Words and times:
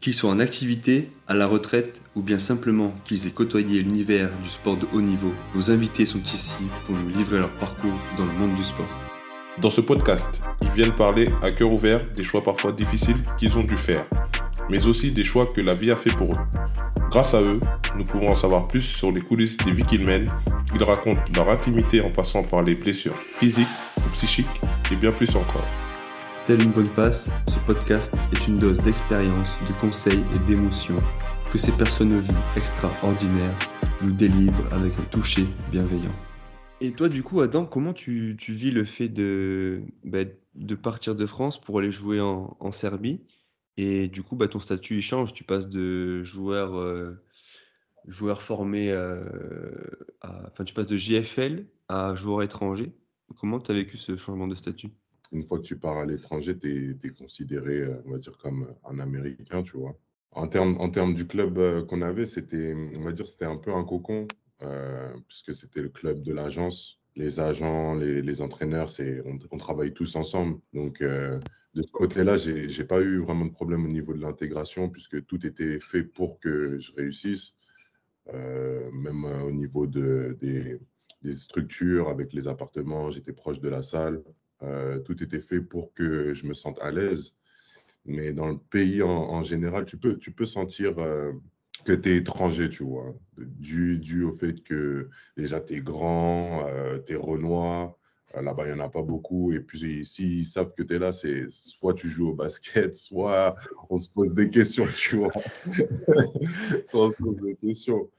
Qu'ils 0.00 0.14
soient 0.14 0.30
en 0.30 0.38
activité, 0.38 1.10
à 1.26 1.34
la 1.34 1.48
retraite 1.48 2.00
ou 2.14 2.22
bien 2.22 2.38
simplement 2.38 2.94
qu'ils 3.04 3.26
aient 3.26 3.32
côtoyé 3.32 3.82
l'univers 3.82 4.30
du 4.44 4.48
sport 4.48 4.76
de 4.76 4.86
haut 4.94 5.00
niveau, 5.00 5.32
nos 5.56 5.72
invités 5.72 6.06
sont 6.06 6.22
ici 6.22 6.54
pour 6.86 6.94
nous 6.94 7.08
livrer 7.08 7.38
leur 7.38 7.50
parcours 7.50 7.98
dans 8.16 8.24
le 8.24 8.32
monde 8.32 8.54
du 8.54 8.62
sport. 8.62 8.86
Dans 9.60 9.70
ce 9.70 9.80
podcast, 9.80 10.40
ils 10.62 10.70
viennent 10.70 10.94
parler 10.94 11.30
à 11.42 11.50
cœur 11.50 11.72
ouvert 11.72 12.00
des 12.12 12.22
choix 12.22 12.44
parfois 12.44 12.70
difficiles 12.70 13.16
qu'ils 13.40 13.58
ont 13.58 13.64
dû 13.64 13.76
faire, 13.76 14.04
mais 14.70 14.86
aussi 14.86 15.10
des 15.10 15.24
choix 15.24 15.46
que 15.46 15.60
la 15.60 15.74
vie 15.74 15.90
a 15.90 15.96
fait 15.96 16.14
pour 16.14 16.34
eux. 16.34 16.38
Grâce 17.10 17.34
à 17.34 17.40
eux, 17.42 17.58
nous 17.96 18.04
pouvons 18.04 18.30
en 18.30 18.34
savoir 18.34 18.68
plus 18.68 18.82
sur 18.82 19.10
les 19.10 19.20
coulisses 19.20 19.56
des 19.56 19.72
vies 19.72 19.84
qu'ils 19.84 20.06
mènent. 20.06 20.30
Ils 20.76 20.84
racontent 20.84 21.24
leur 21.34 21.50
intimité 21.50 22.00
en 22.02 22.10
passant 22.10 22.44
par 22.44 22.62
les 22.62 22.76
blessures 22.76 23.16
physiques 23.16 23.66
ou 23.96 24.08
psychiques 24.10 24.46
et 24.92 24.96
bien 24.96 25.10
plus 25.10 25.34
encore. 25.34 25.66
Telle 26.48 26.62
une 26.62 26.72
bonne 26.72 26.88
passe, 26.88 27.28
ce 27.46 27.58
podcast 27.66 28.16
est 28.32 28.48
une 28.48 28.56
dose 28.56 28.80
d'expérience, 28.80 29.58
de 29.68 29.72
conseils 29.82 30.24
et 30.34 30.38
d'émotions 30.46 30.96
que 31.52 31.58
ces 31.58 31.72
personnes 31.72 32.08
de 32.08 32.20
vie 32.20 32.32
extraordinaires 32.56 33.58
nous 34.00 34.12
délivrent 34.12 34.72
avec 34.72 34.98
un 34.98 35.02
toucher 35.10 35.44
bienveillant. 35.70 36.14
Et 36.80 36.92
toi, 36.92 37.10
du 37.10 37.22
coup, 37.22 37.42
Adam, 37.42 37.66
comment 37.66 37.92
tu, 37.92 38.34
vis 38.48 38.70
le 38.70 38.86
fait 38.86 39.10
de, 39.10 39.82
bah, 40.04 40.24
de 40.54 40.74
partir 40.74 41.14
de 41.14 41.26
France 41.26 41.60
pour 41.60 41.80
aller 41.80 41.90
jouer 41.90 42.18
en, 42.18 42.56
en 42.60 42.72
Serbie? 42.72 43.20
Et 43.76 44.08
du 44.08 44.22
coup, 44.22 44.34
bah, 44.34 44.48
ton 44.48 44.58
statut 44.58 44.96
il 44.96 45.02
change. 45.02 45.34
Tu 45.34 45.44
passes 45.44 45.68
de 45.68 46.22
joueur, 46.22 46.78
euh, 46.78 47.12
joueur 48.06 48.40
formé 48.40 48.90
euh, 48.90 49.20
à. 50.22 50.48
Enfin, 50.50 50.64
tu 50.64 50.72
passes 50.72 50.86
de 50.86 50.96
JFL 50.96 51.66
à 51.88 52.14
joueur 52.14 52.42
étranger. 52.42 52.90
Comment 53.38 53.60
tu 53.60 53.70
as 53.70 53.74
vécu 53.74 53.98
ce 53.98 54.16
changement 54.16 54.48
de 54.48 54.54
statut? 54.54 54.88
Une 55.32 55.44
fois 55.46 55.58
que 55.58 55.64
tu 55.64 55.78
pars 55.78 55.98
à 55.98 56.06
l'étranger, 56.06 56.56
tu 56.58 56.98
es, 57.02 57.10
considéré, 57.10 57.80
euh, 57.80 58.02
on 58.06 58.12
va 58.12 58.18
dire, 58.18 58.36
comme 58.38 58.74
un 58.84 58.98
Américain, 58.98 59.62
tu 59.62 59.76
vois. 59.76 59.98
En 60.32 60.46
termes, 60.46 60.76
en 60.78 60.88
termes 60.88 61.14
du 61.14 61.26
club 61.26 61.58
euh, 61.58 61.84
qu'on 61.84 62.02
avait, 62.02 62.24
c'était, 62.24 62.74
on 62.96 63.00
va 63.02 63.12
dire, 63.12 63.26
c'était 63.26 63.44
un 63.44 63.56
peu 63.56 63.74
un 63.74 63.84
cocon, 63.84 64.26
euh, 64.62 65.12
puisque 65.28 65.54
c'était 65.54 65.82
le 65.82 65.88
club 65.88 66.22
de 66.22 66.32
l'agence. 66.32 67.00
Les 67.16 67.40
agents, 67.40 67.94
les, 67.94 68.40
entraîneurs, 68.42 68.88
on, 69.50 69.56
travaille 69.56 69.92
tous 69.92 70.14
ensemble. 70.14 70.60
Donc, 70.72 71.00
euh, 71.00 71.40
de 71.74 71.82
ce 71.82 71.90
côté-là, 71.90 72.36
j'ai 72.36 72.68
j'ai 72.68 72.84
pas 72.84 73.00
eu 73.00 73.18
vraiment 73.18 73.44
de 73.44 73.50
problème 73.50 73.84
au 73.84 73.88
niveau 73.88 74.14
de 74.14 74.20
l'intégration, 74.20 74.88
puisque 74.88 75.26
tout 75.26 75.44
était 75.44 75.80
fait 75.80 76.04
pour 76.04 76.38
que 76.38 76.78
je 76.78 76.92
réussisse. 76.94 77.54
Euh, 78.34 78.90
même 78.92 79.24
euh, 79.24 79.42
au 79.42 79.50
niveau 79.52 79.86
de, 79.86 80.36
des 80.40 81.34
structures, 81.34 82.08
avec 82.08 82.32
les 82.32 82.46
appartements, 82.46 83.10
j'étais 83.10 83.32
proche 83.32 83.60
de 83.60 83.68
la 83.68 83.82
salle. 83.82 84.22
Euh, 84.62 84.98
tout 85.00 85.22
était 85.22 85.40
fait 85.40 85.60
pour 85.60 85.92
que 85.94 86.34
je 86.34 86.46
me 86.46 86.52
sente 86.52 86.78
à 86.80 86.90
l'aise. 86.90 87.34
Mais 88.08 88.32
dans 88.32 88.48
le 88.48 88.58
pays 88.58 89.02
en, 89.02 89.42
général, 89.42 89.84
tu 89.84 89.98
peux, 89.98 90.16
tu 90.16 90.32
peux 90.32 90.46
sentir 90.46 90.98
euh, 90.98 91.32
que 91.84 91.92
tu 91.92 92.08
es 92.10 92.16
étranger, 92.16 92.70
tu 92.70 92.82
vois, 92.82 93.14
dû, 93.36 93.98
dû 93.98 94.24
au 94.24 94.32
fait 94.32 94.62
que 94.62 95.10
déjà 95.36 95.60
tu 95.60 95.74
es 95.74 95.80
grand, 95.80 96.66
euh, 96.66 96.98
tu 97.06 97.12
es 97.12 97.16
renois. 97.16 97.98
Euh, 98.34 98.42
Là-bas, 98.42 98.66
il 98.66 98.74
n'y 98.74 98.80
en 98.80 98.84
a 98.84 98.88
pas 98.88 99.02
beaucoup. 99.02 99.52
Et 99.52 99.60
puis, 99.60 100.06
s'ils 100.06 100.46
savent 100.46 100.72
que 100.74 100.82
tu 100.82 100.94
es 100.94 100.98
là, 100.98 101.12
c'est 101.12 101.46
soit 101.50 101.94
tu 101.94 102.08
joues 102.08 102.30
au 102.30 102.34
basket, 102.34 102.94
soit 102.96 103.54
on 103.90 103.96
se 103.96 104.08
pose 104.08 104.32
des 104.32 104.48
questions, 104.48 104.86
tu 104.96 105.16
vois. 105.16 105.32
soit 106.86 107.06
on 107.06 107.10
se 107.10 107.16
pose 107.18 107.36
des 107.36 107.56
questions. 107.56 108.10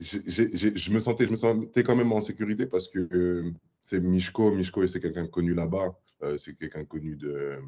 Je 0.00 0.92
me 0.92 0.98
sentais, 1.00 1.24
je 1.26 1.30
me 1.30 1.36
sentais 1.36 1.82
quand 1.82 1.96
même 1.96 2.12
en 2.12 2.20
sécurité 2.20 2.66
parce 2.66 2.88
que 2.88 3.52
c'est 3.84 4.00
Mishko. 4.00 4.50
Mishko, 4.50 4.84
c'est 4.88 4.98
quelqu'un 5.00 5.26
connu 5.28 5.54
là-bas. 5.54 5.96
Euh, 6.22 6.36
c'est 6.38 6.54
quelqu'un 6.54 6.84
connu 6.84 7.14
de, 7.16 7.58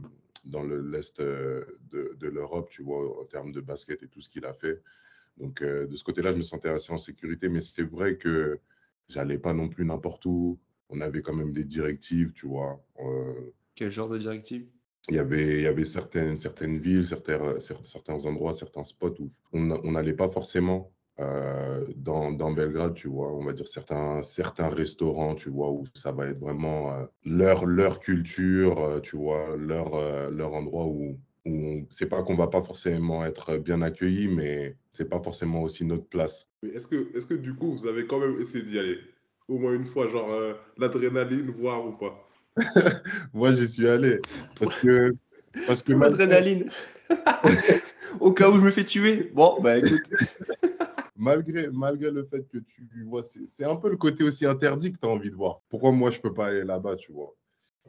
dans 0.47 0.63
le- 0.65 0.81
l'Est 0.81 1.21
euh, 1.21 1.65
de, 1.93 2.17
de 2.19 2.29
l'Europe, 2.29 2.69
tu 2.71 2.83
vois, 2.83 3.21
en 3.21 3.25
termes 3.27 3.53
de 3.53 3.61
basket 3.61 4.03
et 4.03 4.09
tout 4.09 4.21
ce 4.21 4.29
qu'il 4.29 4.45
a 4.47 4.53
fait. 4.55 4.83
Donc, 5.37 5.61
euh, 5.63 5.87
de 5.87 5.95
ce 5.95 6.03
côté-là, 6.03 6.33
je 6.33 6.39
me 6.39 6.43
sentais 6.43 6.71
assez 6.71 6.93
en 6.93 6.99
sécurité. 6.99 7.49
Mais 7.49 7.61
c'est 7.61 7.83
vrai 7.83 8.17
que 8.17 8.59
j'allais 9.09 9.39
pas 9.39 9.53
non 9.53 9.69
plus 9.69 9.85
n'importe 9.85 10.25
où. 10.25 10.59
On 10.89 11.01
avait 11.01 11.21
quand 11.21 11.35
même 11.35 11.53
des 11.53 11.65
directives, 11.65 12.33
tu 12.33 12.47
vois. 12.47 12.83
Euh, 13.01 13.53
Quel 13.75 13.91
genre 13.93 14.09
de 14.09 14.19
directive 14.19 14.67
il 15.09 15.15
y 15.15 15.19
avait, 15.21 15.59
il 15.59 15.63
y 15.63 15.67
avait 15.69 15.85
certaines, 15.85 16.37
certaines 16.37 16.79
villes, 16.79 17.07
certains, 17.07 17.59
cer- 17.59 17.85
certains 17.85 18.25
endroits, 18.27 18.53
certains 18.53 18.83
spots 18.83 19.15
où 19.21 19.31
on 19.53 19.93
n'allait 19.93 20.15
pas 20.15 20.29
forcément 20.29 20.93
euh, 21.21 21.85
dans, 21.97 22.33
dans 22.33 22.53
Belgrade, 22.53 22.95
tu 22.95 23.09
vois. 23.09 23.33
On 23.33 23.45
va 23.45 23.53
dire 23.53 23.67
certains, 23.67 24.23
certains 24.23 24.69
restaurants, 24.69 25.35
tu 25.35 25.51
vois, 25.51 25.71
où 25.71 25.85
ça 25.95 26.13
va 26.13 26.27
être 26.27 26.39
vraiment 26.39 26.93
euh, 26.93 27.05
leur, 27.25 27.65
leur 27.67 27.99
culture, 28.01 28.83
euh, 28.83 29.01
tu 29.01 29.17
vois, 29.17 29.57
leur, 29.57 29.95
euh, 29.95 30.31
leur 30.31 30.53
endroit 30.55 30.85
où, 30.85 31.19
où 31.47 31.87
c'est 31.91 32.09
pas 32.09 32.23
qu'on 32.23 32.35
va 32.35 32.49
pas 32.49 32.63
forcément 32.63 33.25
être 33.25 33.57
bien 33.57 33.81
accueilli, 33.83 34.29
mais 34.29 34.77
c'est 34.93 35.09
pas 35.09 35.21
forcément 35.21 35.63
aussi 35.63 35.85
notre 35.85 36.07
place. 36.07 36.49
Est-ce 36.63 36.87
que, 36.87 37.17
est-ce 37.17 37.27
que 37.27 37.35
du 37.35 37.55
coup, 37.55 37.73
vous 37.77 37.87
avez 37.87 38.07
quand 38.07 38.19
même 38.19 38.41
essayé 38.41 38.65
d'y 38.65 38.79
aller? 38.79 38.99
Au 39.49 39.59
moins 39.59 39.75
une 39.75 39.85
fois, 39.85 40.09
genre 40.09 40.31
euh, 40.33 40.55
l'adrénaline, 40.77 41.51
voir 41.51 41.87
ou 41.87 41.93
pas? 41.93 42.29
Moi, 43.33 43.53
j'y 43.53 43.69
suis 43.69 43.87
allé 43.87 44.19
parce 44.59 44.75
que, 44.75 45.15
parce 45.67 45.83
que 45.83 45.93
L'adrénaline 45.93 46.71
Au 48.21 48.33
cas 48.33 48.51
où 48.51 48.57
je 48.57 48.61
me 48.61 48.71
fais 48.71 48.85
tuer 48.85 49.31
Bon, 49.35 49.59
bah 49.61 49.79
écoute. 49.79 50.01
Malgré, 51.27 51.69
malgré 51.73 52.11
le 52.11 52.25
fait 52.25 52.47
que 52.49 52.59
tu 52.59 52.89
vois, 53.05 53.23
c'est 53.23 53.65
un 53.65 53.75
peu 53.77 53.91
le 53.91 53.97
côté 53.97 54.23
aussi 54.23 54.47
interdit 54.47 54.93
que 54.93 54.99
tu 54.99 55.07
as 55.07 55.11
envie 55.11 55.31
de 55.31 55.35
voir. 55.35 55.61
Pourquoi 55.69 55.91
moi, 55.91 56.13
je 56.13 56.21
peux 56.21 56.33
pas 56.33 56.47
aller 56.47 56.63
là-bas, 56.63 56.95
tu 56.97 57.11
vois? 57.11 57.35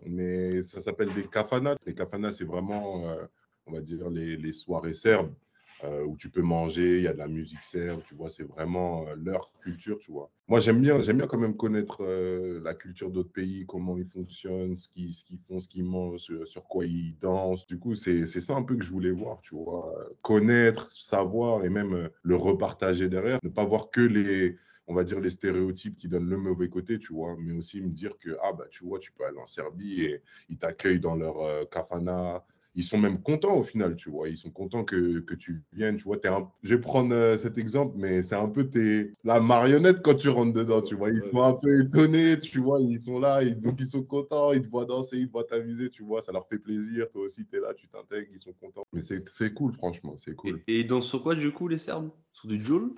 Mais 0.06 0.64
ça 0.64 0.80
s'appelle 0.80 1.14
des 1.14 1.28
kafanas. 1.28 1.75
Les 1.86 1.94
kafanas, 1.94 2.31
c'est 2.31 2.46
vraiment, 2.46 3.08
euh, 3.09 3.25
on 3.68 3.74
va 3.74 3.81
dire, 3.81 4.09
les 4.09 4.53
soirées 4.53 4.94
serbes 4.94 5.34
euh, 5.83 6.03
où 6.05 6.17
tu 6.17 6.29
peux 6.29 6.41
manger, 6.41 6.97
il 6.97 7.03
y 7.03 7.07
a 7.07 7.13
de 7.13 7.19
la 7.19 7.27
musique 7.27 7.61
serbe, 7.61 8.01
tu 8.03 8.15
vois, 8.15 8.29
c'est 8.29 8.43
vraiment 8.43 9.05
euh, 9.07 9.15
leur 9.15 9.51
culture, 9.61 9.99
tu 9.99 10.11
vois. 10.11 10.31
Moi, 10.47 10.59
j'aime 10.59 10.81
bien, 10.81 10.99
j'aime 11.03 11.17
bien 11.17 11.27
quand 11.27 11.38
même 11.38 11.55
connaître 11.55 12.03
euh, 12.03 12.59
la 12.63 12.73
culture 12.73 13.11
d'autres 13.11 13.31
pays, 13.31 13.65
comment 13.67 13.95
ils 13.95 14.07
fonctionnent, 14.07 14.75
ce 14.75 14.89
qu'ils 14.89 15.13
ce 15.13 15.23
qu'ils 15.23 15.38
font, 15.38 15.59
ce 15.59 15.67
qu'ils 15.67 15.83
mangent, 15.83 16.31
sur, 16.45 16.63
quoi 16.63 16.85
ils 16.85 17.15
dansent. 17.19 17.67
Du 17.67 17.77
coup, 17.77 17.93
c'est 17.93 18.25
c'est 18.25 18.41
ça 18.41 18.55
un 18.55 18.63
peu 18.63 18.75
que 18.75 18.83
je 18.83 18.89
voulais 18.89 19.11
voir, 19.11 19.39
tu 19.41 19.53
vois. 19.53 19.93
Connaître, 20.23 20.91
savoir 20.91 21.63
et 21.63 21.69
même 21.69 22.09
le 22.23 22.35
repartager 22.35 23.07
derrière. 23.07 23.38
Ne 23.44 23.49
pas 23.49 23.65
voir 23.65 23.91
que 23.91 24.01
les, 24.01 24.57
on 24.88 24.95
va 24.95 25.03
dire, 25.03 25.19
les 25.19 25.29
stéréotypes 25.29 25.97
qui 25.97 26.07
donnent 26.07 26.29
le 26.29 26.38
mauvais 26.38 26.69
côté, 26.69 26.97
tu 26.97 27.13
vois, 27.13 27.35
mais 27.39 27.53
aussi 27.53 27.83
me 27.83 27.89
dire 27.89 28.17
que, 28.17 28.35
ah, 28.41 28.51
bah, 28.51 28.65
tu 28.71 28.83
vois, 28.83 28.97
tu 28.97 29.11
peux 29.11 29.25
aller 29.25 29.38
en 29.38 29.45
Serbie 29.47 30.01
et 30.05 30.23
ils 30.49 30.57
t'accueillent 30.57 30.99
dans 30.99 31.15
leur 31.15 31.69
kafana. 31.69 32.44
Ils 32.77 32.83
sont 32.83 32.99
même 32.99 33.21
contents 33.21 33.55
au 33.57 33.63
final, 33.63 33.95
tu 33.95 34.09
vois. 34.11 34.29
Ils 34.29 34.38
sont 34.38 34.51
contents 34.51 34.83
que, 34.85 35.17
que 35.19 35.33
tu 35.33 35.63
viennes, 35.73 35.97
tu 35.97 36.03
vois. 36.03 36.17
T'es 36.17 36.27
un- 36.29 36.47
Je 36.61 36.75
vais 36.75 36.79
prendre 36.79 37.13
euh, 37.13 37.35
cet 37.38 37.57
exemple, 37.57 37.95
mais 37.97 38.21
c'est 38.21 38.35
un 38.35 38.47
peu 38.47 38.69
tes... 38.69 39.11
la 39.23 39.39
marionnette 39.39 40.01
quand 40.03 40.13
tu 40.15 40.29
rentres 40.29 40.53
dedans, 40.53 40.81
tu 40.83 40.93
vois. 40.95 41.09
Ils 41.09 41.21
sont 41.23 41.41
un 41.41 41.53
peu 41.53 41.81
étonnés, 41.81 42.39
tu 42.39 42.59
vois. 42.59 42.79
Ils 42.79 42.99
sont 42.99 43.19
là, 43.19 43.41
ils- 43.41 43.59
donc 43.59 43.81
ils 43.81 43.88
sont 43.88 44.03
contents, 44.03 44.53
ils 44.53 44.61
te 44.61 44.69
voient 44.69 44.85
danser, 44.85 45.17
ils 45.17 45.25
te 45.27 45.31
voient 45.31 45.43
t'amuser, 45.43 45.89
tu 45.89 46.03
vois. 46.03 46.21
Ça 46.21 46.31
leur 46.31 46.47
fait 46.47 46.59
plaisir. 46.59 47.09
Toi 47.09 47.23
aussi, 47.23 47.45
tu 47.47 47.57
es 47.57 47.59
là, 47.59 47.73
tu 47.73 47.88
t'intègres, 47.88 48.29
ils 48.31 48.39
sont 48.39 48.53
contents. 48.53 48.83
Mais 48.94 49.01
c'est 49.01 49.53
cool, 49.55 49.73
franchement, 49.73 50.15
c'est 50.15 50.35
cool. 50.35 50.61
Et, 50.67 50.75
et 50.75 50.79
ils 50.81 50.88
dansent 50.88 51.07
sur 51.07 51.23
quoi 51.23 51.33
du 51.33 51.51
coup 51.51 51.67
les 51.67 51.79
Serbes? 51.79 52.11
Sur 52.31 52.47
du 52.47 52.63
Joule? 52.63 52.94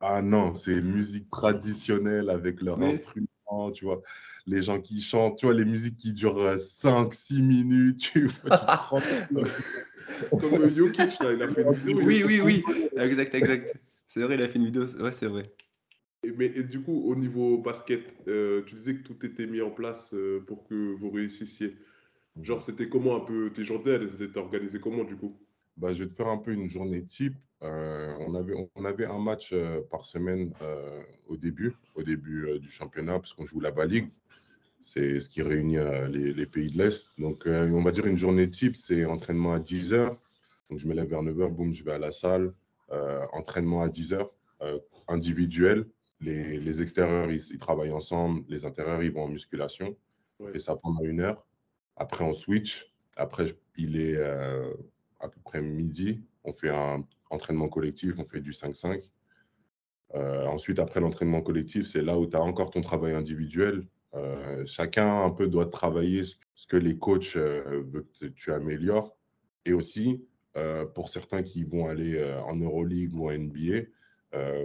Ah 0.00 0.22
non, 0.22 0.54
c'est 0.54 0.80
musique 0.80 1.28
traditionnelle 1.28 2.30
avec 2.30 2.62
leurs 2.62 2.78
Mais- 2.78 3.00
tu 3.74 3.84
vois. 3.84 4.02
Les 4.46 4.62
gens 4.62 4.80
qui 4.80 5.00
chantent, 5.00 5.38
tu 5.38 5.46
vois, 5.46 5.54
les 5.54 5.64
musiques 5.64 5.96
qui 5.96 6.12
durent 6.12 6.58
5-6 6.58 7.42
minutes, 7.42 7.98
tu 7.98 8.26
vois. 8.26 9.02
Comme 10.30 10.54
euh, 10.62 10.74
Jokic, 10.74 11.20
là, 11.20 11.32
il 11.32 11.42
a 11.42 11.48
fait 11.48 11.62
une 11.62 11.72
vidéo. 11.74 12.00
Oui, 12.02 12.22
oui, 12.24 12.40
oui. 12.40 12.64
Exact, 12.96 13.34
exact. 13.34 13.76
C'est 14.06 14.20
vrai, 14.20 14.36
il 14.36 14.42
a 14.42 14.48
fait 14.48 14.58
une 14.58 14.66
vidéo. 14.66 14.84
Ouais, 15.00 15.12
c'est 15.12 15.26
vrai. 15.26 15.52
Et, 16.24 16.32
mais 16.32 16.46
et 16.46 16.64
du 16.64 16.80
coup, 16.80 17.02
au 17.06 17.14
niveau 17.14 17.58
basket, 17.58 18.02
euh, 18.26 18.62
tu 18.66 18.74
disais 18.74 18.96
que 18.96 19.02
tout 19.02 19.24
était 19.24 19.46
mis 19.46 19.60
en 19.60 19.70
place 19.70 20.10
euh, 20.14 20.40
pour 20.46 20.66
que 20.66 20.96
vous 20.96 21.10
réussissiez. 21.10 21.76
Genre, 22.40 22.62
c'était 22.62 22.88
comment 22.88 23.16
un 23.16 23.20
peu 23.20 23.52
tes 23.52 23.64
journées, 23.64 23.92
elles 23.92 24.22
étaient 24.22 24.38
organisées 24.38 24.80
comment 24.80 25.04
du 25.04 25.16
coup? 25.16 25.38
Bah, 25.76 25.92
je 25.92 26.02
vais 26.02 26.08
te 26.08 26.14
faire 26.14 26.28
un 26.28 26.38
peu 26.38 26.52
une 26.52 26.68
journée 26.68 27.04
type. 27.04 27.36
Euh, 27.62 28.14
on 28.20 28.34
avait, 28.34 28.54
on 28.76 28.84
avait 28.84 29.06
un 29.06 29.18
match 29.18 29.50
euh, 29.52 29.80
par 29.90 30.04
semaine 30.04 30.52
euh, 30.62 31.02
au 31.26 31.36
début, 31.36 31.74
au 31.96 32.02
début 32.02 32.58
du 32.60 32.70
championnat, 32.70 33.18
parce 33.18 33.32
qu'on 33.32 33.44
joue 33.44 33.60
la 33.60 33.72
Ligue. 33.84 34.10
C'est 34.80 35.18
ce 35.20 35.28
qui 35.28 35.42
réunit 35.42 35.78
les, 36.10 36.32
les 36.32 36.46
pays 36.46 36.70
de 36.70 36.78
l'Est. 36.78 37.08
Donc, 37.18 37.42
on 37.46 37.82
va 37.82 37.90
dire 37.90 38.06
une 38.06 38.16
journée 38.16 38.48
type, 38.48 38.76
c'est 38.76 39.04
entraînement 39.04 39.52
à 39.52 39.58
10 39.58 39.92
heures. 39.92 40.16
Donc, 40.70 40.78
je 40.78 40.86
me 40.86 40.94
lève 40.94 41.08
vers 41.08 41.22
9 41.22 41.40
heures, 41.40 41.50
boum, 41.50 41.72
je 41.72 41.82
vais 41.82 41.92
à 41.94 41.98
la 41.98 42.12
salle. 42.12 42.52
Entraînement 43.32 43.82
à 43.82 43.88
10 43.88 44.12
heures, 44.12 44.30
euh, 44.62 44.78
individuel. 45.08 45.84
Les, 46.20 46.58
les 46.60 46.80
extérieurs, 46.82 47.28
ils, 47.30 47.40
ils 47.50 47.58
travaillent 47.58 47.90
ensemble. 47.90 48.44
Les 48.48 48.64
intérieurs, 48.64 49.02
ils 49.02 49.10
vont 49.12 49.24
en 49.24 49.28
musculation. 49.28 49.96
On 50.38 50.44
Ouais. 50.44 50.52
fait 50.52 50.60
ça 50.60 50.76
pendant 50.76 51.02
une 51.02 51.20
heure. 51.20 51.44
Après, 51.96 52.22
on 52.24 52.32
switch. 52.32 52.94
Après, 53.16 53.46
il 53.76 54.00
est 54.00 54.22
à 54.22 55.28
peu 55.28 55.40
près 55.42 55.60
midi. 55.60 56.22
On 56.44 56.52
fait 56.52 56.68
un 56.70 57.04
entraînement 57.30 57.68
collectif, 57.68 58.18
on 58.18 58.24
fait 58.24 58.40
du 58.40 58.52
5-5. 58.52 59.02
Euh, 60.14 60.46
ensuite, 60.46 60.78
après 60.78 61.00
l'entraînement 61.00 61.42
collectif, 61.42 61.86
c'est 61.86 62.02
là 62.02 62.18
où 62.18 62.26
tu 62.26 62.36
as 62.36 62.42
encore 62.42 62.70
ton 62.70 62.80
travail 62.80 63.12
individuel. 63.12 63.86
Euh, 64.14 64.64
chacun 64.64 65.22
un 65.24 65.30
peu 65.30 65.48
doit 65.48 65.66
travailler 65.66 66.22
ce 66.24 66.66
que 66.66 66.76
les 66.76 66.96
coachs 66.96 67.36
euh, 67.36 67.82
veulent 67.86 68.06
que 68.18 68.26
tu 68.26 68.52
améliores. 68.52 69.16
Et 69.64 69.72
aussi, 69.72 70.24
pour 70.94 71.08
certains 71.08 71.44
qui 71.44 71.62
vont 71.62 71.86
aller 71.86 72.20
en 72.48 72.56
Euroleague 72.56 73.14
ou 73.14 73.28
en 73.28 73.32
NBA, 73.32 73.82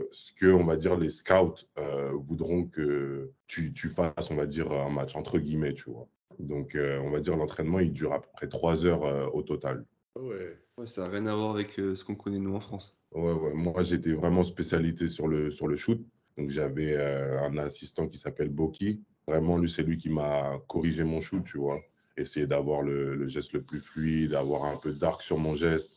ce 0.10 0.34
que, 0.34 0.48
on 0.48 0.64
va 0.64 0.76
dire, 0.76 0.98
les 0.98 1.10
scouts 1.10 1.68
voudront 2.14 2.66
que 2.66 3.32
tu, 3.46 3.74
tu, 3.74 3.90
fasses, 3.90 4.32
on 4.32 4.36
va 4.36 4.48
dire, 4.48 4.72
un 4.72 4.90
match, 4.90 5.16
entre 5.16 5.38
guillemets, 5.38 5.74
tu 5.74 5.92
vois. 5.92 6.08
Donc, 6.40 6.76
on 6.76 7.12
va 7.12 7.20
dire, 7.20 7.36
l'entraînement, 7.36 7.80
il 7.80 7.94
dure 7.94 8.14
à 8.14 8.22
peu 8.22 8.30
près 8.34 8.48
trois 8.48 8.86
heures 8.86 9.36
au 9.36 9.44
total. 9.44 9.86
Ouais. 10.16 10.58
ouais 10.78 10.88
ça 10.88 11.04
n'a 11.04 11.10
rien 11.10 11.26
à 11.28 11.36
voir 11.36 11.52
avec 11.52 11.72
ce 11.72 12.04
qu'on 12.04 12.16
connaît, 12.16 12.40
nous, 12.40 12.56
en 12.56 12.60
France. 12.60 12.96
Ouais, 13.12 13.34
ouais. 13.34 13.54
Moi, 13.54 13.82
j'étais 13.82 14.14
vraiment 14.14 14.44
spécialité 14.44 15.08
sur 15.08 15.28
le, 15.28 15.52
sur 15.52 15.68
le 15.68 15.76
shoot. 15.76 16.06
Donc, 16.38 16.50
j'avais 16.50 16.96
un 16.98 17.58
assistant 17.58 18.08
qui 18.08 18.18
s'appelle 18.18 18.50
Boki. 18.50 19.02
Vraiment, 19.28 19.58
lui, 19.58 19.70
c'est 19.70 19.84
lui 19.84 19.98
qui 19.98 20.10
m'a 20.10 20.60
corrigé 20.68 21.04
mon 21.04 21.22
shoot, 21.22 21.44
tu 21.46 21.58
vois 21.58 21.80
essayer 22.18 22.48
d'avoir 22.48 22.82
le, 22.82 23.28
geste 23.28 23.54
le 23.54 23.62
plus 23.62 23.80
fluide, 23.80 24.32
d'avoir 24.32 24.66
un 24.66 24.78
peu 24.78 24.94
d'arc 24.94 25.22
sur 25.22 25.38
mon 25.38 25.56
geste. 25.56 25.96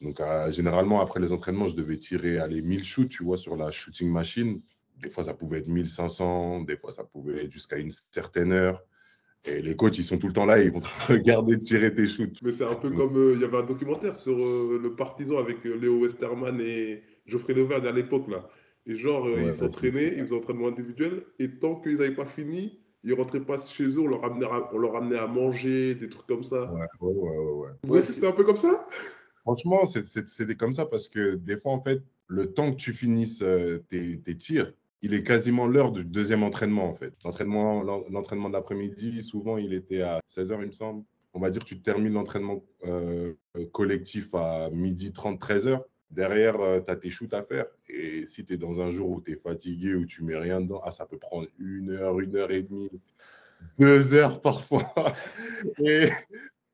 Donc, 0.00 0.20
euh, 0.20 0.50
généralement, 0.50 1.00
après 1.00 1.20
les 1.20 1.32
entraînements, 1.32 1.66
je 1.66 1.76
devais 1.76 1.98
tirer 1.98 2.46
les 2.48 2.62
1000 2.62 2.84
shoots, 2.84 3.08
tu 3.08 3.24
vois, 3.24 3.36
sur 3.36 3.56
la 3.56 3.70
shooting 3.70 4.10
machine. 4.10 4.60
Des 4.96 5.10
fois, 5.10 5.24
ça 5.24 5.34
pouvait 5.34 5.58
être 5.58 5.68
1500, 5.68 6.62
des 6.62 6.76
fois, 6.76 6.90
ça 6.90 7.04
pouvait 7.04 7.44
être 7.44 7.52
jusqu'à 7.52 7.78
une 7.78 7.90
certaine 7.90 8.52
heure. 8.52 8.82
Et 9.44 9.62
les 9.62 9.76
coachs, 9.76 9.96
ils 9.98 10.04
sont 10.04 10.18
tout 10.18 10.26
le 10.26 10.32
temps 10.32 10.46
là, 10.46 10.60
ils 10.60 10.70
vont 10.70 10.80
te 10.80 10.86
regarder 11.12 11.60
tirer 11.60 11.94
tes 11.94 12.06
shoots. 12.06 12.38
Mais 12.42 12.52
c'est 12.52 12.64
un 12.64 12.74
peu 12.74 12.90
comme, 12.90 13.16
euh, 13.16 13.34
il 13.34 13.40
y 13.40 13.44
avait 13.44 13.58
un 13.58 13.62
documentaire 13.62 14.16
sur 14.16 14.36
euh, 14.38 14.78
le 14.82 14.94
partisan 14.94 15.38
avec 15.38 15.64
Léo 15.64 16.00
Westerman 16.00 16.60
et 16.60 17.02
Geoffrey 17.26 17.54
Leverde 17.54 17.86
à 17.86 17.92
l'époque, 17.92 18.28
là. 18.28 18.48
Et 18.86 18.96
genre, 18.96 19.28
ils 19.28 19.54
s'entraînaient, 19.54 20.14
ils 20.16 20.24
faisaient 20.24 20.36
entraînement 20.36 20.68
individuel, 20.68 21.22
et 21.38 21.58
tant 21.58 21.76
qu'ils 21.76 21.98
n'avaient 21.98 22.14
pas 22.14 22.24
fini, 22.24 22.80
ils 23.04 23.12
rentraient 23.12 23.44
pas 23.44 23.60
chez 23.60 23.84
eux, 23.84 24.00
on 24.00 24.06
leur, 24.06 24.22
ramenait 24.22 24.46
à, 24.46 24.70
on 24.72 24.78
leur 24.78 24.92
ramenait 24.92 25.18
à 25.18 25.26
manger, 25.26 25.94
des 25.94 26.08
trucs 26.08 26.26
comme 26.26 26.42
ça. 26.42 26.72
Ouais, 26.72 26.80
ouais, 27.00 27.14
ouais. 27.14 27.38
ouais. 27.38 27.90
ouais 27.90 28.00
c'était 28.00 28.26
un 28.26 28.32
peu 28.32 28.44
comme 28.44 28.56
ça? 28.56 28.86
Franchement, 29.42 29.86
c'était 29.86 30.54
comme 30.56 30.72
ça 30.72 30.86
parce 30.86 31.08
que 31.08 31.34
des 31.34 31.56
fois, 31.56 31.72
en 31.72 31.82
fait, 31.82 32.02
le 32.26 32.52
temps 32.52 32.70
que 32.70 32.76
tu 32.76 32.92
finisses 32.92 33.42
euh, 33.42 33.78
tes, 33.88 34.20
tes, 34.20 34.36
tirs, 34.36 34.72
il 35.02 35.14
est 35.14 35.22
quasiment 35.22 35.66
l'heure 35.66 35.92
du 35.92 36.04
deuxième 36.04 36.42
entraînement, 36.42 36.88
en 36.88 36.94
fait. 36.94 37.14
L'entraînement 37.24 37.82
l'entraînement 37.82 38.48
de 38.48 38.54
l'après-midi, 38.54 39.22
souvent, 39.22 39.56
il 39.56 39.72
était 39.72 40.02
à 40.02 40.20
16h, 40.28 40.58
il 40.60 40.68
me 40.68 40.72
semble. 40.72 41.04
On 41.34 41.40
va 41.40 41.50
dire 41.50 41.62
que 41.62 41.68
tu 41.68 41.80
termines 41.80 42.14
l'entraînement 42.14 42.64
euh, 42.84 43.34
collectif 43.72 44.34
à 44.34 44.70
midi 44.70 45.12
30, 45.12 45.40
13h. 45.40 45.80
Derrière, 46.10 46.58
euh, 46.60 46.80
tu 46.80 46.90
as 46.90 46.96
tes 46.96 47.10
shoots 47.10 47.34
à 47.34 47.42
faire. 47.42 47.66
Et 47.88 48.26
si 48.26 48.44
tu 48.44 48.54
es 48.54 48.56
dans 48.56 48.80
un 48.80 48.90
jour 48.90 49.10
où 49.10 49.20
tu 49.20 49.32
es 49.32 49.36
fatigué, 49.36 49.94
où 49.94 50.06
tu 50.06 50.24
mets 50.24 50.36
rien 50.36 50.60
dedans, 50.60 50.80
ah, 50.84 50.90
ça 50.90 51.06
peut 51.06 51.18
prendre 51.18 51.46
une 51.58 51.90
heure, 51.90 52.18
une 52.20 52.34
heure 52.34 52.50
et 52.50 52.62
demie, 52.62 52.90
deux 53.78 54.14
heures 54.14 54.40
parfois. 54.40 54.84
Et 55.84 56.08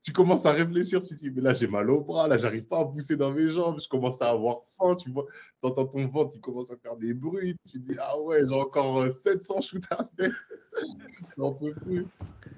tu 0.05 0.11
commences 0.11 0.45
à 0.45 0.51
réfléchir, 0.51 1.01
tu 1.01 1.15
te 1.15 1.19
dis, 1.19 1.31
mais 1.31 1.41
là, 1.41 1.51
j'ai 1.51 1.65
mal 1.65 1.89
au 1.89 1.99
bras, 1.99 2.27
là, 2.27 2.37
j'arrive 2.37 2.65
pas 2.65 2.81
à 2.81 2.85
pousser 2.85 3.17
dans 3.17 3.31
mes 3.31 3.49
jambes, 3.49 3.79
je 3.81 3.89
commence 3.89 4.21
à 4.21 4.29
avoir 4.29 4.61
faim, 4.77 4.95
tu 4.95 5.09
vois. 5.09 5.25
Tu 5.63 5.67
entends 5.67 5.87
ton 5.87 6.07
ventre, 6.07 6.33
il 6.35 6.41
commence 6.41 6.69
à 6.69 6.77
faire 6.77 6.95
des 6.95 7.15
bruits, 7.15 7.55
tu 7.65 7.81
te 7.81 7.87
dis, 7.87 7.95
ah 7.99 8.21
ouais, 8.21 8.45
j'ai 8.47 8.53
encore 8.53 9.09
700 9.11 9.55
euh, 9.57 9.61
shoots 9.61 9.85
à 9.89 10.07
faire. 10.15 10.47
J'en 11.39 11.53
peux 11.53 11.73
plus. 11.73 12.05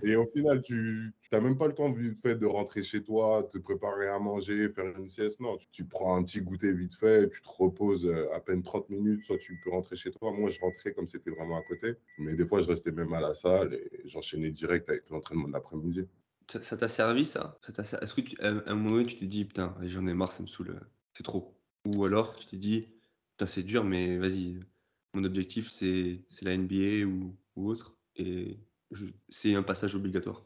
Et 0.04 0.18
au 0.18 0.26
final, 0.26 0.62
tu 0.62 1.14
n'as 1.32 1.40
même 1.40 1.58
pas 1.58 1.68
le 1.68 1.74
temps 1.74 1.90
vite 1.90 2.20
fait 2.22 2.36
de 2.36 2.46
rentrer 2.46 2.84
chez 2.84 3.02
toi, 3.02 3.48
te 3.50 3.58
préparer 3.60 4.10
à 4.10 4.20
manger, 4.20 4.68
faire 4.68 4.98
une 4.98 5.08
sieste. 5.08 5.40
Non, 5.40 5.58
tu, 5.72 5.86
prends 5.86 6.18
un 6.18 6.24
petit 6.24 6.42
goûter 6.42 6.74
vite 6.74 6.96
fait, 6.96 7.30
tu 7.30 7.42
te 7.42 7.48
reposes 7.48 8.06
euh, 8.06 8.28
à 8.36 8.42
peine 8.42 8.62
30 8.62 8.90
minutes, 8.90 9.24
soit 9.24 9.38
tu 9.38 9.58
peux 9.64 9.70
rentrer 9.70 9.96
chez 9.96 10.12
toi. 10.12 10.34
Moi, 10.34 10.50
je 10.50 10.60
rentrais 10.60 10.92
comme 10.92 11.08
c'était 11.08 11.32
vraiment 11.32 11.56
à 11.56 11.62
côté. 11.62 11.94
Mais 12.18 12.36
des 12.36 12.46
fois, 12.46 12.62
je 12.62 12.68
restais 12.68 12.92
même 12.92 13.14
à 13.14 13.22
la 13.22 13.36
salle 13.36 13.74
et 13.74 14.02
j'enchaînais 14.04 14.50
direct 14.50 14.90
avec 14.90 15.10
l'entraînement 15.10 15.48
de 15.48 15.54
l'après-midi. 15.54 16.06
Ça 16.50 16.78
t'a 16.78 16.88
servi 16.88 17.26
ça, 17.26 17.60
Est-ce 17.68 18.14
que 18.14 18.22
à 18.42 18.72
un 18.72 18.76
moment 18.76 18.92
donné, 18.92 19.06
tu 19.06 19.16
t'es 19.16 19.26
dit, 19.26 19.44
putain, 19.44 19.76
j'en 19.82 20.08
ai 20.08 20.14
marre, 20.14 20.32
ça 20.32 20.44
me 20.44 20.48
saoule, 20.48 20.80
c'est 21.14 21.24
trop? 21.24 21.60
Ou 21.86 22.06
alors 22.06 22.36
tu 22.38 22.46
t'es 22.46 22.58
dit, 22.58 22.88
putain, 23.32 23.48
c'est 23.48 23.64
dur, 23.64 23.84
mais 23.84 24.18
vas-y, 24.18 24.60
mon 25.14 25.24
objectif, 25.26 25.70
c'est 25.70 26.22
la 26.42 26.58
NBA 26.58 27.06
ou, 27.06 27.36
ou 27.56 27.70
autre. 27.70 27.98
Et 28.16 28.58
c'est 29.30 29.56
un 29.56 29.64
passage 29.64 29.96
obligatoire 29.96 30.46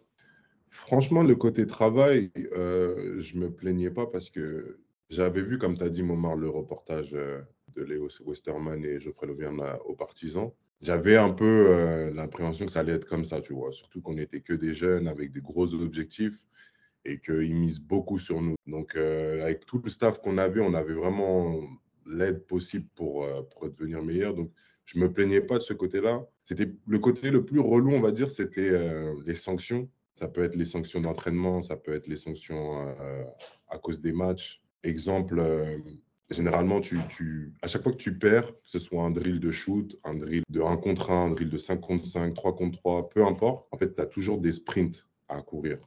Franchement, 0.71 1.21
le 1.21 1.35
côté 1.35 1.67
travail, 1.67 2.31
euh, 2.53 3.19
je 3.19 3.35
me 3.37 3.51
plaignais 3.51 3.91
pas 3.91 4.07
parce 4.07 4.29
que 4.29 4.79
j'avais 5.09 5.41
vu, 5.41 5.57
comme 5.57 5.77
tu 5.77 5.83
as 5.83 5.89
dit, 5.89 6.01
Momar, 6.01 6.35
le 6.35 6.49
reportage 6.49 7.13
euh, 7.13 7.41
de 7.75 7.83
Léo 7.83 8.07
Westerman 8.25 8.83
et 8.85 8.99
Geoffrey 8.99 9.27
Levierne 9.27 9.61
aux 9.85 9.95
partisans. 9.95 10.51
J'avais 10.81 11.15
un 11.15 11.31
peu 11.31 11.67
euh, 11.69 12.13
l'impression 12.13 12.65
que 12.65 12.71
ça 12.71 12.79
allait 12.79 12.93
être 12.93 13.07
comme 13.07 13.25
ça, 13.25 13.39
tu 13.41 13.53
vois. 13.53 13.71
Surtout 13.71 14.01
qu'on 14.01 14.15
n'était 14.15 14.41
que 14.41 14.53
des 14.53 14.73
jeunes 14.73 15.07
avec 15.07 15.31
des 15.31 15.41
gros 15.41 15.73
objectifs 15.73 16.37
et 17.05 17.19
qu'ils 17.19 17.55
misent 17.55 17.81
beaucoup 17.81 18.19
sur 18.19 18.41
nous. 18.41 18.55
Donc, 18.67 18.95
avec 18.95 19.65
tout 19.65 19.81
le 19.83 19.89
staff 19.89 20.19
qu'on 20.19 20.37
avait, 20.37 20.61
on 20.61 20.73
avait 20.73 20.93
vraiment 20.93 21.59
l'aide 22.05 22.45
possible 22.45 22.87
pour, 22.95 23.27
pour 23.49 23.69
devenir 23.69 24.03
meilleur. 24.03 24.35
Donc, 24.35 24.51
je 24.93 24.99
me 24.99 25.11
plaignais 25.11 25.41
pas 25.41 25.57
de 25.57 25.63
ce 25.63 25.73
côté-là. 25.73 26.25
C'était 26.43 26.71
le 26.85 26.99
côté 26.99 27.31
le 27.31 27.45
plus 27.45 27.59
relou, 27.59 27.91
on 27.91 28.01
va 28.01 28.11
dire, 28.11 28.29
c'était 28.29 28.69
euh, 28.71 29.15
les 29.25 29.35
sanctions. 29.35 29.89
Ça 30.13 30.27
peut 30.27 30.43
être 30.43 30.55
les 30.55 30.65
sanctions 30.65 30.99
d'entraînement, 30.99 31.61
ça 31.61 31.77
peut 31.77 31.93
être 31.93 32.07
les 32.07 32.17
sanctions 32.17 32.87
euh, 32.99 33.23
à 33.69 33.77
cause 33.77 34.01
des 34.01 34.11
matchs. 34.11 34.61
Exemple, 34.83 35.39
euh, 35.39 35.77
généralement, 36.31 36.79
tu, 36.79 36.99
tu, 37.09 37.53
à 37.61 37.67
chaque 37.67 37.83
fois 37.83 37.91
que 37.91 37.97
tu 37.97 38.17
perds, 38.17 38.47
que 38.47 38.69
ce 38.69 38.79
soit 38.79 39.03
un 39.03 39.11
drill 39.11 39.39
de 39.39 39.51
shoot, 39.51 39.99
un 40.03 40.15
drill 40.15 40.43
de 40.49 40.61
1 40.61 40.77
contre 40.77 41.11
1, 41.11 41.25
un 41.25 41.29
drill 41.31 41.49
de 41.49 41.57
5 41.57 41.79
contre 41.79 42.05
5, 42.05 42.33
3 42.33 42.55
contre 42.55 42.79
3, 42.79 43.09
peu 43.09 43.25
importe, 43.25 43.67
en 43.71 43.77
fait, 43.77 43.95
tu 43.95 44.01
as 44.01 44.05
toujours 44.05 44.39
des 44.39 44.51
sprints 44.51 45.07
à 45.27 45.41
courir. 45.41 45.77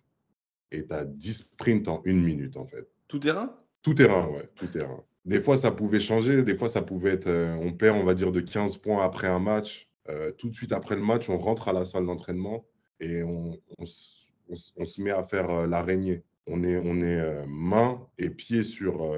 Et 0.70 0.86
tu 0.86 0.92
as 0.92 1.04
10 1.04 1.32
sprints 1.32 1.88
en 1.88 2.02
une 2.04 2.22
minute, 2.22 2.56
en 2.56 2.66
fait. 2.66 2.88
Tout 3.08 3.18
terrain? 3.18 3.56
Tout 3.82 3.94
terrain, 3.94 4.28
ouais, 4.28 4.48
tout 4.56 4.66
terrain. 4.66 5.02
Des 5.24 5.40
fois, 5.40 5.56
ça 5.56 5.70
pouvait 5.70 6.00
changer. 6.00 6.42
Des 6.42 6.56
fois, 6.56 6.68
ça 6.68 6.82
pouvait 6.82 7.12
être, 7.12 7.28
euh, 7.28 7.54
on 7.60 7.72
perd, 7.72 7.96
on 7.96 8.04
va 8.04 8.14
dire, 8.14 8.32
de 8.32 8.40
15 8.40 8.76
points 8.78 9.02
après 9.02 9.28
un 9.28 9.38
match. 9.38 9.88
Euh, 10.10 10.32
tout 10.32 10.50
de 10.50 10.54
suite 10.54 10.72
après 10.72 10.96
le 10.96 11.02
match, 11.02 11.30
on 11.30 11.38
rentre 11.38 11.68
à 11.68 11.72
la 11.72 11.84
salle 11.84 12.04
d'entraînement 12.06 12.66
et 13.00 13.22
on, 13.22 13.58
se 13.84 15.00
met 15.00 15.10
à 15.10 15.22
faire 15.22 15.50
euh, 15.50 15.66
l'araignée. 15.66 16.22
On 16.46 16.62
est, 16.62 16.76
on 16.76 17.00
est 17.00 17.46
main 17.46 18.06
et 18.18 18.28
pied 18.28 18.62
sur, 18.62 19.16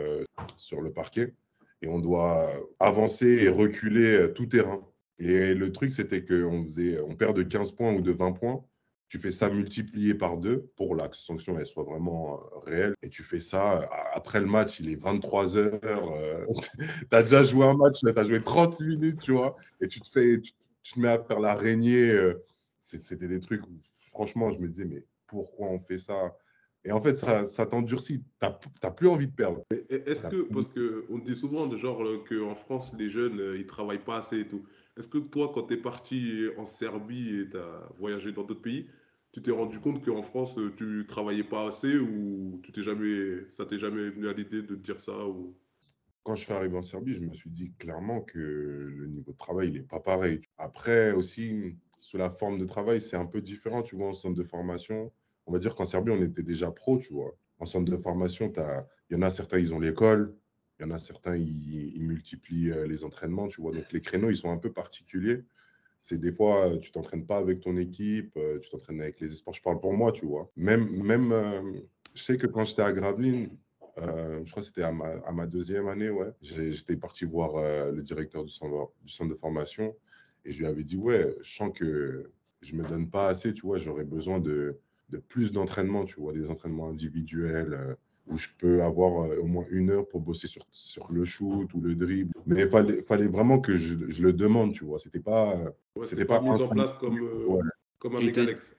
sur 0.56 0.80
le 0.80 0.92
parquet 0.92 1.34
et 1.82 1.88
on 1.88 1.98
doit 1.98 2.52
avancer 2.78 3.26
et 3.42 3.48
reculer 3.48 4.32
tout 4.34 4.46
terrain. 4.46 4.86
Et 5.18 5.54
le 5.54 5.72
truc, 5.72 5.90
c'était 5.90 6.24
qu'on 6.24 6.66
on 7.04 7.16
perd 7.16 7.36
de 7.36 7.42
15 7.42 7.72
points 7.72 7.92
ou 7.94 8.00
de 8.00 8.12
20 8.12 8.32
points 8.32 8.64
tu 9.08 9.18
fais 9.20 9.30
ça 9.30 9.50
multiplié 9.50 10.14
par 10.14 10.36
deux 10.36 10.70
pour 10.76 10.96
la 10.96 11.08
sanction 11.12 11.58
elle 11.58 11.66
soit 11.66 11.84
vraiment 11.84 12.34
euh, 12.34 12.58
réelle. 12.64 12.94
Et 13.02 13.08
tu 13.08 13.22
fais 13.22 13.40
ça 13.40 13.80
euh, 13.80 13.86
après 14.12 14.40
le 14.40 14.46
match, 14.46 14.80
il 14.80 14.90
est 14.90 14.96
23 14.96 15.56
heures. 15.56 16.12
Euh, 16.12 16.44
tu 17.10 17.16
as 17.16 17.22
déjà 17.22 17.44
joué 17.44 17.66
un 17.66 17.74
match, 17.74 18.00
tu 18.00 18.08
as 18.08 18.24
joué 18.24 18.40
30 18.40 18.80
minutes, 18.80 19.20
tu 19.20 19.32
vois, 19.32 19.56
et 19.80 19.88
tu 19.88 20.00
te, 20.00 20.08
fais, 20.08 20.40
tu, 20.40 20.52
te 20.52 21.00
mets 21.00 21.08
à 21.08 21.22
faire 21.22 21.40
l'araignée. 21.40 22.14
C'était 22.80 23.28
des 23.28 23.40
trucs 23.40 23.66
où, 23.66 23.80
franchement, 24.12 24.50
je 24.50 24.58
me 24.58 24.68
disais, 24.68 24.84
mais 24.84 25.04
pourquoi 25.26 25.68
on 25.68 25.78
fait 25.78 25.98
ça? 25.98 26.36
Et 26.86 26.92
en 26.92 27.00
fait, 27.00 27.16
ça, 27.16 27.44
ça 27.44 27.66
t'endurcit. 27.66 28.22
Tu 28.40 28.46
n'as 28.82 28.90
plus 28.92 29.08
envie 29.08 29.26
de 29.26 29.34
perdre. 29.34 29.64
Est-ce 29.90 30.28
que, 30.28 30.42
parce 30.42 30.68
qu'on 30.68 31.18
dit 31.18 31.34
souvent 31.34 31.66
de 31.66 31.76
genre 31.76 32.02
qu'en 32.28 32.54
France, 32.54 32.92
les 32.96 33.10
jeunes, 33.10 33.40
ils 33.54 33.62
ne 33.62 33.66
travaillent 33.66 34.04
pas 34.04 34.18
assez 34.18 34.40
et 34.40 34.48
tout. 34.48 34.64
Est-ce 34.96 35.08
que 35.08 35.18
toi, 35.18 35.50
quand 35.52 35.64
tu 35.64 35.74
es 35.74 35.76
parti 35.76 36.46
en 36.56 36.64
Serbie 36.64 37.40
et 37.40 37.50
tu 37.50 37.56
as 37.56 37.88
voyagé 37.98 38.30
dans 38.32 38.44
d'autres 38.44 38.62
pays, 38.62 38.86
tu 39.32 39.42
t'es 39.42 39.50
rendu 39.50 39.80
compte 39.80 40.04
qu'en 40.04 40.22
France, 40.22 40.58
tu 40.76 41.04
travaillais 41.08 41.44
pas 41.44 41.66
assez 41.66 41.98
ou 41.98 42.60
tu 42.62 42.70
t'es 42.70 42.84
jamais, 42.84 43.50
ça 43.50 43.66
t'est 43.66 43.80
jamais 43.80 44.08
venu 44.08 44.28
à 44.28 44.32
l'idée 44.32 44.62
de 44.62 44.76
te 44.76 44.80
dire 44.80 45.00
ça 45.00 45.26
ou... 45.26 45.56
Quand 46.22 46.36
je 46.36 46.44
suis 46.44 46.52
arrivé 46.52 46.76
en 46.76 46.82
Serbie, 46.82 47.14
je 47.14 47.20
me 47.20 47.34
suis 47.34 47.50
dit 47.50 47.72
clairement 47.78 48.20
que 48.20 48.38
le 48.38 49.06
niveau 49.06 49.32
de 49.32 49.36
travail, 49.36 49.68
il 49.68 49.74
n'est 49.74 49.82
pas 49.82 50.00
pareil. 50.00 50.40
Après 50.56 51.12
aussi, 51.12 51.76
sous 52.00 52.16
la 52.16 52.30
forme 52.30 52.58
de 52.58 52.64
travail, 52.64 53.00
c'est 53.00 53.16
un 53.16 53.26
peu 53.26 53.40
différent. 53.40 53.82
Tu 53.82 53.96
vois, 53.96 54.08
en 54.08 54.14
centre 54.14 54.36
de 54.36 54.42
formation, 54.42 55.12
on 55.46 55.52
va 55.52 55.58
dire 55.58 55.74
qu'en 55.74 55.84
Serbie, 55.84 56.10
on 56.10 56.22
était 56.22 56.42
déjà 56.42 56.70
pro, 56.70 56.98
tu 56.98 57.12
vois. 57.12 57.36
En 57.58 57.66
centre 57.66 57.90
de 57.90 57.96
formation, 57.96 58.52
il 59.10 59.14
y 59.14 59.16
en 59.16 59.22
a 59.22 59.30
certains, 59.30 59.58
ils 59.58 59.72
ont 59.72 59.80
l'école, 59.80 60.34
il 60.78 60.82
y 60.82 60.86
en 60.86 60.90
a 60.90 60.98
certains, 60.98 61.36
ils, 61.36 62.00
multiplient 62.00 62.70
euh, 62.70 62.86
les 62.86 63.04
entraînements, 63.04 63.48
tu 63.48 63.60
vois. 63.60 63.72
Donc, 63.72 63.90
les 63.92 64.00
créneaux, 64.00 64.28
ils 64.28 64.36
sont 64.36 64.50
un 64.50 64.58
peu 64.58 64.72
particuliers. 64.72 65.44
C'est 66.02 66.18
des 66.18 66.32
fois, 66.32 66.68
euh, 66.68 66.78
tu 66.78 66.92
t'entraînes 66.92 67.26
pas 67.26 67.38
avec 67.38 67.60
ton 67.60 67.76
équipe, 67.76 68.36
euh, 68.36 68.58
tu 68.58 68.68
t'entraînes 68.68 69.00
avec 69.00 69.20
les 69.20 69.32
espoirs. 69.32 69.54
Je 69.54 69.62
parle 69.62 69.80
pour 69.80 69.94
moi, 69.94 70.12
tu 70.12 70.26
vois. 70.26 70.50
Même, 70.56 70.90
même 71.02 71.32
je 72.14 72.22
sais 72.22 72.36
que 72.36 72.46
quand 72.46 72.64
j'étais 72.64 72.82
à 72.82 72.92
Gravelines, 72.92 73.50
je 73.96 74.50
crois 74.50 74.62
que 74.62 74.66
c'était 74.66 74.82
à 74.82 74.92
ma, 74.92 75.46
deuxième 75.46 75.88
année, 75.88 76.10
ouais. 76.10 76.30
J'étais 76.42 76.96
parti 76.96 77.24
voir 77.24 77.90
le 77.90 78.02
directeur 78.02 78.44
du 78.44 78.50
centre, 78.50 78.92
du 79.02 79.12
centre 79.12 79.34
de 79.34 79.38
formation 79.38 79.96
et 80.44 80.52
je 80.52 80.58
lui 80.58 80.66
avais 80.66 80.84
dit, 80.84 80.96
ouais, 80.96 81.34
je 81.40 81.54
sens 81.54 81.70
que 81.74 82.30
je 82.60 82.74
me 82.74 82.86
donne 82.86 83.10
pas 83.10 83.28
assez, 83.28 83.52
tu 83.52 83.62
vois, 83.62 83.78
j'aurais 83.78 84.04
besoin 84.04 84.38
de, 84.38 84.78
de 85.10 85.18
plus 85.18 85.52
d'entraînement, 85.52 86.04
tu 86.04 86.20
vois, 86.20 86.32
des 86.32 86.48
entraînements 86.48 86.88
individuels 86.88 87.96
où 88.28 88.36
je 88.36 88.48
peux 88.58 88.82
avoir 88.82 89.24
euh, 89.24 89.38
au 89.38 89.46
moins 89.46 89.64
une 89.70 89.90
heure 89.90 90.08
pour 90.08 90.20
bosser 90.20 90.46
sur, 90.46 90.66
sur 90.70 91.12
le 91.12 91.24
shoot 91.24 91.72
ou 91.74 91.80
le 91.80 91.94
dribble. 91.94 92.32
Mais 92.46 92.62
il 92.62 92.68
fallait, 92.68 93.02
fallait 93.02 93.28
vraiment 93.28 93.60
que 93.60 93.76
je, 93.76 93.94
je, 94.08 94.22
le 94.22 94.32
demande, 94.32 94.72
tu 94.72 94.84
vois. 94.84 94.98
C'était 94.98 95.20
pas. 95.20 95.56
c'était 96.02 96.24
pas 96.24 96.40
mis 96.40 96.50
en 96.50 96.68
place 96.68 96.94
comme, 96.94 97.18
euh, 97.18 97.60
comme 97.98 98.16
avec 98.16 98.36
Alex. 98.38 98.74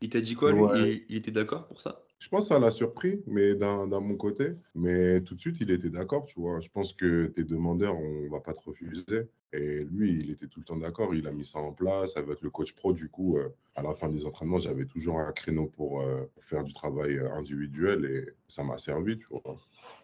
Il 0.00 0.10
t'a 0.10 0.20
dit 0.20 0.34
quoi, 0.34 0.52
lui? 0.52 1.04
Il, 1.08 1.16
était 1.16 1.30
d'accord 1.30 1.66
pour 1.66 1.80
ça? 1.80 2.05
Je 2.18 2.28
pense 2.28 2.42
que 2.42 2.54
ça 2.54 2.58
l'a 2.58 2.70
surpris, 2.70 3.22
mais 3.26 3.54
d'un 3.54 3.86
mon 4.00 4.16
côté. 4.16 4.54
Mais 4.74 5.20
tout 5.20 5.34
de 5.34 5.40
suite, 5.40 5.58
il 5.60 5.70
était 5.70 5.90
d'accord, 5.90 6.24
tu 6.24 6.40
vois. 6.40 6.60
Je 6.60 6.68
pense 6.68 6.92
que 6.92 7.26
tes 7.26 7.44
demandeurs, 7.44 7.96
on 7.96 8.28
va 8.30 8.40
pas 8.40 8.54
te 8.54 8.60
refuser. 8.64 9.28
Et 9.52 9.84
lui, 9.84 10.18
il 10.18 10.30
était 10.30 10.46
tout 10.46 10.60
le 10.60 10.64
temps 10.64 10.76
d'accord. 10.76 11.14
Il 11.14 11.26
a 11.26 11.32
mis 11.32 11.44
ça 11.44 11.58
en 11.58 11.72
place 11.72 12.16
avec 12.16 12.40
le 12.40 12.50
coach 12.50 12.74
pro. 12.74 12.92
Du 12.92 13.08
coup, 13.08 13.36
euh, 13.36 13.48
à 13.74 13.82
la 13.82 13.94
fin 13.94 14.08
des 14.08 14.26
entraînements, 14.26 14.58
j'avais 14.58 14.86
toujours 14.86 15.18
un 15.20 15.32
créneau 15.32 15.66
pour 15.66 16.00
euh, 16.00 16.22
faire 16.40 16.64
du 16.64 16.72
travail 16.72 17.18
euh, 17.18 17.32
individuel 17.32 18.04
et 18.06 18.32
ça 18.48 18.64
m'a 18.64 18.78
servi, 18.78 19.18
tu 19.18 19.26
vois. 19.30 19.56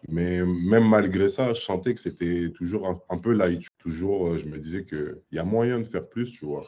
Mais 0.07 0.45
même 0.45 0.87
malgré 0.87 1.29
ça, 1.29 1.53
je 1.53 1.61
sentais 1.61 1.93
que 1.93 1.99
c'était 1.99 2.49
toujours 2.51 2.87
un, 3.09 3.17
peu 3.17 3.33
light. 3.33 3.67
Toujours, 3.79 4.37
je 4.37 4.45
me 4.45 4.59
disais 4.59 4.85
qu'il 4.85 5.17
y 5.31 5.39
a 5.39 5.43
moyen 5.43 5.79
de 5.79 5.85
faire 5.85 6.07
plus, 6.07 6.31
tu 6.31 6.45
vois. 6.45 6.65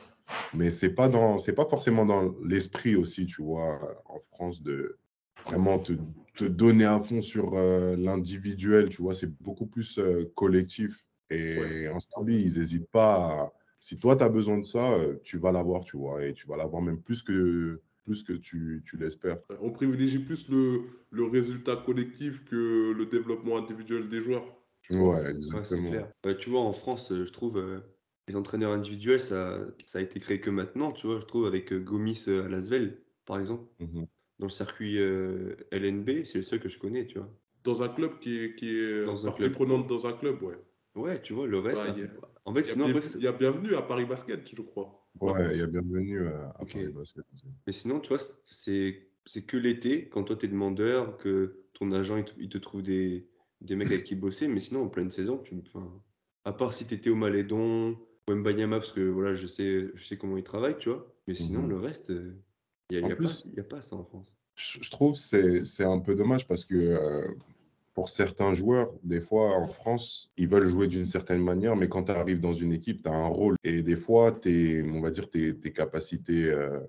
Mais 0.54 0.72
ce 0.72 0.86
n'est 0.86 0.94
pas, 0.94 1.10
pas 1.10 1.70
forcément 1.70 2.06
dans 2.06 2.36
l'esprit 2.44 2.96
aussi, 2.96 3.26
tu 3.26 3.42
vois, 3.42 3.80
en 4.06 4.20
France, 4.32 4.62
de 4.62 4.98
vraiment 5.46 5.80
te, 5.80 5.94
te 6.36 6.46
donner 6.46 6.86
un 6.86 7.00
fond 7.00 7.22
sur 7.22 7.56
l'individuel, 7.56 8.90
tu 8.90 9.02
vois. 9.02 9.14
C'est 9.14 9.32
beaucoup 9.42 9.68
plus 9.68 10.00
collectif. 10.36 11.06
Et 11.30 11.88
en 11.90 12.00
Serbie, 12.00 12.40
ils 12.40 12.58
n'hésitent 12.58 12.90
pas. 12.90 13.52
Si 13.86 14.00
toi, 14.00 14.16
tu 14.16 14.24
as 14.24 14.30
besoin 14.30 14.58
de 14.58 14.64
ça, 14.64 14.94
euh, 14.94 15.18
tu 15.24 15.38
vas 15.38 15.52
l'avoir, 15.52 15.84
tu 15.84 15.96
vois. 15.96 16.26
Et 16.26 16.34
tu 16.34 16.48
vas 16.48 16.58
l'avoir 16.58 16.82
même 16.82 17.00
plus 17.04 17.22
que, 17.22 17.82
plus 18.04 18.24
que 18.24 18.34
tu, 18.34 18.82
tu 18.84 18.98
l'espères. 18.98 19.38
On 19.62 19.70
privilégie 19.70 20.18
plus 20.18 20.50
le, 20.50 20.86
le, 21.12 21.26
résultat 21.26 21.76
collectif 21.76 22.44
que 22.46 22.92
le 22.92 23.06
développement 23.06 23.60
individuel 23.60 24.10
des 24.10 24.22
joueurs. 24.22 24.44
Ouais, 24.90 25.30
exactement. 25.30 25.92
tu 26.40 26.50
vois, 26.50 26.62
en 26.62 26.74
France, 26.74 27.12
euh, 27.12 27.26
je 27.26 27.32
trouve, 27.32 27.60
euh, 27.60 27.80
les 28.28 28.36
entraîneurs 28.36 28.72
individuels, 28.72 29.20
ça, 29.20 29.60
ça 29.86 30.00
a 30.00 30.02
été 30.02 30.20
créé 30.20 30.40
que 30.40 30.50
maintenant, 30.50 30.92
tu 30.92 31.06
vois, 31.06 31.20
je 31.20 31.26
trouve, 31.26 31.46
avec 31.46 31.72
Gomis 31.72 32.26
à 32.28 32.50
Lasvel, 32.50 33.04
par 33.26 33.40
exemple. 33.40 33.66
Mmh 33.80 34.06
dans 34.40 34.48
le 34.48 34.52
circuit 34.52 34.98
LNB, 35.72 36.24
c'est 36.26 36.36
le 36.36 36.44
seul 36.44 36.60
que 36.60 36.70
je 36.70 36.78
connais, 36.78 37.06
tu 37.06 37.20
vois. 37.20 37.30
Dans 37.64 37.82
un 37.82 37.90
club 37.90 38.20
qui 38.20 38.38
est, 38.38 38.56
qui 38.56 38.70
est 38.70 39.06
dans 39.06 39.22
partie 39.24 39.50
prenante 39.50 39.88
dans 39.88 40.06
un 40.06 40.14
club, 40.14 40.42
ouais. 40.44 40.56
Ouais, 40.96 41.22
tu 41.22 41.34
vois, 41.34 41.46
le 41.46 41.60
reste. 41.60 41.82
En 42.46 42.54
fait, 42.54 42.64
sinon, 42.64 42.88
il 43.16 43.22
y 43.22 43.28
a 43.28 43.32
bienvenue 43.34 43.76
à 43.76 43.82
Paris 43.82 44.06
Basket, 44.06 44.48
je 44.56 44.62
crois. 44.62 45.06
Ouais, 45.20 45.54
il 45.54 45.60
y 45.60 45.62
a 45.62 45.68
bienvenue 45.68 46.28
à, 46.28 46.54
Paris 46.60 46.88
Basket. 46.88 47.26
Mais 47.68 47.74
sinon, 47.74 48.00
tu 48.00 48.10
vois, 48.10 48.20
c'est 48.48 49.46
que 49.46 49.58
l'été, 49.58 50.08
quand 50.10 50.24
toi, 50.24 50.36
tu 50.36 50.46
es 50.46 50.50
demandeur, 50.50 51.18
que 51.18 51.66
ton 51.74 51.92
agent, 51.92 52.24
il 52.38 52.50
te, 52.50 52.58
trouve 52.58 52.82
des, 52.82 53.28
des 53.62 53.76
mecs 53.76 53.90
avec 53.90 54.06
qui 54.06 54.16
bosser. 54.16 54.48
Mais 54.48 54.62
sinon, 54.62 54.84
en 54.84 54.88
pleine 54.88 55.12
saison, 55.12 55.38
tu, 55.38 55.56
à 56.46 56.54
part 56.54 56.74
si 56.74 56.88
tu 56.88 56.94
étais 56.94 57.10
au 57.10 57.16
Malédon 57.16 57.98
ou 58.30 58.34
Mbanyama, 58.34 58.78
parce 58.78 58.94
que 58.94 59.02
voilà, 59.02 59.36
je 59.36 59.48
sais, 59.48 59.90
je 59.94 60.06
sais 60.06 60.18
comment 60.18 60.38
il 60.38 60.44
travaille, 60.44 60.78
tu 60.78 60.90
vois. 60.90 61.14
Mais 61.28 61.36
sinon, 61.36 61.64
mhm. 61.64 61.70
le 61.70 61.78
reste, 61.78 62.14
il 62.90 63.04
n'y 63.04 63.12
a, 63.12 63.14
a, 63.14 63.64
pas 63.64 63.82
ça 63.82 63.96
en 63.96 64.04
France. 64.04 64.34
Je 64.56 64.90
trouve 64.90 65.18
que 65.20 65.64
c'est 65.64 65.84
un 65.84 66.00
peu 66.00 66.16
dommage 66.16 66.48
parce 66.48 66.64
que 66.64 66.76
euh, 66.76 67.28
pour 67.94 68.10
certains 68.10 68.54
joueurs, 68.54 68.92
des 69.04 69.20
fois 69.20 69.58
en 69.58 69.68
France, 69.68 70.32
ils 70.38 70.48
veulent 70.48 70.68
jouer 70.68 70.88
d'une 70.88 71.06
certaine 71.06 71.42
manière, 71.42 71.76
mais 71.76 71.90
quand 71.90 72.04
tu 72.04 72.12
arrives 72.12 72.42
dans 72.42 72.54
une 72.54 72.72
équipe, 72.72 73.04
tu 73.04 73.10
as 73.10 73.14
un 73.14 73.28
rôle. 73.28 73.56
Et 73.64 73.82
des 73.82 73.96
fois, 73.96 74.32
tes, 74.32 74.84
on 74.84 75.02
va 75.02 75.12
dire 75.12 75.30
tes, 75.30 75.58
tes 75.58 75.72
capacités 75.74 76.46
euh, 76.46 76.80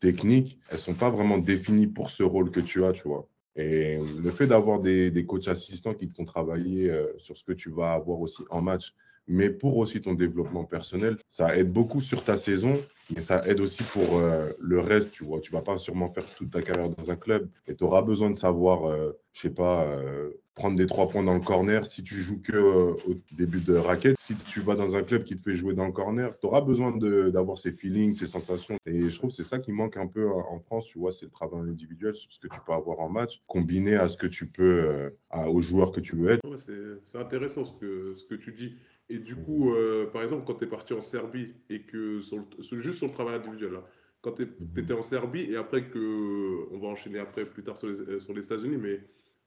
techniques, 0.00 0.58
elles 0.70 0.78
sont 0.78 0.94
pas 0.94 1.10
vraiment 1.10 1.38
définies 1.38 1.86
pour 1.86 2.10
ce 2.10 2.22
rôle 2.22 2.50
que 2.50 2.60
tu 2.60 2.84
as, 2.84 2.92
tu 2.92 3.06
vois. 3.08 3.28
Et 3.56 3.98
le 3.98 4.30
fait 4.30 4.46
d'avoir 4.46 4.80
des, 4.80 5.10
des, 5.10 5.26
coachs 5.26 5.48
assistants 5.48 5.94
qui 5.94 6.08
te 6.08 6.14
font 6.14 6.24
travailler 6.24 6.90
euh, 6.90 7.12
sur 7.18 7.36
ce 7.36 7.42
que 7.42 7.52
tu 7.52 7.70
vas 7.70 7.92
avoir 7.92 8.20
aussi 8.20 8.42
en 8.50 8.62
match, 8.62 8.94
mais 9.28 9.50
pour 9.50 9.76
aussi 9.76 10.00
ton 10.00 10.14
développement 10.14 10.64
personnel, 10.64 11.16
ça 11.28 11.56
aide 11.56 11.70
beaucoup 11.70 12.00
sur 12.00 12.24
ta 12.24 12.36
saison, 12.36 12.80
mais 13.14 13.20
ça 13.20 13.46
aide 13.46 13.60
aussi 13.60 13.82
pour 13.84 14.18
euh, 14.18 14.50
le 14.58 14.80
reste, 14.80 15.12
tu 15.12 15.24
vois. 15.24 15.40
Tu 15.40 15.52
vas 15.52 15.62
pas 15.62 15.78
sûrement 15.78 16.10
faire 16.10 16.24
toute 16.34 16.50
ta 16.50 16.62
carrière 16.62 16.88
dans 16.88 17.10
un 17.10 17.16
club 17.16 17.48
et 17.66 17.74
tu 17.74 17.84
auras 17.84 18.02
besoin 18.02 18.30
de 18.30 18.36
savoir, 18.36 18.86
euh, 18.86 19.12
je 19.32 19.42
sais 19.42 19.50
pas, 19.50 19.84
euh, 19.84 20.30
prendre 20.54 20.76
des 20.76 20.86
trois 20.86 21.08
points 21.08 21.22
dans 21.22 21.34
le 21.34 21.40
corner 21.40 21.86
si 21.86 22.02
tu 22.02 22.16
joues 22.16 22.40
que 22.40 22.56
au 22.56 23.14
début 23.30 23.60
de 23.60 23.76
raquette. 23.76 24.16
Si 24.18 24.34
tu 24.34 24.60
vas 24.60 24.74
dans 24.74 24.96
un 24.96 25.02
club 25.02 25.22
qui 25.22 25.36
te 25.36 25.42
fait 25.42 25.54
jouer 25.54 25.72
dans 25.72 25.86
le 25.86 25.92
corner, 25.92 26.36
tu 26.40 26.46
auras 26.46 26.60
besoin 26.62 26.96
d'avoir 26.96 27.58
ces 27.58 27.70
feelings, 27.70 28.14
ces 28.14 28.26
sensations. 28.26 28.76
Et 28.84 29.08
je 29.08 29.16
trouve 29.16 29.30
que 29.30 29.36
c'est 29.36 29.44
ça 29.44 29.60
qui 29.60 29.70
manque 29.70 29.96
un 29.96 30.08
peu 30.08 30.28
en 30.28 30.58
France, 30.58 30.86
tu 30.86 30.98
vois, 30.98 31.12
c'est 31.12 31.26
le 31.26 31.30
travail 31.30 31.60
individuel 31.60 32.12
sur 32.14 32.32
ce 32.32 32.40
que 32.40 32.48
tu 32.48 32.60
peux 32.66 32.72
avoir 32.72 32.98
en 32.98 33.08
match, 33.08 33.40
combiné 33.46 33.94
à 33.94 34.08
ce 34.08 34.16
que 34.16 34.26
tu 34.26 34.46
peux, 34.46 35.12
aux 35.32 35.60
joueurs 35.60 35.92
que 35.92 36.00
tu 36.00 36.16
veux 36.16 36.30
être. 36.30 36.42
c'est 36.56 37.18
intéressant 37.18 37.62
ce 37.62 37.74
que, 37.74 38.14
ce 38.16 38.24
que 38.24 38.34
tu 38.34 38.50
dis. 38.52 38.74
Et 39.10 39.18
du 39.18 39.36
coup, 39.36 39.72
euh, 39.72 40.06
par 40.06 40.22
exemple, 40.22 40.44
quand 40.46 40.54
tu 40.54 40.64
es 40.64 40.68
parti 40.68 40.92
en 40.92 41.00
Serbie 41.00 41.54
et 41.70 41.82
que, 41.82 42.20
sur 42.20 42.44
juste 42.60 42.98
sur 42.98 43.06
le 43.06 43.12
travail 43.12 43.36
individuel, 43.36 43.72
là, 43.72 43.84
quand 44.20 44.32
tu 44.32 44.48
étais 44.76 44.92
en 44.92 45.02
Serbie 45.02 45.50
et 45.50 45.56
après 45.56 45.88
que, 45.88 46.74
on 46.74 46.78
va 46.78 46.88
enchaîner 46.88 47.18
après 47.18 47.46
plus 47.46 47.62
tard 47.62 47.76
sur 47.76 47.88
les, 47.88 48.00
euh, 48.00 48.20
sur 48.20 48.34
les 48.34 48.42
États-Unis, 48.42 48.76
mais 48.76 49.00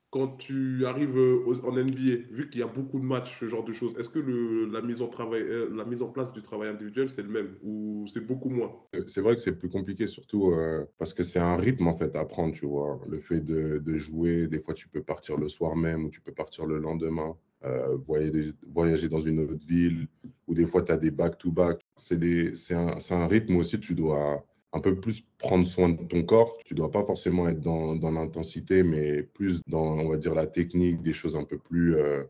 quand 0.10 0.30
tu 0.38 0.86
arrives 0.86 1.15
euh, 1.15 1.46
en 1.63 1.72
NBA, 1.74 2.32
vu 2.32 2.50
qu'il 2.50 2.60
y 2.60 2.63
a 2.63 2.68
beaucoup 2.68 3.00
de 3.00 3.06
matchs, 3.06 3.39
ce 3.39 3.48
genre 3.48 3.63
de 3.63 3.72
choses, 3.72 3.96
est-ce 4.00 4.10
que 4.10 4.20
le, 4.20 4.65
la, 4.65 4.82
mise 4.82 5.01
en 5.03 5.08
travail, 5.08 5.46
la 5.72 5.86
mise 5.86 6.01
en 6.01 6.10
place 6.10 6.34
du 6.34 6.41
travail 6.41 6.70
individuel, 6.70 7.10
c'est 7.10 7.22
le 7.22 7.30
même 7.30 7.56
ou 7.62 8.08
c'est 8.12 8.25
beaucoup 8.25 8.50
moins? 8.50 8.74
C'est 9.06 9.22
vrai 9.22 9.36
que 9.36 9.41
c'est 9.41 9.58
plus 9.58 9.70
compliqué, 9.70 10.08
surtout 10.08 10.53
parce 10.98 11.13
que 11.13 11.24
c'est 11.24 11.39
un 11.39 11.56
rythme 11.56 11.88
en 11.88 11.96
fait 11.96 12.13
à 12.18 12.25
prendre, 12.25 12.53
tu 12.53 12.65
vois. 12.65 13.00
Le 13.08 13.20
fait 13.20 13.39
de, 13.39 13.77
de, 13.77 13.98
jouer, 13.98 14.48
des 14.48 14.60
fois 14.60 14.74
tu 14.74 14.89
peux 14.89 15.01
partir 15.01 15.38
le 15.38 15.48
soir 15.48 15.77
même 15.77 16.03
ou 16.03 16.10
tu 16.10 16.20
peux 16.20 16.34
partir 16.34 16.65
le 16.65 16.77
lendemain. 16.77 17.38
Euh, 17.63 17.96
voyager, 18.74 19.08
dans 19.08 19.22
une 19.22 19.39
autre 19.39 19.65
ville, 19.68 20.08
ou 20.48 20.56
des 20.56 20.65
fois 20.65 20.82
tu 20.82 20.91
as 20.91 20.98
des 20.98 21.12
back-to-back. 21.12 21.80
C'est 21.96 22.74
un, 22.74 22.98
un, 23.12 23.27
rythme 23.27 23.56
aussi, 23.58 23.80
tu 23.80 23.94
dois 23.94 24.44
un 24.74 24.80
peu 24.80 25.00
plus 25.00 25.27
prendre 25.38 25.65
soin 25.65 25.89
de 25.89 26.03
ton 26.03 26.24
corps. 26.24 26.58
Tu 26.65 26.74
dois 26.74 26.89
pas 26.89 27.03
forcément 27.03 27.48
être 27.48 27.60
dans, 27.62 27.96
dans 27.96 28.12
l'intensité, 28.12 28.82
mais 28.84 29.22
plus 29.22 29.62
dans, 29.68 30.00
on 30.00 30.10
va 30.10 30.18
dire, 30.18 30.34
la 30.34 30.48
technique, 30.48 31.01
des 31.03 31.13
choses 31.13 31.36
un 31.36 31.44
peu 31.44 31.60
plus 31.60 31.96
euh, 31.96 32.24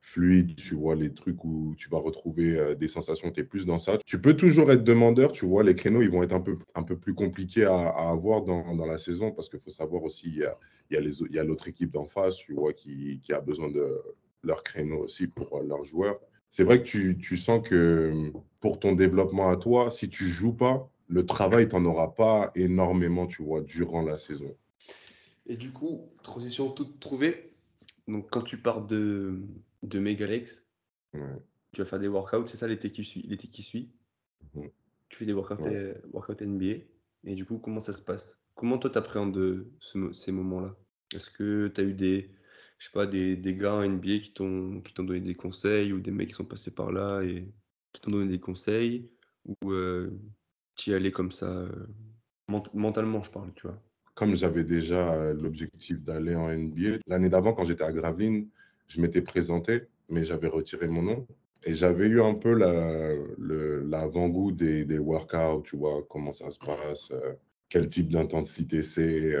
fluides. 0.00 0.54
Tu 0.56 0.74
vois, 0.74 0.94
les 0.94 1.12
trucs 1.12 1.44
où 1.44 1.74
tu 1.76 1.90
vas 1.90 1.98
retrouver 1.98 2.58
euh, 2.58 2.74
des 2.74 2.88
sensations, 2.88 3.30
tu 3.30 3.40
es 3.40 3.44
plus 3.44 3.66
dans 3.66 3.78
ça. 3.78 3.98
Tu 4.06 4.18
peux 4.20 4.34
toujours 4.34 4.70
être 4.72 4.84
demandeur, 4.84 5.32
tu 5.32 5.44
vois, 5.44 5.64
les 5.64 5.74
créneaux, 5.74 6.00
ils 6.00 6.10
vont 6.10 6.22
être 6.22 6.34
un 6.34 6.40
peu, 6.40 6.56
un 6.74 6.82
peu 6.82 6.96
plus 6.96 7.14
compliqués 7.14 7.64
à, 7.64 7.88
avoir 8.10 8.42
dans, 8.42 8.74
dans, 8.74 8.86
la 8.86 8.96
saison 8.96 9.32
parce 9.32 9.50
qu'il 9.50 9.60
faut 9.60 9.70
savoir 9.70 10.02
aussi, 10.04 10.28
il 10.28 10.36
y 10.36 10.44
a, 10.44 10.56
il 10.90 11.34
y 11.34 11.38
a 11.38 11.44
l'autre 11.44 11.68
équipe 11.68 11.90
d'en 11.90 12.06
face, 12.06 12.36
tu 12.36 12.54
vois, 12.54 12.72
qui, 12.72 13.20
qui 13.22 13.34
a 13.34 13.40
besoin 13.40 13.70
de 13.70 14.00
leur 14.42 14.62
créneau 14.62 14.98
aussi 14.98 15.26
pour 15.26 15.58
euh, 15.58 15.64
leurs 15.64 15.84
joueurs. 15.84 16.18
C'est 16.50 16.64
vrai 16.64 16.82
que 16.82 16.88
tu, 16.88 17.18
tu, 17.18 17.36
sens 17.36 17.66
que 17.66 18.32
pour 18.60 18.80
ton 18.80 18.92
développement 18.92 19.50
à 19.50 19.56
toi, 19.56 19.90
si 19.90 20.08
tu 20.08 20.24
joues 20.24 20.54
pas, 20.54 20.90
le 21.08 21.26
travail, 21.26 21.68
tu 21.68 21.76
n'en 21.76 21.84
auras 21.86 22.08
pas 22.08 22.50
énormément, 22.54 23.26
tu 23.26 23.42
vois, 23.42 23.60
durant 23.62 24.02
la 24.02 24.16
saison. 24.16 24.54
Et 25.46 25.56
du 25.56 25.72
coup, 25.72 26.10
transition 26.22 26.70
toute 26.70 27.00
trouvée. 27.00 27.52
Donc, 28.06 28.28
quand 28.30 28.42
tu 28.42 28.58
pars 28.58 28.86
de, 28.86 29.40
de 29.82 29.98
Megalex, 29.98 30.62
tu 31.12 31.80
vas 31.80 31.86
faire 31.86 31.98
des 31.98 32.08
workouts, 32.08 32.46
c'est 32.46 32.56
ça 32.56 32.66
l'été 32.66 32.92
qui 32.92 33.04
suit, 33.04 33.22
l'été 33.22 33.48
qui 33.48 33.62
suit? 33.62 33.90
Mhm. 34.54 34.70
Tu 35.08 35.18
fais 35.18 35.26
des 35.26 35.32
workouts, 35.32 35.66
euh, 35.66 35.94
workouts 36.12 36.42
NBA. 36.42 36.84
Et 37.24 37.34
du 37.34 37.44
coup, 37.44 37.58
comment 37.58 37.80
ça 37.80 37.92
se 37.92 38.02
passe? 38.02 38.38
Comment 38.54 38.78
toi, 38.78 38.90
tu 38.90 38.98
appréhendes 38.98 39.66
ce, 39.80 40.12
ces 40.12 40.32
moments-là? 40.32 40.76
Est-ce 41.14 41.30
que 41.30 41.68
tu 41.68 41.80
as 41.80 41.84
eu 41.84 41.94
des, 41.94 42.30
je 42.78 42.86
sais 42.86 42.92
pas, 42.92 43.06
des, 43.06 43.36
des 43.36 43.56
gars 43.56 43.86
NBA 43.86 44.18
qui 44.18 44.32
t'ont 44.32 44.82
donné 44.98 45.20
des 45.20 45.34
conseils 45.34 45.92
ou 45.92 46.00
des 46.00 46.12
mecs 46.12 46.28
qui 46.28 46.34
sont 46.34 46.44
passés 46.44 46.70
par 46.70 46.92
là 46.92 47.22
et 47.22 47.48
qui 47.92 48.00
t'ont 48.00 48.12
donné 48.12 48.30
des 48.30 48.40
conseils 48.40 49.10
ou 49.44 49.72
euh, 49.72 50.10
tu 50.76 50.90
y 50.90 50.94
allais 50.94 51.10
comme 51.10 51.32
ça 51.32 51.46
euh, 51.46 51.86
mentalement, 52.72 53.22
je 53.22 53.30
parle, 53.30 53.52
tu 53.54 53.66
vois. 53.66 53.80
Comme 54.14 54.36
j'avais 54.36 54.64
déjà 54.64 55.12
euh, 55.14 55.34
l'objectif 55.34 56.02
d'aller 56.02 56.34
en 56.34 56.48
NBA, 56.52 56.98
l'année 57.06 57.28
d'avant, 57.28 57.52
quand 57.52 57.64
j'étais 57.64 57.84
à 57.84 57.92
Gravelines, 57.92 58.48
je 58.86 59.00
m'étais 59.00 59.22
présenté, 59.22 59.82
mais 60.08 60.24
j'avais 60.24 60.48
retiré 60.48 60.88
mon 60.88 61.02
nom. 61.02 61.26
Et 61.64 61.74
j'avais 61.74 62.06
eu 62.06 62.22
un 62.22 62.34
peu 62.34 62.54
l'avant-goût 62.54 64.52
des, 64.52 64.84
des 64.84 64.98
workouts, 64.98 65.62
tu 65.64 65.76
vois, 65.76 66.04
comment 66.08 66.30
ça 66.30 66.50
se 66.50 66.58
passe, 66.58 67.12
quel 67.68 67.88
type 67.88 68.08
d'intensité 68.10 68.80
c'est, 68.80 69.34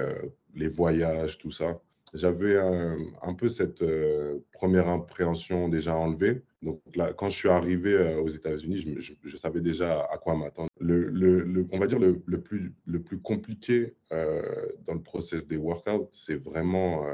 les 0.54 0.68
voyages, 0.68 1.38
tout 1.38 1.52
ça 1.52 1.80
j'avais 2.14 2.58
un, 2.58 3.34
peu 3.34 3.48
cette 3.48 3.82
euh, 3.82 4.38
première 4.52 4.88
appréhension 4.88 5.68
déjà 5.68 5.94
enlevée. 5.94 6.42
Donc 6.62 6.80
là, 6.94 7.12
quand 7.12 7.28
je 7.28 7.36
suis 7.36 7.48
arrivé 7.48 7.92
euh, 7.92 8.20
aux 8.20 8.28
États-Unis, 8.28 8.98
je, 9.22 9.36
savais 9.36 9.60
déjà 9.60 10.02
à 10.04 10.18
quoi 10.18 10.34
m'attendre. 10.34 10.68
Le, 10.80 11.66
on 11.70 11.78
va 11.78 11.86
dire 11.86 11.98
le, 11.98 12.40
plus, 12.40 13.20
compliqué 13.22 13.94
euh, 14.12 14.42
dans 14.84 14.94
le 14.94 15.02
process 15.02 15.46
des 15.46 15.56
workouts, 15.56 16.08
c'est 16.12 16.42
vraiment 16.42 17.04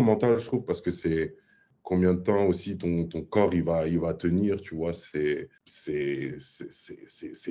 mental, 0.00 0.38
je 0.38 0.46
trouve, 0.46 0.64
parce 0.64 0.80
que 0.80 0.90
c'est 0.90 1.34
combien 1.88 2.12
de 2.12 2.20
temps 2.20 2.44
aussi 2.44 2.76
ton, 2.76 3.06
ton 3.06 3.22
corps 3.22 3.54
il 3.54 3.62
va, 3.62 3.88
il 3.88 3.98
va 3.98 4.12
tenir, 4.12 4.60
tu 4.60 4.74
vois, 4.74 4.92
c'est 4.92 5.48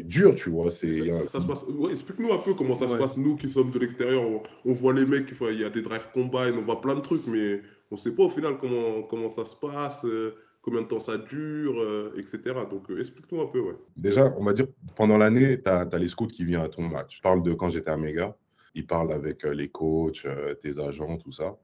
dur, 0.03 0.35
tu 0.35 0.51
vois. 0.51 0.69
Ça, 0.69 0.85
ça, 1.27 1.41
se 1.41 1.47
passe, 1.47 1.65
explique-nous 1.89 2.31
un 2.31 2.37
peu 2.37 2.53
comment 2.53 2.75
ça 2.75 2.87
se 2.87 2.93
passe, 2.93 3.17
nous 3.17 3.35
qui 3.35 3.49
sommes 3.49 3.71
de 3.71 3.79
l'extérieur, 3.79 4.23
on, 4.63 4.73
voit 4.73 4.93
les 4.93 5.07
mecs, 5.07 5.33
il 5.41 5.59
y 5.59 5.63
a 5.63 5.71
des 5.71 5.81
drive 5.81 6.09
combine, 6.13 6.53
on 6.55 6.61
voit 6.61 6.81
plein 6.81 6.93
de 6.93 7.01
trucs, 7.01 7.25
mais 7.25 7.61
on 7.89 7.95
ne 7.95 7.99
sait 7.99 8.11
pas 8.11 8.25
au 8.25 8.29
final 8.29 8.59
comment, 8.59 9.01
comment 9.01 9.27
ça 9.27 9.43
se 9.43 9.55
passe, 9.55 10.05
euh, 10.05 10.35
combien 10.61 10.83
de 10.83 10.87
temps 10.87 10.99
ça 10.99 11.17
dure, 11.17 11.81
euh, 11.81 12.13
etc. 12.15 12.59
Donc 12.69 12.91
euh, 12.91 12.99
explique-nous 12.99 13.41
un 13.41 13.47
peu, 13.47 13.61
ouais. 13.61 13.75
Déjà, 13.95 14.35
on 14.37 14.43
va 14.43 14.53
dire, 14.53 14.67
pendant 14.95 15.17
l'année, 15.17 15.59
tu 15.59 15.67
as, 15.67 15.79
as, 15.79 15.97
les 15.97 16.09
scouts 16.09 16.27
qui 16.27 16.45
viennent 16.45 16.61
à 16.61 16.69
ton 16.69 16.83
match. 16.83 17.17
Je 17.17 17.21
parle 17.23 17.41
de 17.41 17.55
quand 17.55 17.71
j'étais 17.71 17.89
à 17.89 17.97
Mega 17.97 18.37
il 18.75 18.85
parle 18.85 19.11
avec 19.11 19.41
les 19.41 19.69
coachs, 19.69 20.27
tes 20.61 20.77
agents, 20.77 21.17
tout 21.17 21.31
ça. 21.31 21.57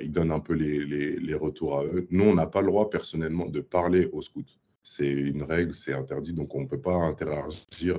Il 0.00 0.10
donne 0.10 0.32
un 0.32 0.40
peu 0.40 0.54
les, 0.54 0.84
les, 0.84 1.16
les, 1.16 1.34
retours 1.34 1.78
à 1.78 1.84
eux. 1.84 2.06
Nous, 2.10 2.24
on 2.24 2.34
n'a 2.34 2.46
pas 2.46 2.60
le 2.60 2.66
droit 2.66 2.90
personnellement 2.90 3.46
de 3.46 3.60
parler 3.60 4.08
aux 4.12 4.22
scouts. 4.22 4.44
C'est 4.82 5.10
une 5.10 5.44
règle, 5.44 5.74
c'est 5.74 5.92
interdit, 5.92 6.32
donc 6.32 6.54
on 6.54 6.62
ne 6.62 6.66
peut 6.66 6.80
pas 6.80 6.96
interagir 6.96 7.98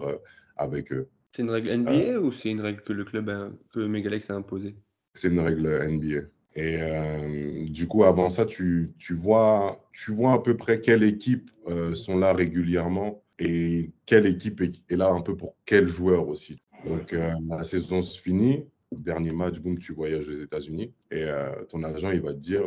avec 0.57 0.91
eux. 0.91 1.09
C'est 1.35 1.41
une 1.41 1.49
règle 1.49 1.75
NBA 1.75 2.19
ou 2.19 2.31
c'est 2.31 2.49
une 2.49 2.61
règle 2.61 2.81
que 2.81 2.93
le 2.93 3.03
club, 3.03 3.29
a, 3.29 3.49
que 3.73 3.79
Megalex 3.79 4.29
a 4.29 4.35
imposée? 4.35 4.75
C'est 5.15 5.29
une 5.29 5.39
règle 5.39 5.67
NBA. 5.67 6.27
Et 6.55 6.77
euh, 6.79 7.65
du 7.67 7.87
coup, 7.87 8.03
avant 8.03 8.29
ça, 8.29 8.45
tu, 8.45 8.93
tu, 8.99 9.15
vois, 9.15 9.83
tu 9.91 10.11
vois 10.11 10.33
à 10.33 10.39
peu 10.39 10.55
près 10.55 10.79
quelles 10.79 11.03
équipes 11.03 11.49
euh, 11.67 11.95
sont 11.95 12.17
là 12.17 12.33
régulièrement 12.33 13.23
et 13.39 13.91
quelle 14.05 14.27
équipe 14.27 14.61
est, 14.61 14.95
là 14.95 15.09
un 15.09 15.21
peu 15.21 15.35
pour 15.35 15.55
quel 15.65 15.87
joueur 15.87 16.27
aussi. 16.27 16.61
Donc, 16.85 17.13
euh, 17.13 17.33
la 17.49 17.63
saison 17.63 18.01
se 18.03 18.21
finit. 18.21 18.65
Dernier 18.97 19.31
match, 19.31 19.59
boum, 19.59 19.77
tu 19.77 19.93
voyages 19.93 20.27
aux 20.27 20.41
États-Unis. 20.41 20.93
Et 21.11 21.25
ton 21.69 21.83
agent, 21.83 22.11
il 22.11 22.21
va 22.21 22.33
te 22.33 22.39
dire 22.39 22.63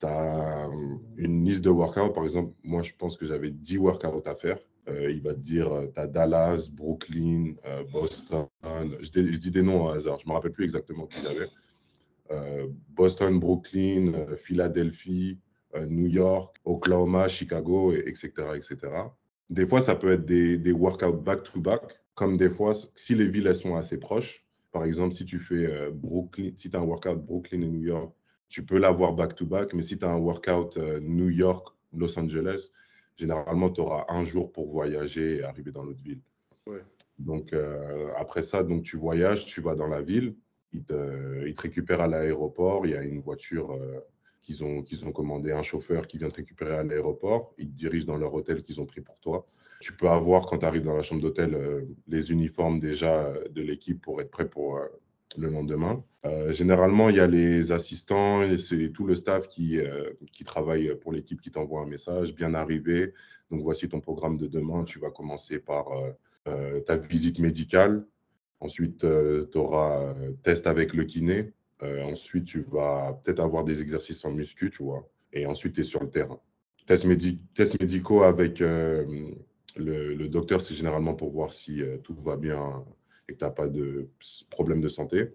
tu 0.00 0.06
as 0.06 0.68
une 1.16 1.44
liste 1.44 1.64
de 1.64 1.70
workouts. 1.70 2.12
Par 2.12 2.24
exemple, 2.24 2.54
moi, 2.62 2.82
je 2.82 2.92
pense 2.96 3.16
que 3.16 3.26
j'avais 3.26 3.50
10 3.50 3.78
workouts 3.78 4.22
à 4.26 4.34
faire. 4.34 4.58
il 4.88 5.20
va 5.22 5.34
te 5.34 5.40
dire, 5.40 5.70
tu 5.94 6.00
as 6.00 6.06
Dallas, 6.06 6.68
Brooklyn, 6.70 7.54
Boston. 7.92 8.46
Je, 9.00 9.10
dis 9.10 9.50
des 9.50 9.62
noms 9.62 9.84
au 9.84 9.88
hasard. 9.88 10.18
Je 10.18 10.26
ne 10.26 10.30
me 10.30 10.34
rappelle 10.34 10.52
plus 10.52 10.64
exactement 10.64 11.06
qui 11.06 11.20
j'avais. 11.22 11.48
Euh, 12.32 12.68
Boston, 12.90 13.40
Brooklyn, 13.40 14.12
euh, 14.14 14.36
Philadelphie, 14.36 15.38
euh, 15.74 15.86
New 15.86 16.06
York, 16.06 16.56
Oklahoma, 16.64 17.28
Chicago, 17.28 17.92
etc., 17.92 18.30
etc. 18.54 18.76
Des 19.48 19.66
fois, 19.66 19.80
ça 19.80 19.96
peut 19.96 20.12
être 20.12 20.24
des, 20.24 20.56
des 20.56 20.72
workouts 20.72 21.12
back-to-back, 21.12 21.82
comme 22.14 22.36
des 22.36 22.50
fois, 22.50 22.72
si 22.94 23.14
les 23.14 23.26
villes 23.26 23.52
sont 23.54 23.74
assez 23.74 23.98
proches. 23.98 24.46
Par 24.72 24.84
exemple, 24.84 25.14
si 25.14 25.24
tu 25.24 25.38
fais 25.38 25.90
Brooklyn, 25.90 26.50
si 26.56 26.70
tu 26.70 26.76
as 26.76 26.80
un 26.80 26.84
workout 26.84 27.18
Brooklyn 27.18 27.62
et 27.62 27.68
New 27.68 27.82
York, 27.82 28.12
tu 28.48 28.64
peux 28.64 28.78
l'avoir 28.78 29.12
back-to-back, 29.12 29.74
mais 29.74 29.82
si 29.82 29.98
tu 29.98 30.04
as 30.04 30.10
un 30.12 30.18
workout 30.18 30.76
New 31.02 31.28
York, 31.28 31.68
Los 31.92 32.18
Angeles, 32.18 32.70
généralement, 33.16 33.70
tu 33.70 33.80
auras 33.80 34.06
un 34.08 34.24
jour 34.24 34.52
pour 34.52 34.70
voyager 34.70 35.36
et 35.36 35.42
arriver 35.42 35.72
dans 35.72 35.82
l'autre 35.82 36.02
ville. 36.02 36.20
Donc, 37.18 37.54
après 38.16 38.42
ça, 38.42 38.62
donc, 38.62 38.82
tu 38.82 38.96
voyages, 38.96 39.46
tu 39.46 39.60
vas 39.60 39.74
dans 39.74 39.88
la 39.88 40.02
ville, 40.02 40.36
ils 40.72 40.84
te, 40.84 41.46
ils 41.46 41.58
récupèrent 41.58 42.00
à 42.00 42.06
l'aéroport. 42.06 42.86
Il 42.86 42.92
y 42.92 42.94
a 42.94 43.02
une 43.02 43.20
voiture 43.20 43.72
euh, 43.72 44.00
qu'ils 44.40 44.64
ont, 44.64 44.82
qu'ils 44.82 45.04
ont 45.04 45.12
commandé, 45.12 45.52
un 45.52 45.62
chauffeur 45.62 46.06
qui 46.06 46.18
vient 46.18 46.28
te 46.28 46.36
récupérer 46.36 46.76
à 46.76 46.84
l'aéroport. 46.84 47.54
Ils 47.58 47.68
te 47.68 47.74
dirigent 47.74 48.06
dans 48.06 48.16
leur 48.16 48.32
hôtel 48.34 48.62
qu'ils 48.62 48.80
ont 48.80 48.86
pris 48.86 49.00
pour 49.00 49.18
toi. 49.18 49.46
Tu 49.80 49.92
peux 49.94 50.08
avoir, 50.08 50.46
quand 50.46 50.58
tu 50.58 50.66
arrives 50.66 50.84
dans 50.84 50.96
la 50.96 51.02
chambre 51.02 51.22
d'hôtel, 51.22 51.54
euh, 51.54 51.82
les 52.06 52.32
uniformes 52.32 52.78
déjà 52.78 53.26
euh, 53.26 53.48
de 53.50 53.62
l'équipe 53.62 54.00
pour 54.00 54.20
être 54.20 54.30
prêt 54.30 54.48
pour 54.48 54.78
le 55.38 55.48
lendemain. 55.48 56.02
généralement, 56.50 57.08
il 57.08 57.16
y 57.16 57.20
a 57.20 57.26
les 57.26 57.70
assistants 57.70 58.42
et 58.42 58.58
c'est 58.58 58.90
tout 58.90 59.06
le 59.06 59.14
staff 59.14 59.46
qui, 59.46 59.78
qui 60.32 60.42
travaille 60.42 60.92
pour 60.96 61.12
l'équipe 61.12 61.40
qui 61.40 61.52
t'envoie 61.52 61.82
un 61.82 61.86
message. 61.86 62.34
Bien 62.34 62.52
arrivé. 62.52 63.14
Donc, 63.48 63.62
voici 63.62 63.88
ton 63.88 64.00
programme 64.00 64.36
de 64.36 64.48
demain. 64.48 64.82
Tu 64.82 64.98
vas 64.98 65.10
commencer 65.10 65.60
par 65.60 65.86
ta 66.84 66.96
visite 66.96 67.38
médicale. 67.38 68.04
Ensuite, 68.60 69.04
euh, 69.04 69.46
tu 69.50 69.58
auras 69.58 70.14
euh, 70.14 70.32
test 70.42 70.66
avec 70.66 70.92
le 70.92 71.04
kiné. 71.04 71.52
Euh, 71.82 72.04
ensuite, 72.04 72.44
tu 72.44 72.60
vas 72.70 73.18
peut-être 73.24 73.40
avoir 73.40 73.64
des 73.64 73.80
exercices 73.80 74.24
en 74.24 74.30
muscu, 74.30 74.70
tu 74.70 74.82
vois. 74.82 75.08
Et 75.32 75.46
ensuite, 75.46 75.74
tu 75.74 75.80
es 75.80 75.84
sur 75.84 76.02
le 76.02 76.10
terrain. 76.10 76.38
Tests, 76.86 77.06
médicaux 77.80 78.24
avec 78.24 78.62
le, 79.80 80.28
docteur, 80.28 80.60
c'est 80.60 80.74
généralement 80.74 81.14
pour 81.14 81.30
voir 81.30 81.52
si 81.52 81.82
tout 82.02 82.14
va 82.14 82.36
bien 82.36 82.84
et 83.28 83.32
que 83.32 83.38
tu 83.38 83.44
n'as 83.44 83.50
pas 83.50 83.68
de 83.68 84.08
problème 84.50 84.80
de 84.80 84.88
santé. 84.88 85.30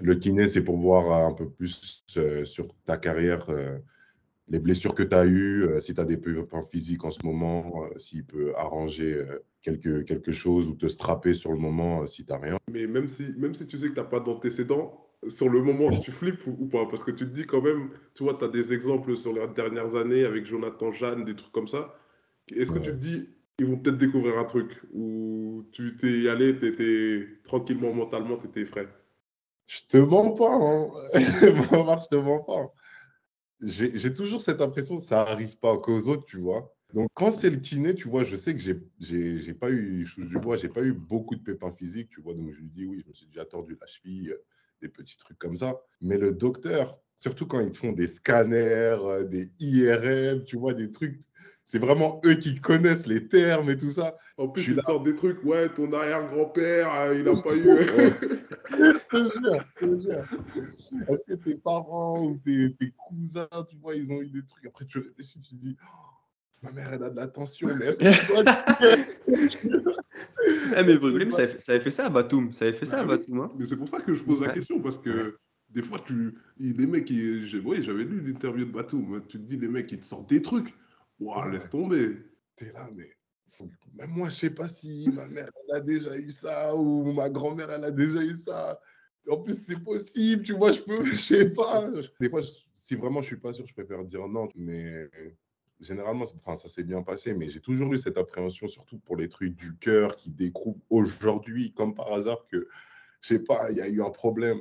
Le 0.00 0.14
kiné, 0.14 0.46
c'est 0.46 0.62
pour 0.62 0.76
voir 0.76 1.26
un 1.26 1.32
peu 1.32 1.48
plus 1.48 2.04
sur 2.44 2.68
ta 2.84 2.96
carrière, 2.96 3.46
les 4.48 4.58
blessures 4.58 4.94
que 4.94 5.02
tu 5.02 5.14
as 5.14 5.26
eues, 5.26 5.66
si 5.80 5.94
tu 5.94 6.00
as 6.00 6.04
des 6.04 6.16
pépins 6.16 6.62
physiques 6.62 7.04
en 7.04 7.10
ce 7.10 7.24
moment, 7.24 7.88
s'il 7.96 8.24
peut 8.24 8.52
arranger 8.56 9.24
quelque, 9.60 10.02
quelque 10.02 10.32
chose 10.32 10.70
ou 10.70 10.74
te 10.74 10.88
strapper 10.88 11.34
sur 11.34 11.52
le 11.52 11.58
moment 11.58 12.06
si 12.06 12.24
tu 12.24 12.32
n'as 12.32 12.38
rien. 12.38 12.58
Mais 12.70 12.86
même 12.86 13.08
si, 13.08 13.34
même 13.38 13.54
si 13.54 13.66
tu 13.66 13.78
sais 13.78 13.88
que 13.88 13.94
tu 13.94 14.00
n'as 14.00 14.06
pas 14.06 14.20
d'antécédents, 14.20 15.08
sur 15.26 15.48
le 15.48 15.60
moment, 15.60 15.96
tu 15.98 16.12
flippes 16.12 16.46
ou, 16.46 16.66
pas? 16.66 16.86
Parce 16.86 17.02
que 17.02 17.10
tu 17.10 17.26
te 17.26 17.34
dis 17.34 17.44
quand 17.44 17.60
même, 17.60 17.90
tu 18.14 18.22
vois, 18.22 18.34
tu 18.34 18.44
as 18.44 18.48
des 18.48 18.72
exemples 18.72 19.16
sur 19.16 19.32
les 19.32 19.46
dernières 19.48 19.96
années 19.96 20.24
avec 20.24 20.46
Jonathan 20.46 20.92
Jeanne, 20.92 21.24
des 21.24 21.34
trucs 21.34 21.52
comme 21.52 21.66
ça. 21.66 21.94
Est-ce 22.54 22.70
que 22.70 22.78
tu 22.78 22.90
te 22.90 22.96
dis, 22.96 23.28
ils 23.58 23.66
vont 23.66 23.76
peut-être 23.76 23.98
découvrir 23.98 24.38
un 24.38 24.44
truc 24.44 24.80
Ou 24.92 25.64
tu 25.72 25.96
t'es 25.96 26.28
allé, 26.28 26.58
tu 26.58 26.66
étais 26.66 27.26
tranquillement 27.44 27.92
mentalement, 27.92 28.36
tu 28.38 28.46
étais 28.46 28.64
frais 28.64 28.88
Je 29.66 29.80
te 29.88 29.96
mens 29.98 30.32
pas, 30.32 30.54
hein. 30.54 30.90
je 31.14 32.08
te 32.08 32.16
mens 32.16 32.42
pas. 32.42 32.72
J'ai 33.60 34.12
toujours 34.12 34.40
cette 34.40 34.60
impression 34.60 34.96
ça 34.98 35.24
n'arrive 35.24 35.58
pas 35.58 35.76
qu'aux 35.78 36.06
autres, 36.08 36.24
tu 36.26 36.38
vois. 36.38 36.72
Donc, 36.94 37.10
quand 37.12 37.32
c'est 37.32 37.50
le 37.50 37.58
kiné, 37.58 37.94
tu 37.94 38.08
vois, 38.08 38.24
je 38.24 38.36
sais 38.36 38.54
que 38.54 38.60
j'ai 38.60 39.54
pas 39.54 39.70
eu, 39.70 40.06
je 40.06 40.22
du 40.22 40.38
bois, 40.38 40.56
j'ai 40.56 40.68
pas 40.68 40.82
eu 40.82 40.92
beaucoup 40.92 41.34
de 41.34 41.42
pépins 41.42 41.72
physiques, 41.72 42.08
tu 42.10 42.22
vois. 42.22 42.34
Donc, 42.34 42.50
je 42.52 42.60
lui 42.60 42.70
dis, 42.70 42.86
oui, 42.86 43.00
je 43.02 43.08
me 43.08 43.12
suis 43.12 43.26
déjà 43.26 43.44
tordu 43.44 43.76
la 43.78 43.86
cheville, 43.86 44.30
euh, 44.30 44.44
des 44.80 44.88
petits 44.88 45.18
trucs 45.18 45.38
comme 45.38 45.56
ça. 45.56 45.82
Mais 46.00 46.16
le 46.16 46.32
docteur, 46.32 46.98
surtout 47.14 47.46
quand 47.46 47.60
ils 47.60 47.74
font 47.74 47.92
des 47.92 48.06
scanners, 48.06 48.96
euh, 49.02 49.24
des 49.24 49.50
IRM, 49.58 50.44
tu 50.44 50.56
vois, 50.56 50.72
des 50.72 50.90
trucs, 50.90 51.20
c'est 51.70 51.78
vraiment 51.78 52.18
eux 52.24 52.32
qui 52.32 52.54
connaissent 52.54 53.06
les 53.06 53.28
termes 53.28 53.68
et 53.68 53.76
tout 53.76 53.90
ça. 53.90 54.16
En 54.38 54.48
plus, 54.48 54.68
ils 54.68 54.80
sortent 54.86 55.04
des 55.04 55.14
trucs, 55.14 55.44
ouais, 55.44 55.68
ton 55.68 55.92
arrière-grand-père, 55.92 56.90
euh, 56.94 57.18
il 57.18 57.24
n'a 57.24 57.42
pas 57.42 57.54
eu. 57.54 57.62
je 58.70 58.98
te 59.10 59.16
jure, 59.18 59.64
je 59.76 59.86
te 59.86 60.00
jure. 60.00 60.24
Est-ce 61.08 61.24
que 61.26 61.34
tes 61.34 61.56
parents 61.56 62.24
ou 62.24 62.40
tes, 62.42 62.72
tes, 62.72 62.90
cousins, 62.96 63.46
tu 63.68 63.76
vois, 63.76 63.94
ils 63.94 64.10
ont 64.10 64.22
eu 64.22 64.30
des 64.30 64.46
trucs? 64.46 64.64
Après, 64.64 64.86
tu 64.86 64.96
réfléchis, 64.96 65.40
tu 65.40 65.56
te 65.56 65.60
dis, 65.60 65.76
Ma 66.62 66.72
mère, 66.72 66.90
elle 66.90 67.02
a 67.02 67.10
de 67.10 67.16
l'attention, 67.16 67.68
mais 67.78 67.84
est-ce 67.84 67.98
que 67.98 68.06
ah, 70.74 70.82
mais 70.86 70.96
vous 70.96 71.30
ça, 71.32 71.42
avait, 71.42 71.58
ça 71.58 71.72
avait 71.72 71.82
fait 71.82 71.90
ça 71.90 72.06
à 72.06 72.08
Batum. 72.08 72.54
Ça 72.54 72.64
avait 72.64 72.78
fait 72.78 72.86
ça 72.86 73.00
à 73.00 73.04
bah 73.04 73.18
Batum. 73.18 73.40
Hein. 73.40 73.52
Mais 73.58 73.66
c'est 73.66 73.76
pour 73.76 73.88
ça 73.88 74.00
que 74.00 74.14
je 74.14 74.22
pose 74.22 74.40
la 74.40 74.54
question, 74.54 74.80
parce 74.80 74.96
que 74.96 75.36
des 75.68 75.82
fois, 75.82 75.98
tu, 76.06 76.34
les 76.58 76.86
mecs, 76.86 77.10
oui, 77.10 77.82
j'avais 77.82 78.04
lu 78.04 78.22
l'interview 78.22 78.64
de 78.64 78.72
Batum. 78.72 79.22
Tu 79.28 79.38
te 79.38 79.44
dis, 79.44 79.58
les 79.58 79.68
mecs, 79.68 79.92
ils 79.92 80.00
te 80.00 80.06
sortent 80.06 80.30
des 80.30 80.40
trucs. 80.40 80.74
Waouh, 81.20 81.50
laisse 81.50 81.68
tomber. 81.68 82.16
T'es 82.54 82.72
là, 82.72 82.88
mais 82.94 83.10
même 83.94 84.10
moi, 84.10 84.28
je 84.28 84.36
sais 84.36 84.50
pas 84.50 84.68
si 84.68 85.08
ma 85.12 85.26
mère, 85.26 85.50
elle 85.68 85.76
a 85.76 85.80
déjà 85.80 86.16
eu 86.16 86.30
ça, 86.30 86.74
ou 86.74 87.12
ma 87.12 87.28
grand-mère, 87.28 87.70
elle 87.70 87.84
a 87.84 87.90
déjà 87.90 88.22
eu 88.22 88.36
ça. 88.36 88.80
En 89.28 89.38
plus, 89.38 89.54
c'est 89.54 89.78
possible, 89.82 90.42
tu 90.42 90.54
vois, 90.54 90.72
je 90.72 90.80
peux, 90.80 91.04
je 91.04 91.16
sais 91.16 91.50
pas. 91.50 91.90
Des 92.20 92.30
fois, 92.30 92.40
si 92.74 92.94
vraiment 92.94 93.20
je 93.20 93.26
suis 93.26 93.36
pas 93.36 93.52
sûr, 93.52 93.66
je 93.66 93.74
préfère 93.74 94.04
dire 94.04 94.26
non, 94.28 94.48
mais 94.54 95.08
généralement, 95.80 96.24
enfin, 96.36 96.56
ça 96.56 96.68
s'est 96.68 96.84
bien 96.84 97.02
passé, 97.02 97.34
mais 97.34 97.48
j'ai 97.48 97.60
toujours 97.60 97.92
eu 97.92 97.98
cette 97.98 98.16
appréhension, 98.16 98.68
surtout 98.68 98.98
pour 98.98 99.16
les 99.16 99.28
trucs 99.28 99.54
du 99.54 99.76
cœur 99.76 100.16
qui 100.16 100.30
découvrent 100.30 100.80
aujourd'hui, 100.88 101.72
comme 101.72 101.94
par 101.94 102.12
hasard, 102.12 102.46
que, 102.48 102.68
je 103.20 103.28
sais 103.28 103.40
pas, 103.40 103.70
il 103.70 103.76
y 103.76 103.80
a 103.80 103.88
eu 103.88 104.02
un 104.02 104.10
problème. 104.10 104.60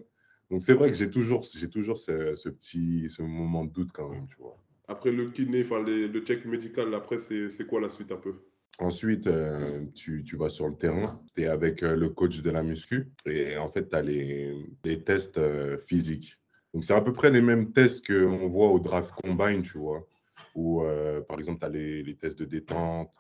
Donc, 0.49 0.61
c'est 0.61 0.73
vrai 0.73 0.89
que 0.89 0.95
j'ai 0.95 1.09
toujours, 1.09 1.43
j'ai 1.43 1.69
toujours 1.69 1.97
ce, 1.97 2.35
ce, 2.35 2.49
petit 2.49 3.09
ce 3.09 3.21
moment 3.21 3.65
de 3.65 3.71
doute 3.71 3.91
quand 3.93 4.09
même, 4.09 4.27
tu 4.27 4.37
vois. 4.37 4.57
Après 4.87 5.11
le 5.11 5.27
kiné, 5.27 5.63
enfin, 5.63 5.83
le 5.83 6.19
check 6.21 6.45
médical, 6.45 6.93
après, 6.93 7.17
c'est 7.17 7.67
quoi 7.67 7.81
la 7.81 7.89
suite 7.89 8.11
un 8.11 8.17
peu? 8.17 8.35
Ensuite, 8.79 9.25
euh, 9.25 9.85
tu, 9.95 10.23
tu, 10.23 10.35
vas 10.37 10.49
sur 10.49 10.67
le 10.67 10.75
terrain, 10.75 11.19
tu 11.35 11.41
es 11.41 11.47
avec 11.47 11.81
euh, 11.81 11.95
le 11.95 12.09
coach 12.09 12.43
de 12.43 12.51
la 12.51 12.61
muscu 12.61 13.11
et 13.25 13.57
en 13.57 13.69
fait, 13.69 13.89
tu 13.89 13.95
as 13.95 14.03
les, 14.03 14.55
les 14.83 15.03
tests 15.03 15.39
euh, 15.39 15.79
physiques. 15.79 16.37
Donc, 16.73 16.83
c'est 16.83 16.93
à 16.93 17.01
peu 17.01 17.11
près 17.11 17.31
les 17.31 17.41
mêmes 17.41 17.71
tests 17.71 18.05
qu'on 18.05 18.47
voit 18.47 18.69
au 18.69 18.79
draft 18.79 19.11
combine, 19.23 19.63
tu 19.63 19.79
vois 19.79 20.07
où, 20.53 20.81
par 21.27 21.37
exemple, 21.37 21.59
tu 21.59 21.65
as 21.67 21.69
les, 21.69 22.15
tests 22.15 22.39
de 22.39 22.45
détente, 22.45 23.13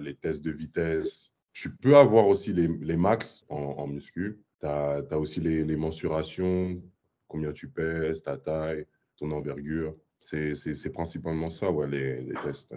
les 0.00 0.14
tests 0.14 0.42
de 0.42 0.50
vitesse. 0.50 1.32
Tu 1.54 1.74
peux 1.74 1.96
avoir 1.96 2.26
aussi 2.26 2.52
les, 2.52 2.68
les 2.68 2.98
max 2.98 3.46
en, 3.48 3.86
muscu. 3.86 4.38
Tu 4.60 4.66
as, 4.66 5.18
aussi 5.18 5.40
les, 5.40 5.64
les, 5.64 5.76
mensurations, 5.76 6.78
combien 7.26 7.52
tu 7.52 7.68
pèses, 7.68 8.22
ta 8.22 8.36
taille, 8.36 8.84
ton 9.16 9.30
envergure. 9.30 9.96
C'est 10.22 10.92
principalement 10.92 11.48
ça, 11.48 11.70
ouais, 11.70 11.88
les, 11.88 12.34
tests. 12.44 12.74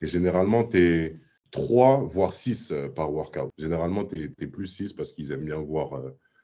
Et 0.00 0.06
généralement, 0.06 0.64
tu 0.64 0.78
es 0.78 1.20
3, 1.50 2.02
voire 2.02 2.32
6 2.32 2.72
euh, 2.72 2.88
par 2.88 3.12
workout. 3.12 3.50
Généralement, 3.56 4.04
tu 4.04 4.34
es, 4.38 4.46
plus 4.46 4.66
6 4.66 4.92
parce 4.92 5.12
qu'ils 5.12 5.32
aiment 5.32 5.44
bien 5.44 5.60
voir 5.60 6.02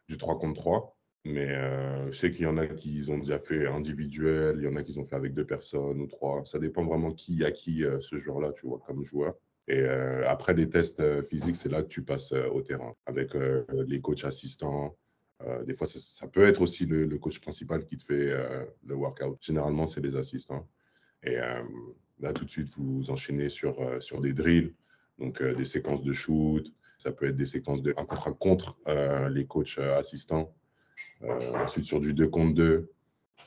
du 0.08 0.16
3 0.16 0.38
contre 0.38 0.60
3. 0.60 0.96
Mais 1.24 1.50
euh, 1.50 2.10
je 2.10 2.18
sais 2.18 2.30
qu'il 2.30 2.42
y 2.42 2.46
en 2.46 2.56
a 2.56 2.66
qui 2.66 3.04
ont 3.10 3.18
déjà 3.18 3.38
fait 3.38 3.66
individuel, 3.66 4.56
il 4.58 4.64
y 4.64 4.68
en 4.68 4.76
a 4.76 4.82
qui 4.82 4.98
ont 4.98 5.04
fait 5.04 5.16
avec 5.16 5.34
deux 5.34 5.44
personnes 5.44 6.00
ou 6.00 6.06
trois. 6.06 6.42
Ça 6.46 6.58
dépend 6.58 6.84
vraiment 6.84 7.10
qui 7.10 7.44
a 7.44 7.50
qui 7.50 7.84
euh, 7.84 8.00
ce 8.00 8.16
joueur-là, 8.16 8.52
tu 8.52 8.66
vois, 8.66 8.80
comme 8.86 9.04
joueur. 9.04 9.34
Et 9.68 9.80
euh, 9.80 10.26
après 10.28 10.54
les 10.54 10.70
tests 10.70 11.22
physiques, 11.28 11.56
c'est 11.56 11.68
là 11.68 11.82
que 11.82 11.88
tu 11.88 12.02
passes 12.02 12.32
au 12.32 12.62
terrain 12.62 12.94
avec 13.06 13.34
les 13.86 14.00
coachs 14.00 14.24
assistants. 14.24 14.96
Des 15.66 15.74
fois, 15.74 15.86
ça, 15.86 16.26
peut 16.26 16.46
être 16.46 16.60
aussi 16.60 16.86
le, 16.86 17.06
coach 17.18 17.40
principal 17.40 17.84
qui 17.84 17.96
te 17.96 18.04
fait 18.04 18.32
le 18.86 18.94
workout. 18.94 19.38
Généralement, 19.40 19.86
c'est 19.86 20.00
les 20.00 20.16
assistants. 20.16 20.68
Et 21.22 21.36
là, 22.18 22.32
tout 22.32 22.44
de 22.44 22.50
suite, 22.50 22.68
vous 22.76 23.10
enchaînez 23.10 23.48
sur, 23.48 24.02
sur 24.02 24.20
des 24.20 24.32
drills, 24.32 24.74
donc 25.18 25.42
des 25.42 25.64
séquences 25.64 26.02
de 26.02 26.12
shoot. 26.12 26.70
Ça 26.98 27.12
peut 27.12 27.26
être 27.26 27.36
des 27.36 27.46
séquences 27.46 27.80
de 27.82 27.94
un 27.96 28.04
contre 28.04 28.28
un 28.28 28.32
contre 28.32 28.78
les 29.30 29.46
coachs 29.46 29.78
assistants 29.78 30.54
ensuite 31.22 31.84
sur 31.84 32.00
du 32.00 32.14
2 32.14 32.28
contre 32.28 32.54
2. 32.54 32.90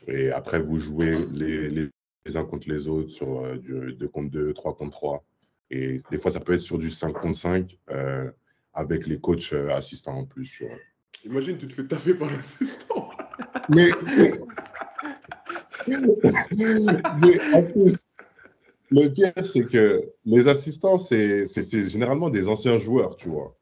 Et 0.08 0.32
après, 0.32 0.60
vous 0.60 0.78
jouez 0.78 1.16
les, 1.32 1.70
les, 1.70 1.90
uns 2.38 2.46
contre 2.46 2.70
les 2.70 2.88
autres 2.88 3.10
sur 3.10 3.58
du 3.60 3.94
2 3.94 4.08
contre 4.08 4.32
2, 4.32 4.54
3 4.54 4.76
contre 4.76 4.92
3. 4.92 5.26
Et 5.70 6.00
des 6.12 6.20
fois, 6.20 6.32
ça 6.32 6.40
peut 6.40 6.54
être 6.54 6.62
sur 6.62 6.78
du 6.78 6.90
5 6.90 7.14
contre 7.14 7.38
5 7.38 7.78
avec 8.74 9.06
les 9.06 9.20
coachs 9.20 9.54
assistants 9.54 10.18
en 10.18 10.26
plus. 10.26 10.64
Imagine, 11.26 11.58
tu 11.58 11.68
te 11.68 11.74
fais 11.74 11.88
taper 11.88 12.14
par 12.16 12.30
l'assistant. 12.30 13.10
Mais, 13.70 13.90
mais 15.88 17.54
en 17.54 17.64
plus, 17.64 18.06
le 18.92 19.08
pire, 19.10 19.32
c'est 19.44 19.66
que 19.66 20.02
les 20.26 20.48
assistants, 20.48 20.98
c'est 20.98 21.46
généralement 21.90 22.30
des 22.30 22.48
anciens 22.48 22.78
joueurs, 22.78 23.16
tu 23.16 23.30
vois. 23.30 23.58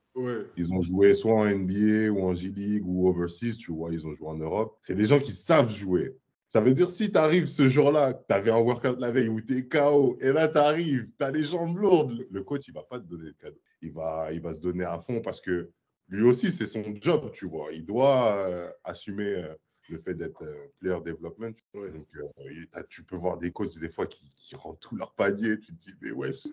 Ils 0.58 0.74
ont 0.74 0.82
joué 0.82 1.13
soit 1.13 1.34
en 1.34 1.45
NBA 1.45 2.10
ou 2.12 2.24
en 2.24 2.34
G-League 2.34 2.84
ou 2.86 3.08
overseas, 3.08 3.56
tu 3.56 3.71
vois, 3.71 3.91
ils 3.91 4.06
ont 4.06 4.12
joué 4.12 4.28
en 4.28 4.36
Europe. 4.36 4.78
C'est 4.82 4.95
des 4.95 5.06
gens 5.06 5.19
qui 5.19 5.32
savent 5.32 5.74
jouer. 5.74 6.17
Ça 6.47 6.60
veut 6.60 6.74
dire 6.74 6.89
si 6.89 7.12
tu 7.12 7.17
arrives 7.17 7.45
ce 7.45 7.69
jour-là, 7.69 8.13
tu 8.13 8.34
avais 8.34 8.52
un 8.52 8.60
workout 8.60 9.00
la 9.00 9.10
veille 9.10 9.30
où 9.30 9.39
tu 9.39 9.58
es 9.58 9.67
KO, 9.67 10.17
et 10.19 10.34
là 10.34 10.50
tu 10.50 10.58
arrives, 10.58 11.06
tu 11.17 11.24
as 11.24 11.32
les 11.32 11.43
jambes 11.43 11.78
lourdes, 11.78 12.28
le 12.30 12.43
coach, 12.43 12.67
il 12.67 12.74
va 12.74 12.84
pas 12.84 13.00
te 13.00 13.06
donner 13.06 13.32
de 13.32 13.38
cadeau. 13.38 13.62
Il 13.82 13.93
va, 13.93 14.28
il 14.34 14.41
va 14.41 14.52
se 14.52 14.60
donner 14.60 14.84
à 14.84 15.00
fond 15.00 15.21
parce 15.21 15.39
que 15.39 15.69
lui 16.12 16.24
aussi, 16.24 16.52
c'est 16.52 16.65
son 16.65 16.84
job, 17.00 17.32
tu 17.34 17.47
vois. 17.47 17.69
Il 17.71 17.86
doit 17.86 18.36
euh, 18.36 18.69
assumer 18.84 19.34
euh, 19.34 19.56
le 19.89 19.97
fait 19.97 20.13
d'être 20.13 20.43
euh, 20.43 20.67
player 20.78 21.00
development. 21.06 21.54
Donc, 21.74 22.08
tu 22.89 23.04
peux 23.04 23.15
voir 23.15 23.38
des 23.38 23.52
coachs 23.52 23.80
des 23.80 23.89
fois 23.89 24.06
qui, 24.06 24.30
qui 24.36 24.56
rendent 24.56 24.80
tout 24.82 24.97
leur 24.97 25.13
panier. 25.13 25.58
Tu 25.58 25.74
te 25.74 25.80
dis, 25.80 25.93
mais 26.02 26.12
wesh, 26.12 26.47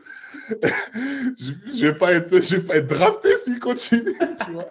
je 0.49 1.53
ne 1.53 1.91
vais, 1.91 1.99
pas 1.99 2.13
être, 2.13 2.41
je 2.41 2.57
vais 2.57 2.63
pas 2.63 2.77
être 2.77 2.87
drafté 2.87 3.37
s'il 3.37 3.59
continue, 3.59 4.15
tu 4.47 4.53
vois. 4.53 4.71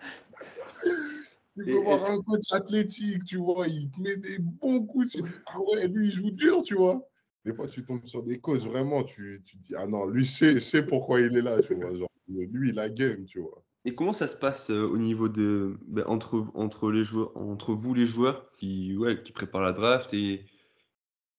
Tu 1.58 1.66
peux 1.66 1.80
voir 1.80 2.10
un 2.10 2.22
coach 2.22 2.52
athlétique, 2.52 3.26
tu 3.26 3.38
vois, 3.38 3.68
il 3.68 3.92
te 3.92 4.00
met 4.00 4.16
des 4.16 4.38
bons 4.40 4.86
coups. 4.86 5.12
Tu 5.12 5.22
dis, 5.22 5.36
ah 5.48 5.60
ouais, 5.60 5.88
lui, 5.90 6.08
il 6.08 6.14
joue 6.14 6.32
dur, 6.32 6.64
tu 6.64 6.76
vois. 6.76 7.06
Des 7.44 7.54
fois, 7.54 7.68
tu 7.68 7.84
tombes 7.84 8.06
sur 8.06 8.24
des 8.24 8.40
coachs, 8.40 8.62
vraiment, 8.62 9.04
tu, 9.04 9.42
tu 9.44 9.58
te 9.58 9.64
dis, 9.64 9.76
ah 9.76 9.86
non, 9.86 10.06
lui, 10.06 10.24
je 10.24 10.32
sais, 10.32 10.54
je 10.54 10.60
sais 10.60 10.86
pourquoi 10.86 11.20
il 11.20 11.36
est 11.36 11.42
là, 11.42 11.62
tu 11.62 11.76
vois. 11.76 11.94
Genre, 11.94 12.10
lui, 12.30 12.70
il 12.70 12.80
a 12.80 12.90
game, 12.90 13.26
tu 13.26 13.40
vois. 13.40 13.67
Et 13.86 13.96
comment 13.96 14.14
ça 14.14 14.28
se 14.28 14.36
passe 14.36 14.70
euh, 14.70 14.84
au 14.84 14.98
niveau 14.98 15.30
de 15.30 15.78
ben, 15.88 16.04
entre, 16.08 16.46
entre 16.56 16.92
les 16.92 17.06
joueurs, 17.06 17.36
entre 17.38 17.74
vous 17.74 17.94
les 17.94 18.08
joueurs 18.08 18.52
qui, 18.54 18.96
ouais, 18.98 19.22
qui 19.22 19.32
préparent 19.32 19.62
la 19.62 19.72
draft 19.72 20.14
et 20.14 20.46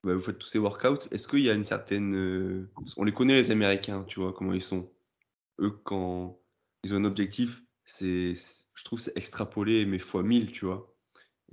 ben, 0.05 0.14
vous 0.14 0.22
faites 0.22 0.38
tous 0.38 0.46
ces 0.46 0.59
workouts, 0.59 1.09
est-ce 1.11 1.29
qu'il 1.29 1.40
y 1.40 1.51
a 1.51 1.55
une 1.55 1.64
certaine 1.64 2.14
euh, 2.14 2.70
on 2.96 3.05
les 3.05 3.12
connaît 3.12 3.35
les 3.35 3.51
Américains, 3.51 4.05
tu 4.05 4.20
vois 4.20 4.33
comment 4.33 4.53
ils 4.53 4.62
sont. 4.62 4.90
Eux 5.61 5.70
quand 5.70 6.40
ils 6.85 6.94
ont 6.94 6.98
un 6.98 7.05
objectif, 7.05 7.62
c'est 7.85 8.35
je 8.35 8.85
trouve 8.85 9.01
c'est 9.01 9.16
extrapolé 9.16 9.87
mais 9.87 9.98
fois 9.98 10.22
1000, 10.22 10.53
tu 10.53 10.66
vois. 10.66 10.94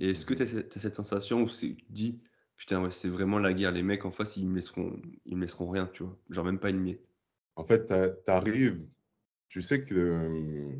Et 0.00 0.10
est-ce 0.10 0.24
que 0.24 0.34
tu 0.34 0.42
as, 0.42 0.46
cette 0.46 0.94
sensation 0.94 1.42
où 1.42 1.48
c'est 1.48 1.76
dit 1.90 2.22
putain 2.56 2.82
ouais, 2.82 2.90
c'est 2.90 3.08
vraiment 3.08 3.38
la 3.38 3.52
guerre, 3.52 3.72
les 3.72 3.82
mecs 3.82 4.04
en 4.04 4.12
face 4.12 4.36
ils 4.36 4.48
me 4.48 4.56
laisseront 4.56 4.96
ils 5.26 5.36
me 5.36 5.42
laisseront 5.42 5.68
rien, 5.70 5.88
tu 5.92 6.04
vois. 6.04 6.16
Genre 6.30 6.44
même 6.44 6.60
pas 6.60 6.70
une 6.70 6.80
miette. 6.80 7.04
En 7.56 7.64
fait, 7.64 7.86
tu 7.86 8.30
arrives 8.30 8.86
tu 9.48 9.62
sais 9.62 9.82
que 9.82 10.72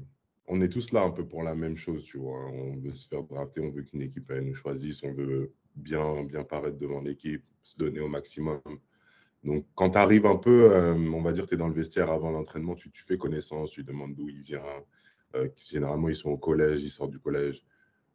est 0.61 0.69
tous 0.69 0.93
là 0.93 1.03
un 1.03 1.11
peu 1.11 1.27
pour 1.27 1.43
la 1.43 1.55
même 1.55 1.77
chose, 1.77 2.05
tu 2.05 2.19
vois. 2.19 2.47
On 2.47 2.77
veut 2.77 2.91
se 2.91 3.09
faire 3.09 3.23
drafter, 3.23 3.61
on 3.61 3.71
veut 3.71 3.83
qu'une 3.83 4.03
équipe 4.03 4.31
nous 4.33 4.55
choisisse, 4.55 5.03
on 5.03 5.13
veut 5.13 5.53
bien, 5.75 6.25
bien 6.25 6.45
paraître 6.45 6.79
devant 6.79 7.01
l'équipe, 7.01 7.45
se 7.63 7.77
donner 7.77 8.01
au 8.01 8.09
maximum. 8.09 8.61
Donc, 9.45 9.67
quand 9.75 9.91
tu 9.91 9.99
arrives 9.99 10.27
un 10.27 10.37
peu, 10.37 10.75
on 10.97 11.23
va 11.23 11.33
dire, 11.33 11.47
tu 11.47 11.55
es 11.55 11.57
dans 11.57 11.69
le 11.69 11.75
vestiaire 11.75 12.11
avant 12.11 12.31
l'entraînement, 12.31 12.75
tu, 12.75 12.91
tu, 12.91 13.03
fais 13.03 13.19
connaissance, 13.19 13.71
tu 13.71 13.85
demandes 13.85 14.15
d'où 14.15 14.29
il 14.29 14.43
vient. 14.43 14.63
généralement, 15.57 16.09
ils 16.09 16.17
sont 16.17 16.31
au 16.31 16.39
collège, 16.39 16.83
ils 16.83 16.91
sortent 16.91 17.13
du 17.13 17.21
collège. 17.21 17.65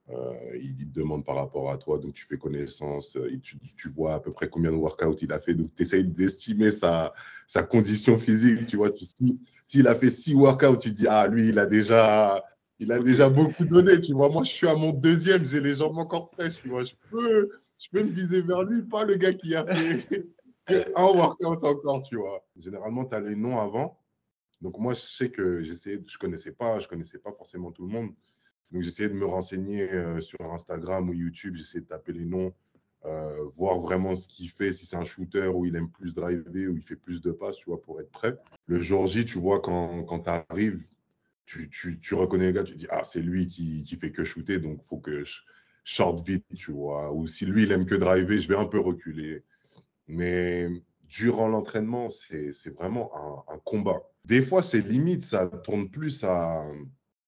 Euh, 0.10 0.58
il 0.60 0.76
te 0.76 1.00
demande 1.00 1.24
par 1.24 1.36
rapport 1.36 1.72
à 1.72 1.78
toi, 1.78 1.98
donc 1.98 2.14
tu 2.14 2.26
fais 2.26 2.38
connaissance, 2.38 3.16
euh, 3.16 3.30
tu, 3.42 3.58
tu, 3.60 3.88
vois 3.88 4.16
à 4.16 4.20
peu 4.20 4.34
près 4.34 4.50
combien 4.50 4.72
de 4.72 4.76
workouts 4.76 5.16
il 5.22 5.32
a 5.32 5.40
fait, 5.40 5.54
donc 5.54 5.74
tu 5.76 5.84
essayes 5.84 6.04
d'estimer 6.04 6.72
sa, 6.72 7.14
condition 7.70 8.18
physique, 8.18 8.66
tu 8.66 8.78
vois. 8.78 8.90
S'il 9.66 9.88
a 9.88 9.96
fait 9.96 10.10
six 10.10 10.34
workouts, 10.34 10.78
tu 10.78 10.92
dis, 10.92 11.08
ah, 11.08 11.28
lui, 11.28 11.50
il 11.50 11.60
a 11.60 11.66
déjà, 11.66 12.44
il 12.80 12.92
a 12.92 13.00
déjà 13.00 13.30
beaucoup 13.30 13.64
donné, 13.64 14.02
tu 14.02 14.14
vois. 14.14 14.28
Moi, 14.28 14.44
je 14.44 14.50
suis 14.50 14.68
à 14.68 14.76
mon 14.76 14.92
deuxième, 14.92 15.46
j'ai 15.46 15.62
les 15.62 15.76
jambes 15.76 15.98
encore 15.98 16.32
fraîches, 16.34 16.60
tu 16.62 16.70
vois. 16.70 16.84
Je 16.84 16.94
peux, 17.10 17.50
je 17.78 17.88
peux 17.92 18.04
me 18.04 18.12
viser 18.12 18.42
vers 18.42 18.64
lui, 18.64 18.82
pas 18.82 19.06
le 19.06 19.16
gars 19.16 19.34
qui 19.34 19.56
a 19.56 19.66
fait 19.66 20.28
un 20.96 21.04
workout 21.04 21.64
encore, 21.64 22.04
tu 22.04 22.18
vois. 22.18 22.44
Généralement, 22.58 23.06
tu 23.06 23.16
as 23.16 23.20
les 23.20 23.36
noms 23.36 23.60
avant. 23.60 23.98
Donc, 24.60 24.78
moi, 24.78 24.94
je 24.94 25.02
sais 25.02 25.30
que 25.30 25.64
j'essayais, 25.64 26.02
je 26.06 26.18
connaissais 26.18 26.52
pas, 26.52 26.80
je 26.80 26.88
connaissais 26.88 27.20
pas 27.20 27.32
forcément 27.32 27.72
tout 27.72 27.86
le 27.86 27.94
monde. 27.94 28.10
Donc, 28.71 28.84
j'essayais 28.84 29.10
de 29.10 29.13
me 29.13 29.25
renseigner 29.25 29.91
euh, 29.91 30.21
sur 30.21 30.41
Instagram 30.41 31.10
ou 31.10 31.13
YouTube, 31.13 31.55
j'essayais 31.55 31.81
de 31.81 31.88
taper 31.88 32.13
les 32.13 32.25
noms, 32.25 32.53
euh, 33.05 33.43
voir 33.55 33.79
vraiment 33.79 34.15
ce 34.15 34.27
qu'il 34.27 34.49
fait, 34.49 34.71
si 34.71 34.86
c'est 34.86 34.95
un 34.95 35.03
shooter 35.03 35.47
ou 35.47 35.65
il 35.65 35.75
aime 35.75 35.89
plus 35.89 36.13
driver 36.13 36.67
ou 36.67 36.77
il 36.77 36.84
fait 36.84 36.95
plus 36.95 37.21
de 37.21 37.31
passes, 37.31 37.57
tu 37.57 37.65
vois, 37.65 37.81
pour 37.81 37.99
être 37.99 38.12
prêt. 38.12 38.38
Le 38.67 38.79
jour 38.79 39.07
J, 39.07 39.25
tu 39.25 39.39
vois, 39.39 39.60
quand, 39.60 40.03
quand 40.03 40.19
tu 40.19 40.29
arrives, 40.29 40.86
tu, 41.45 41.69
tu, 41.69 41.99
tu, 41.99 42.13
reconnais 42.13 42.47
le 42.47 42.51
gars, 42.53 42.63
tu 42.63 42.75
dis, 42.75 42.88
ah, 42.89 43.03
c'est 43.03 43.21
lui 43.21 43.47
qui, 43.47 43.81
qui 43.81 43.95
fait 43.95 44.12
que 44.12 44.23
shooter, 44.23 44.60
donc 44.60 44.79
il 44.84 44.88
faut 44.88 44.99
que 44.99 45.23
je 45.23 45.41
short 45.84 46.25
vite, 46.25 46.45
tu 46.55 46.71
vois. 46.71 47.12
Ou 47.12 47.27
si 47.27 47.45
lui, 47.45 47.63
il 47.63 47.71
aime 47.71 47.86
que 47.86 47.95
driver, 47.95 48.38
je 48.38 48.47
vais 48.47 48.55
un 48.55 48.65
peu 48.65 48.79
reculer. 48.79 49.43
Mais 50.07 50.69
durant 51.03 51.47
l'entraînement, 51.47 52.07
c'est 52.10 52.73
vraiment 52.75 53.12
un, 53.49 53.55
un, 53.55 53.57
combat. 53.60 54.01
Des 54.25 54.41
fois, 54.41 54.62
c'est 54.62 54.81
limite, 54.81 55.23
ça 55.23 55.47
tourne 55.47 55.89
plus 55.89 56.23
à, 56.23 56.65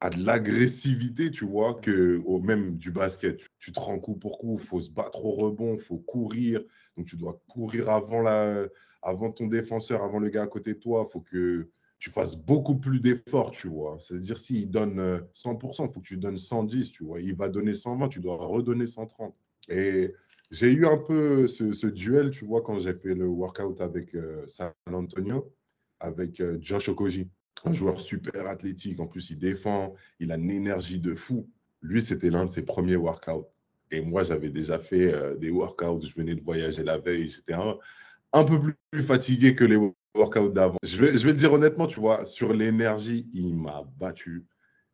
à 0.04 0.10
de 0.10 0.22
l'agressivité, 0.26 1.32
tu 1.32 1.46
vois, 1.46 1.76
que 1.76 2.22
au 2.26 2.42
même 2.42 2.76
du 2.76 2.92
basket. 2.92 3.39
Tu 3.58 3.72
te 3.72 3.80
rends 3.80 4.00
coup 4.00 4.16
pour 4.16 4.38
coup, 4.38 4.58
faut 4.58 4.82
se 4.82 4.92
battre 4.92 5.24
au 5.24 5.32
rebond, 5.32 5.78
faut 5.78 5.96
courir. 5.96 6.62
Donc, 6.98 7.08
tu 7.08 7.16
dois 7.16 7.42
courir 7.48 7.89
avant, 7.89 8.22
la, 8.22 8.68
avant 9.02 9.32
ton 9.32 9.48
défenseur, 9.48 10.04
avant 10.04 10.20
le 10.20 10.28
gars 10.28 10.44
à 10.44 10.48
côté 10.48 10.74
de 10.74 10.80
toi. 10.80 11.08
Faut 11.10 11.22
que 11.22 11.70
tu 12.00 12.10
fasses 12.10 12.36
beaucoup 12.36 12.76
plus 12.76 13.00
d'efforts, 13.00 13.52
tu 13.52 13.70
vois. 13.70 13.96
C'est-à-dire, 14.00 14.38
s'il 14.38 14.70
donne 14.70 15.22
100%, 15.34 15.88
il 15.88 15.94
faut 15.94 16.02
que 16.02 16.08
tu 16.08 16.18
donnes 16.18 16.36
110, 16.36 16.92
tu 16.92 17.06
vois. 17.06 17.22
Il 17.22 17.38
va 17.38 17.48
donner 17.48 17.74
120, 17.74 18.10
tu 18.10 18.20
dois 18.20 18.36
redonner 18.36 18.86
130. 18.86 19.34
Et 19.70 20.13
j'ai 20.52 20.74
eu 20.74 20.86
un 20.86 20.98
peu 20.98 21.48
ce, 21.48 21.88
duel, 21.88 22.32
tu 22.32 22.44
vois, 22.44 22.62
quand 22.62 22.78
j'ai 22.78 22.94
fait 22.94 23.16
le 23.16 23.28
workout 23.28 23.80
avec 23.80 24.16
euh, 24.16 24.44
San 24.48 24.74
Antonio, 24.92 25.50
avec 26.02 26.42
euh, 26.42 26.58
Josh 26.60 26.89
Okoji 26.89 27.30
un 27.65 27.73
joueur 27.73 27.99
super 27.99 28.47
athlétique. 28.47 28.99
En 28.99 29.08
plus, 29.08 29.30
il 29.30 29.39
défend, 29.39 29.95
il 30.19 30.32
a 30.32 30.36
une 30.36 30.52
énergie 30.52 30.99
de 30.99 31.15
fou. 31.15 31.49
Lui, 31.82 32.02
c'était 32.02 32.30
l'un 32.30 32.45
de 32.45 32.49
ses 32.49 32.63
premiers 32.63 32.95
workouts. 32.95 33.47
Et 33.91 34.02
moi, 34.02 34.23
j'avais 34.23 34.49
déjà 34.49 34.80
fait 34.80 35.13
euh, 35.13 35.36
des 35.38 35.49
workouts. 35.49 36.02
Je 36.08 36.13
venais 36.13 36.36
de 36.36 36.41
voyager 36.41 36.84
la 36.84 36.97
veille. 36.97 37.28
J'étais 37.28 37.54
un, 37.54 38.43
peu 38.43 38.60
plus 38.91 39.04
fatigué 39.04 39.54
que 39.54 39.63
les 39.63 39.78
workouts 40.15 40.49
d'avant. 40.49 40.78
Je 40.84 40.97
vais, 40.97 41.17
je 41.17 41.26
vais 41.26 41.34
le 41.34 41.38
dire 41.38 41.54
honnêtement, 41.54 41.88
tu 41.88 41.99
vois, 41.99 42.26
sur 42.26 42.54
l'énergie, 42.54 43.30
il 43.34 43.56
m'a 43.56 43.84
battu. 43.97 44.45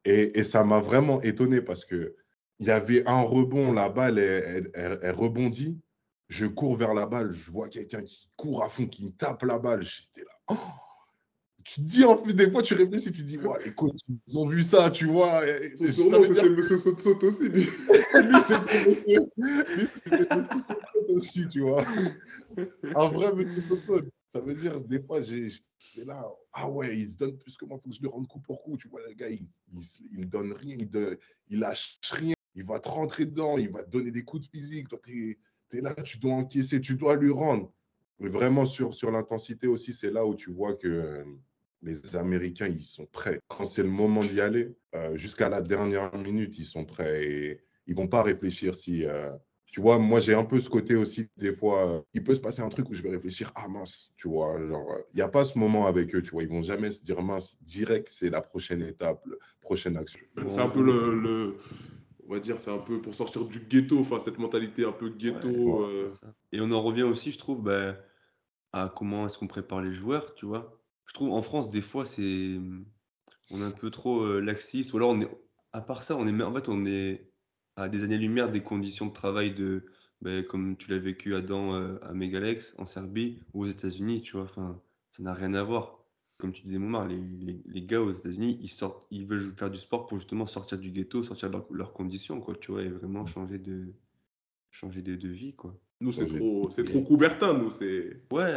Et, 0.05 0.43
ça 0.43 0.63
m'a 0.63 0.79
vraiment 0.79 1.21
étonné 1.21 1.61
parce 1.61 1.85
que 1.85 2.15
il 2.59 2.67
y 2.67 2.71
avait 2.71 3.07
un 3.07 3.21
rebond, 3.21 3.71
la 3.71 3.87
balle, 3.87 4.19
elle, 4.19 4.69
elle, 4.73 5.11
rebondit. 5.11 5.79
Je 6.27 6.45
cours 6.45 6.75
vers 6.75 6.93
la 6.93 7.05
balle, 7.05 7.31
je 7.31 7.49
vois 7.51 7.69
quelqu'un 7.69 8.03
qui 8.03 8.31
court 8.35 8.63
à 8.63 8.69
fond, 8.69 8.85
qui 8.85 9.05
me 9.05 9.11
tape 9.11 9.43
la 9.43 9.59
balle. 9.59 9.81
J'étais 9.81 10.21
là. 10.21 10.35
Oh 10.49 10.88
tu 11.69 11.81
te 11.81 11.85
dis, 11.85 12.03
en 12.03 12.17
fait, 12.17 12.33
des 12.33 12.49
fois, 12.49 12.63
tu 12.63 12.73
réfléchis, 12.73 13.11
tu 13.11 13.21
te 13.21 13.27
dis, 13.27 13.37
ouais, 13.37 13.63
les 13.63 13.73
coachs, 13.75 13.93
ils 14.27 14.39
ont 14.39 14.47
vu 14.47 14.63
ça, 14.63 14.89
tu 14.89 15.05
vois. 15.05 15.41
Ça 15.75 16.19
veut 16.19 16.33
dire... 16.33 16.49
monsieur 16.49 16.79
saute 16.79 16.99
saute 16.99 17.23
aussi, 17.23 17.47
lui. 17.47 17.61
lui, 17.87 18.41
c'était 18.41 18.89
monsieur, 18.89 19.19
lui, 19.37 20.27
monsieur 20.35 20.59
saute 20.59 21.09
aussi, 21.09 21.47
tu 21.47 21.61
vois. 21.61 21.85
Un 22.95 23.09
vrai 23.09 23.35
monsieur 23.35 23.61
saute 23.61 23.83
saute. 23.83 24.09
Ça 24.25 24.39
veut 24.39 24.55
dire, 24.55 24.83
des 24.83 24.99
fois, 24.99 25.21
j'étais 25.21 26.05
là, 26.05 26.27
ah 26.53 26.67
ouais, 26.67 26.97
il 26.97 27.11
se 27.11 27.17
donne 27.17 27.37
plus 27.37 27.55
que 27.55 27.65
moi, 27.65 27.77
il 27.79 27.83
faut 27.83 27.89
que 27.89 27.95
je 27.95 28.01
lui 28.01 28.07
rende 28.07 28.27
coup 28.27 28.39
pour 28.39 28.63
coup. 28.63 28.75
Tu 28.75 28.87
vois, 28.87 29.01
le 29.07 29.13
gars, 29.13 29.29
il, 29.29 29.47
il, 30.17 30.27
donne 30.27 30.53
rien, 30.53 30.75
il, 30.79 30.89
il 31.49 31.59
lâche 31.59 31.99
rien. 32.09 32.33
Il 32.55 32.65
va 32.65 32.79
te 32.79 32.89
rentrer 32.89 33.27
dedans, 33.27 33.59
il 33.59 33.69
va 33.69 33.83
te 33.83 33.91
donner 33.91 34.09
des 34.09 34.23
coups 34.23 34.43
de 34.43 34.49
physique. 34.49 34.89
Toi, 34.89 34.99
tu 35.03 35.37
es, 35.71 35.77
es, 35.77 35.81
là, 35.81 35.93
tu 35.93 36.17
dois 36.17 36.33
encaisser, 36.33 36.81
tu 36.81 36.95
dois 36.95 37.15
lui 37.15 37.31
rendre. 37.31 37.71
Mais 38.17 38.29
vraiment, 38.29 38.65
sur, 38.65 38.95
sur 38.95 39.11
l'intensité 39.11 39.67
aussi, 39.67 39.93
c'est 39.93 40.09
là 40.09 40.25
où 40.25 40.33
tu 40.33 40.51
vois 40.51 40.73
que 40.73 41.23
les 41.81 42.15
Américains, 42.15 42.67
ils 42.67 42.85
sont 42.85 43.05
prêts. 43.05 43.39
Quand 43.47 43.65
c'est 43.65 43.83
le 43.83 43.89
moment 43.89 44.21
d'y 44.21 44.41
aller, 44.41 44.75
euh, 44.95 45.15
jusqu'à 45.15 45.49
la 45.49 45.61
dernière 45.61 46.15
minute, 46.17 46.57
ils 46.57 46.65
sont 46.65 46.85
prêts 46.85 47.25
et 47.25 47.61
ils 47.87 47.95
vont 47.95 48.07
pas 48.07 48.23
réfléchir 48.23 48.75
si. 48.75 49.05
Euh, 49.05 49.29
tu 49.71 49.81
vois, 49.81 49.99
moi, 49.99 50.19
j'ai 50.19 50.33
un 50.33 50.45
peu 50.45 50.59
ce 50.59 50.67
côté 50.67 50.95
aussi, 50.95 51.27
des 51.37 51.53
fois, 51.53 51.87
euh, 51.87 52.01
il 52.15 52.23
peut 52.23 52.33
se 52.33 52.39
passer 52.39 52.63
un 52.63 52.69
truc 52.69 52.89
où 52.89 52.95
je 52.95 53.03
vais 53.03 53.11
réfléchir, 53.11 53.51
ah 53.53 53.67
mince, 53.67 54.11
tu 54.17 54.27
vois, 54.27 54.59
genre, 54.67 54.97
il 55.13 55.17
n'y 55.17 55.21
a 55.21 55.27
pas 55.27 55.45
ce 55.45 55.59
moment 55.59 55.85
avec 55.85 56.15
eux, 56.15 56.23
tu 56.23 56.31
vois, 56.31 56.41
ils 56.41 56.49
vont 56.49 56.63
jamais 56.63 56.89
se 56.89 57.03
dire 57.03 57.21
mince, 57.21 57.55
direct, 57.61 58.07
c'est 58.09 58.31
la 58.31 58.41
prochaine 58.41 58.81
étape, 58.81 59.23
la 59.27 59.35
prochaine 59.61 59.95
action. 59.95 60.19
C'est 60.47 60.59
un 60.59 60.69
peu 60.69 60.81
le, 60.81 61.55
on 62.27 62.33
va 62.33 62.39
dire, 62.39 62.59
c'est 62.59 62.71
un 62.71 62.79
peu 62.79 62.99
pour 62.99 63.13
sortir 63.13 63.45
du 63.45 63.59
ghetto, 63.59 63.99
enfin, 63.99 64.17
cette 64.17 64.39
mentalité 64.39 64.85
un 64.85 64.91
peu 64.91 65.11
ghetto. 65.11 65.87
Et 66.51 66.59
on 66.61 66.71
en 66.71 66.81
revient 66.81 67.03
aussi, 67.03 67.29
je 67.29 67.37
trouve, 67.37 67.61
ben, 67.61 67.95
à 68.73 68.91
comment 68.95 69.27
est-ce 69.27 69.37
qu'on 69.37 69.47
prépare 69.47 69.83
les 69.83 69.93
joueurs, 69.93 70.33
tu 70.33 70.47
vois 70.47 70.78
je 71.09 71.13
trouve 71.13 71.31
en 71.31 71.41
France, 71.41 71.69
des 71.69 71.81
fois, 71.81 72.05
c'est 72.05 72.59
on 73.49 73.61
est 73.61 73.65
un 73.65 73.71
peu 73.71 73.89
trop 73.89 74.39
laxiste. 74.39 74.93
Ou 74.93 74.97
alors, 74.97 75.09
on 75.09 75.21
est, 75.21 75.29
à 75.73 75.81
part 75.81 76.03
ça, 76.03 76.15
on 76.15 76.27
est, 76.27 76.43
en 76.43 76.53
fait, 76.53 76.69
on 76.69 76.85
est 76.85 77.31
à 77.75 77.89
des 77.89 78.03
années-lumière 78.03 78.51
des 78.51 78.61
conditions 78.61 79.07
de 79.07 79.13
travail 79.13 79.53
de, 79.55 79.85
ben, 80.21 80.45
comme 80.45 80.77
tu 80.77 80.91
l'as 80.91 80.99
vécu 80.99 81.33
Adam 81.33 81.73
euh, 81.73 81.97
à 82.03 82.13
Megalex 82.13 82.75
en 82.77 82.85
Serbie 82.85 83.41
ou 83.53 83.63
aux 83.63 83.67
États-Unis, 83.67 84.21
tu 84.21 84.33
vois. 84.33 84.43
Enfin, 84.43 84.79
ça 85.11 85.23
n'a 85.23 85.33
rien 85.33 85.53
à 85.55 85.63
voir. 85.63 85.97
Comme 86.37 86.53
tu 86.53 86.61
disais, 86.61 86.77
Moumar, 86.77 87.07
les, 87.07 87.17
les, 87.17 87.61
les 87.65 87.85
gars 87.85 88.01
aux 88.01 88.11
États-Unis, 88.11 88.59
ils 88.61 88.69
sortent, 88.69 89.07
ils 89.09 89.25
veulent 89.25 89.41
faire 89.41 89.71
du 89.71 89.79
sport 89.79 90.05
pour 90.05 90.17
justement 90.17 90.45
sortir 90.45 90.77
du 90.77 90.91
ghetto, 90.91 91.23
sortir 91.23 91.49
de 91.49 91.57
leurs 91.71 91.91
conditions, 91.91 92.39
quoi, 92.39 92.55
tu 92.55 92.71
vois, 92.71 92.83
et 92.83 92.89
vraiment 92.89 93.25
changer 93.25 93.57
de, 93.57 93.93
changer 94.69 95.01
de, 95.01 95.15
de 95.15 95.27
vie, 95.27 95.55
quoi. 95.55 95.77
Nous, 96.01 96.13
c'est 96.13 96.27
trop, 96.27 96.69
c'est 96.71 96.85
trop 96.85 97.01
Coubertin, 97.01 97.53
nous, 97.53 97.71
c'est. 97.71 98.21
Ouais, 98.31 98.55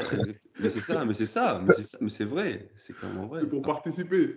mais 0.60 0.70
c'est 0.70 0.80
ça, 0.80 1.04
mais 1.04 1.14
c'est 1.14 1.26
ça, 1.26 1.60
mais 1.66 1.74
c'est, 1.74 2.00
mais 2.00 2.10
c'est 2.10 2.24
vrai, 2.24 2.70
c'est 2.76 2.94
clairement 2.94 3.26
vrai. 3.26 3.40
C'est 3.40 3.48
pour 3.48 3.62
participer. 3.62 4.36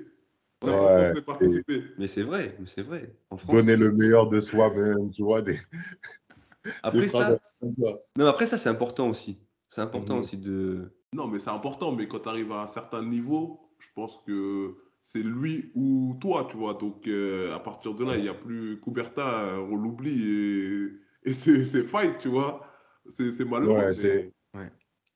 Ouais, 0.63 1.11
c'est 1.13 1.25
participer. 1.25 1.83
Mais 1.99 2.07
c'est 2.07 2.23
vrai, 2.23 2.55
mais 2.59 2.65
c'est 2.65 2.81
vrai. 2.81 3.13
En 3.29 3.37
France, 3.37 3.55
Donner 3.55 3.75
le 3.75 3.91
meilleur 3.91 4.27
de 4.27 4.39
soi-même, 4.39 5.11
tu 5.11 5.21
vois. 5.21 5.43
Des... 5.43 5.59
Après 6.81 7.01
des 7.01 7.09
ça, 7.09 7.37
non, 8.17 8.25
après 8.25 8.47
ça, 8.47 8.57
c'est 8.57 8.69
important 8.69 9.09
aussi. 9.09 9.37
C'est 9.67 9.81
important 9.81 10.15
mhm. 10.15 10.19
aussi 10.21 10.37
de. 10.37 10.91
Non, 11.13 11.27
mais 11.27 11.39
c'est 11.39 11.51
important, 11.51 11.91
mais 11.91 12.07
quand 12.07 12.19
tu 12.19 12.29
arrives 12.29 12.51
à 12.51 12.63
un 12.63 12.67
certain 12.67 13.03
niveau, 13.03 13.69
je 13.79 13.87
pense 13.93 14.21
que 14.25 14.75
c'est 15.01 15.23
lui 15.23 15.71
ou 15.75 16.17
toi, 16.19 16.47
tu 16.49 16.57
vois. 16.57 16.73
Donc, 16.73 17.07
euh, 17.07 17.53
à 17.55 17.59
partir 17.59 17.93
de 17.93 18.03
là, 18.03 18.17
il 18.17 18.23
n'y 18.23 18.29
a 18.29 18.33
plus 18.33 18.79
Coubertin, 18.79 19.59
on 19.69 19.75
l'oublie 19.75 20.23
et, 20.23 21.29
et 21.29 21.33
c'est 21.33 21.83
fight, 21.83 22.17
tu 22.17 22.29
vois. 22.29 22.64
C'est 23.09 23.45
malheureux. 23.45 23.77
Ouais, 23.77 23.93
c'est 23.93 24.31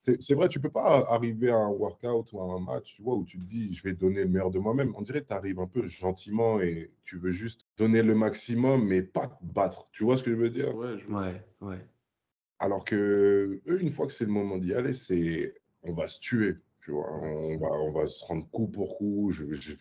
c'est 0.02 0.34
vrai, 0.34 0.48
tu 0.48 0.60
peux 0.60 0.70
pas 0.70 1.06
arriver 1.10 1.50
à 1.50 1.58
un 1.58 1.70
workout 1.70 2.32
ou 2.32 2.40
à 2.40 2.46
un 2.54 2.60
match, 2.60 2.96
tu 2.96 3.04
vois, 3.04 3.16
où 3.16 3.26
tu 3.26 3.38
te 3.38 3.44
dis, 3.44 3.74
je 3.74 3.84
vais 3.84 3.94
donner 3.94 4.24
le 4.24 4.30
meilleur 4.30 4.50
de 4.50 4.58
moi-même. 4.58 4.94
On 4.96 5.02
dirait 5.02 5.22
que 5.22 5.28
tu 5.28 5.34
arrives 5.34 5.60
un 5.60 5.68
peu 5.68 5.86
gentiment 5.88 6.62
et 6.62 6.92
tu 7.04 7.18
veux 7.18 7.32
juste 7.32 7.66
donner 7.78 8.02
le 8.02 8.16
maximum, 8.16 8.88
mais 8.88 9.02
pas 9.02 9.28
te 9.28 9.44
battre. 9.44 9.90
Tu 9.92 10.04
vois 10.06 10.16
ce 10.16 10.24
que 10.24 10.32
je 10.32 10.36
veux 10.38 10.50
dire 10.50 10.74
Ouais, 10.76 10.96
ouais, 11.10 11.44
ouais. 11.62 11.86
Alors 12.60 12.86
que 12.86 13.62
eux, 13.68 13.82
une 13.82 13.92
fois 13.92 14.06
que 14.06 14.14
c'est 14.14 14.26
le 14.26 14.32
moment 14.32 14.58
d'y 14.58 14.74
aller, 14.74 14.94
c'est 14.94 15.54
on 15.84 15.94
va 15.94 16.08
se 16.08 16.20
tuer, 16.20 16.56
tu 16.82 16.92
vois. 16.92 17.12
On 17.12 17.58
va, 17.58 17.68
on 17.68 17.92
va 17.92 18.08
se 18.08 18.24
rendre 18.24 18.50
coup 18.50 18.68
pour 18.68 18.98
coup. 18.98 19.32
Je, 19.32 19.54
je, 19.54 19.74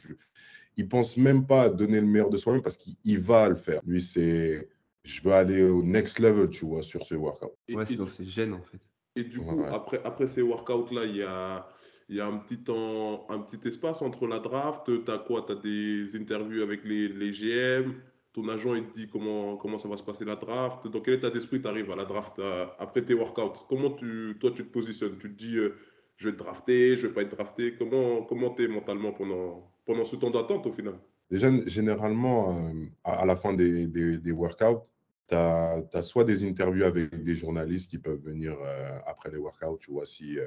il 0.77 0.89
pense 0.89 1.17
même 1.17 1.47
pas 1.47 1.63
à 1.63 1.71
donner 1.71 2.01
le 2.01 2.07
meilleur 2.07 2.31
de 2.31 2.37
soi-même 2.37 2.63
parce 2.63 2.77
qu'il 2.77 3.21
va 3.21 3.49
le 3.49 3.57
faire. 3.57 3.81
Lui, 3.85 4.01
c'est 4.01 4.69
je 5.05 5.23
veux 5.23 5.33
aller 5.33 5.63
au 5.63 5.83
next 5.83 6.19
level, 6.19 6.49
tu 6.49 6.67
vois, 6.67 6.83
sur 6.83 7.05
ce 7.05 7.15
workout. 7.15 7.53
Ouais, 7.71 7.87
c'est 7.87 7.97
dans 7.97 8.07
ses 8.07 8.25
gènes, 8.25 8.55
en 8.55 8.63
fait. 8.63 8.81
Et 9.17 9.25
du 9.25 9.41
coup, 9.41 9.65
après, 9.71 10.01
après 10.05 10.27
ces 10.27 10.43
workouts-là, 10.43 11.05
il 11.05 11.17
y 11.17 11.23
a, 11.23 11.69
il 12.09 12.17
y 12.17 12.21
a 12.21 12.27
un, 12.27 12.39
petit 12.39 12.63
temps, 12.63 13.27
un 13.31 13.41
petit 13.41 13.67
espace 13.67 14.01
entre 14.03 14.27
la 14.27 14.39
draft. 14.39 14.85
Tu 14.85 15.11
as 15.11 15.19
quoi? 15.19 15.45
Tu 15.47 15.53
as 15.53 15.57
des 15.57 16.17
interviews 16.17 16.63
avec 16.63 16.85
les, 16.85 17.09
les 17.09 17.33
GM 17.33 17.95
ton 18.33 18.49
agent 18.49 18.75
il 18.75 18.87
te 18.87 18.95
dit 18.95 19.09
comment, 19.09 19.57
comment 19.57 19.79
ça 19.79 19.89
va 19.89 19.97
se 19.97 20.03
passer 20.03 20.25
la 20.25 20.37
draft. 20.37 20.87
Dans 20.89 21.01
quel 21.01 21.15
état 21.15 21.31
d'esprit 21.31 21.61
tu 21.61 21.69
arrives 21.69 21.91
à 21.91 21.97
la 21.97 22.05
draft 22.05 22.39
euh, 22.39 22.67
après 22.79 23.05
tes 23.05 23.15
workouts? 23.15 23.65
Comment 23.69 23.91
tu, 23.91 24.37
toi 24.41 24.51
tu 24.55 24.65
te 24.65 24.71
positionnes? 24.71 25.19
Tu 25.19 25.35
te 25.35 25.39
dis 25.39 25.57
euh, 25.57 25.75
je 26.17 26.29
vais 26.29 26.33
être 26.33 26.39
drafté, 26.39 26.97
je 26.97 27.07
vais 27.07 27.13
pas 27.13 27.23
être 27.23 27.35
drafté 27.35 27.75
Comment 27.77 28.23
comment 28.23 28.51
tu 28.51 28.65
es 28.65 28.69
mentalement 28.69 29.13
pendant, 29.13 29.73
pendant 29.85 30.05
ce 30.05 30.17
temps 30.17 30.31
d'attente 30.31 30.67
au 30.67 30.73
final? 30.73 30.99
Déjà, 31.31 31.49
généralement, 31.67 32.57
euh, 32.57 32.87
à, 33.05 33.27
la 33.27 33.37
fin 33.37 33.53
des, 33.53 33.87
des, 33.87 34.33
workouts, 34.33 34.87
tu 35.27 35.35
as, 35.35 36.03
soit 36.03 36.25
des 36.25 36.47
interviews 36.47 36.85
avec 36.85 37.23
des 37.23 37.35
journalistes 37.35 37.91
qui 37.91 37.99
peuvent 37.99 38.21
venir 38.21 38.57
euh, 38.63 38.99
après 39.07 39.31
les 39.31 39.37
workouts, 39.37 39.79
tu 39.79 39.91
vois, 39.91 40.07
si, 40.07 40.39
euh, 40.39 40.47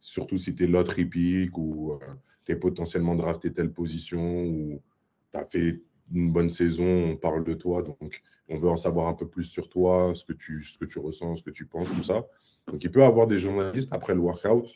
surtout 0.00 0.36
si 0.36 0.54
tu 0.54 0.64
es 0.64 0.66
l'autre 0.66 0.98
hippique 0.98 1.56
ou 1.56 1.98
tu 2.44 2.52
es 2.52 2.56
potentiellement 2.56 3.14
drafté 3.14 3.52
telle 3.52 3.72
position 3.72 4.44
ou 4.44 4.82
tu 5.30 5.38
as 5.38 5.44
fait 5.44 5.80
une 6.12 6.32
bonne 6.32 6.50
saison, 6.50 7.12
on 7.12 7.16
parle 7.16 7.44
de 7.44 7.54
toi, 7.54 7.82
donc 7.82 8.22
on 8.48 8.58
veut 8.58 8.70
en 8.70 8.76
savoir 8.76 9.06
un 9.08 9.14
peu 9.14 9.28
plus 9.28 9.44
sur 9.44 9.68
toi, 9.68 10.12
ce 10.14 10.24
que 10.24 10.32
tu, 10.32 10.62
ce 10.62 10.78
que 10.78 10.84
tu 10.84 10.98
ressens, 10.98 11.36
ce 11.36 11.42
que 11.44 11.50
tu 11.50 11.66
penses, 11.66 11.90
tout 11.90 12.02
ça. 12.02 12.26
Donc 12.66 12.82
il 12.82 12.90
peut 12.90 13.00
y 13.00 13.04
avoir 13.04 13.26
des 13.26 13.38
journalistes 13.38 13.92
après 13.92 14.14
le 14.14 14.20
workout 14.20 14.66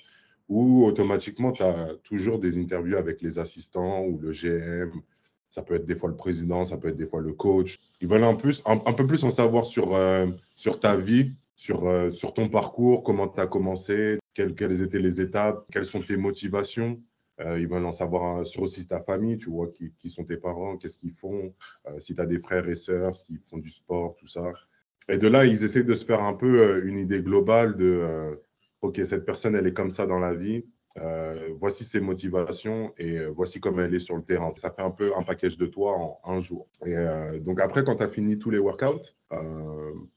où 0.49 0.85
automatiquement 0.85 1.51
tu 1.51 1.63
as 1.63 1.97
toujours 2.05 2.39
des 2.39 2.59
interviews 2.59 2.97
avec 2.97 3.23
les 3.23 3.39
assistants 3.39 4.05
ou 4.05 4.19
le 4.19 4.31
GM 4.31 4.91
ça 5.53 5.63
peut 5.63 5.75
être 5.75 5.85
des 5.85 5.95
fois 5.95 6.09
le 6.09 6.17
président, 6.17 6.65
ça 6.65 6.79
peut 6.79 6.89
être 6.89 6.97
des 6.97 7.07
fois 7.07 7.21
le 7.21 7.35
coach. 7.35 7.79
Ils 8.01 8.09
veulent 8.09 8.25
un, 8.25 8.35
peu 8.35 9.07
plus 9.07 9.23
en 9.23 9.29
savoir 9.29 9.67
sur, 9.67 9.95
euh, 9.95 10.27
ta 10.81 10.97
vie, 10.97 11.35
sur, 11.55 11.87
euh, 11.87 12.11
sur 12.11 12.33
ton 12.33 12.49
parcours, 12.49 13.03
comment 13.03 13.29
tu 13.29 13.39
as 13.39 13.47
commencé, 13.47 14.19
quelles, 14.33 14.83
étaient 14.83 14.99
les 14.99 15.21
étapes, 15.21 15.67
quelles 15.71 15.85
sont 15.85 16.01
tes 16.01 16.17
motivations. 16.17 16.99
Euh, 17.41 17.61
ils 17.61 17.69
veulent 17.69 17.85
en 17.85 17.93
savoir 17.93 18.47
sur 18.47 18.63
aussi 18.63 18.87
ta 18.87 19.03
famille, 19.03 19.37
tu 19.37 19.51
vois, 19.51 19.69
qui, 19.69 19.93
qui 19.99 20.09
sont 20.09 20.25
tes 20.25 20.39
parents, 20.39 20.79
qu'est-ce 20.79 20.97
qu'ils 20.97 21.13
font, 21.13 21.53
si 21.99 22.15
tu 22.15 22.21
as 22.23 22.27
des 22.27 22.39
frères 22.39 22.67
et 22.67 22.75
sœurs, 22.75 23.15
s'ils 23.15 23.41
font 23.51 23.59
du 23.59 23.69
sport, 23.69 24.17
tout 24.17 24.27
ça. 24.27 24.53
Et 25.11 25.19
de 25.19 25.29
là, 25.29 25.45
ils 25.45 25.63
essaient 25.63 25.85
de 25.85 25.95
se 25.95 26.07
faire 26.07 26.23
un 26.23 26.33
peu 26.33 26.83
une 26.87 26.97
idée 26.97 27.21
globale 27.21 27.77
de, 27.77 28.41
OK, 28.81 28.99
cette 29.05 29.27
personne, 29.27 29.55
elle 29.55 29.67
est 29.67 29.75
comme 29.75 29.91
ça 29.91 30.07
dans 30.07 30.19
la 30.19 30.33
vie, 30.33 30.65
euh, 30.99 31.49
voici 31.59 31.85
ses 31.85 32.01
motivations 32.01 32.93
et 32.99 33.19
euh, 33.19 33.29
voici 33.29 33.61
comment 33.61 33.81
elle 33.81 33.95
est 33.95 33.99
sur 33.99 34.17
le 34.17 34.23
terrain. 34.23 34.53
Ça 34.57 34.71
fait 34.71 34.83
un 34.83 34.91
peu 34.91 35.13
un 35.17 35.23
package 35.23 35.57
de 35.57 35.67
toi 35.67 35.97
en 35.97 36.21
un 36.25 36.41
jour. 36.41 36.69
Et 36.85 36.97
euh, 36.97 37.39
donc 37.39 37.61
après, 37.61 37.83
quand 37.83 37.97
tu 37.97 38.03
as 38.03 38.09
fini 38.09 38.39
tous 38.39 38.51
les 38.51 38.59
workouts, 38.59 39.15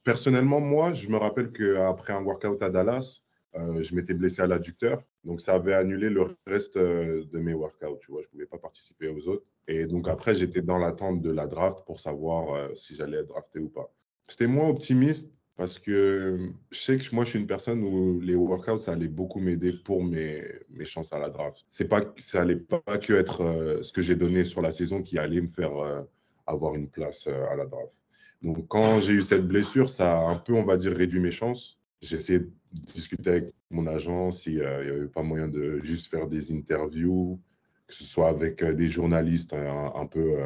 personnellement, 0.04 0.60
moi, 0.60 0.92
je 0.92 1.08
me 1.10 1.18
rappelle 1.18 1.52
qu'après 1.52 2.12
un 2.12 2.22
workout 2.22 2.62
à 2.62 2.70
Dallas, 2.70 3.22
je 3.54 3.96
m'étais 3.96 4.14
blessé 4.14 4.42
à 4.42 4.48
l'adducteur. 4.48 5.02
Donc 5.24 5.40
ça 5.40 5.54
avait 5.54 5.74
annulé 5.74 6.10
le 6.10 6.26
reste 6.46 6.78
de 6.78 7.40
mes 7.40 7.54
workouts. 7.54 7.98
Tu 8.02 8.12
vois, 8.12 8.22
je 8.22 8.28
ne 8.28 8.32
pouvais 8.32 8.46
pas 8.46 8.58
participer 8.58 9.08
aux 9.08 9.30
autres. 9.30 9.46
Et 9.70 9.86
donc 9.88 10.10
après, 10.10 10.36
j'étais 10.36 10.62
dans 10.62 10.78
l'attente 10.78 11.22
de 11.22 11.32
la 11.32 11.48
draft 11.48 11.86
pour 11.86 12.02
savoir 12.02 12.76
si 12.76 12.94
j'allais 12.94 13.20
être 13.20 13.28
drafté 13.28 13.60
ou 13.60 13.70
pas. 13.70 13.90
J'étais 14.28 14.48
moins 14.48 14.68
optimiste 14.68 15.32
parce 15.56 15.80
que 15.80 16.52
je 16.70 16.78
sais 16.78 16.98
que 16.98 17.16
moi, 17.16 17.24
je 17.24 17.32
suis 17.32 17.40
une 17.40 17.48
personne 17.48 17.82
où 17.82 18.20
les 18.20 18.36
workouts, 18.36 18.78
ça 18.78 18.92
allait 18.92 19.08
beaucoup 19.08 19.40
m'aider 19.40 19.72
pour 19.72 20.04
mes, 20.04 20.44
mes 20.70 20.84
chances 20.84 21.14
à 21.14 21.20
la 21.20 21.30
draft. 21.30 21.66
C'est 21.70 21.88
pas, 21.88 22.02
ça 22.18 22.42
allait 22.42 22.58
pas 22.58 22.82
que 22.98 23.14
être 23.14 23.42
euh, 23.42 23.82
ce 23.82 23.94
que 23.94 24.02
j'ai 24.02 24.16
donné 24.16 24.44
sur 24.44 24.62
la 24.62 24.72
saison 24.72 25.02
qui 25.02 25.18
allait 25.18 25.42
me 25.42 25.48
faire 25.48 25.78
euh, 25.78 26.02
avoir 26.46 26.76
une 26.76 26.90
place 26.90 27.28
euh, 27.28 27.48
à 27.50 27.56
la 27.56 27.66
draft. 27.66 27.94
Donc, 28.42 28.68
quand 28.68 29.00
j'ai 29.00 29.14
eu 29.14 29.22
cette 29.22 29.48
blessure, 29.48 29.90
ça 29.90 30.20
a 30.20 30.30
un 30.30 30.36
peu, 30.36 30.54
on 30.54 30.66
va 30.66 30.76
dire, 30.76 30.92
réduit 30.92 31.22
mes 31.22 31.32
chances. 31.32 31.80
J'ai 32.02 32.18
essayé 32.18 32.40
de 32.40 32.52
discuter 32.72 33.30
avec 33.30 33.54
mon 33.72 33.88
agent 33.88 34.32
s'il 34.32 34.56
n'y 34.56 34.62
avait 34.62 35.08
pas 35.08 35.24
moyen 35.24 35.48
de 35.48 35.80
juste 35.80 36.12
faire 36.12 36.28
des 36.28 36.52
interviews, 36.52 37.40
que 37.88 37.94
ce 37.94 38.04
soit 38.04 38.28
avec 38.28 38.62
des 38.64 38.90
journalistes 38.90 39.54
un 39.54 40.06
peu 40.06 40.38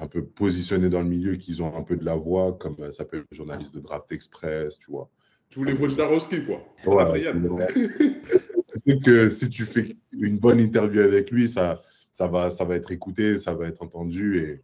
un 0.00 0.06
peu 0.06 0.24
positionnés 0.24 0.88
dans 0.88 1.02
le 1.02 1.08
milieu, 1.08 1.36
qu'ils 1.36 1.62
ont 1.62 1.74
un 1.74 1.82
peu 1.82 1.96
de 1.96 2.04
la 2.04 2.14
voix, 2.14 2.56
comme 2.58 2.76
ça 2.78 2.92
s'appelle 2.92 3.24
journaliste 3.32 3.74
de 3.74 3.80
Draft 3.80 4.10
Express, 4.12 4.78
tu 4.78 4.90
vois. 4.90 5.10
Tu 5.48 5.58
voulais 5.58 5.72
Wojnarowski, 5.72 6.44
quoi. 6.44 6.62
Ouais, 6.86 7.22
c'est 8.86 9.00
que 9.00 9.28
si 9.28 9.48
tu 9.48 9.64
fais 9.64 9.96
une 10.12 10.38
bonne 10.38 10.60
interview 10.60 11.00
avec 11.00 11.30
lui, 11.30 11.48
ça, 11.48 11.80
ça, 12.12 12.26
va, 12.26 12.50
ça 12.50 12.64
va 12.64 12.76
être 12.76 12.92
écouté, 12.92 13.36
ça 13.36 13.54
va 13.54 13.66
être 13.66 13.82
entendu. 13.82 14.38
Et 14.38 14.62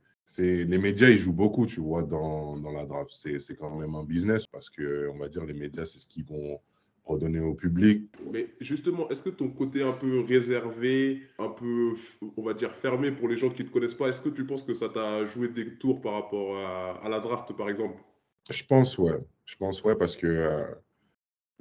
les 0.65 0.79
médias, 0.79 1.09
ils 1.09 1.19
jouent 1.19 1.33
beaucoup, 1.33 1.67
tu 1.67 1.81
vois, 1.81 2.03
dans, 2.03 2.59
dans 2.59 2.73
la 2.73 2.85
draft. 2.85 3.11
C'est 3.13 3.57
quand 3.57 3.75
même 3.77 3.95
un 3.95 4.05
business 4.05 4.47
parce 4.47 4.69
que, 4.69 5.09
on 5.13 5.19
va 5.19 5.29
dire, 5.29 5.45
les 5.45 5.55
médias, 5.55 5.85
c'est 5.85 5.99
ce 5.99 6.07
qu'ils 6.07 6.25
vont 6.25 6.61
redonner 7.05 7.41
au 7.41 7.55
public. 7.55 8.11
Mais 8.33 8.49
justement, 8.61 9.09
est-ce 9.11 9.23
que 9.23 9.31
ton 9.31 9.49
côté 9.49 9.83
un 9.83 9.93
peu 9.93 10.21
réservé, 10.21 11.23
un 11.39 11.49
peu, 11.49 11.93
on 12.37 12.43
va 12.43 12.55
dire, 12.55 12.75
fermé 12.75 13.13
pour 13.13 13.29
les 13.29 13.37
gens 13.37 13.51
qui 13.51 13.63
ne 13.63 13.69
te 13.69 13.73
connaissent 13.73 13.95
pas, 13.95 14.09
est-ce 14.09 14.21
que 14.21 14.31
tu 14.31 14.47
penses 14.47 14.63
que 14.63 14.75
ça 14.75 14.89
t'a 14.89 15.25
joué 15.27 15.49
des 15.49 15.77
tours 15.77 16.01
par 16.01 16.15
rapport 16.15 16.57
à, 16.57 17.09
la 17.09 17.21
draft, 17.21 17.53
par 17.53 17.69
exemple? 17.69 18.03
Je 18.51 18.65
pense, 18.65 18.99
ouais. 18.99 19.19
Je 19.45 19.57
pense, 19.57 19.83
ouais, 19.85 19.95
parce 19.95 20.17
que 20.17 20.27
euh, 20.27 20.65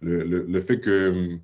le, 0.02 0.24
le, 0.24 0.62
fait 0.62 0.80
que, 0.80 1.38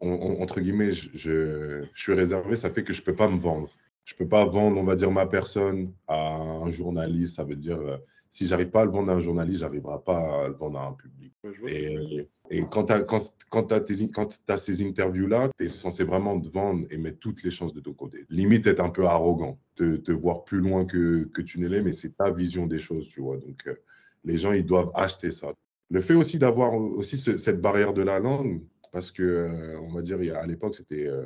entre 0.00 0.60
guillemets, 0.60 0.90
je, 0.90 1.08
je, 1.14 1.84
suis 1.94 2.12
réservé, 2.12 2.56
ça 2.56 2.70
fait 2.70 2.82
que 2.82 2.92
je 2.92 3.00
ne 3.00 3.04
peux 3.04 3.14
pas 3.14 3.28
me 3.28 3.38
vendre. 3.38 3.70
Je 4.04 4.14
ne 4.14 4.18
peux 4.18 4.28
pas 4.28 4.44
vendre, 4.44 4.78
on 4.78 4.84
va 4.84 4.96
dire, 4.96 5.10
ma 5.10 5.26
personne 5.26 5.92
à 6.08 6.36
un 6.36 6.70
journaliste. 6.70 7.36
Ça 7.36 7.44
veut 7.44 7.56
dire, 7.56 7.80
euh, 7.80 7.96
si 8.34 8.48
j'arrive 8.48 8.70
pas 8.70 8.80
à 8.80 8.84
le 8.84 8.90
vendre 8.90 9.12
à 9.12 9.14
un 9.14 9.20
journaliste, 9.20 9.60
j'arriverai 9.60 9.98
pas 10.04 10.44
à 10.44 10.48
le 10.48 10.54
vendre 10.54 10.80
à 10.80 10.88
un 10.88 10.92
public. 10.94 11.32
Et, 11.68 12.26
et, 12.50 12.64
quand 12.68 12.86
tu 12.86 12.92
as, 12.92 13.02
quand, 13.02 13.20
quand 13.48 13.72
as, 13.72 14.56
ces 14.56 14.84
interviews-là, 14.84 15.50
tu 15.56 15.66
es 15.66 15.68
censé 15.68 16.02
vraiment 16.02 16.40
te 16.40 16.48
vendre 16.48 16.84
et 16.90 16.98
mettre 16.98 17.20
toutes 17.20 17.44
les 17.44 17.52
chances 17.52 17.72
de 17.72 17.78
ton 17.78 17.92
côté. 17.92 18.26
Limite, 18.30 18.66
être 18.66 18.80
un 18.80 18.90
peu 18.90 19.06
arrogant, 19.06 19.60
te, 19.76 19.98
te 19.98 20.10
voir 20.10 20.42
plus 20.42 20.58
loin 20.58 20.84
que, 20.84 21.26
que 21.32 21.42
tu 21.42 21.60
ne 21.60 21.68
l'es, 21.68 21.80
mais 21.80 21.92
c'est 21.92 22.16
ta 22.16 22.32
vision 22.32 22.66
des 22.66 22.80
choses, 22.80 23.08
tu 23.08 23.20
vois. 23.20 23.36
Donc, 23.36 23.68
euh, 23.68 23.76
les 24.24 24.36
gens, 24.36 24.50
ils 24.50 24.66
doivent 24.66 24.90
acheter 24.96 25.30
ça. 25.30 25.52
Le 25.90 26.00
fait 26.00 26.14
aussi 26.14 26.40
d'avoir 26.40 26.74
aussi 26.74 27.16
cette 27.16 27.60
barrière 27.60 27.92
de 27.92 28.02
la 28.02 28.18
langue, 28.18 28.62
parce 28.90 29.12
que, 29.12 29.22
euh, 29.22 29.78
on 29.80 29.92
va 29.92 30.02
dire, 30.02 30.20
il 30.20 30.26
y 30.26 30.30
a, 30.32 30.40
à 30.40 30.46
l'époque, 30.46 30.74
c'était, 30.74 31.06
euh, 31.06 31.22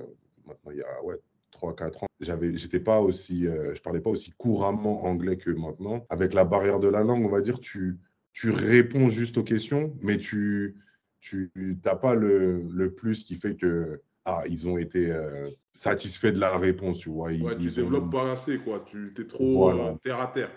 maintenant, 0.47 0.73
il 0.73 0.77
y 0.77 0.83
a 0.83 1.03
ouais, 1.05 1.18
3-4 1.52 2.04
ans, 2.04 2.06
j'avais, 2.20 2.56
j'étais 2.56 2.80
pas 2.80 3.00
aussi, 3.00 3.46
euh, 3.46 3.74
je 3.74 3.80
parlais 3.80 4.00
pas 4.00 4.11
aussi 4.11 4.32
couramment 4.32 5.04
anglais 5.04 5.37
que 5.37 5.50
maintenant. 5.50 6.06
Avec 6.11 6.34
la 6.34 6.44
barrière 6.44 6.78
de 6.78 6.88
la 6.88 7.02
langue, 7.02 7.24
on 7.24 7.30
va 7.30 7.40
dire, 7.40 7.58
tu, 7.61 7.98
tu 8.32 8.50
réponds 8.50 9.08
juste 9.08 9.38
aux 9.38 9.44
questions, 9.44 9.96
mais 10.02 10.18
tu 10.18 10.76
tu 11.20 11.50
n'as 11.84 11.96
pas 11.96 12.14
le, 12.14 12.62
le, 12.70 12.94
plus 12.94 13.24
qui 13.24 13.34
fait 13.37 13.56
que 13.56 14.00
ah, 14.24 14.44
ils 14.48 14.68
ont 14.68 14.78
été 14.78 15.11
euh, 15.11 15.44
satisfaits 15.72 16.32
de 16.32 16.38
la 16.38 16.56
réponse, 16.56 16.98
tu 16.98 17.08
vois. 17.08 17.32
Ils, 17.32 17.42
ouais, 17.42 17.56
tu 17.56 17.68
développes 17.68 18.12
pas 18.12 18.32
assez, 18.32 18.58
quoi. 18.58 18.84
Tu 18.87 19.12
es 19.18 19.26
trop 19.26 19.70
euh, 19.70 19.94
terre 20.02 20.20
à 20.20 20.28
terre. 20.28 20.50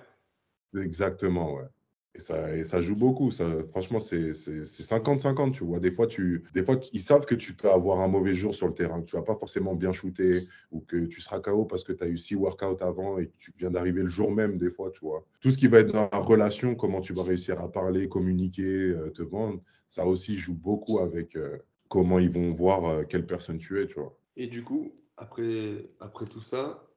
Exactement, 0.77 1.55
ouais. 1.55 1.67
Et 2.13 2.19
ça, 2.19 2.55
et 2.55 2.65
ça 2.65 2.81
joue 2.81 2.95
beaucoup. 2.95 3.31
Ça, 3.31 3.45
franchement, 3.69 3.99
c'est 3.99 4.31
50-50, 4.31 5.51
tu 5.53 5.63
vois. 5.63 5.79
Des 5.79 5.91
fois, 5.91 6.07
tu, 6.07 6.43
des 6.53 6.63
fois, 6.63 6.77
ils 6.91 6.99
savent 6.99 7.25
que 7.25 7.35
tu 7.35 7.53
peux 7.53 7.71
avoir 7.71 8.01
un 8.01 8.09
mauvais 8.09 8.33
jour 8.33 8.53
sur 8.53 8.67
le 8.67 8.73
terrain, 8.73 9.01
que 9.01 9.05
tu 9.05 9.15
vas 9.15 9.21
pas 9.21 9.35
forcément 9.35 9.75
bien 9.75 9.93
shooter 9.93 10.45
ou 10.71 10.81
que 10.81 11.05
tu 11.05 11.21
seras 11.21 11.39
KO 11.39 11.63
parce 11.65 11.85
que 11.85 11.93
tu 11.93 12.03
as 12.03 12.07
eu 12.07 12.17
six 12.17 12.35
workouts 12.35 12.83
avant 12.83 13.17
et 13.17 13.27
que 13.27 13.37
tu 13.37 13.53
viens 13.57 13.71
d'arriver 13.71 14.01
le 14.01 14.09
jour 14.09 14.29
même, 14.29 14.57
des 14.57 14.71
fois, 14.71 14.91
tu 14.91 15.05
vois. 15.05 15.25
Tout 15.39 15.51
ce 15.51 15.57
qui 15.57 15.67
va 15.67 15.79
être 15.79 15.93
dans 15.93 16.09
la 16.11 16.19
relation, 16.19 16.75
comment 16.75 16.99
tu 16.99 17.13
vas 17.13 17.23
réussir 17.23 17.61
à 17.61 17.71
parler, 17.71 18.09
communiquer, 18.09 18.89
euh, 18.89 19.09
te 19.09 19.21
vendre, 19.21 19.61
ça 19.87 20.05
aussi 20.05 20.35
joue 20.35 20.55
beaucoup 20.55 20.99
avec 20.99 21.37
euh, 21.37 21.59
comment 21.87 22.19
ils 22.19 22.29
vont 22.29 22.53
voir 22.53 22.85
euh, 22.85 23.03
quelle 23.03 23.25
personne 23.25 23.57
tu 23.57 23.79
es, 23.79 23.87
tu 23.87 23.99
vois. 24.01 24.17
Et 24.35 24.47
du 24.47 24.65
coup, 24.65 24.91
après, 25.15 25.89
après 26.01 26.25
tout 26.25 26.41
ça, 26.41 26.89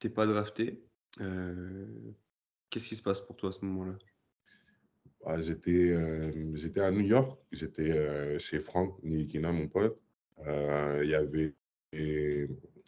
tu 0.00 0.08
n'es 0.08 0.12
pas 0.12 0.26
drafté. 0.26 0.82
Qu'est-ce 2.70 2.86
qui 2.86 2.96
se 2.96 3.02
passe 3.02 3.20
pour 3.20 3.36
toi 3.36 3.50
à 3.50 3.52
ce 3.52 3.64
moment-là? 3.64 3.96
Ah, 5.26 5.36
j'étais, 5.40 5.90
euh, 5.90 6.56
j'étais 6.56 6.80
à 6.80 6.90
New 6.90 7.00
York, 7.00 7.38
j'étais 7.52 7.90
euh, 7.90 8.38
chez 8.38 8.60
Franck 8.60 9.02
Nilikina, 9.02 9.52
mon 9.52 9.68
pote. 9.68 10.00
Euh, 10.46 11.00
il 11.04 11.10
y 11.10 11.14
avait 11.14 11.54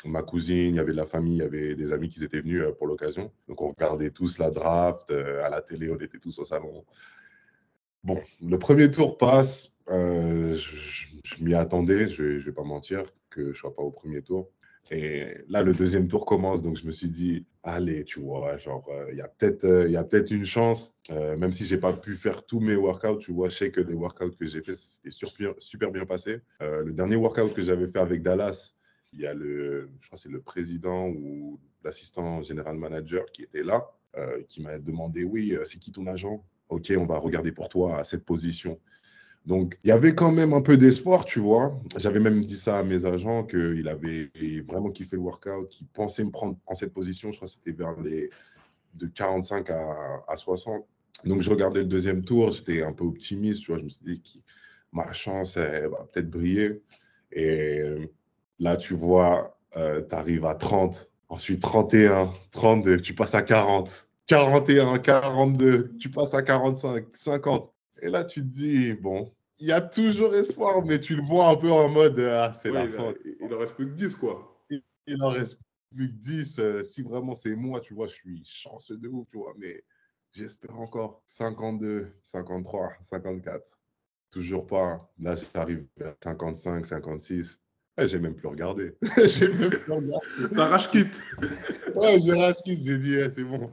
ma 0.07 0.23
cousine, 0.23 0.75
il 0.75 0.77
y 0.77 0.79
avait 0.79 0.93
de 0.93 0.97
la 0.97 1.07
famille, 1.07 1.37
il 1.37 1.43
y 1.43 1.43
avait 1.43 1.75
des 1.75 1.93
amis 1.93 2.09
qui 2.09 2.23
étaient 2.25 2.41
venus 2.41 2.65
pour 2.79 2.87
l'occasion. 2.87 3.33
Donc 3.49 3.61
on 3.61 3.69
regardait 3.69 4.11
tous 4.11 4.39
la 4.39 4.51
draft, 4.51 5.11
à 5.11 5.49
la 5.51 5.61
télé, 5.61 5.91
on 5.91 5.99
était 5.99 6.19
tous 6.19 6.39
au 6.39 6.45
salon. 6.45 6.85
Bon, 8.03 8.21
le 8.41 8.59
premier 8.59 8.91
tour 8.91 9.19
passe, 9.19 9.77
je, 9.89 10.57
je 11.23 11.45
m'y 11.45 11.55
attendais, 11.55 12.09
je 12.09 12.23
ne 12.23 12.39
vais 12.39 12.53
pas 12.53 12.65
mentir, 12.65 13.05
que 13.31 13.43
je 13.43 13.49
ne 13.49 13.55
sois 13.55 13.75
pas 13.75 13.83
au 13.83 13.91
premier 13.91 14.23
tour. 14.23 14.51
Et 14.91 15.37
là, 15.49 15.63
le 15.63 15.73
deuxième 15.73 16.09
tour 16.09 16.27
commence, 16.27 16.61
donc 16.61 16.77
je 16.77 16.87
me 16.87 16.93
suis 16.93 17.09
dit, 17.09 17.47
allez, 17.63 18.05
tu 18.05 18.21
vois, 18.21 18.57
genre, 18.59 18.87
euh, 18.91 19.07
il 19.11 19.17
y 19.17 19.21
a 19.21 19.29
peut-être 19.29 19.65
euh, 19.65 20.03
peut-être 20.03 20.31
une 20.33 20.45
chance, 20.45 20.95
euh, 21.11 21.37
même 21.37 21.53
si 21.53 21.65
j'ai 21.65 21.79
pas 21.79 21.93
pu 21.93 22.15
faire 22.15 22.45
tous 22.45 22.61
mes 22.61 22.75
workouts, 22.75 23.19
tu 23.19 23.33
vois, 23.33 23.49
je 23.49 23.57
sais 23.57 23.71
que 23.71 23.81
les 23.81 23.95
workouts 23.95 24.33
que 24.33 24.45
j'ai 24.45 24.61
fait, 24.63 24.75
c'était 24.75 25.11
super, 25.59 25.91
bien 25.91 26.05
passé. 26.05 26.41
le 26.61 26.93
dernier 26.93 27.17
workout 27.17 27.53
que 27.55 27.63
j'avais 27.63 27.89
fait 27.89 28.01
avec 28.01 28.23
Dallas, 28.23 28.75
il 29.13 29.21
y 29.21 29.27
a 29.27 29.35
le, 29.35 29.91
je 30.01 30.07
crois 30.07 30.19
c'est 30.19 30.31
le 30.31 30.41
président 30.41 31.09
ou 31.09 31.61
l'assistant 31.85 32.43
général 32.43 32.77
manager 32.77 33.27
qui 33.27 33.43
était 33.43 33.63
là, 33.63 33.87
qui 34.49 34.63
m'a 34.63 34.79
demandé, 34.79 35.25
oui, 35.25 35.57
c'est 35.65 35.79
qui 35.79 35.93
ton 35.93 36.07
agent? 36.07 36.45
Ok, 36.69 36.93
on 36.97 37.07
va 37.07 37.19
regarder 37.19 37.53
pour 37.53 37.69
toi 37.69 37.99
à 37.99 38.05
cette 38.05 38.25
position. 38.25 38.81
Donc, 39.45 39.77
il 39.83 39.89
y 39.89 39.93
avait 39.93 40.15
quand 40.15 40.31
même 40.31 40.53
un 40.53 40.61
peu 40.61 40.77
d'espoir, 40.77 41.25
tu 41.25 41.41
vois. 41.41 41.77
J'avais 41.97 42.21
même 42.21 42.45
dit 42.45 42.57
ça 42.57 42.79
à 42.79 42.83
mes 42.85 43.07
agents 43.07 43.45
qu'il 43.45 43.89
avait 43.89 44.31
vraiment 44.69 44.91
kiffé 44.91 45.17
le 45.17 45.23
workout, 45.23 45.69
qu'il 45.69 45.87
pensait 45.89 46.25
me 46.25 46.31
prendre 46.31 46.57
en 46.67 46.75
cette 46.75 46.93
position. 46.93 47.33
Je 47.33 47.37
crois 47.39 47.49
que 47.49 47.55
c'était 47.55 47.73
vers 47.73 48.01
les 48.01 48.31
de 48.95 49.07
45 49.07 49.71
à, 49.71 50.23
à, 50.29 50.37
60. 50.37 50.85
Donc, 51.25 51.41
je 51.41 51.51
regardais 51.51 51.81
le 51.81 51.87
deuxième 51.87 52.23
tour, 52.25 52.53
j'étais 52.53 52.83
un 52.83 52.93
peu 52.93 53.05
optimiste, 53.05 53.63
tu 53.63 53.73
vois. 53.73 53.79
Je 53.79 53.85
me 53.85 53.89
suis 53.89 54.05
dit 54.05 54.21
que 54.21 54.39
ma 54.93 55.13
chance, 55.13 55.57
elle 55.57 55.89
va 55.89 56.07
peut-être 56.13 56.31
briller. 56.31 56.83
Et 57.33 57.81
là, 58.59 58.77
tu 58.77 58.95
vois, 58.95 59.57
euh, 59.77 60.03
tu 60.09 60.15
arrives 60.15 60.45
à 60.45 60.55
30, 60.55 61.11
ensuite 61.29 61.61
31, 61.63 62.31
32, 62.51 63.01
tu 63.01 63.15
passes 63.15 63.35
à 63.35 63.43
40, 63.43 64.09
41, 64.27 64.99
42, 64.99 65.97
tu 65.99 66.11
passes 66.11 66.35
à 66.35 66.43
45, 66.43 67.07
50. 67.13 67.73
Et 68.03 68.11
là, 68.11 68.25
tu 68.25 68.41
te 68.41 68.47
dis, 68.47 68.95
bon, 68.95 69.33
il 69.61 69.69
y 69.69 69.73
a 69.73 69.81
toujours 69.81 70.35
espoir, 70.35 70.85
mais 70.85 70.99
tu 70.99 71.15
le 71.15 71.23
vois 71.23 71.51
un 71.51 71.57
peu 71.57 71.71
en 71.71 71.89
mode, 71.89 72.19
ah, 72.19 72.53
c'est 72.53 72.73
la 72.73 72.89
fin. 72.89 73.15
Il 73.41 73.55
en 73.55 73.59
reste 73.59 73.77
plus 73.77 73.87
que 73.87 73.93
10, 73.93 74.17
quoi. 74.17 74.61
Il, 75.07 75.23
en 75.23 75.29
reste 75.29 75.61
plus 75.95 76.09
que 76.09 76.15
10. 76.15 76.59
Euh, 76.59 76.83
si 76.83 77.03
vraiment 77.03 77.37
c'est 77.37 77.55
moi, 77.55 77.81
tu 77.81 77.95
vois, 77.95 78.09
je 78.09 78.15
suis 78.15 78.45
chanceux 78.45 78.97
de 78.97 79.09
ouf, 79.09 79.29
tu 79.31 79.39
vois, 79.39 79.55
mais 79.57 79.85
j'espère 80.33 80.77
encore. 80.81 81.23
52, 81.27 82.09
53, 82.27 82.95
54. 83.05 83.79
Toujours 84.31 84.67
pas. 84.67 85.09
Là, 85.21 85.37
j'arrive 85.55 85.87
à 86.01 86.17
55, 86.25 86.85
56. 86.85 87.61
Eh, 87.99 88.09
j'ai 88.09 88.19
même 88.19 88.35
plus 88.35 88.49
regardé. 88.49 88.97
j'ai 89.25 89.47
même 89.47 89.71
plus 89.71 89.93
regardé. 89.93 90.57
T'as 90.57 90.89
quitte. 90.89 91.21
ouais, 91.95 92.19
j'ai 92.19 92.33
rage 92.33 92.57
quitte. 92.65 92.83
J'ai 92.83 92.99
dit, 92.99 93.15
eh, 93.15 93.31
c'est 93.31 93.45
bon. 93.45 93.71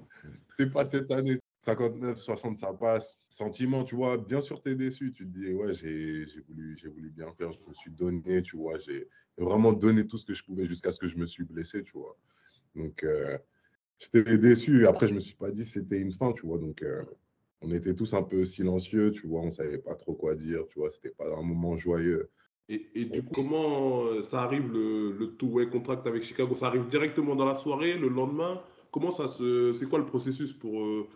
C'est 0.50 0.72
pas 0.72 0.86
cette 0.86 1.12
année. 1.12 1.40
59, 1.76 2.18
60, 2.18 2.58
ça 2.58 2.74
passe. 2.74 3.18
Sentiment, 3.28 3.84
tu 3.84 3.96
vois, 3.96 4.18
bien 4.18 4.42
sûr, 4.42 4.62
tu 4.62 4.72
es 4.72 4.76
déçu. 4.76 5.14
Tu 5.14 5.26
te 5.26 5.38
dis, 5.38 5.54
ouais, 5.54 5.74
j'ai 5.74 6.26
voulu, 6.48 6.78
voulu 6.96 7.10
bien 7.10 7.32
faire, 7.38 7.52
je 7.52 7.60
me 7.68 7.74
suis 7.74 7.92
donné, 7.92 8.42
tu 8.42 8.58
vois, 8.58 8.78
j'ai 8.80 9.08
vraiment 9.38 9.74
donné 9.74 10.08
tout 10.08 10.18
ce 10.18 10.26
que 10.26 10.34
je 10.34 10.44
pouvais 10.44 10.66
jusqu'à 10.68 10.92
ce 10.92 11.00
que 11.00 11.08
je 11.08 11.18
me 11.18 11.28
suis 11.28 11.44
blessé, 11.44 11.84
tu 11.84 11.94
vois. 11.94 12.18
Donc, 12.76 13.04
euh, 13.04 13.38
j'étais 13.98 14.38
déçu. 14.38 14.88
Après, 14.88 15.08
je 15.08 15.14
me 15.14 15.20
suis 15.20 15.36
pas 15.36 15.52
dit 15.52 15.66
c'était 15.66 16.00
une 16.00 16.12
fin, 16.12 16.34
tu 16.34 16.46
vois. 16.46 16.58
Donc, 16.58 16.82
euh, 16.82 17.04
on 17.62 17.72
était 17.72 17.94
tous 17.94 18.14
un 18.14 18.24
peu 18.24 18.46
silencieux, 18.46 19.12
tu 19.12 19.28
vois, 19.28 19.42
on 19.42 19.52
savait 19.52 19.78
pas 19.78 19.96
trop 19.96 20.14
quoi 20.14 20.36
dire, 20.36 20.66
tu 20.70 20.80
vois, 20.80 20.90
c'était 20.90 21.12
pas 21.12 21.28
un 21.38 21.44
moment 21.44 21.78
joyeux. 21.78 22.30
Et, 22.68 22.88
et, 22.96 23.06
du 23.06 23.24
coup, 23.24 23.34
comment 23.34 24.04
euh, 24.06 24.22
ça 24.22 24.44
arrive 24.44 24.72
le, 24.72 25.12
le 25.12 25.36
two-way 25.36 25.70
contract 25.70 26.06
avec 26.06 26.22
Chicago? 26.24 26.56
Ça 26.56 26.68
arrive 26.68 26.86
directement 26.86 27.36
dans 27.36 27.46
la 27.46 27.56
soirée, 27.56 27.98
le 27.98 28.10
lendemain? 28.10 28.62
Comment 28.92 29.12
ça 29.12 29.28
se. 29.28 29.74
C'est 29.74 29.88
quoi 29.88 30.00
le 30.00 30.06
processus 30.06 30.54
pour 30.54 31.08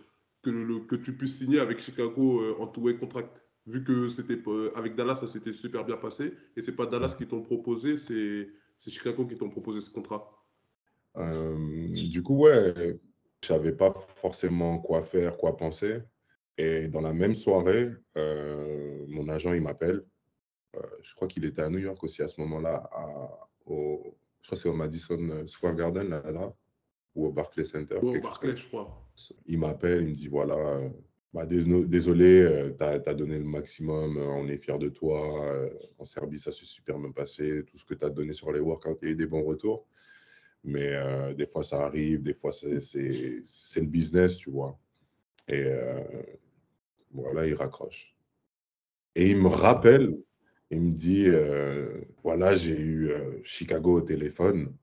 que, 0.43 0.79
que 0.85 0.95
tu 0.95 1.17
puisses 1.17 1.37
signer 1.37 1.59
avec 1.59 1.79
Chicago 1.79 2.41
euh, 2.41 2.55
en 2.59 2.67
two-way 2.67 2.97
contract 2.97 3.41
Vu 3.65 3.81
que 3.81 4.09
c'était 4.09 4.43
avec 4.75 4.93
Dallas, 4.93 5.15
ça 5.15 5.27
s'était 5.27 5.53
super 5.53 5.85
bien 5.85 5.95
passé, 5.95 6.33
et 6.57 6.59
c'est 6.59 6.75
pas 6.75 6.85
Dallas 6.85 7.15
qui 7.17 7.25
t'ont 7.25 7.41
proposé, 7.41 7.95
c'est 7.95 8.49
Chicago 8.77 9.25
qui 9.25 9.35
t'ont 9.35 9.49
proposé 9.49 9.79
ce 9.79 9.89
contrat. 9.89 10.29
Euh, 11.15 11.87
du 11.87 12.21
coup, 12.21 12.39
ouais, 12.39 12.99
je 13.41 13.47
savais 13.47 13.71
pas 13.71 13.93
forcément 13.93 14.79
quoi 14.79 15.01
faire, 15.01 15.37
quoi 15.37 15.55
penser. 15.55 16.01
Et 16.57 16.89
dans 16.89 16.99
la 16.99 17.13
même 17.13 17.33
soirée, 17.33 17.89
euh, 18.17 19.05
mon 19.07 19.29
agent, 19.29 19.53
il 19.53 19.61
m'appelle. 19.61 20.03
je 21.01 21.15
crois 21.15 21.29
qu'il 21.29 21.45
était 21.45 21.61
à 21.61 21.69
New 21.69 21.79
York 21.79 22.03
aussi 22.03 22.21
à 22.21 22.27
ce 22.27 22.41
moment-là, 22.41 22.89
au, 23.65 24.17
je 24.41 24.47
crois 24.47 24.57
que 24.57 24.61
c'est 24.61 24.67
au 24.67 24.73
Madison 24.73 25.47
Square 25.47 25.75
Garden, 25.75 26.09
la 26.09 26.19
draft 26.19 26.57
ou 27.15 27.27
au 27.27 27.31
Barclays 27.31 27.63
Center. 27.63 27.97
Ou 28.01 28.09
au 28.09 28.19
Barclays, 28.19 28.57
je 28.57 28.67
crois. 28.67 29.02
Il 29.45 29.59
m'appelle, 29.59 30.03
il 30.03 30.09
me 30.09 30.13
dit 30.13 30.27
voilà, 30.27 30.79
bah, 31.33 31.47
désolé, 31.47 32.41
euh, 32.41 32.71
tu 32.77 32.83
as, 32.83 33.13
donné 33.15 33.39
le 33.39 33.43
maximum, 33.43 34.17
euh, 34.17 34.27
on 34.27 34.47
est 34.47 34.57
fiers 34.57 34.77
de 34.77 34.89
toi. 34.89 35.43
Euh, 35.47 35.69
en 35.97 36.05
Serbie, 36.05 36.37
ça 36.37 36.51
s'est 36.51 36.65
super 36.65 36.99
bien 36.99 37.11
passé. 37.11 37.63
Tout 37.65 37.77
ce 37.77 37.85
que 37.85 37.95
tu 37.95 38.05
as 38.05 38.11
donné 38.11 38.33
sur 38.33 38.51
les 38.51 38.59
workouts, 38.59 38.99
il 39.01 39.05
y 39.07 39.09
a 39.09 39.11
eu 39.13 39.15
des 39.15 39.25
bons 39.25 39.43
retours. 39.43 39.87
Mais 40.63 40.95
des 41.35 41.45
fois, 41.45 41.61
ça 41.61 41.83
arrive, 41.83 42.21
des 42.21 42.33
fois, 42.33 42.53
c'est 42.53 42.69
le 42.69 43.85
business, 43.85 44.37
tu 44.37 44.49
vois. 44.49 44.79
Et 45.49 45.65
voilà, 47.11 47.45
il 47.45 47.53
raccroche. 47.53 48.15
Et 49.15 49.29
il 49.31 49.37
me 49.37 49.49
rappelle, 49.49 50.17
il 50.71 50.81
me 50.81 50.91
dit 50.93 51.27
voilà, 52.23 52.55
j'ai 52.55 52.79
eu 52.79 53.11
Chicago 53.43 53.97
au 53.97 54.01
téléphone 54.01 54.73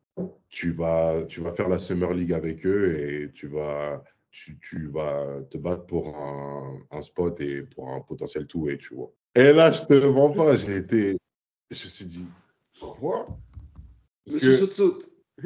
tu 0.51 0.73
vas, 0.73 1.23
tu 1.29 1.41
vas 1.41 1.53
faire 1.53 1.69
la 1.69 1.79
Summer 1.79 2.13
League 2.13 2.33
avec 2.33 2.67
eux 2.67 2.97
et 2.99 3.33
tu 3.33 3.47
vas, 3.47 4.03
tu, 4.31 4.59
tu 4.61 4.89
vas 4.89 5.43
te 5.51 5.59
battre 5.59 5.87
pour 5.87 6.17
un, 6.17 6.81
un, 6.91 7.03
spot 7.03 7.41
et 7.41 7.63
pour 7.63 7.89
un 7.91 8.01
potentiel 8.01 8.47
tout 8.47 8.69
et 8.69 8.79
tu 8.79 8.95
vois. 8.95 9.13
Et 9.35 9.53
là, 9.53 9.71
je 9.71 9.85
te 9.85 10.07
mens 10.07 10.31
pas, 10.31 10.57
j'ai 10.57 10.77
été, 10.77 11.17
je 11.71 11.85
me 11.85 11.89
suis 11.89 12.07
dit, 12.07 12.27
quoi 12.79 13.27
Parce 14.25 14.39
que 14.39 14.57
saute, 14.57 14.73
saute. 14.73 15.11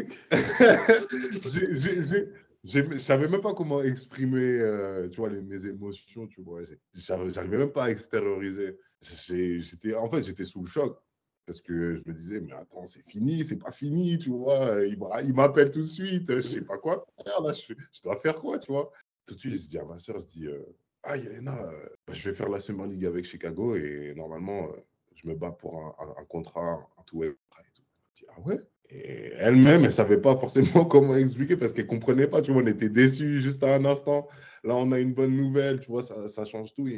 je 2.64 2.80
ne 2.80 2.98
savais 2.98 3.28
même 3.28 3.40
pas 3.40 3.54
comment 3.54 3.82
exprimer 3.82 4.58
euh, 4.60 5.08
tu 5.08 5.18
vois, 5.18 5.30
les, 5.30 5.40
mes 5.40 5.66
émotions, 5.66 6.26
tu 6.26 6.40
vois. 6.42 6.62
J'arrivais 6.92 7.58
même 7.58 7.72
pas 7.72 7.84
à 7.84 7.90
extérioriser. 7.90 8.78
J'étais, 9.00 9.94
en 9.94 10.08
fait, 10.08 10.22
j'étais 10.22 10.44
sous 10.44 10.60
le 10.60 10.66
choc. 10.66 10.98
Parce 11.46 11.60
que 11.60 11.96
je 11.96 12.02
me 12.06 12.14
disais, 12.14 12.40
mais 12.40 12.54
attends, 12.54 12.86
c'est 12.86 13.02
fini, 13.06 13.44
c'est 13.44 13.58
pas 13.58 13.72
fini, 13.72 14.18
tu 14.18 14.30
vois. 14.30 14.82
Il 14.84 15.34
m'appelle 15.34 15.70
tout 15.70 15.82
de 15.82 15.86
suite, 15.86 16.34
je 16.34 16.40
sais 16.40 16.62
pas 16.62 16.78
quoi 16.78 17.06
faire 17.22 17.42
là, 17.42 17.52
je, 17.52 17.74
dois 18.02 18.16
faire 18.16 18.36
quoi, 18.36 18.58
tu 18.58 18.72
vois. 18.72 18.90
Tout 19.26 19.34
de 19.34 19.38
suite, 19.38 19.52
je 19.54 19.68
dis 19.68 19.78
à 19.78 19.84
ma 19.84 19.98
soeur, 19.98 20.20
je 20.20 20.26
dis, 20.26 20.46
euh, 20.46 20.62
ah 21.02 21.16
Yelena, 21.16 21.54
euh, 21.66 21.86
bah, 22.06 22.14
je 22.14 22.28
vais 22.28 22.34
faire 22.34 22.48
la 22.48 22.60
Summer 22.60 22.86
League 22.86 23.04
avec 23.04 23.24
Chicago 23.24 23.76
et 23.76 24.14
normalement, 24.16 24.68
euh, 24.68 24.76
je 25.14 25.28
me 25.28 25.34
bats 25.34 25.52
pour 25.52 25.78
un, 25.78 26.24
contrat, 26.24 26.88
un 26.98 27.02
tout 27.04 27.24
et 27.24 27.28
tout. 27.28 27.82
Je 28.14 28.22
dis, 28.22 28.26
ah 28.28 28.40
ouais 28.40 28.58
Et 28.88 29.32
elle-même, 29.36 29.84
elle 29.84 29.92
savait 29.92 30.20
pas 30.20 30.36
forcément 30.38 30.84
comment 30.86 31.14
expliquer 31.14 31.56
parce 31.56 31.74
qu'elle 31.74 31.86
comprenait 31.86 32.28
pas, 32.28 32.40
tu 32.40 32.52
vois, 32.52 32.62
on 32.62 32.66
était 32.66 32.88
déçus 32.88 33.40
juste 33.40 33.62
à 33.64 33.74
un 33.74 33.84
instant. 33.84 34.28
Là, 34.62 34.76
on 34.76 34.92
a 34.92 34.98
une 34.98 35.12
bonne 35.12 35.36
nouvelle, 35.36 35.80
tu 35.80 35.90
vois, 35.90 36.02
ça, 36.02 36.26
ça 36.28 36.46
change 36.46 36.72
tout. 36.74 36.88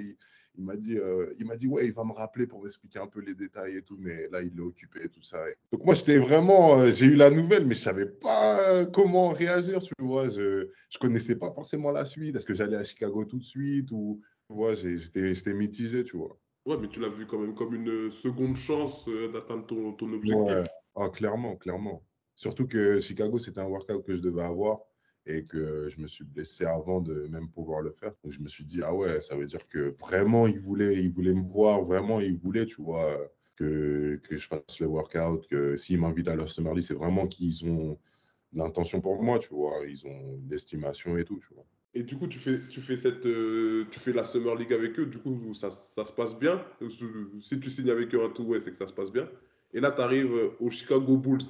Il 0.59 0.65
m'a 0.65 0.77
dit, 0.77 0.97
euh, 0.97 1.33
il 1.39 1.47
m'a 1.47 1.57
dit, 1.57 1.67
ouais, 1.67 1.87
il 1.87 1.93
va 1.93 2.05
me 2.05 2.13
rappeler 2.13 2.47
pour 2.47 2.63
m'expliquer 2.63 2.99
un 2.99 3.07
peu 3.07 3.21
les 3.21 3.35
détails 3.35 3.77
et 3.77 3.83
tout, 3.83 3.97
mais 3.99 4.29
là, 4.31 4.43
il 4.43 4.57
est 4.57 4.63
occupé 4.63 5.05
et 5.05 5.09
tout 5.09 5.23
ça. 5.23 5.39
Donc 5.73 5.85
moi, 5.85 5.95
j'étais 5.95 6.19
vraiment, 6.19 6.81
euh, 6.81 6.91
j'ai 6.91 7.07
eu 7.07 7.15
la 7.15 7.31
nouvelle, 7.31 7.67
mais 7.67 7.75
je 7.75 7.81
savais 7.81 8.07
pas 8.07 8.61
euh, 8.71 8.87
comment 8.87 9.31
réagir, 9.31 9.81
tu 9.81 9.93
vois. 9.99 10.29
Je, 10.29 10.69
je 10.91 10.99
connaissais 10.99 11.37
pas 11.37 11.53
forcément 11.53 11.91
la 11.91 12.07
suite. 12.07 12.37
Est-ce 12.37 12.47
que 12.47 12.55
j'allais 12.55 12.77
à 12.77 12.85
Chicago 12.85 13.25
tout 13.25 13.39
de 13.39 13.45
suite 13.45 13.91
ou, 13.93 14.21
tu 14.49 14.55
vois, 14.55 14.75
j'étais, 14.75 15.35
j'étais 15.35 15.55
mitigé, 15.55 16.05
tu 16.05 16.17
vois. 16.17 16.39
Ouais, 16.65 16.77
mais 16.81 16.89
tu 16.89 17.01
l'as 17.01 17.09
vu 17.09 17.27
quand 17.27 17.39
même 17.39 17.55
comme 17.55 17.75
une 17.75 18.11
seconde 18.11 18.57
chance 18.57 19.09
d'atteindre 19.33 19.67
ton, 19.67 19.93
ton 19.93 20.13
objectif. 20.13 20.37
Ouais. 20.37 20.65
Ah, 20.97 21.09
clairement, 21.11 21.57
clairement. 21.57 22.03
Surtout 22.35 22.67
que 22.67 22.99
Chicago, 23.01 23.39
c'était 23.39 23.61
un 23.61 23.67
workout 23.67 24.05
que 24.05 24.17
je 24.17 24.23
devais 24.23 24.43
avoir. 24.43 24.81
Et 25.27 25.45
que 25.45 25.89
je 25.89 26.01
me 26.01 26.07
suis 26.07 26.25
blessé 26.25 26.65
avant 26.65 27.01
de 27.01 27.27
même 27.29 27.49
pouvoir 27.49 27.81
le 27.81 27.91
faire. 27.91 28.13
Donc 28.23 28.33
je 28.33 28.41
me 28.41 28.49
suis 28.49 28.65
dit, 28.65 28.81
ah 28.83 28.95
ouais, 28.95 29.21
ça 29.21 29.37
veut 29.37 29.47
dire 29.47 29.67
que 29.67 29.95
vraiment, 29.99 30.47
il 30.47 30.61
voulait, 30.61 31.03
il 31.03 31.11
voulait 31.11 31.35
me 31.35 31.43
voir, 31.43 31.85
vraiment, 31.85 32.21
il 32.21 32.37
voulait, 32.37 32.65
tu 32.65 32.81
vois, 32.81 33.19
que, 33.57 34.21
que 34.23 34.37
je 34.37 34.47
fasse 34.47 34.79
le 34.81 34.87
workout, 34.87 35.47
que 35.49 35.77
s'ils 35.77 35.99
m'invitent 35.99 36.29
à 36.29 36.37
leur 36.37 36.49
Summer 36.49 36.75
League, 36.75 36.85
c'est 36.85 36.95
vraiment 36.95 37.27
qu'ils 37.27 37.65
ont 37.65 37.99
l'intention 38.53 39.01
pour 39.01 39.21
moi, 39.23 39.39
tu 39.39 39.49
vois, 39.49 39.85
ils 39.89 40.07
ont 40.07 40.41
l'estimation 40.49 41.17
et 41.17 41.25
tout, 41.25 41.39
tu 41.41 41.53
vois. 41.55 41.67
Et 41.93 42.03
du 42.03 42.17
coup, 42.17 42.29
tu 42.29 42.39
fais, 42.39 42.61
tu 42.69 42.81
fais, 42.81 42.97
cette, 42.97 43.27
euh, 43.27 43.85
tu 43.91 43.99
fais 43.99 44.13
la 44.13 44.23
Summer 44.23 44.55
League 44.55 44.73
avec 44.73 44.99
eux, 45.01 45.07
du 45.07 45.19
coup, 45.19 45.55
ça, 45.55 45.71
ça 45.71 46.05
se 46.05 46.13
passe 46.13 46.39
bien? 46.39 46.63
Si 47.41 47.59
tu 47.59 47.71
signes 47.71 47.91
avec 47.91 48.15
eux 48.15 48.23
un 48.23 48.29
tout, 48.29 48.45
ouais, 48.45 48.61
c'est 48.61 48.71
que 48.71 48.77
ça 48.77 48.87
se 48.87 48.93
passe 48.93 49.11
bien. 49.11 49.29
Et 49.73 49.81
là, 49.81 49.91
tu 49.91 50.03
arrives 50.03 50.33
au 50.61 50.71
Chicago 50.71 51.17
Bulls 51.17 51.43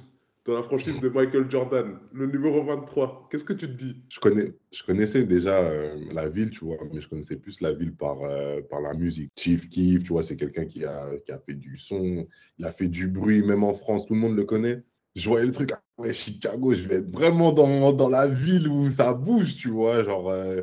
dans 0.47 0.55
la 0.55 0.63
franchise 0.63 0.97
de 1.01 1.09
Michael 1.09 1.51
Jordan, 1.51 1.99
le 2.13 2.25
numéro 2.25 2.63
23. 2.63 3.27
Qu'est-ce 3.29 3.43
que 3.43 3.51
tu 3.51 3.67
te 3.67 3.73
dis? 3.73 4.01
Je, 4.09 4.19
connais, 4.19 4.53
je 4.71 4.81
connaissais 4.81 5.25
déjà 5.25 5.57
euh, 5.57 5.97
la 6.13 6.29
ville, 6.29 6.51
tu 6.51 6.63
vois, 6.63 6.77
mais 6.93 7.01
je 7.01 7.09
connaissais 7.09 7.35
plus 7.35 7.59
la 7.59 7.73
ville 7.73 7.93
par, 7.93 8.21
euh, 8.23 8.61
par 8.61 8.79
la 8.79 8.93
musique. 8.93 9.29
Chief 9.37 9.67
Keef, 9.67 10.03
tu 10.03 10.13
vois, 10.13 10.23
c'est 10.23 10.37
quelqu'un 10.37 10.65
qui 10.65 10.85
a, 10.85 11.05
qui 11.25 11.33
a 11.33 11.37
fait 11.37 11.53
du 11.53 11.75
son, 11.75 12.25
il 12.57 12.65
a 12.65 12.71
fait 12.71 12.87
du 12.87 13.07
bruit, 13.07 13.43
même 13.43 13.65
en 13.65 13.73
France, 13.73 14.05
tout 14.05 14.13
le 14.13 14.21
monde 14.21 14.37
le 14.37 14.45
connaît. 14.45 14.83
Je 15.15 15.27
voyais 15.27 15.45
le 15.45 15.51
truc, 15.51 15.73
ah 15.73 16.13
Chicago, 16.13 16.73
je 16.73 16.87
vais 16.87 16.95
être 16.97 17.11
vraiment 17.11 17.51
dans, 17.51 17.91
dans 17.91 18.09
la 18.09 18.27
ville 18.27 18.69
où 18.69 18.87
ça 18.87 19.13
bouge, 19.13 19.57
tu 19.57 19.69
vois, 19.69 20.03
genre 20.03 20.29
euh, 20.29 20.61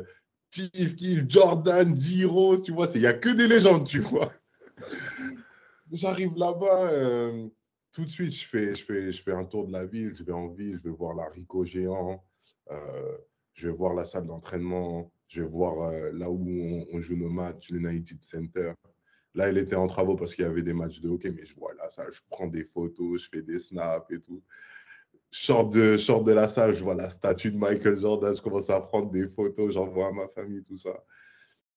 Chief 0.51 0.95
Keef, 0.95 1.25
Jordan, 1.29 1.93
d 1.93 2.01
tu 2.63 2.71
vois, 2.71 2.87
il 2.95 3.01
n'y 3.01 3.07
a 3.07 3.13
que 3.13 3.29
des 3.29 3.47
légendes, 3.47 3.85
tu 3.85 3.99
vois. 3.99 4.33
J'arrive 5.91 6.31
là-bas 6.35 6.89
tout 7.95 8.03
de 8.03 8.09
suite, 8.09 8.33
je 8.33 8.45
fais, 8.45 8.75
je, 8.75 8.83
fais, 8.83 9.09
je 9.09 9.21
fais 9.21 9.31
un 9.31 9.45
tour 9.45 9.65
de 9.65 9.71
la 9.71 9.85
ville, 9.85 10.13
je 10.13 10.21
vais 10.21 10.33
en 10.33 10.49
ville, 10.49 10.77
je 10.77 10.89
vais 10.89 10.95
voir 10.95 11.15
la 11.15 11.29
Rico 11.29 11.63
géant, 11.63 12.21
euh, 12.69 13.17
je 13.53 13.69
vais 13.69 13.73
voir 13.73 13.93
la 13.93 14.03
salle 14.03 14.27
d'entraînement, 14.27 15.13
je 15.29 15.41
vais 15.41 15.47
voir 15.47 15.81
euh, 15.81 16.11
là 16.11 16.29
où 16.29 16.45
on, 16.91 16.99
joue 16.99 17.15
nos 17.15 17.29
matchs, 17.29 17.69
l'United 17.69 18.21
Center. 18.21 18.73
Là, 19.33 19.49
il 19.49 19.57
était 19.57 19.77
en 19.77 19.87
travaux 19.87 20.17
parce 20.17 20.35
qu'il 20.35 20.43
y 20.43 20.47
avait 20.47 20.61
des 20.61 20.73
matchs 20.73 20.99
de 20.99 21.07
hockey, 21.07 21.31
mais 21.31 21.45
je 21.45 21.55
vois 21.55 21.73
la 21.75 21.89
salle, 21.89 22.11
je 22.11 22.19
prends 22.29 22.47
des 22.47 22.65
photos, 22.65 23.23
je 23.23 23.29
fais 23.29 23.41
des 23.41 23.59
snaps 23.59 24.11
et 24.11 24.19
tout. 24.19 24.43
Je 25.31 25.39
sors 25.39 25.69
de, 25.69 25.95
je 25.95 26.23
de 26.23 26.31
la 26.33 26.47
salle, 26.47 26.73
je 26.73 26.83
vois 26.83 26.95
la 26.95 27.07
statue 27.07 27.53
de 27.53 27.57
Michael 27.57 27.97
Jordan, 27.97 28.35
je 28.35 28.41
commence 28.41 28.69
à 28.69 28.81
prendre 28.81 29.09
des 29.09 29.29
photos, 29.29 29.73
j'envoie 29.73 30.07
à 30.07 30.11
ma 30.11 30.27
famille, 30.27 30.63
tout 30.63 30.77
ça. 30.77 31.01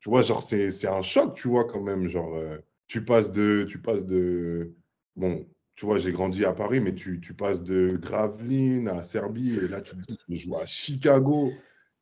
Tu 0.00 0.10
vois, 0.10 0.22
genre, 0.22 0.42
c'est 0.42 0.86
un 0.86 1.02
choc, 1.02 1.36
tu 1.36 1.46
vois, 1.46 1.64
quand 1.64 1.80
même. 1.80 2.08
Genre, 2.08 2.34
euh, 2.34 2.58
tu 2.88 3.04
passes 3.04 3.30
de. 3.32 3.64
Tu 3.68 3.80
passes 3.80 4.06
de 4.06 4.74
bon, 5.16 5.44
tu 5.78 5.86
vois, 5.86 5.98
j'ai 5.98 6.10
grandi 6.10 6.44
à 6.44 6.52
Paris, 6.52 6.80
mais 6.80 6.92
tu, 6.92 7.20
tu, 7.20 7.34
passes 7.34 7.62
de 7.62 7.96
Gravelines 8.02 8.88
à 8.88 9.00
Serbie, 9.00 9.54
et 9.58 9.68
là, 9.68 9.80
tu 9.80 9.94
te 9.94 10.00
dis, 10.00 10.18
tu 10.26 10.36
joues 10.36 10.56
à 10.56 10.66
Chicago, 10.66 11.52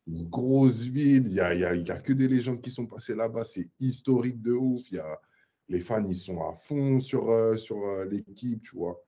une 0.07 0.27
grosse 0.27 0.81
ville, 0.81 1.27
il 1.27 1.33
n'y 1.33 1.39
a, 1.39 1.53
y 1.53 1.63
a, 1.63 1.75
y 1.75 1.91
a, 1.91 1.97
que 1.99 2.11
des 2.11 2.27
légendes 2.27 2.59
qui 2.59 2.71
sont 2.71 2.87
passées 2.87 3.13
là-bas, 3.13 3.43
c'est 3.43 3.69
historique 3.79 4.41
de 4.41 4.51
ouf, 4.51 4.91
y 4.91 4.97
a, 4.97 5.21
les 5.69 5.79
fans, 5.79 6.03
ils 6.03 6.15
sont 6.15 6.41
à 6.41 6.55
fond 6.55 6.99
sur, 6.99 7.29
euh, 7.29 7.55
sur 7.57 7.77
euh, 7.87 8.05
l'équipe, 8.05 8.63
tu 8.63 8.75
vois. 8.75 8.99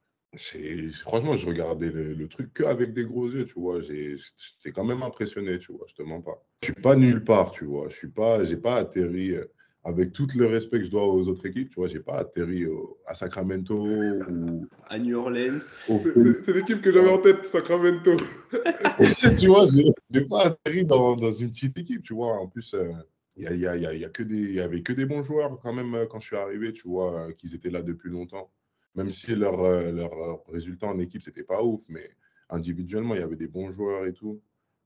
Franchement, 1.01 1.35
je 1.35 1.47
regardais 1.47 1.89
le, 1.89 2.13
le 2.13 2.27
truc 2.27 2.53
qu'avec 2.53 2.93
des 2.93 3.05
gros 3.05 3.27
yeux, 3.27 3.45
tu 3.45 3.59
vois. 3.59 3.81
J'étais 3.81 4.71
quand 4.71 4.83
même 4.83 5.01
impressionné, 5.01 5.57
tu 5.57 5.71
vois, 5.71 5.87
je 5.87 5.95
te 5.95 6.03
mens 6.03 6.21
pas. 6.21 6.45
Je 6.61 6.65
suis 6.67 6.79
pas 6.79 6.95
nulle 6.95 7.23
part, 7.23 7.49
tu 7.49 7.65
vois. 7.65 7.89
Je 7.89 7.95
suis 7.95 8.11
pas, 8.11 8.43
j'ai 8.43 8.57
pas 8.57 8.75
atterri 8.75 9.31
euh, 9.31 9.45
avec 9.83 10.11
tout 10.11 10.27
le 10.35 10.45
respect 10.45 10.79
que 10.79 10.85
je 10.85 10.91
dois 10.91 11.07
aux 11.07 11.27
autres 11.29 11.45
équipes, 11.45 11.69
tu 11.69 11.75
vois, 11.75 11.87
j'ai 11.87 12.01
pas 12.01 12.17
atterri 12.17 12.65
à 13.05 13.15
Sacramento 13.15 13.75
ou 13.75 14.67
à 14.87 14.99
New 14.99 15.17
Orleans. 15.17 15.59
C'est 15.87 16.53
l'équipe 16.53 16.81
que 16.81 16.91
j'avais 16.91 17.09
en 17.09 17.19
tête, 17.19 17.45
Sacramento. 17.45 18.17
tu 19.39 19.47
vois, 19.47 19.67
j'ai 20.09 20.21
pas 20.25 20.47
atterri 20.47 20.85
dans, 20.85 21.15
dans, 21.15 21.31
une 21.31 21.49
petite 21.49 21.77
équipe, 21.77 22.03
tu 22.03 22.13
vois. 22.13 22.33
En 22.39 22.47
plus, 22.47 22.73
euh, 22.73 22.91
il 23.37 23.43
y, 23.43 23.47
a, 23.47 23.75
y, 23.77 23.85
a, 23.85 23.93
y, 23.93 24.03
a 24.03 24.09
que 24.09 24.23
des, 24.23 24.53
y 24.53 24.59
avait 24.59 24.81
que 24.81 24.91
des 24.91 25.05
bons 25.05 25.23
joueurs 25.23 25.57
quand 25.61 25.73
même 25.73 25.95
euh, 25.95 26.05
quand 26.05 26.19
je 26.19 26.27
suis 26.27 26.35
arrivé, 26.35 26.73
tu 26.73 26.87
vois, 26.87 27.27
euh, 27.27 27.31
qu'ils 27.33 27.55
étaient 27.55 27.69
là 27.69 27.81
depuis 27.81 28.09
longtemps. 28.09 28.51
Même 28.95 29.11
si 29.11 29.33
leur, 29.35 29.61
leur 29.61 30.43
résultat 30.47 30.87
en 30.87 30.99
équipe, 30.99 31.21
c'était 31.21 31.43
pas 31.43 31.63
ouf, 31.63 31.81
mais 31.87 32.09
individuellement, 32.49 33.13
il 33.13 33.21
y 33.21 33.23
avait 33.23 33.37
des 33.37 33.47
bons 33.47 33.71
joueurs 33.71 34.05
et 34.05 34.13
tout. 34.13 34.41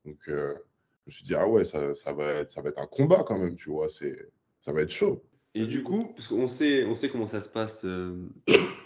Donc, 0.05 0.19
je 0.27 0.33
me 1.07 1.11
suis 1.11 1.23
dit, 1.23 1.33
ah 1.33 1.47
ouais, 1.47 1.63
ça, 1.63 1.95
ça, 1.95 2.11
va 2.11 2.25
être, 2.33 2.51
ça 2.51 2.61
va 2.61 2.69
être 2.69 2.79
un 2.79 2.85
combat 2.85 3.23
quand 3.25 3.39
même, 3.39 3.55
tu 3.55 3.69
vois. 3.69 3.87
C'est 3.87 4.29
ça 4.63 4.71
va 4.71 4.81
être 4.81 4.91
chaud. 4.91 5.21
Et 5.55 5.65
du 5.65 5.83
coup, 5.83 6.13
parce 6.15 6.29
qu'on 6.29 6.47
sait, 6.47 6.85
on 6.85 6.95
sait 6.95 7.09
comment 7.09 7.27
ça 7.27 7.41
se 7.41 7.49
passe 7.49 7.83
euh, 7.83 8.15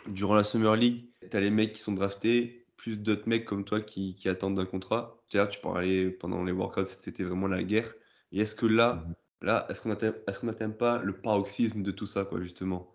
durant 0.07 0.33
la 0.33 0.43
Summer 0.43 0.75
League, 0.75 1.05
tu 1.29 1.37
as 1.37 1.39
les 1.39 1.51
mecs 1.51 1.73
qui 1.73 1.79
sont 1.79 1.93
draftés, 1.93 2.65
plus 2.77 2.97
d'autres 2.97 3.29
mecs 3.29 3.45
comme 3.45 3.63
toi 3.63 3.79
qui, 3.79 4.15
qui 4.15 4.27
attendent 4.27 4.59
un 4.59 4.65
contrat. 4.65 5.21
D'ailleurs, 5.31 5.49
tu 5.49 5.61
parlais 5.61 6.09
pendant 6.09 6.43
les 6.43 6.51
workouts, 6.51 6.87
c'était 6.87 7.23
vraiment 7.23 7.47
la 7.47 7.61
guerre. 7.61 7.93
Et 8.31 8.39
est-ce 8.39 8.55
que 8.55 8.65
là, 8.65 9.05
mhm. 9.05 9.13
là 9.43 9.67
est-ce 9.69 9.81
qu'on 9.81 9.89
n'atteint 9.89 10.69
est 10.69 10.77
pas 10.77 10.99
le 11.03 11.13
paroxysme 11.13 11.83
de 11.83 11.91
tout 11.91 12.07
ça, 12.07 12.25
quoi, 12.25 12.41
justement? 12.41 12.91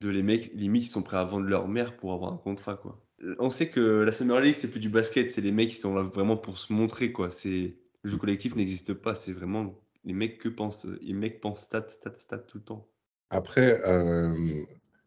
De 0.00 0.08
les 0.08 0.22
mecs, 0.22 0.50
limite, 0.54 0.86
ils 0.86 0.90
sont 0.90 1.02
prêts 1.02 1.18
à 1.18 1.24
vendre 1.24 1.46
leur 1.46 1.68
mère 1.68 1.98
pour 1.98 2.14
avoir 2.14 2.32
un 2.32 2.38
contrat, 2.38 2.76
quoi. 2.76 3.04
On 3.38 3.50
sait 3.50 3.68
que 3.68 3.80
la 3.80 4.12
Summer 4.12 4.40
League, 4.40 4.56
c'est 4.56 4.70
plus 4.70 4.80
du 4.80 4.88
basket, 4.88 5.30
c'est 5.30 5.42
les 5.42 5.52
mecs 5.52 5.68
qui 5.68 5.76
sont 5.76 5.94
là 5.94 6.02
vraiment 6.02 6.38
pour 6.38 6.56
se 6.58 6.72
montrer, 6.72 7.12
quoi. 7.12 7.28
Le 7.44 7.74
jeu 8.10 8.16
collectif 8.16 8.56
n'existe 8.56 8.94
pas, 8.94 9.14
c'est 9.14 9.32
vraiment 9.32 9.78
les 10.04 10.12
mecs 10.12 10.38
que 10.38 10.48
pensent, 10.48 10.84
les 10.84 11.12
mecs 11.12 11.40
pensent 11.40 11.62
stats, 11.62 11.88
stats, 11.88 12.14
stats 12.14 12.38
tout 12.38 12.58
le 12.58 12.64
temps. 12.64 12.88
Après, 13.30 13.80
euh, 13.86 14.64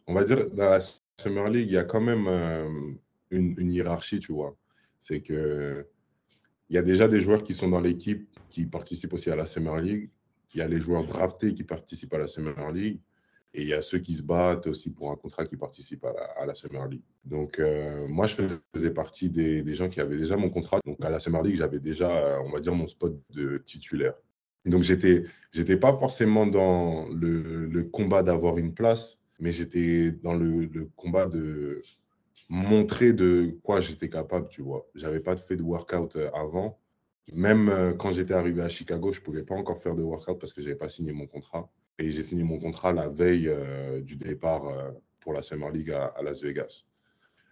on 0.08 0.14
va 0.14 0.24
dire 0.24 0.50
dans 0.52 0.70
la 0.70 0.80
Summer 1.20 1.50
League, 1.50 1.68
il 1.68 1.74
y 1.74 1.78
a 1.78 1.84
quand 1.84 2.02
même 2.02 2.28
euh, 2.28 2.70
une, 3.32 3.72
hiérarchie, 3.72 4.20
tu 4.20 4.34
vois. 4.34 4.56
C'est 5.00 5.22
que 5.22 5.88
il 6.70 6.76
y 6.76 6.80
a 6.80 6.82
déjà 6.82 7.08
des 7.08 7.20
joueurs 7.20 7.44
qui 7.44 7.54
sont 7.54 7.70
dans 7.70 7.80
l'équipe 7.80 8.28
qui 8.50 8.66
participent 8.66 9.14
aussi 9.14 9.32
à 9.32 9.36
la 9.36 9.46
Summer 9.46 9.78
League. 9.78 10.10
Il 10.54 10.60
y 10.60 10.62
a 10.62 10.68
les 10.68 10.82
joueurs 10.82 11.06
draftés 11.06 11.54
qui 11.54 11.64
participent 11.64 12.14
à 12.14 12.18
la 12.18 12.28
Summer 12.28 12.72
League. 12.72 13.00
Et 13.54 13.62
il 13.62 13.68
y 13.68 13.74
a 13.74 13.82
ceux 13.82 14.00
qui 14.00 14.14
se 14.14 14.22
battent 14.22 14.68
aussi 14.68 14.90
pour 14.90 15.12
un 15.12 15.16
contrat 15.16 15.46
qui 15.46 15.56
participent 15.56 16.06
à 16.06 16.46
la, 16.46 16.54
Summer 16.54 16.86
League. 16.88 17.02
Donc, 17.24 17.60
euh, 17.60 18.08
moi, 18.08 18.28
je 18.28 18.36
faisais 18.76 18.92
partie 18.92 19.30
des, 19.30 19.64
des, 19.64 19.74
gens 19.74 19.88
qui 19.88 20.02
avaient 20.02 20.18
déjà 20.18 20.36
mon 20.36 20.50
contrat. 20.50 20.80
Donc, 20.86 21.04
à 21.04 21.10
la 21.10 21.20
Summer 21.20 21.42
League, 21.42 21.56
j'avais 21.56 21.80
déjà, 21.80 22.40
on 22.42 22.52
va 22.52 22.60
dire, 22.60 22.76
mon 22.76 22.86
spot 22.86 23.18
de 23.30 23.58
titulaire. 23.60 24.14
Donc, 24.66 24.84
j'étais, 24.84 25.24
j'étais 25.52 25.78
pas 25.78 25.98
forcément 25.98 26.46
dans 26.46 27.08
le, 27.10 27.84
combat 27.84 28.24
d'avoir 28.24 28.58
une 28.58 28.74
place, 28.74 29.22
mais 29.40 29.52
j'étais 29.52 30.12
dans 30.12 30.34
le, 30.34 30.66
le, 30.66 30.90
combat 30.96 31.26
de 31.26 31.82
montrer 32.50 33.14
de 33.14 33.58
quoi 33.64 33.82
j'étais 33.82 34.10
capable, 34.10 34.48
tu 34.50 34.62
vois. 34.62 34.88
J'avais 34.96 35.20
pas 35.20 35.36
fait 35.36 35.56
de 35.56 35.64
workout 35.64 36.16
euh, 36.16 36.30
avant. 36.34 36.80
Même 37.34 37.70
euh, 37.70 37.94
quand 37.94 38.14
j'étais 38.14 38.34
arrivé 38.34 38.62
à 38.62 38.70
Chicago, 38.70 39.12
je 39.12 39.22
pouvais 39.22 39.44
pas 39.44 39.56
encore 39.56 39.82
faire 39.82 39.96
de 39.96 40.04
workout 40.04 40.40
parce 40.40 40.54
que 40.54 40.62
j'avais 40.62 40.76
pas 40.76 40.90
signé 40.90 41.12
mon 41.12 41.28
contrat. 41.28 41.70
Et 42.00 42.12
j'ai 42.12 42.24
signé 42.24 42.44
mon 42.44 42.60
contrat 42.60 42.94
la 42.94 43.10
veille 43.10 43.48
euh, 43.50 44.02
du 44.02 44.16
départ 44.16 44.64
pour 45.20 45.34
la 45.34 45.42
Summer 45.42 45.72
League 45.72 45.92
à 45.92 46.14
Las 46.24 46.42
Vegas. 46.42 46.86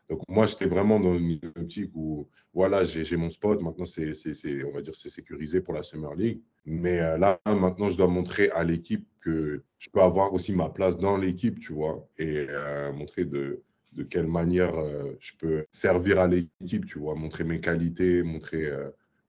Donc 0.09 0.21
moi, 0.27 0.45
j'étais 0.45 0.67
vraiment 0.67 0.99
dans 0.99 1.17
une 1.17 1.39
optique 1.55 1.91
où, 1.95 2.27
voilà, 2.53 2.83
j'ai 2.83 3.17
mon 3.17 3.29
spot. 3.29 3.61
Maintenant, 3.61 3.85
c'est, 3.85 4.13
on 4.63 4.71
va 4.71 4.81
dire, 4.81 4.95
c'est 4.95 5.09
sécurisé 5.09 5.61
pour 5.61 5.73
la 5.73 5.83
Summer 5.83 6.13
League. 6.13 6.41
Mais 6.65 6.99
euh, 6.99 7.17
là, 7.17 7.39
maintenant, 7.45 7.89
je 7.89 7.97
dois 7.97 8.07
montrer 8.07 8.49
à 8.51 8.63
l'équipe 8.63 9.07
que 9.19 9.63
je 9.79 9.89
peux 9.89 10.01
avoir 10.01 10.33
aussi 10.33 10.53
ma 10.53 10.69
place 10.69 10.97
dans 10.97 11.17
l'équipe, 11.17 11.59
tu 11.59 11.73
vois, 11.73 12.03
et 12.17 12.45
euh, 12.49 12.93
montrer 12.93 13.25
de, 13.25 13.63
de 13.93 14.03
quelle 14.03 14.27
manière 14.27 14.77
euh, 14.77 15.15
je 15.19 15.33
peux 15.37 15.65
servir 15.71 16.19
à 16.19 16.27
l'équipe, 16.27 16.85
tu 16.85 16.99
vois, 16.99 17.15
montrer 17.15 17.43
mes 17.43 17.59
qualités, 17.59 18.21
montrer 18.21 18.71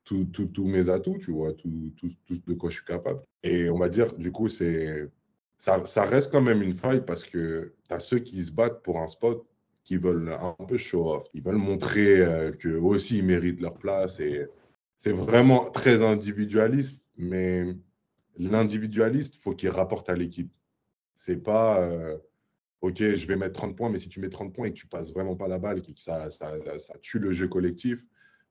tous 0.04 0.64
mes 0.64 0.90
atouts, 0.90 1.18
tu 1.18 1.32
vois, 1.32 1.52
tout, 1.54 1.92
tout, 1.96 2.10
tout, 2.26 2.40
de 2.46 2.54
quoi 2.54 2.68
je 2.68 2.76
suis 2.76 2.84
capable. 2.84 3.20
Et 3.42 3.70
on 3.70 3.78
va 3.78 3.88
dire, 3.88 4.12
du 4.12 4.30
coup, 4.30 4.48
c'est 4.48 5.08
ça, 5.56 5.82
ça 5.86 6.04
reste 6.04 6.30
quand 6.30 6.42
même 6.42 6.62
une 6.62 6.74
faille 6.74 7.04
parce 7.04 7.24
que 7.24 7.72
tu 7.88 7.94
as 7.94 7.98
ceux 7.98 8.18
qui 8.18 8.42
se 8.42 8.52
battent 8.52 8.82
pour 8.82 9.00
un 9.00 9.08
spot 9.08 9.46
qui 9.86 9.96
veulent 9.96 10.30
un 10.30 10.52
peu 10.66 10.76
show 10.76 11.14
off. 11.14 11.28
Ils 11.32 11.42
veulent 11.42 11.54
montrer 11.54 12.20
euh, 12.20 12.50
qu'eux 12.50 12.80
aussi, 12.80 13.18
ils 13.18 13.24
méritent 13.24 13.60
leur 13.60 13.78
place. 13.78 14.18
Et 14.18 14.48
c'est 14.96 15.12
vraiment 15.12 15.70
très 15.70 16.02
individualiste, 16.02 17.04
mais 17.16 17.76
l'individualiste, 18.36 19.36
il 19.36 19.38
faut 19.38 19.52
qu'il 19.52 19.68
rapporte 19.68 20.10
à 20.10 20.16
l'équipe. 20.16 20.50
C'est 21.14 21.40
pas, 21.40 21.80
euh, 21.80 22.18
OK, 22.80 22.98
je 22.98 23.26
vais 23.28 23.36
mettre 23.36 23.52
30 23.52 23.76
points, 23.76 23.88
mais 23.88 24.00
si 24.00 24.08
tu 24.08 24.18
mets 24.18 24.28
30 24.28 24.52
points 24.52 24.66
et 24.66 24.70
que 24.72 24.76
tu 24.76 24.88
passes 24.88 25.12
vraiment 25.12 25.36
pas 25.36 25.46
la 25.46 25.60
balle 25.60 25.80
que 25.80 25.92
ça, 25.98 26.32
ça, 26.32 26.56
ça 26.80 26.98
tue 26.98 27.20
le 27.20 27.30
jeu 27.30 27.46
collectif, 27.46 28.04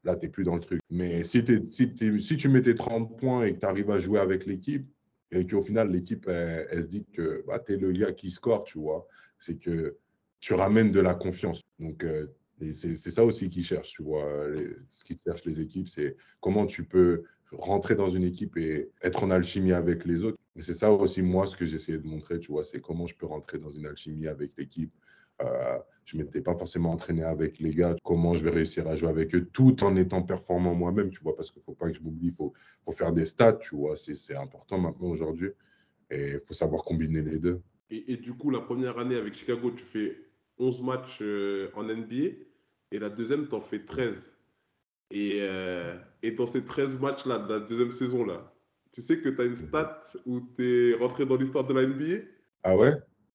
là, 0.05 0.15
tu 0.15 0.25
n'es 0.25 0.31
plus 0.31 0.45
dans 0.45 0.55
le 0.55 0.61
truc. 0.61 0.79
Mais 0.89 1.25
si, 1.25 1.43
si, 1.67 1.93
si, 2.21 2.38
tu 2.38 2.47
mets 2.47 2.61
tes 2.61 2.75
30 2.75 3.19
points 3.19 3.43
et 3.43 3.55
que 3.55 3.59
tu 3.59 3.65
arrives 3.65 3.91
à 3.91 3.97
jouer 3.97 4.21
avec 4.21 4.45
l'équipe, 4.45 4.88
et 5.31 5.45
qu'au 5.45 5.61
final, 5.61 5.91
l'équipe, 5.91 6.29
elle, 6.29 6.81
se 6.81 6.88
dit 6.88 7.03
que 7.11 7.43
bah, 7.45 7.59
tu 7.59 7.73
es 7.73 7.77
le 7.77 7.91
gars 7.91 8.13
qui 8.13 8.31
score, 8.31 8.63
tu 8.63 8.79
vois, 8.79 9.05
c'est 9.38 9.59
que 9.59 9.97
tu 10.45 10.53
ramènes 10.53 10.91
de 10.91 10.99
la 10.99 11.15
confiance. 11.15 11.61
Donc, 11.79 12.03
euh, 12.03 12.27
c'est 12.71 13.09
ça 13.09 13.25
aussi 13.25 13.49
qu'ils 13.49 13.63
cherchent, 13.63 13.93
tu 13.93 14.03
vois. 14.03 14.23
ce 14.87 15.03
qu'ils 15.03 15.17
cherchent 15.25 15.43
les 15.43 15.59
équipes, 15.59 15.87
c'est 15.87 16.15
comment 16.39 16.67
tu 16.67 16.85
peux 16.85 17.23
rentrer 17.51 17.95
dans 17.95 18.11
une 18.11 18.23
équipe 18.23 18.55
et 18.55 18.91
être 19.01 19.23
en 19.23 19.31
alchimie 19.31 19.71
avec 19.71 20.05
les 20.05 20.23
autres. 20.23 20.37
Et 20.55 20.61
c'est 20.61 20.75
ça 20.75 20.91
aussi, 20.91 21.23
moi, 21.23 21.47
ce 21.47 21.55
que 21.57 21.65
j'essayais 21.65 21.97
de 21.97 22.05
montrer, 22.05 22.37
tu 22.37 22.51
vois, 22.51 22.61
c'est 22.61 22.79
comment 22.79 23.07
je 23.07 23.15
peux 23.15 23.25
rentrer 23.25 23.57
dans 23.57 23.71
une 23.71 23.87
alchimie 23.87 24.27
avec 24.27 24.51
l'équipe, 24.55 24.93
euh, 25.41 25.79
je 26.05 26.15
ne 26.15 26.21
m'étais 26.21 26.41
pas 26.41 26.55
forcément 26.55 26.91
entraîné 26.91 27.23
avec 27.23 27.57
les 27.59 27.71
gars, 27.71 27.95
comment 28.03 28.35
je 28.35 28.43
vais 28.43 28.51
réussir 28.51 28.87
à 28.87 28.95
jouer 28.95 29.09
avec 29.09 29.33
eux 29.33 29.49
tout 29.51 29.83
en 29.83 29.95
étant 29.95 30.21
performant 30.21 30.75
moi-même, 30.75 31.09
tu 31.09 31.21
vois, 31.23 31.35
parce 31.35 31.49
qu'il 31.49 31.61
ne 31.61 31.65
faut 31.65 31.73
pas 31.73 31.89
que 31.89 31.97
je 31.97 32.01
m'oublie, 32.01 32.27
il 32.27 32.35
faut, 32.35 32.53
faut, 32.83 32.91
faire 32.91 33.11
des 33.11 33.25
stats, 33.25 33.53
tu 33.53 33.75
vois, 33.75 33.95
c'est 33.95 34.35
important 34.35 34.77
maintenant 34.77 35.07
aujourd'hui. 35.07 35.49
Et 36.11 36.33
il 36.33 36.41
faut 36.45 36.53
savoir 36.53 36.83
combiner 36.83 37.23
les 37.23 37.39
deux. 37.39 37.63
Et, 37.89 38.17
du 38.17 38.33
coup, 38.33 38.49
la 38.49 38.61
première 38.61 38.97
année 38.97 39.15
avec 39.15 39.33
Chicago, 39.33 39.71
tu 39.71 39.83
fais 39.83 40.17
11 40.59 40.81
matchs 40.83 41.19
euh, 41.21 41.69
en 41.75 41.83
NBA 41.83 42.35
et 42.91 42.99
la 42.99 43.09
deuxième, 43.09 43.47
tu 43.47 43.55
en 43.55 43.61
fais 43.61 43.83
13. 43.83 44.33
Et, 45.11 45.39
euh, 45.41 45.95
et 46.23 46.31
dans 46.31 46.47
ces 46.47 46.63
13 46.63 46.99
matchs-là, 46.99 47.39
de 47.39 47.53
la 47.53 47.59
deuxième 47.59 47.91
saison-là, 47.91 48.51
tu 48.91 49.01
sais 49.01 49.19
que 49.19 49.29
tu 49.29 49.41
as 49.41 49.45
une 49.45 49.55
stat 49.55 50.01
où 50.25 50.39
tu 50.57 50.91
es 50.91 50.93
rentré 50.95 51.25
dans 51.25 51.35
l'histoire 51.35 51.65
de 51.65 51.73
la 51.73 51.85
NBA 51.85 52.23
Ah 52.63 52.75
ouais? 52.75 52.93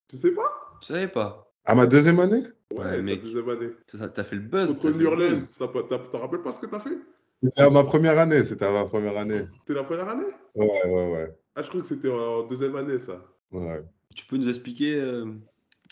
Tu 0.08 0.16
sais 0.16 0.32
pas? 0.32 0.78
Je 0.80 0.86
savais 0.86 1.08
pas? 1.08 1.52
À 1.64 1.74
ma 1.74 1.86
deuxième 1.86 2.18
année? 2.20 2.42
Ouais, 2.72 3.02
mec. 3.02 3.22
deuxième 3.22 3.48
année. 3.50 3.70
T'as 3.86 4.24
fait 4.24 4.36
le 4.36 4.42
buzz. 4.42 4.74
Contre 4.74 4.90
New 4.90 5.06
Orleans, 5.06 5.38
t'as 5.58 6.18
rappelles 6.18 6.42
pas 6.42 6.52
ce 6.52 6.60
que 6.60 6.66
t'as 6.66 6.80
fait? 6.80 6.98
C'était 7.42 7.62
à 7.62 7.70
ma 7.70 7.84
première 7.84 8.18
année, 8.18 8.44
c'était 8.44 8.66
à 8.66 8.72
ma 8.72 8.84
première 8.84 9.16
année. 9.16 9.46
C'était 9.60 9.74
la 9.74 9.84
première 9.84 10.08
année? 10.08 10.32
Ouais, 10.54 10.86
ouais, 10.86 11.12
ouais. 11.12 11.36
Ah, 11.54 11.62
je 11.62 11.68
crois 11.68 11.80
que 11.80 11.86
c'était 11.86 12.10
en 12.10 12.46
deuxième 12.46 12.76
année, 12.76 12.98
ça. 12.98 13.22
Ouais. 13.50 13.82
Tu 14.14 14.26
peux 14.26 14.36
nous 14.36 14.48
expliquer, 14.48 15.00
euh, 15.00 15.26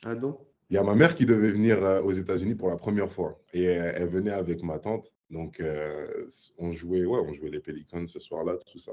Adam 0.04 0.47
Il 0.70 0.74
y 0.74 0.78
a 0.78 0.82
ma 0.82 0.94
mère 0.94 1.14
qui 1.14 1.24
devait 1.24 1.50
venir 1.50 1.82
euh, 1.82 2.02
aux 2.02 2.12
États-Unis 2.12 2.54
pour 2.54 2.68
la 2.68 2.76
première 2.76 3.10
fois. 3.10 3.40
Et 3.52 3.64
elle 3.64 4.08
venait 4.08 4.32
avec 4.32 4.62
ma 4.62 4.78
tante. 4.78 5.12
Donc, 5.30 5.60
euh, 5.60 6.26
on 6.58 6.72
jouait, 6.72 7.04
ouais, 7.04 7.20
on 7.26 7.32
jouait 7.34 7.50
les 7.50 7.60
Pelicans 7.60 8.06
ce 8.06 8.20
soir-là, 8.20 8.56
tout 8.70 8.78
ça. 8.78 8.92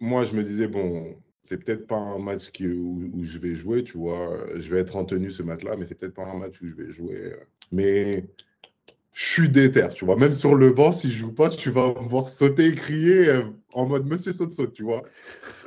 Moi, 0.00 0.24
je 0.24 0.34
me 0.34 0.42
disais, 0.42 0.68
bon, 0.68 1.14
c'est 1.42 1.58
peut-être 1.62 1.86
pas 1.86 1.96
un 1.96 2.18
match 2.18 2.50
qui, 2.50 2.66
où, 2.66 3.24
je 3.24 3.38
vais 3.38 3.54
jouer, 3.54 3.82
tu 3.84 3.98
vois. 3.98 4.46
Je 4.54 4.68
vais 4.74 4.80
être 4.80 4.96
en 4.96 5.04
tenue 5.04 5.30
ce 5.30 5.42
match-là, 5.42 5.76
mais 5.76 5.86
c'est 5.86 5.94
peut-être 5.94 6.14
pas 6.14 6.26
un 6.26 6.38
match 6.38 6.60
où 6.62 6.66
je 6.66 6.74
vais 6.74 6.90
jouer. 6.90 7.34
Mais 7.70 8.24
je 9.12 9.24
suis 9.26 9.48
déter, 9.50 9.88
tu 9.94 10.04
vois. 10.04 10.16
Même 10.16 10.34
sur 10.34 10.54
le 10.54 10.72
banc, 10.72 10.90
si 10.92 11.10
je 11.10 11.18
joue 11.18 11.32
pas, 11.32 11.50
tu 11.50 11.70
vas 11.70 11.88
me 11.88 12.08
voir 12.08 12.28
sauter 12.28 12.68
et 12.68 12.72
crier 12.72 13.28
euh, 13.28 13.42
en 13.74 13.86
mode 13.86 14.06
Monsieur 14.06 14.32
saute 14.32 14.52
saute, 14.52 14.72
tu 14.72 14.84
vois. 14.84 15.02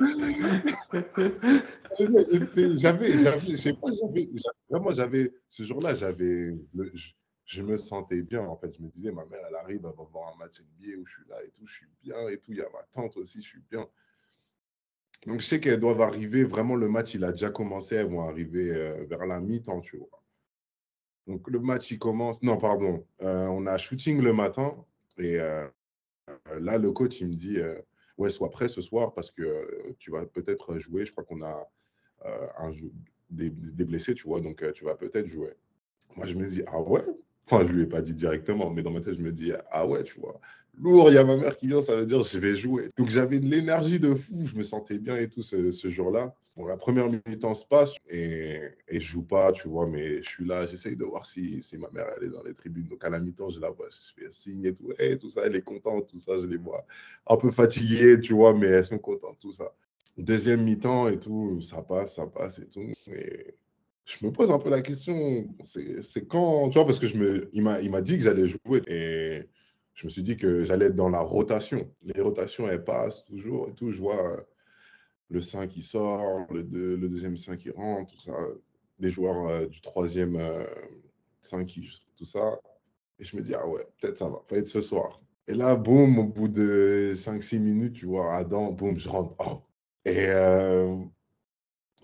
j'avais, 1.98 2.76
j'avais, 2.76 3.12
je 3.48 3.56
sais 3.56 3.72
pas, 3.72 3.88
j'avais, 4.00 4.28
vraiment, 4.68 4.90
j'avais, 4.92 5.32
ce 5.48 5.62
jour-là, 5.62 5.94
j'avais, 5.94 6.56
je 7.44 7.62
me 7.62 7.76
sentais 7.76 8.22
bien. 8.22 8.42
En 8.42 8.56
fait, 8.56 8.74
je 8.76 8.82
me 8.82 8.88
disais, 8.88 9.12
ma 9.12 9.24
mère, 9.26 9.40
elle 9.48 9.54
arrive, 9.54 9.80
elle 9.84 9.96
va 9.96 10.08
voir 10.12 10.34
un 10.34 10.38
match 10.38 10.60
NBA 10.60 10.98
où 10.98 11.06
je 11.06 11.12
suis 11.12 11.28
là 11.28 11.36
et 11.44 11.50
tout, 11.50 11.66
je 11.66 11.74
suis 11.74 11.86
bien 12.02 12.28
et 12.28 12.38
tout. 12.38 12.50
Il 12.52 12.58
y 12.58 12.62
a 12.62 12.68
ma 12.72 12.82
tante 12.90 13.16
aussi, 13.16 13.40
je 13.42 13.48
suis 13.48 13.62
bien. 13.70 13.86
Donc, 15.26 15.40
je 15.40 15.46
sais 15.46 15.60
qu'elles 15.60 15.80
doivent 15.80 16.02
arriver. 16.02 16.42
Vraiment, 16.42 16.74
le 16.74 16.88
match, 16.88 17.14
il 17.14 17.24
a 17.24 17.30
déjà 17.30 17.50
commencé. 17.50 17.94
Elles 17.94 18.08
vont 18.08 18.28
arriver 18.28 18.70
euh, 18.70 19.04
vers 19.08 19.24
la 19.24 19.40
mi-temps, 19.40 19.80
tu 19.80 19.96
vois. 19.96 20.22
Donc, 21.26 21.48
le 21.50 21.58
match, 21.58 21.90
il 21.90 21.98
commence. 21.98 22.42
Non, 22.42 22.56
pardon. 22.56 23.04
Euh, 23.22 23.46
on 23.46 23.66
a 23.66 23.76
shooting 23.78 24.20
le 24.20 24.32
matin. 24.32 24.76
Et 25.18 25.40
euh, 25.40 25.66
là, 26.60 26.78
le 26.78 26.92
coach, 26.92 27.20
il 27.20 27.28
me 27.28 27.34
dit 27.34 27.58
Ouais, 28.18 28.30
sois 28.30 28.50
prêt 28.50 28.68
ce 28.68 28.80
soir 28.80 29.12
parce 29.12 29.30
que 29.30 29.94
tu 29.98 30.10
vas 30.10 30.24
peut-être 30.26 30.78
jouer. 30.78 31.04
Je 31.04 31.12
crois 31.12 31.24
qu'on 31.24 31.42
a 31.42 31.68
un, 32.58 32.72
des, 33.30 33.50
des, 33.50 33.84
blessés, 33.84 34.14
tu 34.14 34.26
vois. 34.28 34.40
Donc, 34.40 34.64
tu 34.72 34.84
vas 34.84 34.94
peut-être 34.94 35.26
jouer. 35.26 35.52
Moi, 36.16 36.26
je 36.26 36.34
me 36.34 36.46
dis 36.46 36.62
Ah 36.66 36.80
ouais? 36.80 37.04
Enfin, 37.48 37.64
je 37.64 37.72
lui 37.72 37.84
ai 37.84 37.86
pas 37.86 38.02
dit 38.02 38.14
directement, 38.14 38.70
mais 38.70 38.82
dans 38.82 38.90
ma 38.90 39.00
tête, 39.00 39.14
je 39.14 39.22
me 39.22 39.30
dis, 39.30 39.52
ah 39.70 39.86
ouais, 39.86 40.02
tu 40.02 40.18
vois, 40.18 40.40
lourd, 40.74 41.10
il 41.10 41.14
y 41.14 41.18
a 41.18 41.24
ma 41.24 41.36
mère 41.36 41.56
qui 41.56 41.68
vient, 41.68 41.80
ça 41.80 41.94
veut 41.94 42.04
dire 42.04 42.22
je 42.24 42.38
vais 42.38 42.56
jouer. 42.56 42.90
Donc 42.96 43.08
j'avais 43.08 43.38
de 43.38 43.46
l'énergie 43.46 44.00
de 44.00 44.14
fou, 44.14 44.44
je 44.44 44.56
me 44.56 44.62
sentais 44.62 44.98
bien 44.98 45.16
et 45.16 45.28
tout 45.28 45.42
ce, 45.42 45.70
ce 45.70 45.88
jour-là. 45.88 46.34
Bon, 46.56 46.64
la 46.66 46.78
première 46.78 47.10
mi-temps 47.10 47.52
se 47.54 47.66
passe 47.66 47.96
et, 48.08 48.60
et 48.88 48.98
je 48.98 49.06
joue 49.06 49.22
pas, 49.22 49.52
tu 49.52 49.68
vois, 49.68 49.86
mais 49.86 50.22
je 50.22 50.28
suis 50.28 50.46
là, 50.46 50.64
j'essaye 50.64 50.96
de 50.96 51.04
voir 51.04 51.26
si, 51.26 51.62
si 51.62 51.76
ma 51.76 51.90
mère 51.90 52.06
elle 52.16 52.28
est 52.28 52.30
dans 52.30 52.42
les 52.42 52.54
tribunes. 52.54 52.88
Donc 52.88 53.04
à 53.04 53.10
la 53.10 53.18
mi-temps, 53.20 53.50
je 53.50 53.60
la 53.60 53.68
vois, 53.68 53.88
je 53.90 54.22
fais 54.24 54.30
signe 54.30 54.64
et 54.64 54.72
tout, 54.72 54.90
et 54.98 55.18
tout 55.18 55.28
ça, 55.28 55.42
elle 55.44 55.54
est 55.54 55.62
contente, 55.62 56.08
tout 56.08 56.18
ça, 56.18 56.38
je 56.40 56.46
les 56.46 56.56
vois 56.56 56.86
un 57.26 57.36
peu 57.36 57.50
fatiguées, 57.50 58.18
tu 58.20 58.32
vois, 58.32 58.54
mais 58.54 58.68
elles 58.68 58.84
sont 58.86 58.98
contentes, 58.98 59.38
tout 59.38 59.52
ça. 59.52 59.74
Deuxième 60.16 60.62
mi-temps 60.64 61.08
et 61.08 61.18
tout, 61.18 61.60
ça 61.60 61.82
passe, 61.82 62.14
ça 62.16 62.26
passe 62.26 62.58
et 62.60 62.68
tout. 62.68 62.90
Et 63.12 63.54
je 64.06 64.24
me 64.24 64.32
pose 64.32 64.50
un 64.50 64.58
peu 64.58 64.70
la 64.70 64.80
question, 64.80 65.46
c'est 65.62 66.26
quand, 66.26 66.70
tu 66.70 66.78
vois, 66.78 66.86
parce 66.86 66.98
que 66.98 67.06
je 67.06 67.16
me, 67.18 67.50
il 67.52 67.62
m'a 67.62 68.00
dit 68.00 68.16
que 68.16 68.24
j'allais 68.24 68.48
jouer 68.48 68.82
et 68.86 69.42
je 69.92 70.06
me 70.06 70.10
suis 70.10 70.22
dit 70.22 70.36
que 70.36 70.64
j'allais 70.64 70.86
être 70.86 70.96
dans 70.96 71.10
la 71.10 71.20
rotation. 71.20 71.90
Les 72.02 72.22
rotations, 72.22 72.66
elles 72.66 72.84
passent 72.84 73.24
toujours 73.24 73.68
et 73.68 73.74
tout. 73.74 73.90
Je 73.90 73.98
vois 73.98 74.46
le 75.28 75.40
5 75.40 75.68
qui 75.68 75.82
sort, 75.82 76.46
le, 76.52 76.62
le 76.62 77.08
deuxième 77.08 77.36
5 77.36 77.58
qui 77.58 77.70
rentre, 77.70 78.12
tout 78.12 78.20
ça, 78.20 78.32
des 78.98 79.10
joueurs 79.10 79.48
euh, 79.48 79.66
du 79.66 79.80
troisième 79.80 80.38
5 81.40 81.58
euh, 81.58 81.64
qui, 81.64 81.88
tout 82.16 82.24
ça. 82.24 82.60
Et 83.18 83.24
je 83.24 83.36
me 83.36 83.42
dis, 83.42 83.54
ah 83.54 83.66
ouais, 83.66 83.86
peut-être 84.00 84.18
ça 84.18 84.28
va 84.28 84.42
pas 84.46 84.56
être 84.56 84.66
ce 84.66 84.82
soir. 84.82 85.20
Et 85.48 85.54
là, 85.54 85.76
boum, 85.76 86.18
au 86.18 86.24
bout 86.24 86.48
de 86.48 87.12
5-6 87.14 87.58
minutes, 87.60 87.94
tu 87.94 88.06
vois, 88.06 88.34
Adam, 88.34 88.72
boum, 88.72 88.98
je 88.98 89.08
rentre. 89.08 89.34
Oh. 89.38 89.62
Et 90.04 90.26
euh, 90.28 90.96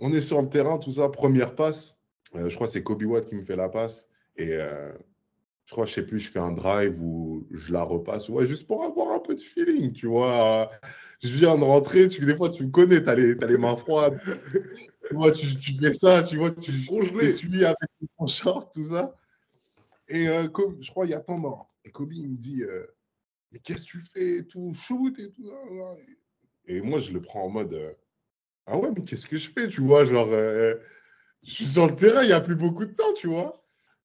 on 0.00 0.12
est 0.12 0.20
sur 0.20 0.40
le 0.40 0.48
terrain, 0.48 0.78
tout 0.78 0.92
ça, 0.92 1.08
première 1.08 1.54
passe. 1.54 1.98
Euh, 2.34 2.48
je 2.48 2.54
crois 2.54 2.66
que 2.66 2.72
c'est 2.72 2.82
Kobe 2.82 3.02
Watt 3.02 3.26
qui 3.26 3.34
me 3.34 3.42
fait 3.42 3.56
la 3.56 3.68
passe. 3.68 4.08
Et 4.36 4.56
je 5.66 5.72
crois, 5.72 5.86
je 5.86 5.92
sais 5.92 6.02
plus, 6.02 6.18
je 6.18 6.30
fais 6.30 6.38
un 6.38 6.52
drive 6.52 7.00
ou 7.00 7.46
je 7.50 7.72
la 7.72 7.82
repasse. 7.82 8.28
Ouais, 8.28 8.46
juste 8.46 8.66
pour 8.66 8.84
avoir 8.84 9.12
un 9.14 9.20
peu 9.20 9.34
de 9.34 9.40
feeling, 9.40 9.92
tu 9.92 10.06
vois. 10.06 10.70
Je 11.22 11.28
viens 11.28 11.56
de 11.56 11.64
rentrer, 11.64 12.08
tu, 12.08 12.20
des 12.26 12.36
fois, 12.36 12.50
tu 12.50 12.66
me 12.66 12.70
connais, 12.70 13.02
tu 13.02 13.08
as, 13.08 13.12
as, 13.12 13.46
les 13.46 13.58
mains 13.58 13.76
froides. 13.76 14.20
tu 15.08 15.14
vois, 15.14 15.32
tu, 15.32 15.54
tu, 15.56 15.72
fais 15.74 15.92
ça, 15.92 16.22
tu 16.22 16.36
vois, 16.36 16.50
tu 16.50 16.72
suis 16.72 17.64
avec 17.64 17.76
ton 18.18 18.26
short, 18.26 18.72
tout 18.74 18.84
ça. 18.84 19.14
Et 20.08 20.28
euh, 20.28 20.48
comme, 20.48 20.82
je 20.82 20.90
crois, 20.90 21.06
il 21.06 21.10
y 21.10 21.14
a 21.14 21.20
temps 21.20 21.38
mort. 21.38 21.72
Et 21.84 21.90
Kobe, 21.90 22.12
il 22.12 22.28
me 22.28 22.36
dit, 22.36 22.62
mais 23.52 23.58
qu'est-ce 23.60 23.86
que 23.86 23.98
tu 23.98 24.02
fais 24.12 24.42
tout, 24.42 24.72
shoot 24.74 25.16
et 25.18 25.30
tout 25.30 25.46
ça. 25.46 25.56
Et 26.66 26.80
moi, 26.80 26.98
je 26.98 27.12
le 27.12 27.20
prends 27.20 27.44
en 27.44 27.50
mode, 27.50 27.96
ah 28.66 28.78
ouais, 28.78 28.90
mais 28.94 29.02
qu'est-ce 29.02 29.26
que 29.26 29.36
je 29.36 29.50
fais, 29.50 29.68
tu 29.68 29.80
vois, 29.80 30.04
genre, 30.04 30.28
euh, 30.30 30.74
je 31.42 31.52
suis 31.52 31.64
sur 31.64 31.86
le 31.86 31.96
terrain, 31.96 32.22
il 32.22 32.28
n'y 32.28 32.32
a 32.32 32.40
plus 32.40 32.54
beaucoup 32.54 32.84
de 32.84 32.92
temps, 32.92 33.12
tu 33.14 33.26
vois. 33.26 33.61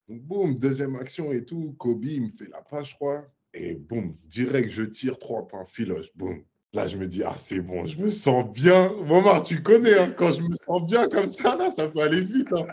Boum, 0.10 0.58
deuxième 0.58 0.96
action 0.96 1.34
et 1.34 1.44
tout, 1.44 1.76
Kobe, 1.78 2.06
il 2.06 2.22
me 2.24 2.30
fait 2.30 2.48
la 2.50 2.62
passe, 2.62 2.90
je 2.92 2.96
crois, 2.96 3.26
et 3.54 3.76
boum, 3.76 4.16
direct, 4.26 4.70
je 4.70 4.84
tire 4.84 5.20
trois 5.20 5.48
points 5.48 5.66
filoche, 5.66 6.08
boum. 6.16 6.44
Là, 6.74 6.88
je 6.88 6.98
me 6.98 7.08
dis, 7.08 7.24
ah, 7.24 7.36
c'est 7.38 7.60
bon, 7.60 7.86
je 7.86 8.00
me 8.00 8.12
sens 8.12 8.50
bien. 8.52 8.94
Momar, 9.04 9.44
tu 9.44 9.62
connais, 9.64 9.98
hein, 9.98 10.14
quand 10.16 10.32
je 10.32 10.42
me 10.44 10.56
sens 10.56 10.86
bien 10.86 11.08
comme 11.08 11.28
ça, 11.28 11.56
là, 11.56 11.72
ça 11.72 11.88
peut 11.88 12.00
aller 12.00 12.24
vite. 12.24 12.54
Hein. 12.54 12.68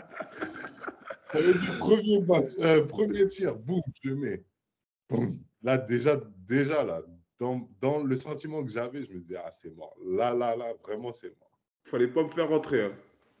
Premier, 1.79 2.23
euh, 2.59 2.85
premier 2.85 3.27
tir, 3.27 3.55
boum, 3.55 3.81
je 4.03 4.11
mets. 4.11 4.43
Boum. 5.09 5.39
Là, 5.61 5.77
déjà, 5.77 6.21
déjà, 6.47 6.83
là, 6.83 7.01
dans, 7.39 8.03
le 8.03 8.15
sentiment 8.15 8.63
que 8.63 8.71
j'avais, 8.71 9.03
je 9.03 9.11
me 9.11 9.19
disais, 9.19 9.37
ah, 9.43 9.51
c'est 9.51 9.75
mort. 9.75 9.95
Là, 10.05 10.33
là, 10.33 10.55
là, 10.55 10.73
vraiment, 10.83 11.11
c'est 11.11 11.37
mort. 11.37 11.51
Fallait 11.83 12.07
pas 12.07 12.23
me 12.23 12.29
faire 12.29 12.49
rentrer. 12.49 12.83
Hein. 12.83 12.93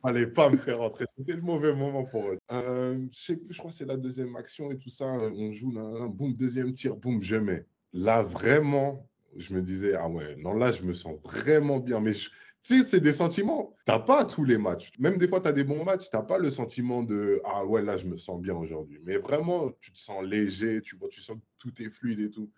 Fallait 0.05 0.27
pas 0.27 0.51
me 0.51 0.57
faire 0.57 0.77
rentrer. 0.77 1.05
C'était 1.17 1.33
le 1.33 1.41
mauvais 1.41 1.73
moment 1.73 2.05
pour 2.05 2.29
eux. 2.29 2.37
Euh, 2.51 3.07
je 3.11 3.19
sais 3.19 3.37
plus, 3.37 3.53
je 3.53 3.57
crois 3.57 3.71
que 3.71 3.77
c'est 3.77 3.87
la 3.87 3.97
deuxième 3.97 4.35
action 4.35 4.69
et 4.69 4.77
tout 4.77 4.91
ça. 4.91 5.05
On 5.07 5.51
joue, 5.51 5.71
là, 5.71 6.07
boum, 6.07 6.31
deuxième 6.33 6.73
tir, 6.73 6.95
boum, 6.95 7.23
je 7.23 7.37
mets. 7.37 7.65
Là, 7.91 8.21
vraiment, 8.21 9.09
je 9.35 9.51
me 9.55 9.63
disais, 9.63 9.95
ah 9.95 10.07
ouais, 10.07 10.35
non, 10.35 10.53
là, 10.53 10.71
je 10.71 10.83
me 10.83 10.93
sens 10.93 11.15
vraiment 11.23 11.79
bien. 11.79 12.01
Mais 12.01 12.11
tu 12.13 12.29
sais, 12.61 12.83
c'est 12.83 12.99
des 12.99 13.13
sentiments. 13.13 13.73
Tu 13.87 13.91
n'as 13.91 13.97
pas 13.97 14.25
tous 14.25 14.43
les 14.43 14.59
matchs. 14.59 14.91
Même 14.99 15.17
des 15.17 15.27
fois, 15.27 15.41
tu 15.41 15.47
as 15.47 15.53
des 15.53 15.63
bons 15.63 15.83
matchs, 15.83 16.11
tu 16.11 16.15
n'as 16.15 16.21
pas 16.21 16.37
le 16.37 16.51
sentiment 16.51 17.01
de, 17.01 17.41
ah 17.43 17.65
ouais, 17.65 17.81
là, 17.81 17.97
je 17.97 18.05
me 18.05 18.17
sens 18.17 18.39
bien 18.39 18.53
aujourd'hui. 18.53 18.99
Mais 19.03 19.17
vraiment, 19.17 19.71
tu 19.81 19.91
te 19.91 19.97
sens 19.97 20.23
léger, 20.23 20.81
tu 20.81 20.97
vois, 20.97 21.09
tu 21.09 21.21
sens 21.21 21.37
que 21.37 21.41
tout 21.57 21.81
est 21.81 21.89
fluide 21.89 22.19
et 22.19 22.29
tout. 22.29 22.51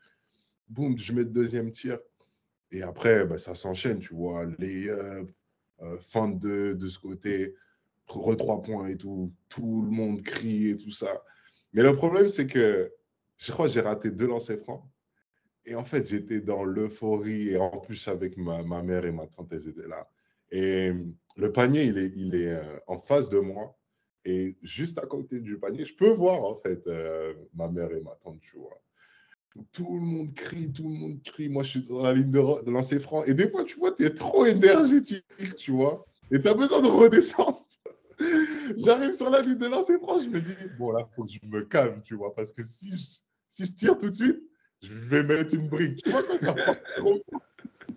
Boum, 0.67 0.99
je 0.99 1.13
mets 1.13 1.23
le 1.23 1.29
deuxième 1.29 1.71
tir. 1.71 1.97
Et 2.71 2.81
après, 2.81 3.25
bah, 3.25 3.37
ça 3.37 3.55
s'enchaîne, 3.55 3.99
tu 3.99 4.13
vois, 4.13 4.45
les 4.59 4.89
euh, 4.89 5.23
fin 6.01 6.29
de, 6.29 6.73
de 6.73 6.87
ce 6.87 6.99
côté, 6.99 7.55
re 8.07 8.35
trois 8.35 8.61
points 8.61 8.87
et 8.87 8.97
tout, 8.97 9.31
tout 9.49 9.83
le 9.83 9.91
monde 9.91 10.21
crie 10.21 10.69
et 10.69 10.77
tout 10.77 10.91
ça. 10.91 11.23
Mais 11.73 11.83
le 11.83 11.95
problème, 11.95 12.27
c'est 12.27 12.47
que 12.47 12.91
je 13.37 13.51
crois 13.51 13.67
que 13.67 13.73
j'ai 13.73 13.81
raté 13.81 14.11
deux 14.11 14.27
lancers 14.27 14.59
francs. 14.59 14.83
Et 15.65 15.75
en 15.75 15.83
fait, 15.83 16.07
j'étais 16.07 16.41
dans 16.41 16.63
l'euphorie. 16.63 17.49
Et 17.49 17.57
en 17.57 17.77
plus, 17.79 18.07
avec 18.07 18.37
ma, 18.37 18.63
ma, 18.63 18.81
mère 18.81 19.05
et 19.05 19.11
ma 19.11 19.27
tante, 19.27 19.51
elles 19.51 19.67
étaient 19.67 19.87
là. 19.87 20.09
Et 20.49 20.91
le 21.35 21.51
panier, 21.51 21.83
il 21.83 21.97
est, 21.97 22.11
il 22.15 22.35
est 22.35 22.53
euh, 22.53 22.79
en 22.87 22.97
face 22.97 23.29
de 23.29 23.39
moi. 23.39 23.77
Et 24.25 24.57
juste 24.61 24.97
à 24.97 25.05
côté 25.05 25.39
du 25.39 25.57
panier, 25.57 25.85
je 25.85 25.95
peux 25.95 26.11
voir, 26.11 26.43
en 26.43 26.55
fait, 26.55 26.85
euh, 26.87 27.33
ma 27.53 27.67
mère 27.67 27.91
et 27.91 28.01
ma 28.01 28.15
tante, 28.15 28.39
tu 28.41 28.57
vois 28.57 28.81
tout 29.71 29.99
le 29.99 30.05
monde 30.05 30.33
crie, 30.33 30.71
tout 30.71 30.83
le 30.83 30.95
monde 30.95 31.21
crie. 31.23 31.49
Moi, 31.49 31.63
je 31.63 31.69
suis 31.69 31.83
dans 31.83 32.03
la 32.03 32.13
ligne 32.13 32.31
de, 32.31 32.69
lancer 32.69 32.99
franc. 32.99 33.23
Et 33.23 33.33
des 33.33 33.49
fois, 33.49 33.63
tu 33.63 33.77
vois, 33.79 33.91
tu 33.91 34.05
es 34.05 34.09
trop 34.09 34.45
énergétique, 34.45 35.25
tu 35.57 35.71
vois. 35.71 36.05
Et 36.31 36.41
tu 36.41 36.47
as 36.47 36.53
besoin 36.53 36.81
de 36.81 36.87
redescendre. 36.87 37.65
J'arrive 38.77 39.13
sur 39.13 39.29
la 39.29 39.41
ligne 39.41 39.57
de 39.57 39.67
lancer 39.67 39.97
franc, 39.99 40.19
je 40.19 40.27
me 40.27 40.41
dis, 40.41 40.53
bon, 40.77 40.91
là, 40.91 41.07
il 41.09 41.15
faut 41.15 41.23
que 41.23 41.31
je 41.31 41.39
me 41.43 41.63
calme, 41.63 42.01
tu 42.03 42.15
vois. 42.15 42.33
Parce 42.33 42.51
que 42.51 42.63
si 42.63 42.89
je, 42.89 43.19
si 43.47 43.65
je 43.65 43.73
tire 43.73 43.97
tout 43.97 44.09
de 44.09 44.15
suite, 44.15 44.41
je 44.81 44.93
vais 44.93 45.23
mettre 45.23 45.53
une 45.53 45.69
brique. 45.69 46.03
Tu 46.03 46.09
vois, 46.09 46.23
quoi, 46.23 46.37
ça 46.37 46.55
trop. 46.97 47.21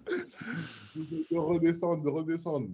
J'essaie 0.97 1.25
de 1.31 1.39
redescendre, 1.39 2.03
de 2.03 2.09
redescendre. 2.09 2.69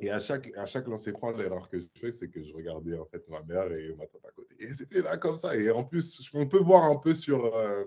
Et 0.00 0.10
à 0.10 0.18
chaque, 0.18 0.50
à 0.56 0.66
chaque 0.66 0.88
lancer 0.88 1.12
franc, 1.12 1.30
l'erreur 1.30 1.68
que 1.68 1.78
je 1.78 1.86
fais, 2.00 2.10
c'est 2.10 2.28
que 2.28 2.42
je 2.42 2.52
regardais 2.52 2.98
en 2.98 3.04
fait 3.06 3.22
ma 3.28 3.40
mère 3.42 3.70
et 3.72 3.94
ma 3.96 4.06
tante 4.06 4.24
à 4.26 4.32
côté. 4.32 4.54
Et 4.58 4.72
c'était 4.72 5.00
là 5.00 5.16
comme 5.16 5.36
ça. 5.36 5.56
Et 5.56 5.70
en 5.70 5.84
plus, 5.84 6.28
on 6.34 6.46
peut 6.46 6.58
voir 6.58 6.84
un 6.84 6.96
peu 6.96 7.14
sur, 7.14 7.54
euh, 7.54 7.84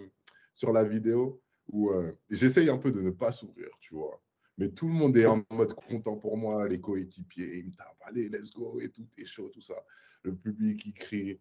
sur 0.56 0.72
la 0.72 0.84
vidéo 0.84 1.42
où 1.68 1.92
euh, 1.92 2.12
j'essaye 2.32 2.70
un 2.70 2.78
peu 2.78 2.92
de 2.92 3.02
ne 3.02 3.12
pas 3.12 3.32
sourire, 3.32 3.70
tu 3.80 3.94
vois. 3.94 4.22
Mais 4.58 4.70
tout 4.70 4.88
le 4.88 4.94
monde 4.94 5.16
est 5.18 5.26
en 5.26 5.44
mode 5.52 5.74
content 5.74 6.16
pour 6.16 6.38
moi, 6.38 6.68
les 6.68 6.80
coéquipiers, 6.80 7.58
ils 7.58 7.66
me 7.66 7.72
tapent, 7.72 8.02
allez, 8.02 8.30
let's 8.30 8.52
go 8.52 8.80
et 8.82 8.90
tout, 8.90 9.06
est 9.18 9.26
chaud, 9.26 9.50
tout 9.50 9.62
ça. 9.62 9.76
Le 10.24 10.34
public, 10.34 10.80
qui 10.80 10.94
crie. 10.94 11.40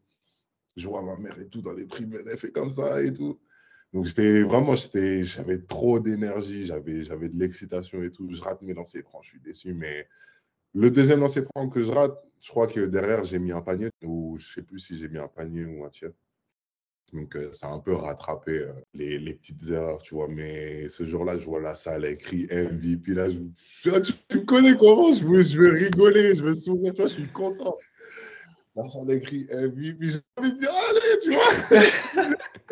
Je 0.76 0.88
vois 0.88 1.00
ma 1.02 1.16
mère 1.16 1.38
et 1.38 1.48
tout 1.48 1.62
dans 1.62 1.72
les 1.72 1.86
tribunes, 1.86 2.24
elle 2.26 2.36
fait 2.36 2.50
comme 2.50 2.70
ça 2.70 3.00
et 3.00 3.12
tout. 3.12 3.38
Donc, 3.92 4.06
j'étais 4.06 4.42
vraiment, 4.42 4.74
j'avais 4.74 5.62
trop 5.62 6.00
d'énergie, 6.00 6.66
j'avais 6.66 7.28
de 7.28 7.38
l'excitation 7.38 8.02
et 8.02 8.10
tout. 8.10 8.28
Je 8.32 8.42
rate 8.42 8.60
mes 8.62 8.74
lancers 8.74 9.04
francs, 9.04 9.22
je 9.22 9.30
suis 9.30 9.40
déçu. 9.40 9.72
Mais 9.72 10.08
le 10.74 10.90
deuxième 10.90 11.20
lancer 11.20 11.42
franc 11.42 11.68
que 11.68 11.80
je 11.80 11.92
rate, 11.92 12.20
je 12.40 12.50
crois 12.50 12.66
que 12.66 12.80
derrière, 12.80 13.22
j'ai 13.22 13.38
mis 13.38 13.52
un 13.52 13.62
panier, 13.62 13.90
ou 14.02 14.36
je 14.38 14.54
sais 14.54 14.62
plus 14.62 14.80
si 14.80 14.96
j'ai 14.96 15.08
mis 15.08 15.18
un 15.18 15.28
panier 15.28 15.64
ou 15.64 15.84
un 15.84 15.90
tir. 15.90 16.10
Donc, 17.12 17.36
euh, 17.36 17.52
ça 17.52 17.68
a 17.68 17.70
un 17.70 17.78
peu 17.78 17.94
rattrapé 17.94 18.58
euh, 18.58 18.72
les, 18.92 19.18
les, 19.18 19.34
petites 19.34 19.68
erreurs, 19.68 20.02
tu 20.02 20.14
vois. 20.14 20.26
Mais 20.28 20.88
ce 20.88 21.04
jour-là, 21.04 21.38
je 21.38 21.44
vois 21.44 21.60
la 21.60 21.74
salle 21.74 22.04
écrit 22.04 22.48
MVP. 22.50 23.14
Là, 23.14 23.28
je, 23.28 23.38
tu 23.80 23.90
me 24.36 24.44
connais 24.44 24.76
comment 24.76 25.12
je 25.12 25.24
veux, 25.24 25.42
je 25.42 25.56
veux 25.58 25.72
rigoler, 25.72 26.34
je 26.34 26.42
veux 26.42 26.54
sourire, 26.54 26.92
tu 26.92 27.02
vois, 27.02 27.06
je 27.06 27.14
suis 27.14 27.28
content. 27.28 27.76
La 28.74 28.88
salle 28.88 29.12
écrit 29.12 29.46
MVP. 29.52 30.08
J'ai 30.08 30.20
envie 30.36 30.52
de 30.52 30.58
dire, 30.58 30.70
allez, 30.90 31.18
tu 31.22 31.30
vois. 31.30 31.52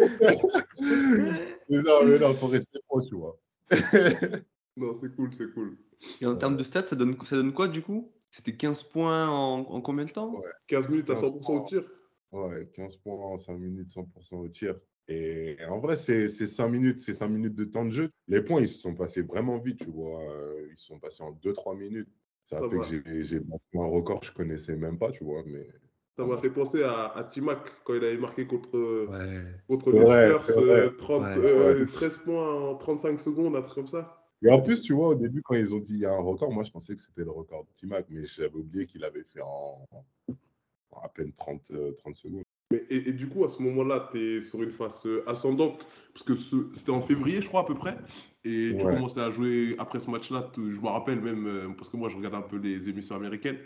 mais 1.68 1.82
non, 1.82 2.04
mais 2.04 2.18
non, 2.18 2.30
il 2.32 2.36
faut 2.36 2.48
rester 2.48 2.80
pro, 2.88 3.00
tu 3.02 3.14
vois. 3.14 3.38
non, 4.76 4.92
c'est 5.00 5.14
cool, 5.14 5.32
c'est 5.32 5.52
cool. 5.52 5.76
Et 6.20 6.26
en 6.26 6.34
termes 6.34 6.56
de 6.56 6.64
stats, 6.64 6.88
ça 6.88 6.96
donne, 6.96 7.16
ça 7.24 7.36
donne 7.36 7.52
quoi 7.52 7.68
du 7.68 7.82
coup? 7.82 8.10
C'était 8.32 8.56
15 8.56 8.82
points 8.84 9.28
en, 9.28 9.60
en, 9.60 9.80
combien 9.80 10.04
de 10.04 10.10
temps? 10.10 10.34
Ouais. 10.34 10.48
15 10.66 10.88
minutes 10.88 11.10
à 11.10 11.14
100% 11.14 11.62
au 11.62 11.64
tir 11.64 11.84
Ouais, 12.32 12.68
15 12.72 12.96
points 12.96 13.14
en 13.14 13.36
5 13.36 13.58
minutes, 13.58 13.90
100% 13.90 14.36
au 14.36 14.48
tir. 14.48 14.74
Et 15.08 15.56
en 15.68 15.78
vrai, 15.78 15.96
c'est 15.96 16.28
5 16.28 16.68
minutes, 16.68 17.00
c'est 17.00 17.14
5 17.14 17.28
minutes 17.28 17.54
de 17.54 17.64
temps 17.64 17.84
de 17.84 17.90
jeu. 17.90 18.10
Les 18.28 18.42
points, 18.42 18.60
ils 18.60 18.68
se 18.68 18.78
sont 18.78 18.94
passés 18.94 19.22
vraiment 19.22 19.58
vite, 19.58 19.80
tu 19.80 19.90
vois. 19.90 20.22
Ils 20.70 20.78
se 20.78 20.86
sont 20.86 20.98
passés 20.98 21.22
en 21.22 21.32
2-3 21.32 21.76
minutes. 21.76 22.08
Ça 22.44 22.56
a 22.56 22.60
ça 22.60 22.68
fait 22.68 22.76
va. 22.76 22.82
que 22.82 23.22
j'ai 23.22 23.38
battu 23.40 23.78
un 23.78 23.86
record 23.86 24.20
que 24.20 24.26
je 24.26 24.32
connaissais 24.32 24.76
même 24.76 24.98
pas, 24.98 25.10
tu 25.10 25.24
vois. 25.24 25.42
Mais... 25.46 25.68
Ça 26.16 26.24
m'a 26.24 26.38
fait 26.38 26.50
penser 26.50 26.82
à, 26.82 27.06
à 27.06 27.24
Timac 27.24 27.60
quand 27.84 27.94
il 27.94 28.04
avait 28.04 28.18
marqué 28.18 28.46
contre, 28.46 28.78
ouais. 28.78 29.44
contre 29.68 29.92
les 29.92 30.36
Spurs 30.38 30.96
30, 30.98 31.22
ouais. 31.22 31.26
euh, 31.38 31.86
13 31.86 32.16
points 32.18 32.70
en 32.70 32.74
35 32.76 33.18
secondes, 33.18 33.56
un 33.56 33.62
truc 33.62 33.74
comme 33.74 33.88
ça. 33.88 34.18
Et 34.44 34.50
en 34.50 34.60
plus, 34.60 34.82
tu 34.82 34.92
vois, 34.92 35.08
au 35.08 35.14
début, 35.14 35.40
quand 35.42 35.54
ils 35.54 35.72
ont 35.72 35.78
dit 35.78 35.94
il 35.94 36.00
y 36.00 36.06
a 36.06 36.12
un 36.12 36.20
record, 36.20 36.50
moi, 36.52 36.64
je 36.64 36.70
pensais 36.70 36.94
que 36.94 37.00
c'était 37.00 37.24
le 37.24 37.30
record 37.30 37.64
de 37.64 37.72
Timac, 37.74 38.06
mais 38.10 38.26
j'avais 38.26 38.54
oublié 38.54 38.86
qu'il 38.86 39.04
avait 39.04 39.22
fait 39.22 39.40
en, 39.40 39.86
à 41.02 41.08
peine 41.08 41.32
30, 41.32 41.70
euh, 41.72 41.92
30 41.92 42.16
secondes. 42.16 42.42
Mais, 42.72 42.84
et, 42.88 43.10
et, 43.10 43.12
du 43.12 43.28
coup, 43.28 43.44
à 43.44 43.48
ce 43.48 43.62
moment-là, 43.62 44.08
tu 44.12 44.18
es 44.18 44.40
sur 44.40 44.62
une 44.62 44.70
phase 44.70 45.02
euh, 45.04 45.22
ascendante, 45.28 45.86
parce 46.14 46.24
que 46.24 46.34
c'était 46.74 46.90
en 46.90 47.02
février, 47.02 47.42
je 47.42 47.48
crois, 47.48 47.60
à 47.60 47.64
peu 47.64 47.74
près. 47.74 47.98
Et 48.44 48.72
tu 48.78 48.84
ouais. 48.84 48.94
commençais 48.94 49.20
à 49.20 49.30
jouer 49.30 49.76
après 49.78 50.00
ce 50.00 50.10
match-là. 50.10 50.50
Je 50.56 50.80
me 50.80 50.88
rappelle 50.88 51.20
même, 51.20 51.46
euh, 51.46 51.68
parce 51.76 51.88
que 51.88 51.96
moi, 51.96 52.08
je 52.08 52.16
regarde 52.16 52.34
un 52.34 52.42
peu 52.42 52.56
les 52.56 52.88
émissions 52.88 53.14
américaines. 53.14 53.58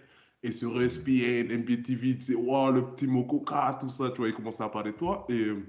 Et 0.42 0.52
sur 0.52 0.80
ESPN, 0.80 1.48
NBA 1.50 1.78
TV, 1.84 2.18
tu 2.18 2.22
sais, 2.22 2.34
wow, 2.34 2.70
le 2.70 2.84
petit 2.90 3.06
Mokoka, 3.06 3.78
tout 3.80 3.88
ça, 3.88 4.10
tu 4.10 4.18
vois, 4.18 4.28
il 4.28 4.34
commençait 4.34 4.64
à 4.64 4.68
parler 4.68 4.92
de 4.92 4.96
toi. 4.96 5.24
Et 5.28 5.44
euh, 5.44 5.62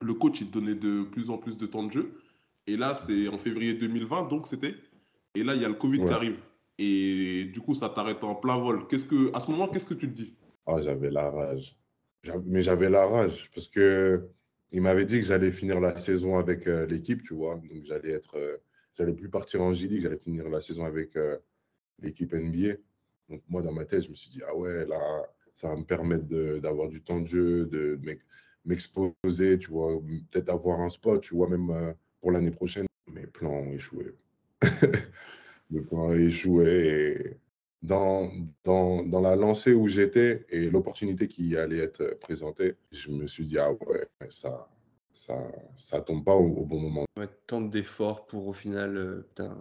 le 0.00 0.14
coach, 0.14 0.40
il 0.40 0.48
te 0.48 0.52
donnait 0.52 0.74
de 0.74 1.02
plus 1.02 1.30
en 1.30 1.36
plus 1.36 1.58
de 1.58 1.66
temps 1.66 1.82
de 1.82 1.92
jeu. 1.92 2.12
Et 2.66 2.76
là, 2.76 2.94
c'est 2.94 3.28
en 3.28 3.38
février 3.38 3.74
2020, 3.74 4.28
donc 4.28 4.46
c'était. 4.46 4.74
Et 5.34 5.42
là, 5.42 5.54
il 5.54 5.62
y 5.62 5.64
a 5.64 5.68
le 5.68 5.74
Covid 5.74 6.00
ouais. 6.00 6.06
qui 6.06 6.12
arrive. 6.12 6.38
Et 6.78 7.50
du 7.52 7.60
coup, 7.60 7.74
ça 7.74 7.88
t'arrête 7.88 8.22
en 8.22 8.34
plein 8.34 8.56
vol. 8.56 8.86
Qu'est-ce 8.88 9.04
que, 9.04 9.34
à 9.34 9.40
ce 9.40 9.50
moment, 9.50 9.68
qu'est-ce 9.68 9.86
que 9.86 9.94
tu 9.94 10.08
te 10.08 10.14
dis? 10.14 10.34
Oh, 10.68 10.82
J'avais 10.82 11.10
la 11.10 11.30
rage. 11.30 11.76
Mais 12.44 12.62
j'avais 12.62 12.90
la 12.90 13.06
rage 13.06 13.50
parce 13.54 13.68
que 13.68 14.28
il 14.72 14.82
m'avait 14.82 15.04
dit 15.04 15.20
que 15.20 15.26
j'allais 15.26 15.50
finir 15.50 15.80
la 15.80 15.96
saison 15.96 16.38
avec 16.38 16.66
euh, 16.66 16.86
l'équipe, 16.86 17.22
tu 17.22 17.34
vois. 17.34 17.56
Donc, 17.56 17.84
j'allais 17.84 18.10
être, 18.10 18.36
euh, 18.36 18.58
j'allais 18.94 19.14
plus 19.14 19.28
partir 19.30 19.62
en 19.62 19.72
G-League, 19.72 20.02
j'allais 20.02 20.18
finir 20.18 20.48
la 20.48 20.60
saison 20.60 20.84
avec 20.84 21.16
euh, 21.16 21.38
l'équipe 22.00 22.32
NBA. 22.32 22.74
Donc, 23.28 23.42
moi, 23.48 23.62
dans 23.62 23.72
ma 23.72 23.84
tête, 23.84 24.02
je 24.02 24.10
me 24.10 24.14
suis 24.14 24.30
dit, 24.30 24.42
ah 24.46 24.54
ouais, 24.54 24.84
là, 24.86 24.98
ça 25.54 25.68
va 25.68 25.76
me 25.76 25.84
permettre 25.84 26.26
d'avoir 26.60 26.88
du 26.88 27.02
temps 27.02 27.20
de 27.20 27.26
jeu, 27.26 27.66
de 27.66 27.98
m'exposer, 28.64 29.58
tu 29.58 29.70
vois, 29.70 30.00
peut-être 30.30 30.50
avoir 30.50 30.80
un 30.80 30.90
spot, 30.90 31.22
tu 31.22 31.34
vois, 31.34 31.48
même 31.48 31.94
pour 32.20 32.32
l'année 32.32 32.50
prochaine. 32.50 32.86
Mes 33.10 33.26
plans 33.26 33.52
ont 33.52 33.72
échoué. 33.72 34.14
Mes 35.70 35.80
plans 35.80 36.08
ont 36.08 36.14
échoué. 36.14 37.38
Dans, 37.82 38.30
dans, 38.64 39.04
dans 39.04 39.20
la 39.20 39.36
lancée 39.36 39.72
où 39.72 39.88
j'étais 39.88 40.46
et 40.50 40.70
l'opportunité 40.70 41.28
qui 41.28 41.56
allait 41.56 41.78
être 41.78 42.18
présentée, 42.20 42.76
je 42.92 43.10
me 43.10 43.26
suis 43.26 43.44
dit, 43.44 43.58
ah 43.58 43.72
ouais, 43.72 44.08
ça, 44.28 44.68
ça, 45.12 45.34
ça 45.76 46.00
tombe 46.00 46.24
pas 46.24 46.34
au, 46.34 46.46
au 46.46 46.64
bon 46.64 46.80
moment. 46.80 47.04
Ouais, 47.16 47.28
tant 47.46 47.60
d'efforts 47.60 48.26
pour 48.26 48.48
au 48.48 48.52
final, 48.52 48.96
euh, 48.96 49.26
putain, 49.28 49.60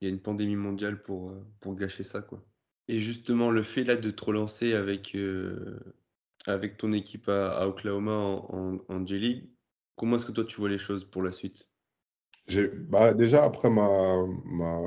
il 0.00 0.04
y 0.04 0.06
a 0.06 0.10
une 0.10 0.20
pandémie 0.20 0.56
mondiale 0.56 1.02
pour, 1.02 1.30
euh, 1.30 1.44
pour 1.60 1.74
gâcher 1.74 2.04
ça. 2.04 2.22
Quoi. 2.22 2.42
Et 2.88 3.00
justement, 3.00 3.50
le 3.50 3.62
fait 3.62 3.84
là 3.84 3.96
de 3.96 4.10
te 4.10 4.24
relancer 4.24 4.72
avec, 4.74 5.14
euh, 5.14 5.78
avec 6.46 6.76
ton 6.78 6.92
équipe 6.92 7.28
à, 7.28 7.58
à 7.58 7.66
Oklahoma 7.66 8.12
en, 8.12 8.78
en, 8.88 8.94
en 8.94 9.06
J-League, 9.06 9.50
comment 9.96 10.16
est-ce 10.16 10.26
que 10.26 10.32
toi 10.32 10.44
tu 10.44 10.56
vois 10.56 10.68
les 10.70 10.78
choses 10.78 11.04
pour 11.04 11.22
la 11.22 11.32
suite? 11.32 11.68
Bah, 12.88 13.12
Déjà, 13.12 13.44
après 13.44 13.68
ma, 13.68 14.24
ma, 14.46 14.80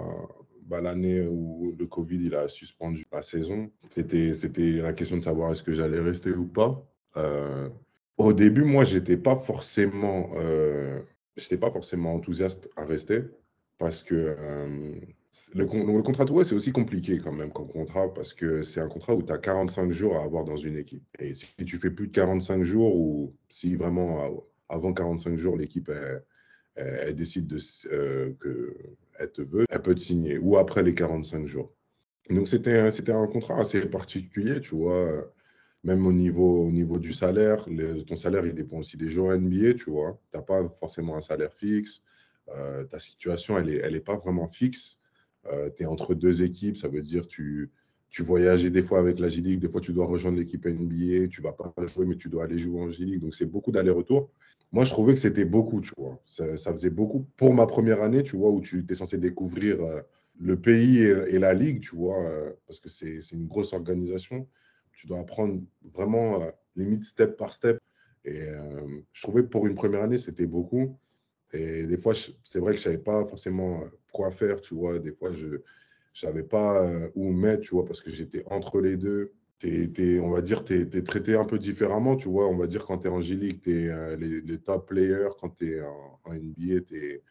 bah, 0.71 0.79
l'année 0.79 1.19
où 1.27 1.75
le 1.77 1.85
Covid 1.85 2.25
il 2.27 2.33
a 2.33 2.47
suspendu 2.47 3.05
la 3.11 3.21
saison, 3.21 3.69
c'était, 3.89 4.31
la 4.81 4.93
question 4.93 5.17
de 5.17 5.21
savoir 5.21 5.51
est-ce 5.51 5.63
que 5.63 5.73
j'allais 5.73 5.99
rester 5.99 6.31
ou 6.31 6.47
pas. 6.47 6.81
Euh, 7.17 7.67
au 8.17 8.31
début, 8.31 8.63
moi, 8.63 8.85
j'étais 8.85 9.17
pas 9.17 9.35
forcément, 9.35 10.29
euh, 10.35 11.01
j'étais 11.35 11.57
pas 11.57 11.71
forcément 11.71 12.13
enthousiaste 12.15 12.69
à 12.77 12.85
rester 12.85 13.23
parce 13.77 14.01
que 14.01 14.15
euh, 14.15 14.95
le, 15.53 15.65
contrat 16.01 16.23
de 16.23 16.43
c'est 16.45 16.55
aussi 16.55 16.71
compliqué 16.71 17.17
quand 17.17 17.33
même 17.33 17.51
comme 17.51 17.67
contrat 17.67 18.13
parce 18.13 18.33
que 18.33 18.63
c'est 18.63 18.79
un 18.79 18.87
contrat 18.87 19.13
où 19.13 19.23
tu 19.23 19.33
as 19.33 19.39
45 19.39 19.91
jours 19.91 20.15
à 20.15 20.23
avoir 20.23 20.45
dans 20.45 20.55
une 20.55 20.77
équipe. 20.77 21.03
Et 21.19 21.33
si 21.33 21.47
tu 21.65 21.79
fais 21.79 21.91
plus 21.91 22.07
de 22.07 22.13
45 22.13 22.63
jours 22.63 22.95
ou 22.95 23.35
si 23.49 23.75
vraiment 23.75 24.45
avant 24.69 24.93
45 24.93 25.35
jours 25.35 25.57
l'équipe 25.57 25.89
elle, 25.89 26.23
elle, 26.75 27.15
décide 27.15 27.47
de, 27.47 27.57
euh, 27.91 28.33
que 28.39 28.75
elle 29.19 29.31
te 29.31 29.41
veut, 29.41 29.65
elle 29.69 29.81
peut 29.81 29.95
te 29.95 29.99
signer 29.99 30.37
ou 30.37 30.57
après 30.57 30.83
les 30.83 30.93
45 30.93 31.45
jours. 31.45 31.73
Donc 32.29 32.47
c'était 32.47 33.11
un 33.11 33.27
contrat 33.27 33.59
assez 33.59 33.81
particulier, 33.87 34.61
tu 34.61 34.75
vois. 34.75 35.31
Même 35.83 36.05
au 36.05 36.13
niveau, 36.13 36.67
au 36.67 36.71
niveau 36.71 36.99
du 36.99 37.11
salaire, 37.11 37.65
ton 38.07 38.15
salaire 38.15 38.45
il 38.45 38.53
dépend 38.53 38.77
aussi 38.77 38.97
des 38.97 39.09
jours 39.09 39.31
NBA, 39.33 39.73
tu 39.73 39.89
vois. 39.89 40.19
Tu 40.31 40.37
n'as 40.37 40.43
pas 40.43 40.67
forcément 40.79 41.17
un 41.17 41.21
salaire 41.21 41.53
fixe. 41.53 42.03
Euh, 42.49 42.83
ta 42.85 42.99
situation, 42.99 43.57
elle 43.57 43.65
n'est 43.65 43.77
elle 43.77 43.95
est 43.95 44.01
pas 44.01 44.15
vraiment 44.17 44.47
fixe. 44.47 44.99
Euh, 45.47 45.69
tu 45.75 45.83
es 45.83 45.85
entre 45.85 46.13
deux 46.13 46.43
équipes, 46.43 46.77
ça 46.77 46.87
veut 46.87 47.01
dire 47.01 47.25
tu, 47.27 47.71
tu 48.09 48.21
voyages 48.23 48.63
des 48.63 48.83
fois 48.83 48.99
avec 48.99 49.19
la 49.19 49.27
G-League, 49.27 49.59
des 49.59 49.69
fois 49.69 49.81
tu 49.81 49.91
dois 49.93 50.05
rejoindre 50.05 50.37
l'équipe 50.37 50.65
NBA, 50.65 51.29
tu 51.29 51.41
vas 51.41 51.53
pas 51.53 51.73
jouer, 51.87 52.05
mais 52.05 52.15
tu 52.15 52.29
dois 52.29 52.43
aller 52.43 52.59
jouer 52.59 52.81
en 52.81 52.89
G-League. 52.89 53.21
Donc 53.21 53.33
c'est 53.33 53.45
beaucoup 53.45 53.71
d'aller-retour. 53.71 54.29
Moi, 54.71 54.85
je 54.85 54.89
trouvais 54.91 55.13
que 55.13 55.19
c'était 55.19 55.45
beaucoup, 55.45 55.81
tu 55.81 55.91
vois. 55.97 56.21
Ça, 56.25 56.71
faisait 56.71 56.89
beaucoup 56.89 57.25
pour 57.35 57.53
ma 57.53 57.67
première 57.67 58.01
année, 58.01 58.23
tu 58.23 58.37
vois, 58.37 58.49
où 58.49 58.61
tu 58.61 58.85
es 58.89 58.95
censé 58.95 59.17
découvrir 59.17 59.81
euh, 59.81 60.01
le 60.39 60.59
pays 60.59 60.99
et, 60.99 61.09
et, 61.35 61.39
la 61.39 61.53
ligue, 61.53 61.81
tu 61.81 61.95
vois, 61.95 62.23
euh, 62.23 62.53
parce 62.67 62.79
que 62.79 62.87
c'est 62.87 63.19
une 63.33 63.47
grosse 63.47 63.73
organisation. 63.73 64.47
Tu 64.93 65.07
dois 65.07 65.19
apprendre 65.19 65.61
vraiment 65.93 66.41
euh, 66.41 66.51
limite 66.77 67.03
step 67.03 67.35
par 67.35 67.53
step. 67.53 67.79
Et 68.23 68.45
je 69.13 69.21
trouvais 69.23 69.41
que 69.41 69.47
pour 69.47 69.65
une 69.65 69.73
première 69.73 70.03
année, 70.03 70.19
c'était 70.19 70.45
beaucoup. 70.45 70.95
Et 71.53 71.87
des 71.87 71.97
fois, 71.97 72.13
c'est 72.43 72.59
vrai 72.59 72.73
que 72.73 72.79
je 72.79 72.87
ne 72.87 72.91
savais 72.91 73.03
pas 73.03 73.25
forcément 73.25 73.83
quoi 74.11 74.29
faire, 74.29 74.61
tu 74.61 74.75
vois. 74.75 74.99
Des 74.99 75.11
fois, 75.11 75.31
je 75.31 75.47
ne 75.47 75.57
savais 76.13 76.43
pas 76.43 76.87
où 77.15 77.31
mettre, 77.31 77.63
tu 77.63 77.73
vois, 77.73 77.83
parce 77.83 77.99
que 77.99 78.11
j'étais 78.11 78.43
entre 78.45 78.79
les 78.79 78.95
deux. 78.95 79.33
On 79.63 80.29
va 80.29 80.41
dire, 80.41 80.63
tu 80.63 80.81
es, 80.81 81.03
traité 81.03 81.35
un 81.35 81.45
peu 81.45 81.59
différemment, 81.59 82.15
tu 82.15 82.29
vois. 82.29 82.47
On 82.47 82.57
va 82.57 82.67
dire, 82.67 82.85
quand 82.85 82.99
tu 82.99 83.07
es 83.07 83.21
G-League, 83.21 83.59
tu 83.61 83.83
es 83.83 83.89
euh, 83.89 84.15
les, 84.15 84.57
top 84.57 84.89
players. 84.89 85.29
Quand 85.39 85.49
tu 85.49 85.75
es 85.75 85.81
en, 85.81 86.33
NBA, 86.33 86.81
tu 86.87 86.95
es 86.95 87.23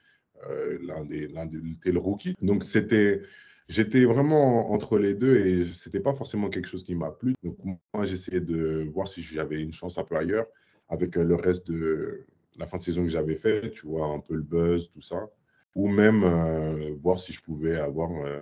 euh, 0.49 0.79
l'un 0.83 1.05
des, 1.05 1.29
des 1.29 1.89
es 1.89 1.93
le 1.93 1.99
rookie. 1.99 2.35
Donc, 2.41 2.65
c'était... 2.65 3.23
J'étais 3.69 4.05
vraiment 4.05 4.73
entre 4.73 4.99
les 4.99 5.15
deux 5.15 5.37
et 5.37 5.65
ce 5.65 5.89
n'était 5.89 6.01
pas 6.01 6.13
forcément 6.13 6.51
quelque 6.51 6.67
chose 6.67 6.83
qui 6.83 6.97
m'a 6.97 7.13
plu. 7.13 7.35
Donc, 7.45 7.57
moi, 7.95 8.03
j'essayais 8.03 8.41
de 8.41 8.91
voir 8.93 9.07
si 9.07 9.23
j'avais 9.23 9.63
une 9.63 9.73
chance 9.73 9.97
un 9.97 10.03
peu 10.03 10.17
ailleurs 10.17 10.47
avec 10.89 11.15
le 11.15 11.37
reste 11.37 11.71
de, 11.71 12.27
la 12.61 12.67
fin 12.67 12.77
de 12.77 12.83
saison 12.83 13.03
que 13.03 13.09
j'avais 13.09 13.37
fait, 13.37 13.71
tu 13.71 13.87
vois, 13.87 14.07
un 14.07 14.21
peu 14.21 14.35
le 14.35 14.43
buzz, 14.43 14.91
tout 14.91 15.01
ça. 15.01 15.29
Ou 15.75 15.89
même 15.89 16.25
euh, 16.25 16.95
voir 17.01 17.19
si 17.19 17.33
je 17.33 17.43
pouvais 17.43 17.77
avoir 17.77 18.11
euh, 18.25 18.41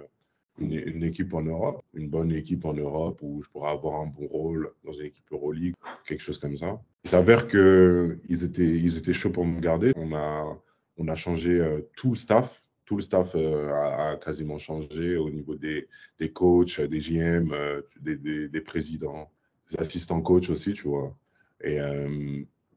une, 0.60 1.02
équipe 1.02 1.34
en 1.34 1.42
Europe, 1.42 1.82
une 1.94 2.08
bonne 2.08 2.32
équipe 2.32 2.64
en 2.64 2.74
Europe 2.74 3.20
où 3.22 3.42
je 3.42 3.48
pourrais 3.48 3.70
avoir 3.70 4.00
un 4.00 4.06
bon 4.06 4.26
rôle 4.26 4.70
dans 4.84 4.92
une 4.92 5.06
équipe 5.06 5.30
Euroleague, 5.30 5.74
quelque 6.06 6.20
chose 6.20 6.38
comme 6.38 6.56
ça. 6.56 6.80
Il 7.04 7.10
s'avère 7.10 7.46
qu'ils 7.46 8.44
étaient, 8.44 8.62
ils 8.62 8.98
étaient 8.98 9.12
chauds 9.12 9.30
pour 9.30 9.44
me 9.44 9.60
garder. 9.60 9.92
On 9.96 10.14
a, 10.14 10.58
on 10.96 11.08
a 11.08 11.14
changé 11.14 11.60
euh, 11.60 11.80
tout 11.96 12.10
le 12.10 12.16
staff, 12.16 12.64
tout 12.84 12.96
le 12.96 13.02
staff 13.02 13.34
a, 13.34 14.16
quasiment 14.16 14.58
changé 14.58 15.16
au 15.16 15.30
niveau 15.30 15.54
des, 15.54 15.88
des 16.18 16.32
coachs, 16.32 16.80
des 16.80 17.00
GM, 17.00 17.54
des, 18.00 18.48
des, 18.48 18.60
présidents, 18.60 19.30
des 19.70 19.78
assistants 19.78 20.22
coachs 20.22 20.48
aussi, 20.48 20.72
tu 20.72 20.88
vois. 20.88 21.14
Et 21.62 21.78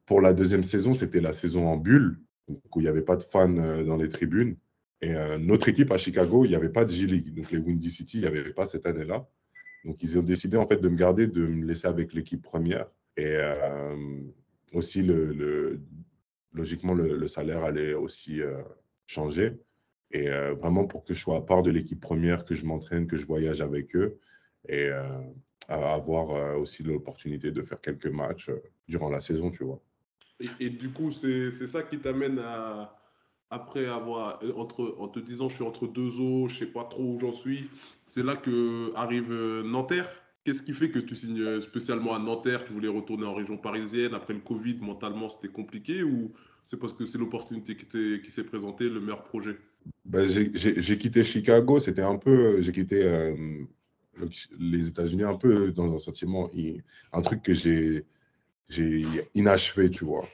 pour 0.04 0.20
la 0.20 0.34
deuxième 0.34 0.64
saison, 0.64 0.92
c'était 0.92 1.22
la 1.22 1.32
saison 1.32 1.66
en 1.66 1.78
bulle, 1.78 2.18
où 2.48 2.60
il 2.76 2.82
n'y 2.82 2.88
avait 2.88 3.00
pas 3.00 3.16
de 3.16 3.22
fans 3.22 3.48
dans 3.48 3.96
les 3.96 4.10
tribunes. 4.10 4.56
Et 5.02 5.12
notre 5.40 5.68
équipe 5.68 5.90
à 5.90 5.98
Chicago, 5.98 6.44
il 6.44 6.50
n'y 6.50 6.54
avait 6.54 6.68
pas 6.68 6.84
de 6.84 6.90
G-League. 6.90 7.34
Donc 7.34 7.50
les 7.50 7.58
Windy 7.58 7.90
City, 7.90 8.18
il 8.18 8.20
n'y 8.20 8.26
avait 8.26 8.52
pas 8.52 8.66
cette 8.66 8.86
année-là. 8.86 9.28
Donc 9.84 10.00
ils 10.00 10.16
ont 10.16 10.22
décidé 10.22 10.56
en 10.56 10.66
fait 10.66 10.80
de 10.80 10.88
me 10.88 10.96
garder, 10.96 11.26
de 11.26 11.44
me 11.44 11.66
laisser 11.66 11.88
avec 11.88 12.14
l'équipe 12.14 12.40
première. 12.40 12.86
Et 13.16 13.36
aussi, 14.72 15.02
le, 15.02 15.80
logiquement, 16.52 16.94
le, 16.94 17.26
salaire 17.26 17.64
allait 17.64 17.94
aussi 17.94 18.40
changer. 19.06 19.54
Et 20.12 20.28
vraiment 20.28 20.86
pour 20.86 21.02
que 21.02 21.14
je 21.14 21.20
sois 21.20 21.38
à 21.38 21.40
part 21.40 21.64
de 21.64 21.72
l'équipe 21.72 22.00
première, 22.00 22.44
que 22.44 22.54
je 22.54 22.64
m'entraîne, 22.64 23.08
que 23.08 23.16
je 23.16 23.26
voyage 23.26 23.60
avec 23.60 23.96
eux. 23.96 24.20
Et 24.68 24.88
avoir 25.68 26.58
aussi 26.60 26.84
l'opportunité 26.84 27.50
de 27.50 27.62
faire 27.62 27.80
quelques 27.80 28.06
matchs 28.06 28.50
durant 28.86 29.10
la 29.10 29.18
saison, 29.18 29.50
tu 29.50 29.64
vois. 29.64 29.82
Et, 30.60 30.70
du 30.70 30.90
coup, 30.90 31.10
c'est 31.10 31.50
ça 31.50 31.82
qui 31.82 31.98
t'amène 31.98 32.38
à, 32.38 33.01
après 33.52 33.86
avoir, 33.86 34.40
euh, 34.42 34.52
entre, 34.56 34.96
en 34.98 35.08
te 35.08 35.20
disant 35.20 35.48
je 35.48 35.56
suis 35.56 35.64
entre 35.64 35.86
deux 35.86 36.18
eaux, 36.18 36.48
je 36.48 36.60
sais 36.60 36.66
pas 36.66 36.84
trop 36.84 37.14
où 37.14 37.20
j'en 37.20 37.32
suis, 37.32 37.68
c'est 38.06 38.24
là 38.24 38.34
que 38.34 38.92
arrive 38.96 39.30
euh, 39.30 39.62
Nanterre. 39.62 40.08
Qu'est-ce 40.42 40.62
qui 40.62 40.72
fait 40.72 40.90
que 40.90 40.98
tu 40.98 41.14
signes 41.14 41.40
euh, 41.40 41.60
spécialement 41.60 42.14
à 42.14 42.18
Nanterre? 42.18 42.64
Tu 42.64 42.72
voulais 42.72 42.88
retourner 42.88 43.26
en 43.26 43.34
région 43.34 43.58
parisienne 43.58 44.14
après 44.14 44.34
le 44.34 44.40
Covid, 44.40 44.78
mentalement 44.80 45.28
c'était 45.28 45.52
compliqué 45.52 46.02
ou 46.02 46.32
c'est 46.66 46.78
parce 46.78 46.94
que 46.94 47.06
c'est 47.06 47.18
l'opportunité 47.18 47.76
qui, 47.76 47.86
qui 48.22 48.30
s'est 48.30 48.44
présentée, 48.44 48.88
le 48.88 49.00
meilleur 49.00 49.22
projet? 49.22 49.58
Ben, 50.06 50.26
J'ai 50.28 50.96
quitté 50.96 51.22
Chicago, 51.22 51.78
c'était 51.78 52.02
un 52.02 52.16
peu, 52.16 52.62
j'ai 52.62 52.72
quitté 52.72 53.34
les 54.58 54.88
États-Unis 54.88 55.24
un 55.24 55.34
peu 55.34 55.72
dans 55.72 55.92
un 55.92 55.98
sentiment, 55.98 56.48
un 57.12 57.20
truc 57.20 57.42
que 57.42 57.52
j'ai 57.52 58.04
inachevé, 59.34 59.90
tu 59.90 60.04
vois. 60.04 60.26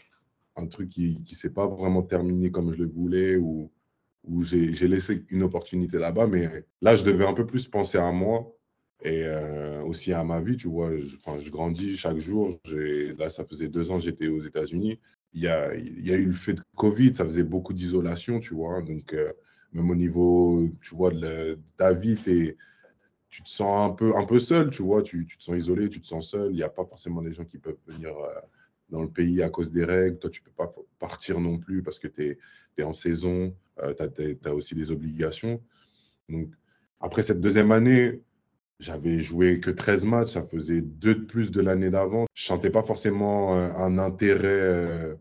Un 0.59 0.67
truc 0.67 0.89
qui 0.89 1.21
ne 1.21 1.35
s'est 1.35 1.51
pas 1.51 1.67
vraiment 1.67 2.03
terminé 2.03 2.51
comme 2.51 2.73
je 2.73 2.79
le 2.79 2.87
voulais 2.87 3.37
ou, 3.37 3.71
ou 4.25 4.43
j'ai 4.43 4.89
laissé 4.89 5.25
une 5.31 5.43
opportunité 5.43 5.99
là-bas. 5.99 6.27
Mais 6.27 6.49
là, 6.83 6.97
je 6.97 7.05
devais 7.05 7.27
un 7.27 7.35
peu 7.35 7.47
plus 7.47 7.67
penser 7.67 7.99
à 7.99 8.11
moi 8.13 8.53
et 9.03 9.23
euh, 9.25 9.83
aussi 9.83 10.13
à 10.13 10.25
ma 10.25 10.41
vie, 10.41 10.57
tu 10.57 10.69
vois. 10.69 10.97
Je, 10.97 11.17
je 11.41 11.51
grandis 11.51 11.97
chaque 11.97 12.19
jour. 12.19 12.59
Là, 13.19 13.31
ça 13.31 13.45
faisait 13.45 13.69
deux 13.69 13.91
ans 13.91 13.99
j'étais 13.99 14.29
aux 14.29 14.41
États-Unis. 14.41 14.99
Il 15.33 15.43
y 15.43 15.49
a, 15.49 15.75
y 15.77 16.11
a 16.11 16.17
eu 16.17 16.27
le 16.27 16.33
fait 16.33 16.55
de 16.55 16.63
Covid, 16.77 17.15
ça 17.15 17.25
faisait 17.25 17.45
beaucoup 17.45 17.73
d'isolation, 17.73 18.41
tu 18.41 18.55
vois. 18.55 18.83
Donc, 18.83 19.13
euh, 19.15 19.33
même 19.73 19.91
au 19.91 19.95
niveau, 19.95 20.69
tu 20.81 20.95
vois, 20.95 21.11
de, 21.11 21.59
ta 21.77 21.93
vie, 21.93 22.17
tu 23.29 23.43
te 23.43 23.49
sens 23.49 23.91
un 23.91 23.95
peu, 23.95 24.17
un 24.17 24.25
peu 24.25 24.39
seul, 24.39 24.71
tu 24.71 24.83
vois. 24.83 25.03
Tu, 25.03 25.27
tu, 25.27 25.39
te 25.39 25.45
sens 25.45 25.57
isolé, 25.57 25.89
tu 25.89 26.01
te 26.01 26.07
sens 26.07 26.31
seul. 26.31 26.51
Il 26.51 26.57
n'y 26.57 26.63
a 26.63 26.69
pas 26.69 26.85
forcément 26.85 27.23
des 27.23 27.33
gens 27.33 27.45
qui 27.45 27.59
peuvent 27.59 27.79
venir 27.87 28.17
euh, 28.17 28.31
dans 28.89 29.03
le 29.03 29.11
pays 29.11 29.43
à 29.43 29.51
cause 29.51 29.71
des 29.71 29.85
règles. 29.85 30.19
Toi, 30.19 30.31
tu 30.31 30.41
ne 30.41 30.47
peux 30.47 30.53
pas 30.53 30.75
partir 30.99 31.41
non 31.41 31.59
plus 31.59 31.83
parce 31.83 31.99
que 31.99 32.09
tu 32.09 32.39
es, 32.77 32.83
en 32.83 32.93
saison. 32.93 33.55
tu 33.77 34.49
as, 34.49 34.55
aussi 34.55 34.75
des 34.75 34.91
obligations. 34.91 35.61
Donc, 36.29 36.51
après 37.01 37.23
cette 37.23 37.41
deuxième 37.41 37.73
année, 37.73 38.23
j'avais 38.81 39.19
joué 39.19 39.61
que 39.61 39.71
13 39.71 40.05
matchs, 40.05 40.31
ça 40.31 40.45
faisait 40.45 40.81
deux 40.81 41.15
de 41.15 41.25
plus 41.25 41.51
de 41.51 41.61
l'année 41.61 41.91
d'avant. 41.91 42.27
Je 42.35 42.45
sentais 42.45 42.71
pas 42.71 42.83
forcément 42.83 43.57
euh, 43.57 43.73
un, 43.75 43.99
intérêt 43.99 44.47
euh, 44.47 45.15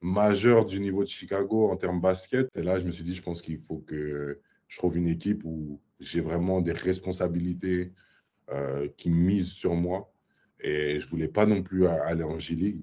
majeur 0.00 0.64
du 0.64 0.80
niveau 0.80 1.02
de 1.02 1.08
Chicago 1.08 1.70
en 1.70 1.76
termes 1.76 2.00
basket. 2.00 2.48
Et 2.54 2.62
là, 2.62 2.78
je 2.78 2.84
me 2.84 2.90
suis 2.90 3.04
dit, 3.04 3.14
je 3.14 3.22
pense 3.22 3.40
qu'il 3.40 3.58
faut 3.58 3.78
que 3.78 4.40
je 4.68 4.78
trouve 4.78 4.96
une 4.96 5.08
équipe 5.08 5.42
où 5.44 5.80
j'ai 5.98 6.20
vraiment 6.20 6.60
des 6.60 6.72
responsabilités 6.72 7.92
euh, 8.50 8.88
qui 8.96 9.10
misent 9.10 9.52
sur 9.52 9.74
moi. 9.74 10.12
Et 10.62 10.98
je 10.98 11.08
voulais 11.08 11.28
pas 11.28 11.46
non 11.46 11.62
plus 11.62 11.86
aller 11.86 12.22
en 12.22 12.38
G-League. 12.38 12.82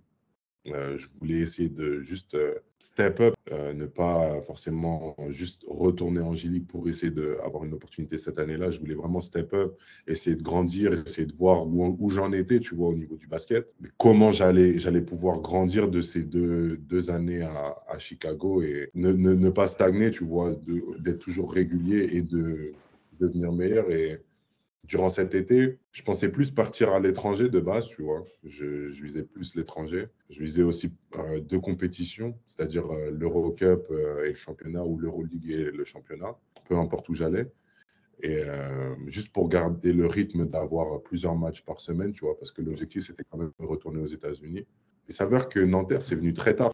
Euh, 0.74 0.97
je 0.97 1.07
voulais 1.20 1.39
essayer 1.39 1.70
de 1.70 2.01
juste 2.01 2.36
euh, 2.36 2.55
step 2.80 3.20
up, 3.20 3.36
euh, 3.51 3.74
ne 3.74 3.86
pas 3.86 4.41
forcément 4.41 5.15
juste 5.30 5.63
retourner 5.68 6.20
en 6.20 6.34
G 6.34 6.59
pour 6.59 6.88
essayer 6.88 7.11
d'avoir 7.11 7.63
une 7.63 7.74
opportunité 7.74 8.18
cette 8.18 8.38
année-là. 8.38 8.72
Je 8.72 8.80
voulais 8.80 8.95
vraiment 8.95 9.20
step 9.20 9.53
up, 9.53 9.78
essayer 10.07 10.36
de 10.36 10.43
grandir, 10.43 10.93
essayer 10.93 11.26
de 11.26 11.36
voir 11.36 11.65
où, 11.68 12.09
j'en 12.09 12.32
étais, 12.32 12.59
tu 12.59 12.76
vois, 12.76 12.89
au 12.89 12.95
niveau 12.95 13.15
du 13.15 13.28
basket. 13.28 13.68
Comment 13.97 14.32
j'allais, 14.32 14.78
j'allais 14.78 15.01
pouvoir 15.01 15.39
grandir 15.41 15.89
de 15.89 16.01
ces 16.01 16.24
deux, 16.24 16.78
deux 16.78 17.09
années 17.09 17.41
à, 17.41 17.76
à 17.88 17.97
Chicago 17.99 18.61
et 18.61 18.89
ne, 18.93 19.11
ne, 19.13 19.34
ne, 19.34 19.49
pas 19.49 19.68
stagner, 19.68 20.11
tu 20.11 20.24
vois, 20.24 20.55
d'être 20.99 21.20
toujours 21.20 21.51
régulier 21.51 22.09
et 22.13 22.22
de 22.22 22.74
devenir 23.20 23.51
meilleur. 23.51 23.89
Et 23.91 24.22
durant 24.88 25.09
cet 25.09 25.36
été, 25.36 25.80
je 25.91 26.01
pensais 26.01 26.30
plus 26.30 26.51
partir 26.51 26.93
à 26.93 26.99
l'étranger 26.99 27.49
de 27.49 27.59
base, 27.59 27.88
tu 27.89 28.03
vois. 28.03 28.23
Je, 28.43 28.88
visais 29.03 29.23
plus 29.23 29.55
l'étranger. 29.55 30.07
Je 30.30 30.39
visais 30.39 30.63
aussi 30.63 30.93
euh, 31.17 31.41
deux 31.41 31.59
compétitions, 31.59 32.39
c'est-à-dire 32.47 32.89
euh, 32.91 33.11
l'Eurocup 33.11 33.86
euh, 33.91 34.25
et 34.25 34.30
le 34.30 34.36
championnat 34.36 34.86
ou 34.86 34.97
l'Euroleague 34.97 35.51
et 35.51 35.71
le 35.71 35.84
championnat, 35.84 36.38
peu 36.67 36.78
importe 36.78 37.09
où 37.09 37.13
j'allais. 37.13 37.51
Et 38.23 38.41
juste 39.05 39.32
pour 39.32 39.47
garder 39.47 39.93
le 39.93 40.07
rythme 40.07 40.47
d'avoir 40.47 41.03
plusieurs 41.03 41.36
matchs 41.36 41.61
par 41.61 41.80
semaine, 41.80 42.13
tu 42.13 42.25
vois, 42.25 42.36
parce 42.36 42.49
que 42.49 42.63
l'objectif, 42.63 43.05
c'était 43.05 43.23
quand 43.23 43.38
même 43.38 43.51
de 43.59 43.65
retourner 43.67 44.01
aux 44.01 44.07
États-Unis. 44.07 44.65
Il 45.07 45.13
s'avère 45.13 45.47
que 45.47 45.59
Nanterre, 45.59 46.01
c'est 46.01 46.15
venu 46.15 46.34
très 46.34 46.55
tard. 46.55 46.71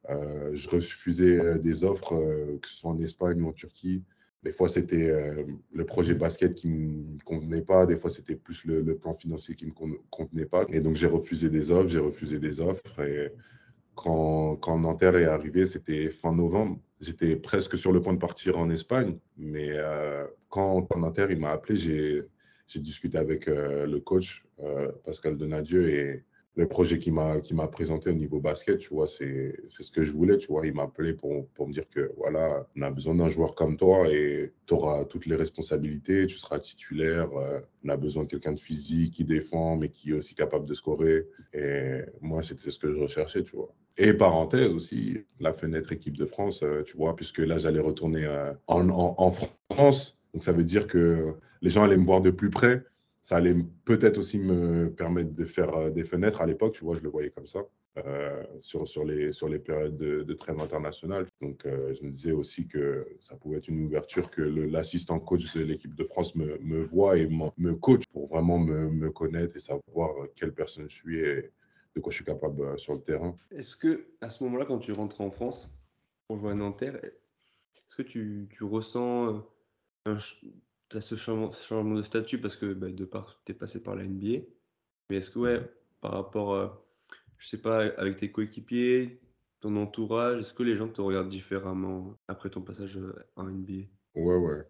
je 0.54 0.70
refusais 0.70 1.60
des 1.60 1.84
offres, 1.84 2.16
que 2.62 2.66
ce 2.66 2.76
soit 2.76 2.92
en 2.92 3.00
Espagne 3.02 3.42
ou 3.42 3.50
en 3.50 3.52
Turquie, 3.52 4.04
des 4.44 4.52
fois, 4.52 4.68
c'était 4.68 5.10
euh, 5.10 5.44
le 5.74 5.86
projet 5.86 6.16
basket 6.16 6.54
qui 6.54 6.68
ne 6.68 7.14
me 7.14 7.24
convenait 7.24 7.62
pas. 7.62 7.86
Des 7.86 7.96
fois, 7.96 8.10
c'était 8.10 8.36
plus 8.36 8.66
le, 8.66 8.98
plan 8.98 9.14
financier 9.14 9.56
qui 9.56 9.66
ne 9.66 9.72
me 9.72 9.98
convenait 10.10 10.46
pas. 10.46 10.66
Et 10.70 10.82
donc, 10.82 10.96
j'ai 10.96 11.08
refusé 11.08 11.50
des 11.50 11.72
offres, 11.72 11.88
j'ai 11.88 12.00
refusé 12.00 12.40
des 12.40 12.60
offres. 12.60 13.00
Et 13.00 13.32
quand, 13.96 14.58
quand 14.58 14.78
Nanterre 14.78 15.16
est 15.16 15.26
arrivé, 15.26 15.66
c'était 15.66 16.10
fin 16.10 16.34
novembre. 16.34 16.78
J'étais 17.00 17.38
presque 17.38 17.78
sur 17.78 17.94
le 17.94 18.02
point 18.02 18.14
de 18.14 18.20
partir 18.20 18.58
en 18.58 18.70
Espagne. 18.70 19.18
Mais 19.38 19.70
euh, 19.72 20.28
quand, 20.50 20.82
quand 20.84 21.00
Nanterre 21.00 21.38
m'a 21.38 21.52
appelé, 21.52 21.78
j'ai 21.78 22.80
discuté 22.82 23.18
avec 23.18 23.48
euh, 23.48 23.86
le 23.86 24.00
coach 24.02 24.44
Pascal 25.06 25.38
Donadieu 25.38 25.90
et 25.90 26.24
le 26.56 26.68
projet 26.68 27.00
qu'il 27.00 27.14
m'a 27.14 27.40
qui 27.40 27.56
m'a 27.56 27.68
présenté 27.68 28.12
au 28.12 28.14
niveau 28.14 28.40
basket, 28.40 28.78
tu 28.78 28.94
vois, 28.94 29.08
c'est 29.08 29.56
ce 29.68 29.92
que 29.92 30.04
je 30.04 30.12
voulais, 30.12 30.38
tu 30.38 30.48
vois. 30.48 30.66
Il 30.68 30.74
m'a 30.74 30.84
appelé 30.84 31.14
pour, 31.14 31.48
pour 31.50 31.68
me 31.68 31.74
dire 31.74 31.88
que 31.90 32.12
voilà, 32.18 32.68
on 32.76 32.82
a 32.84 32.92
besoin 32.92 33.16
d'un 33.16 33.28
joueur 33.28 33.56
comme 33.56 33.76
toi 33.76 34.08
et 34.10 34.54
tu 34.68 34.74
auras 34.76 35.06
toutes 35.06 35.26
les 35.26 35.36
responsabilités, 35.36 36.28
tu 36.28 36.38
seras 36.38 36.60
titulaire. 36.60 37.30
Euh, 37.36 37.60
on 37.84 37.90
a 37.90 37.98
besoin 37.98 38.24
de 38.24 38.30
quelqu'un 38.30 38.52
de 38.52 38.60
physique 38.60 39.16
qui 39.16 39.24
défend, 39.26 39.78
mais 39.78 39.90
qui 39.90 40.12
est 40.12 40.14
aussi 40.14 40.36
capable 40.36 40.66
de 40.66 40.74
scorer. 40.76 41.26
Et 41.54 42.02
moi, 42.22 42.44
c'était 42.44 42.70
ce 42.70 42.78
que 42.78 42.90
je 42.92 42.98
recherchais, 43.00 43.42
tu 43.44 43.56
vois. 43.56 43.74
Et 43.98 44.14
parenthèse 44.14 44.74
aussi, 44.74 45.20
la 45.40 45.54
fenêtre 45.54 45.92
équipe 45.92 46.18
de 46.18 46.26
France, 46.26 46.62
euh, 46.64 46.84
tu 46.84 46.98
vois, 46.98 47.16
puisque 47.16 47.40
là, 47.40 47.58
j'allais 47.58 47.80
retourner 47.80 48.26
euh, 48.26 48.54
en, 48.68 48.90
en, 48.90 49.16
en 49.18 49.32
France. 49.72 50.20
Donc, 50.34 50.44
ça 50.44 50.52
veut 50.52 50.64
dire 50.64 50.88
que 50.88 51.34
les 51.62 51.70
gens 51.72 51.84
allaient 51.84 51.98
me 51.98 52.06
voir 52.06 52.22
de 52.22 52.30
plus 52.30 52.50
près 52.50 52.84
ça 53.24 53.38
allait 53.38 53.56
peut-être 53.86 54.18
aussi 54.18 54.38
me 54.38 54.94
permettre 54.94 55.34
de 55.34 55.46
faire 55.46 55.74
euh, 55.76 55.92
des 55.92 56.04
fenêtres. 56.04 56.42
À 56.42 56.46
l'époque, 56.46 56.74
tu 56.74 56.84
vois, 56.84 56.94
je 56.94 57.02
le 57.02 57.10
voyais 57.10 57.30
comme 57.30 57.48
ça, 57.48 57.62
euh, 58.06 58.44
sur, 58.60 58.86
sur, 58.86 59.06
les, 59.06 59.32
sur 59.32 59.48
les 59.48 59.60
périodes 59.60 59.96
de, 59.96 60.24
de 60.24 60.34
trêve 60.34 60.60
internationale. 60.60 61.26
Donc, 61.42 61.66
euh, 61.66 61.94
je 61.94 62.04
me 62.04 62.10
disais 62.10 62.34
aussi 62.34 62.68
que 62.68 63.08
ça 63.22 63.38
pouvait 63.38 63.60
être 63.60 63.70
une 63.70 63.86
ouverture 63.86 64.30
que 64.30 64.42
l'assistant 64.42 65.22
coach 65.22 65.54
de 65.54 65.62
l'équipe 65.62 65.96
de 65.96 66.04
France 66.04 66.36
me, 66.36 66.58
me 66.60 66.82
voit 66.82 67.16
et 67.16 67.30
me 67.30 67.74
coach 67.76 68.04
pour 68.12 68.28
vraiment 68.28 68.60
me, 68.60 68.90
me, 68.90 69.10
connaître 69.10 69.56
et 69.56 69.60
savoir 69.60 70.12
quelle 70.36 70.54
personne 70.54 70.90
je 70.90 70.96
suis 70.96 71.20
et 71.20 71.50
de 71.96 72.02
quoi 72.02 72.12
je 72.12 72.18
suis 72.18 72.26
capable 72.26 72.78
sur 72.78 72.94
le 72.94 73.02
terrain. 73.02 73.38
Est-ce 73.52 73.78
que 73.78 74.06
à 74.20 74.30
ce 74.30 74.44
moment-là, 74.44 74.66
quand 74.66 74.80
tu 74.80 74.92
rentres 74.92 75.22
en 75.22 75.32
France 75.32 75.72
pour 76.28 76.36
jouer 76.36 76.52
à 76.52 76.56
Nanterre, 76.56 76.98
est-ce 76.98 77.96
que 77.96 78.02
tu, 78.02 78.50
tu 78.52 78.66
ressens 78.66 79.46
un, 80.06 80.18
tu 80.94 80.98
as 80.98 81.02
ce 81.02 81.16
changement, 81.16 81.96
de 81.96 82.04
statut 82.04 82.38
parce 82.38 82.56
que 82.56 82.74
bah, 82.74 82.90
de 82.90 83.06
part, 83.06 83.42
tu 83.46 83.52
es 83.52 83.56
passé 83.56 83.82
par 83.82 83.96
la 83.96 84.04
NBA. 84.04 84.46
Mais 85.10 85.18
est-ce 85.18 85.32
que, 85.32 85.40
ouais, 85.40 85.62
par 86.02 86.12
rapport, 86.12 86.54
euh, 86.54 86.68
je 87.38 87.50
sais 87.50 87.58
pas, 87.58 87.80
avec 87.98 88.18
tes 88.18 88.32
coéquipiers, 88.32 89.20
ton 89.60 89.76
entourage, 89.78 90.40
est-ce 90.40 90.54
que 90.54 90.64
les 90.64 90.76
gens 90.76 90.88
te 90.88 91.02
regardent 91.02 91.30
différemment 91.30 92.16
après 92.28 92.50
ton 92.50 92.62
passage 92.62 92.98
euh, 92.98 93.14
en 93.36 93.46
NBA 93.46 93.88
Ouais, 94.16 94.36
ouais. 94.36 94.64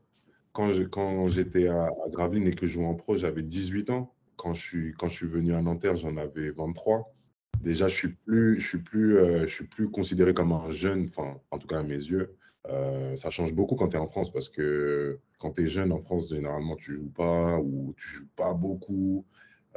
Quand 0.54 1.28
j'étais 1.28 1.68
à, 1.68 1.86
à 1.86 2.10
Gravelines 2.10 2.48
et 2.48 2.54
que 2.54 2.68
je 2.68 2.74
jouais 2.74 2.86
en 2.86 2.96
pro, 2.96 3.18
j'avais 3.18 3.44
18 3.44 3.90
ans. 3.90 4.14
Quand 4.38 4.54
je, 4.54 4.62
suis, 4.62 4.94
quand 4.94 5.08
je 5.08 5.16
suis 5.16 5.28
venu 5.28 5.54
à 5.54 5.62
Nanterre, 5.62 5.96
j'en 5.96 6.16
avais 6.16 6.52
23. 6.52 7.14
Déjà, 7.60 7.88
je 7.88 7.96
suis 7.96 8.10
plus, 8.10 8.60
je 8.60 8.68
suis 8.68 8.78
plus, 8.78 9.18
euh, 9.18 9.42
je 9.42 9.54
suis 9.54 9.68
plus 9.68 9.90
considéré 9.90 10.34
comme 10.34 10.52
un 10.52 10.72
jeune, 10.72 11.06
enfin, 11.06 11.40
en 11.52 11.58
tout 11.58 11.68
cas 11.68 11.80
à 11.80 11.84
mes 11.84 11.96
yeux. 11.96 12.36
Euh, 12.70 13.16
ça 13.16 13.30
change 13.30 13.54
beaucoup 13.54 13.76
quand 13.76 13.90
tu 13.90 13.98
es 13.98 14.00
en 14.00 14.08
France 14.08 14.32
parce 14.32 14.48
que 14.48 15.20
quand 15.38 15.52
tu 15.52 15.66
es 15.66 15.68
jeune 15.68 15.92
en 15.92 16.00
France, 16.00 16.30
généralement, 16.30 16.76
tu 16.76 16.94
joues 16.94 17.12
pas 17.12 17.60
ou 17.60 17.94
tu 17.98 18.08
joues 18.08 18.30
pas 18.36 18.54
beaucoup. 18.54 19.26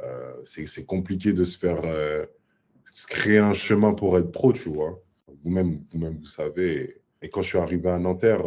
Euh, 0.01 0.33
c'est 0.43 0.85
compliqué 0.85 1.33
de 1.33 1.43
se 1.43 1.57
faire 1.57 1.81
euh, 1.83 2.25
se 2.91 3.07
créer 3.07 3.39
un 3.39 3.53
chemin 3.53 3.93
pour 3.93 4.17
être 4.17 4.31
pro, 4.31 4.53
tu 4.53 4.69
vois. 4.69 5.01
Vous-même, 5.43 5.83
vous-même, 5.91 6.17
vous 6.17 6.25
savez. 6.25 7.01
Et 7.21 7.29
quand 7.29 7.41
je 7.41 7.49
suis 7.49 7.57
arrivé 7.57 7.89
à 7.89 7.99
Nanterre, 7.99 8.43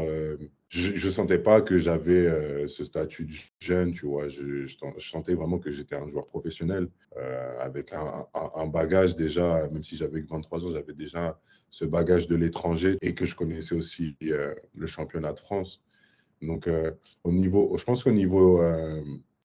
je 0.71 1.05
ne 1.05 1.11
sentais 1.11 1.39
pas 1.39 1.63
que 1.63 1.79
j'avais 1.79 2.27
euh, 2.27 2.69
ce 2.69 2.85
statut 2.85 3.25
de 3.25 3.33
jeune, 3.59 3.91
tu 3.91 4.07
vois. 4.07 4.29
Je, 4.29 4.69
sentais 4.99 5.35
vraiment 5.35 5.59
que 5.59 5.73
j'étais 5.73 5.97
un 5.97 6.07
joueur 6.07 6.29
professionnel 6.29 6.87
euh, 7.17 7.59
avec 7.61 7.93
un, 7.93 8.67
bagage 8.69 9.17
déjà, 9.17 9.69
même 9.73 9.83
si 9.83 9.97
j'avais 9.97 10.21
23 10.21 10.65
ans, 10.65 10.71
j'avais 10.73 10.93
déjà 10.93 11.41
ce 11.71 11.85
bagage 11.85 12.29
de 12.29 12.37
l'étranger 12.37 12.97
et 13.03 13.15
que 13.15 13.25
je 13.25 13.35
connaissais 13.35 13.75
aussi 13.75 14.17
euh, 14.23 14.55
le 14.75 14.87
championnat 14.87 15.33
de 15.33 15.41
France. 15.41 15.83
Donc, 16.41 16.71
au 17.23 17.33
niveau, 17.33 17.77
je 17.77 17.85
pense 17.85 18.03
qu'au 18.03 18.13
niveau, 18.13 18.63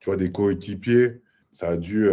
tu 0.00 0.06
vois, 0.06 0.16
des 0.16 0.32
coéquipiers, 0.32 1.20
ça 1.50 1.68
a 1.70 1.76
dû 1.76 2.08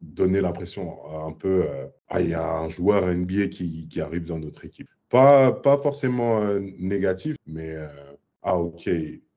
donner 0.00 0.40
l'impression 0.40 1.26
un 1.26 1.32
peu, 1.32 1.64
ah, 2.06 2.20
il 2.20 2.28
y 2.28 2.34
a 2.34 2.58
un 2.58 2.68
joueur 2.68 3.08
NBA 3.12 3.48
qui, 3.48 3.88
qui, 3.88 4.00
arrive 4.00 4.26
dans 4.26 4.38
notre 4.38 4.64
équipe. 4.64 4.86
Pas, 5.08 5.50
pas 5.50 5.76
forcément 5.76 6.40
négatif, 6.78 7.34
mais 7.48 7.74
ah 8.42 8.56
ok, 8.58 8.88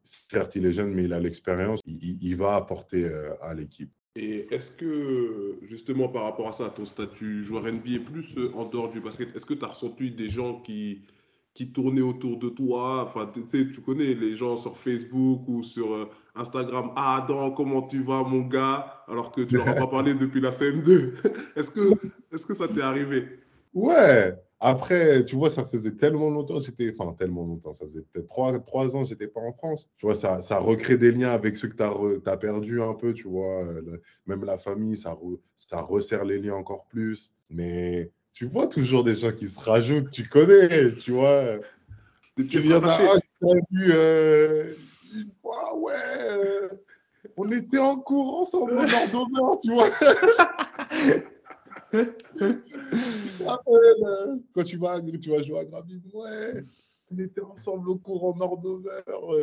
certes 0.04 0.56
il 0.56 0.66
est 0.66 0.74
jeune, 0.74 0.94
mais 0.94 1.06
il 1.06 1.14
a 1.14 1.20
l'expérience, 1.20 1.82
il, 1.86 2.36
va 2.36 2.56
apporter 2.56 3.06
euh, 3.06 3.34
à 3.42 3.54
l'équipe. 3.54 3.92
Et 4.16 4.48
est-ce 4.54 4.70
que, 4.70 5.58
justement, 5.64 6.08
par 6.08 6.24
rapport 6.24 6.48
à 6.48 6.52
ça, 6.52 6.70
ton 6.70 6.86
statut 6.86 7.44
joueur 7.44 7.64
NBA, 7.64 8.00
plus 8.06 8.38
euh, 8.38 8.52
en 8.54 8.66
dehors 8.66 8.92
du 8.92 9.00
basket, 9.00 9.36
est-ce 9.36 9.46
que 9.46 9.56
tu 9.56 9.66
as 9.66 9.70
ressenti 9.70 10.12
des 10.12 10.30
gens 10.30 10.62
qui, 10.62 11.02
qui 11.56 11.72
tournaient 11.72 12.02
autour 12.02 12.38
de 12.38 12.50
toi? 12.50 13.04
Enfin, 13.04 13.32
tu 13.34 13.42
sais, 13.50 13.72
tu 13.72 13.82
connais 13.82 14.14
les 14.14 14.38
gens 14.38 14.56
sur 14.56 14.78
Facebook 14.78 15.42
ou 15.48 15.64
sur 15.64 15.94
euh, 15.94 16.10
Instagram. 16.36 16.92
Ah, 16.96 17.24
Adam, 17.24 17.52
comment 17.52 17.82
tu 17.82 18.04
vas, 18.04 18.24
mon 18.24 18.42
gars 18.42 19.04
Alors 19.08 19.32
que 19.32 19.42
tu 19.42 19.56
leur 19.56 19.68
as 19.68 19.74
pas 19.74 19.88
parlé 19.88 20.14
depuis 20.14 20.42
la 20.42 20.52
CM2. 20.52 21.14
est-ce 21.56 21.72
que, 21.72 21.92
est 22.32 22.46
que 22.46 22.54
ça 22.54 22.68
t'est 22.68 22.82
arrivé? 22.82 23.40
Ouais, 23.74 24.36
après, 24.66 25.26
tu 25.26 25.36
vois, 25.36 25.50
ça 25.50 25.66
faisait 25.66 25.92
tellement 25.92 26.30
longtemps, 26.30 26.62
j'étais, 26.62 26.94
enfin 26.98 27.14
tellement 27.20 27.46
longtemps, 27.46 27.74
ça 27.74 27.84
faisait 27.84 28.02
peut-être 28.02 28.28
trois, 28.28 28.58
trois 28.60 28.96
ans, 28.96 29.04
j'étais 29.04 29.28
pas 29.28 29.42
en 29.42 29.52
France. 29.52 29.90
Tu 29.98 30.06
vois, 30.06 30.16
ça, 30.16 30.42
ça 30.42 30.58
recrée 30.58 30.98
des 30.98 31.12
liens 31.12 31.32
avec 31.32 31.58
ceux 31.58 31.68
que 31.68 31.76
tu 31.76 31.84
as, 31.84 32.32
as, 32.32 32.38
perdu 32.38 32.82
un 32.82 32.94
peu, 32.94 33.14
tu 33.14 33.28
vois. 33.28 33.66
même 34.26 34.46
la 34.46 34.58
famille, 34.58 34.96
ça, 34.96 35.18
ça 35.58 35.82
resserre 35.82 36.24
les 36.24 36.40
liens 36.40 36.56
encore 36.56 36.86
plus. 36.86 37.34
Mais 37.50 38.10
tu 38.32 38.46
vois 38.46 38.68
toujours 38.68 39.04
des 39.04 39.16
gens 39.16 39.34
qui 39.34 39.50
se 39.50 39.60
rajoutent, 39.60 40.10
tu 40.12 40.30
connais, 40.30 40.94
tu 40.94 41.12
vois. 41.12 41.58
Il 42.38 42.66
y 42.66 42.74
en 42.74 42.84
a 42.84 43.02
un 43.02 43.20
qui 43.20 43.76
vu 43.76 43.92
euh, 43.92 44.74
fois, 45.42 45.78
ouais, 45.78 45.94
euh, 46.22 46.70
on 47.36 47.52
était 47.52 47.80
en 47.80 47.98
cours 47.98 48.40
ensemble 48.40 48.78
au 48.78 49.28
Nord 49.30 49.60
tu 49.62 49.74
vois. 49.74 49.90
Euh, 53.42 54.38
quand 54.54 54.64
tu 54.64 54.78
vas, 54.78 55.02
tu 55.02 55.30
vas 55.30 55.44
jouer 55.44 55.60
à 55.60 55.66
Gravine, 55.66 56.02
ouais, 56.14 56.64
on 57.12 57.18
était 57.18 57.42
ensemble 57.42 57.90
au 57.90 57.98
cours 57.98 58.24
en 58.24 58.36
Nord 58.38 58.62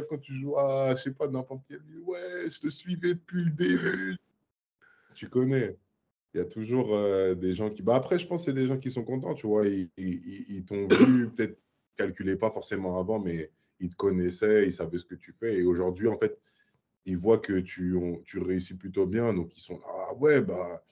Quand 0.09 0.18
tu 0.18 0.34
joues 0.40 0.57
à, 0.57 0.94
je 0.96 1.03
sais 1.03 1.11
pas, 1.11 1.28
n'importe 1.28 1.62
quelle 1.68 1.82
ville, 1.82 2.01
ouais, 2.01 2.48
je 2.48 2.61
te 2.61 2.68
suivais 2.70 3.14
depuis 3.14 3.44
le 3.44 3.51
début. 3.51 4.16
Tu 5.14 5.28
connais. 5.28 5.76
Il 6.32 6.38
y 6.38 6.40
a 6.40 6.46
toujours 6.46 6.94
euh, 6.94 7.34
des 7.34 7.53
gens 7.53 7.68
qui. 7.68 7.82
Bah 7.82 7.96
après, 7.96 8.18
je 8.18 8.26
pense 8.26 8.40
que 8.40 8.46
c'est 8.46 8.55
des 8.55 8.68
gens 8.68 8.78
qui 8.78 8.90
sont 8.90 9.05
contents, 9.05 9.34
tu 9.34 9.46
vois. 9.46 9.66
Ils, 9.66 10.64
t'ont 10.64 10.86
vu, 10.86 11.28
peut-être 11.36 11.59
calculé 11.96 12.36
pas 12.36 12.51
forcément 12.51 12.98
avant, 12.98 13.18
mais 13.18 13.51
ils 13.80 13.90
te 13.90 13.96
connaissaient, 13.96 14.66
ils 14.66 14.72
savaient 14.72 14.98
ce 14.98 15.05
que 15.05 15.16
tu 15.16 15.34
fais. 15.38 15.59
Et 15.59 15.62
aujourd'hui, 15.64 16.09
en 16.09 16.16
fait, 16.16 16.38
ils 17.05 17.16
voient 17.18 17.38
que 17.38 17.61
tu, 17.61 17.96
tu 18.24 18.38
réussis 18.38 18.74
plutôt 18.74 19.07
bien. 19.07 19.34
Donc, 19.34 19.57
ils 19.57 19.61
sont 19.61 19.78
là, 19.78 19.86
ah 20.09 20.14
ouais, 20.14 20.40
bah 20.40 20.82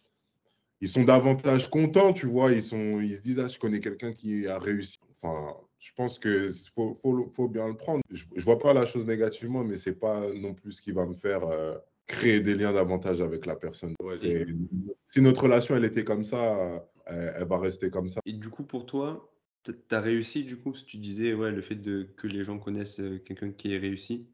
ils 0.80 0.88
sont 0.88 1.04
davantage 1.04 1.70
contents, 1.70 2.12
tu 2.12 2.26
vois. 2.26 2.52
Ils, 2.52 2.62
sont, 2.62 3.00
ils 3.00 3.16
se 3.16 3.20
disent, 3.20 3.40
ah, 3.40 3.48
je 3.48 3.58
connais 3.58 3.80
quelqu'un 3.80 4.12
qui 4.12 4.46
a 4.46 4.58
réussi. 4.58 4.98
Enfin, 5.20 5.56
je 5.78 5.92
pense 5.96 6.18
qu'il 6.18 6.50
faut, 6.74 6.94
faut, 6.94 7.28
faut, 7.34 7.48
bien 7.48 7.66
le 7.68 7.76
prendre. 7.76 8.02
Je 8.10 8.24
ne 8.34 8.40
vois 8.42 8.58
pas 8.58 8.72
la 8.72 8.86
chose 8.86 9.06
négativement, 9.06 9.64
mais 9.64 9.76
ce 9.76 9.90
n'est 9.90 9.96
pas 9.96 10.32
non 10.34 10.54
plus 10.54 10.72
ce 10.72 10.82
qui 10.82 10.92
va 10.92 11.06
me 11.06 11.14
faire 11.14 11.44
euh, 11.44 11.76
créer 12.06 12.40
des 12.40 12.54
liens 12.54 12.72
davantage 12.72 13.20
avec 13.20 13.46
la 13.46 13.56
personne. 13.56 13.94
si 15.06 15.20
notre 15.20 15.42
relation, 15.42 15.76
elle 15.76 15.84
était 15.84 16.04
comme 16.04 16.24
ça, 16.24 16.84
elle, 17.06 17.46
va 17.46 17.58
rester 17.58 17.90
comme 17.90 18.08
ça. 18.08 18.20
Et 18.24 18.32
du 18.32 18.48
coup, 18.48 18.64
pour 18.64 18.86
toi, 18.86 19.32
tu 19.64 19.74
as 19.90 20.00
réussi, 20.00 20.44
du 20.44 20.56
coup, 20.56 20.72
parce 20.72 20.82
que 20.82 20.88
tu 20.88 20.98
disais, 20.98 21.34
ouais, 21.34 21.50
le 21.50 21.60
fait 21.60 21.76
de, 21.76 22.02
que 22.16 22.26
les 22.26 22.44
gens 22.44 22.58
connaissent 22.58 23.00
euh, 23.00 23.18
quelqu'un 23.18 23.50
qui 23.50 23.74
est 23.74 23.78
réussi. 23.78 24.26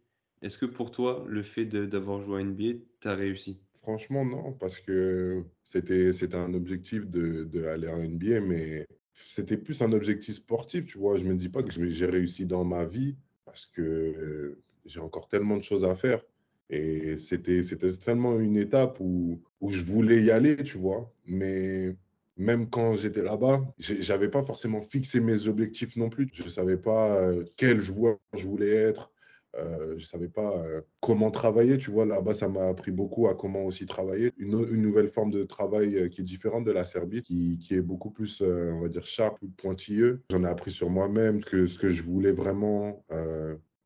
Est-ce 0.43 0.59
que 0.59 0.67
pour 0.67 0.91
toi, 0.91 1.25
le 1.27 1.43
fait 1.43 1.65
d'avoir 1.65 2.21
joué 2.21 2.41
à 2.41 2.45
NBA, 2.45 2.79
tu 3.01 3.09
as 3.09 3.15
réussi? 3.15 3.61
Franchement, 3.85 4.25
non, 4.25 4.55
parce 4.55 4.81
que 4.81 5.45
c'était 5.63 6.35
un 6.35 6.55
objectif 6.55 7.07
de, 7.07 7.45
de 7.45 7.65
aller 7.65 7.87
à 7.87 7.99
NBA, 7.99 8.41
mais 8.41 8.87
c'était 9.31 9.59
plus 9.59 9.83
un 9.83 9.93
objectif 9.93 10.37
sportif, 10.37 10.87
tu 10.87 10.97
vois. 10.97 11.19
Je 11.19 11.25
me 11.25 11.35
dis 11.35 11.51
pas 11.51 11.63
que 11.63 11.71
j'ai 11.71 12.07
réussi 12.07 12.47
dans 12.47 12.65
ma 12.65 12.87
vie 12.87 13.15
parce 13.45 13.67
que 13.67 14.59
j'ai 14.87 15.01
encore 15.01 15.29
tellement 15.29 15.59
de 15.59 15.63
choses 15.63 15.85
à 15.85 15.95
faire. 15.95 16.23
Et 16.71 17.19
c'était 17.19 17.61
tellement 18.03 18.41
une 18.41 18.57
étape 18.57 18.97
où, 19.01 19.43
où 19.61 19.71
je 19.71 19.83
voulais 19.83 20.23
y 20.23 20.31
aller, 20.31 20.57
tu 20.57 20.79
vois. 20.79 21.13
Mais 21.27 21.95
même 22.39 22.71
quand 22.71 22.95
j'étais 22.95 23.23
là-bas, 23.23 23.63
j'avais 23.79 24.31
pas 24.31 24.43
forcément 24.43 24.81
fixé 24.81 25.21
mes 25.21 25.47
objectifs 25.47 25.95
non 25.97 26.09
plus. 26.09 26.31
Je 26.33 26.49
savais 26.49 26.79
pas 26.79 27.19
euh, 27.19 27.45
quel 27.57 27.81
joueur 27.81 28.17
je 28.35 28.47
voulais 28.47 28.71
être, 28.75 29.13
euh, 29.59 29.91
je 29.91 29.95
ne 29.95 30.09
savais 30.09 30.29
pas 30.29 30.57
euh, 30.59 30.81
comment 31.01 31.31
travailler. 31.31 31.79
Tu 31.79 31.91
vois, 31.91 32.05
là-bas, 32.05 32.35
ça 32.35 32.49
m'a 32.49 32.65
appris 32.65 32.91
beaucoup 32.91 33.29
à 33.29 33.35
comment 33.35 33.65
aussi 33.65 33.87
travailler. 33.87 34.33
Une, 34.39 34.51
nouvelle 34.51 35.09
forme 35.09 35.31
de 35.31 35.45
travail 35.45 35.97
euh, 35.97 36.09
qui 36.09 36.21
est 36.21 36.25
différente 36.25 36.65
de 36.65 36.73
la 36.73 36.85
Serbie, 36.85 37.23
qui, 37.23 37.59
est 37.71 37.81
beaucoup 37.81 38.11
plus, 38.11 38.43
on 38.43 38.81
va 38.81 38.89
dire, 38.89 39.05
sharp, 39.05 39.39
pointilleux. 39.57 40.23
J'en 40.31 40.45
ai 40.45 40.49
appris 40.49 40.71
sur 40.71 40.91
moi-même 40.91 41.43
que 41.43 41.67
ce 41.67 41.79
que 41.79 41.89
je 41.89 42.03
voulais 42.03 42.33
vraiment, 42.33 43.05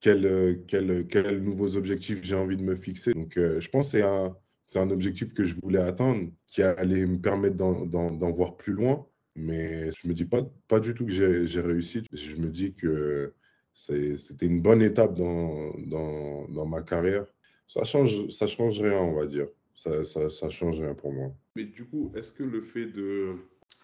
quels 0.00 0.62
quel, 0.66 1.06
quel 1.06 1.42
nouveaux 1.42 1.76
objectifs 1.76 2.22
j'ai 2.22 2.36
envie 2.36 2.56
de 2.56 2.62
me 2.62 2.76
fixer. 2.76 3.12
Donc, 3.14 3.32
je 3.36 3.68
pense 3.68 3.92
que 3.92 3.98
c'est 3.98 4.04
un, 4.04 4.36
c'est 4.66 4.78
un 4.78 4.90
objectif 4.90 5.32
que 5.32 5.44
je 5.44 5.54
voulais 5.62 5.80
atteindre, 5.80 6.30
qui 6.46 6.62
allait 6.62 7.06
me 7.06 7.18
permettre 7.18 7.56
d'en 7.56 8.30
voir 8.30 8.56
plus 8.56 8.72
loin. 8.72 9.06
Mais 9.34 9.90
je 9.92 10.06
ne 10.06 10.08
me 10.10 10.14
dis 10.14 10.24
pas, 10.24 10.42
pas 10.66 10.80
du 10.80 10.94
tout 10.94 11.06
que 11.06 11.12
j'ai 11.12 11.60
réussi. 11.60 12.02
Je 12.12 12.36
me 12.36 12.50
dis 12.50 12.74
que 12.74 13.32
c'était 13.78 14.46
une 14.46 14.60
bonne 14.60 14.82
étape 14.82 15.14
dans, 15.14 15.72
dans, 15.86 16.48
dans, 16.48 16.66
ma 16.66 16.82
carrière. 16.82 17.26
Ça 17.66 17.84
change, 17.84 18.28
ça 18.28 18.46
change 18.46 18.80
rien, 18.80 19.00
on 19.00 19.14
va 19.14 19.26
dire. 19.26 19.46
Ça, 19.74 20.02
ça, 20.02 20.28
ça 20.28 20.48
change 20.48 20.80
rien 20.80 20.94
pour 20.94 21.12
moi. 21.12 21.32
Mais 21.54 21.64
du 21.64 21.84
coup, 21.84 22.10
est-ce 22.16 22.32
que 22.32 22.42
le 22.42 22.60
fait 22.60 22.88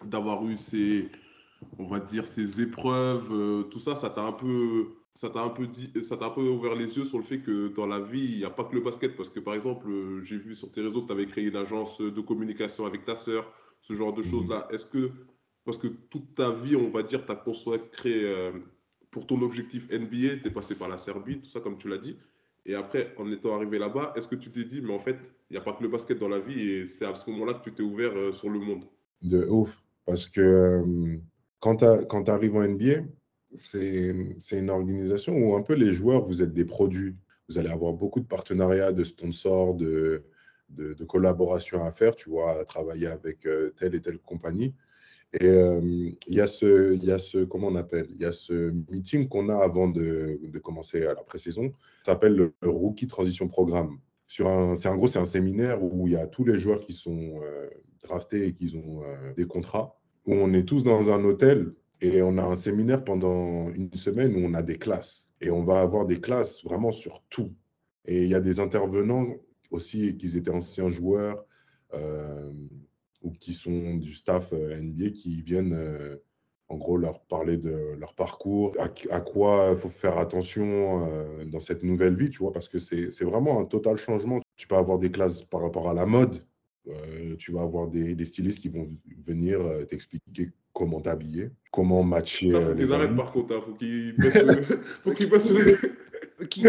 d'avoir 0.03 0.45
eu 0.45 0.57
ces, 0.57 1.09
on 1.79 1.87
va 1.87 2.01
dire, 2.01 2.25
ces 2.25 2.61
épreuves, 2.61 3.29
euh, 3.31 3.63
tout 3.63 3.79
ça, 3.79 3.95
ça 3.95 4.09
t'a 4.09 4.23
un 4.23 4.33
peu 4.33 4.87
ça 5.13 5.29
t'a 5.29 5.39
un 5.39 5.49
peu 5.49 5.65
dit, 5.65 5.89
ça 6.03 6.17
t'a 6.17 6.25
un 6.25 6.29
peu 6.29 6.41
ouvert 6.41 6.75
les 6.75 6.97
yeux 6.97 7.05
sur 7.05 7.17
le 7.17 7.23
fait 7.23 7.39
que 7.39 7.69
dans 7.69 7.87
la 7.87 8.01
vie, 8.01 8.33
il 8.33 8.37
n'y 8.37 8.43
a 8.43 8.49
pas 8.49 8.65
que 8.65 8.75
le 8.75 8.81
basket? 8.81 9.15
Parce 9.15 9.29
que 9.29 9.39
par 9.39 9.53
exemple, 9.53 9.89
euh, 9.89 10.21
j'ai 10.25 10.37
vu 10.37 10.57
sur 10.57 10.69
tes 10.73 10.81
réseaux 10.81 11.03
que 11.03 11.07
tu 11.07 11.13
avais 11.13 11.25
créé 11.25 11.45
une 11.45 11.55
agence 11.55 12.01
de 12.01 12.21
communication 12.21 12.85
avec 12.85 13.05
ta 13.05 13.15
sœur, 13.15 13.49
ce 13.81 13.95
genre 13.95 14.11
de 14.11 14.21
mmh. 14.21 14.29
choses-là. 14.29 14.67
Est-ce 14.71 14.85
que, 14.85 15.11
parce 15.63 15.77
que 15.77 15.87
toute 15.87 16.35
ta 16.35 16.51
vie, 16.51 16.75
on 16.75 16.89
va 16.89 17.01
dire, 17.01 17.25
tu 17.25 17.31
as 17.31 17.35
consacré 17.37 18.25
euh, 18.25 18.51
pour 19.15 19.25
ton 19.25 19.41
objectif 19.43 19.87
NBA, 19.89 20.41
tu 20.41 20.47
es 20.47 20.51
passé 20.51 20.75
par 20.75 20.89
la 20.89 20.97
Serbie, 20.97 21.39
tout 21.39 21.49
ça, 21.49 21.61
comme 21.61 21.77
tu 21.77 21.87
l'as 21.87 21.99
dit. 21.99 22.17
Et 22.65 22.75
après, 22.75 23.13
en 23.17 23.31
étant 23.31 23.55
arrivé 23.55 23.79
là-bas, 23.79 24.11
est-ce 24.17 24.27
que 24.27 24.35
tu 24.35 24.51
t'es 24.51 24.65
dit, 24.65 24.81
mais 24.81 24.93
en 24.93 24.99
fait, 24.99 25.15
il 25.49 25.53
n'y 25.53 25.57
a 25.57 25.61
pas 25.61 25.71
que 25.71 25.81
le 25.81 25.87
basket 25.87 26.19
dans 26.19 26.27
la 26.27 26.41
vie 26.41 26.59
et 26.59 26.85
c'est 26.85 27.05
à 27.05 27.15
ce 27.15 27.29
moment-là 27.29 27.53
que 27.53 27.63
tu 27.63 27.73
t'es 27.73 27.81
ouvert 27.81 28.11
euh, 28.13 28.33
sur 28.33 28.49
le 28.49 28.59
monde? 28.59 28.83
De 29.21 29.45
ouf. 29.45 29.81
Parce 30.05 30.27
que 30.27 30.41
euh, 30.41 31.17
quand 31.61 31.77
tu 31.77 32.29
arrives 32.29 32.57
en 32.57 32.67
NBA, 32.67 33.05
c'est 33.53 34.11
une 34.51 34.69
organisation 34.69 35.33
où 35.33 35.55
un 35.55 35.61
peu 35.61 35.75
les 35.75 35.93
joueurs, 35.93 36.25
vous 36.25 36.41
êtes 36.41 36.53
des 36.53 36.65
produits. 36.65 37.15
Vous 37.47 37.57
allez 37.57 37.69
avoir 37.69 37.93
beaucoup 37.93 38.19
de 38.19 38.27
partenariats, 38.27 38.91
de 38.91 39.05
sponsors, 39.05 39.75
de, 39.75 40.25
collaborations 41.07 41.85
à 41.85 41.93
faire, 41.93 42.15
tu 42.15 42.29
vois, 42.29 42.65
travailler 42.65 43.07
avec 43.07 43.45
euh, 43.45 43.69
telle 43.77 43.95
et 43.95 44.01
telle 44.01 44.19
compagnie. 44.19 44.75
Et 45.33 45.47
euh, 45.47 45.81
il 46.27 46.33
y, 46.33 46.39
a 46.39 46.47
ce, 46.47 46.93
il 46.93 47.03
y 47.03 47.11
a 47.11 47.19
ce, 47.19 47.43
comment 47.43 47.67
on 47.67 47.75
appelle? 47.75 48.07
Il 48.11 48.21
y 48.21 48.25
a 48.25 48.31
ce 48.31 48.71
meeting 48.89 49.27
qu'on 49.27 49.49
a 49.49 49.57
avant 49.57 49.89
de, 49.89 50.39
commencer 50.63 51.05
à 51.05 51.13
la 51.13 51.23
pré-saison. 51.23 51.73
Ça 52.05 52.13
s'appelle 52.13 52.35
le 52.35 52.69
Rookie 52.69 53.07
Transition 53.07 53.47
Programme. 53.47 53.97
Sur 54.27 54.47
c'est 54.77 54.87
un 54.87 54.95
gros, 54.95 55.07
c'est 55.07 55.19
un 55.19 55.25
séminaire 55.25 55.83
où 55.83 56.07
il 56.07 56.13
y 56.13 56.15
a 56.15 56.25
tous 56.25 56.45
les 56.45 56.57
joueurs 56.57 56.79
qui 56.79 56.93
sont 56.93 57.41
euh, 57.43 57.69
draftés 58.01 58.47
et 58.47 58.53
qui 58.53 58.75
ont 58.75 59.03
euh, 59.03 59.33
des 59.35 59.45
contrats. 59.45 59.95
Où 60.25 60.33
on 60.33 60.53
est 60.53 60.63
tous 60.63 60.83
dans 60.83 61.11
un 61.11 61.23
hôtel 61.23 61.73
et 62.01 62.21
on 62.21 62.37
a 62.37 62.43
un 62.43 62.55
séminaire 62.55 63.03
pendant 63.03 63.69
une 63.71 63.93
semaine 63.95 64.35
où 64.35 64.39
on 64.39 64.53
a 64.53 64.63
des 64.63 64.77
classes. 64.77 65.29
Et 65.41 65.51
on 65.51 65.63
va 65.63 65.81
avoir 65.81 66.05
des 66.05 66.19
classes 66.19 66.63
vraiment 66.63 66.91
sur 66.91 67.21
tout. 67.29 67.53
Et 68.05 68.23
il 68.23 68.29
y 68.29 68.35
a 68.35 68.39
des 68.39 68.59
intervenants 68.59 69.27
aussi 69.69 70.15
qui 70.15 70.37
étaient 70.37 70.49
anciens 70.49 70.89
joueurs 70.89 71.45
ou 73.25 73.31
qui 73.31 73.53
sont 73.53 73.95
du 73.95 74.13
staff 74.13 74.53
euh, 74.53 74.79
NBA 74.79 75.09
qui 75.09 75.41
viennent 75.41 75.73
euh, 75.73 76.15
en 76.69 76.77
gros 76.77 76.97
leur 76.97 77.19
parler 77.21 77.57
de 77.57 77.95
leur 77.99 78.13
parcours, 78.13 78.73
à, 78.79 79.19
quoi 79.21 79.69
il 79.71 79.77
faut 79.77 79.89
faire 79.89 80.17
attention 80.17 81.07
euh, 81.07 81.45
dans 81.45 81.59
cette 81.59 81.83
nouvelle 81.83 82.15
vie, 82.15 82.29
tu 82.29 82.39
vois, 82.39 82.53
parce 82.53 82.67
que 82.67 82.79
c'est 82.79 83.23
vraiment 83.23 83.59
un 83.59 83.65
total 83.65 83.97
changement. 83.97 84.41
Tu 84.55 84.67
peux 84.67 84.75
avoir 84.75 84.97
des 84.97 85.11
classes 85.11 85.43
par 85.43 85.61
rapport 85.61 85.89
à 85.89 85.93
la 85.93 86.05
mode, 86.05 86.43
tu 87.39 87.51
vas 87.51 87.61
avoir 87.61 87.87
des, 87.87 88.15
des, 88.15 88.25
stylistes 88.25 88.59
qui 88.59 88.69
vont 88.69 88.87
venir 89.25 89.59
t'expliquer 89.87 90.51
comment 90.71 91.01
t'habiller, 91.01 91.49
comment 91.71 92.03
matcher. 92.03 92.47
Il 92.47 92.61
faut 92.61 92.75
qu'ils 92.75 92.93
arrêtent 92.93 93.15
par 93.15 93.31
contre, 93.31 93.53
il 93.53 93.55
hein. 93.55 93.61
faut 95.03 95.11
qu'ils 95.13 95.29
baissent 95.29 95.49
le... 95.49 96.45
qui, 96.49 96.65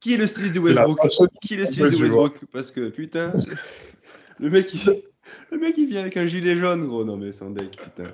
qui 0.00 0.14
est 0.14 0.18
le 0.18 0.26
styliste 0.26 0.54
de 0.54 0.60
Westbrook? 0.60 0.98
Qui 1.42 1.54
est 1.54 1.56
le 1.58 1.66
styliste 1.66 1.92
de 1.92 2.02
Westbrook? 2.02 2.44
Parce 2.52 2.70
que 2.70 2.88
putain, 2.88 3.32
le 4.38 4.50
mec, 4.50 4.72
il, 4.74 5.02
le 5.50 5.58
mec 5.58 5.76
il 5.78 5.88
vient 5.88 6.02
avec 6.02 6.16
un 6.16 6.26
gilet 6.26 6.56
jaune, 6.56 6.86
gros. 6.86 7.04
Non 7.04 7.16
mais 7.16 7.32
c'est 7.32 7.44
un 7.44 7.50
deck, 7.50 7.76
putain. 7.76 8.12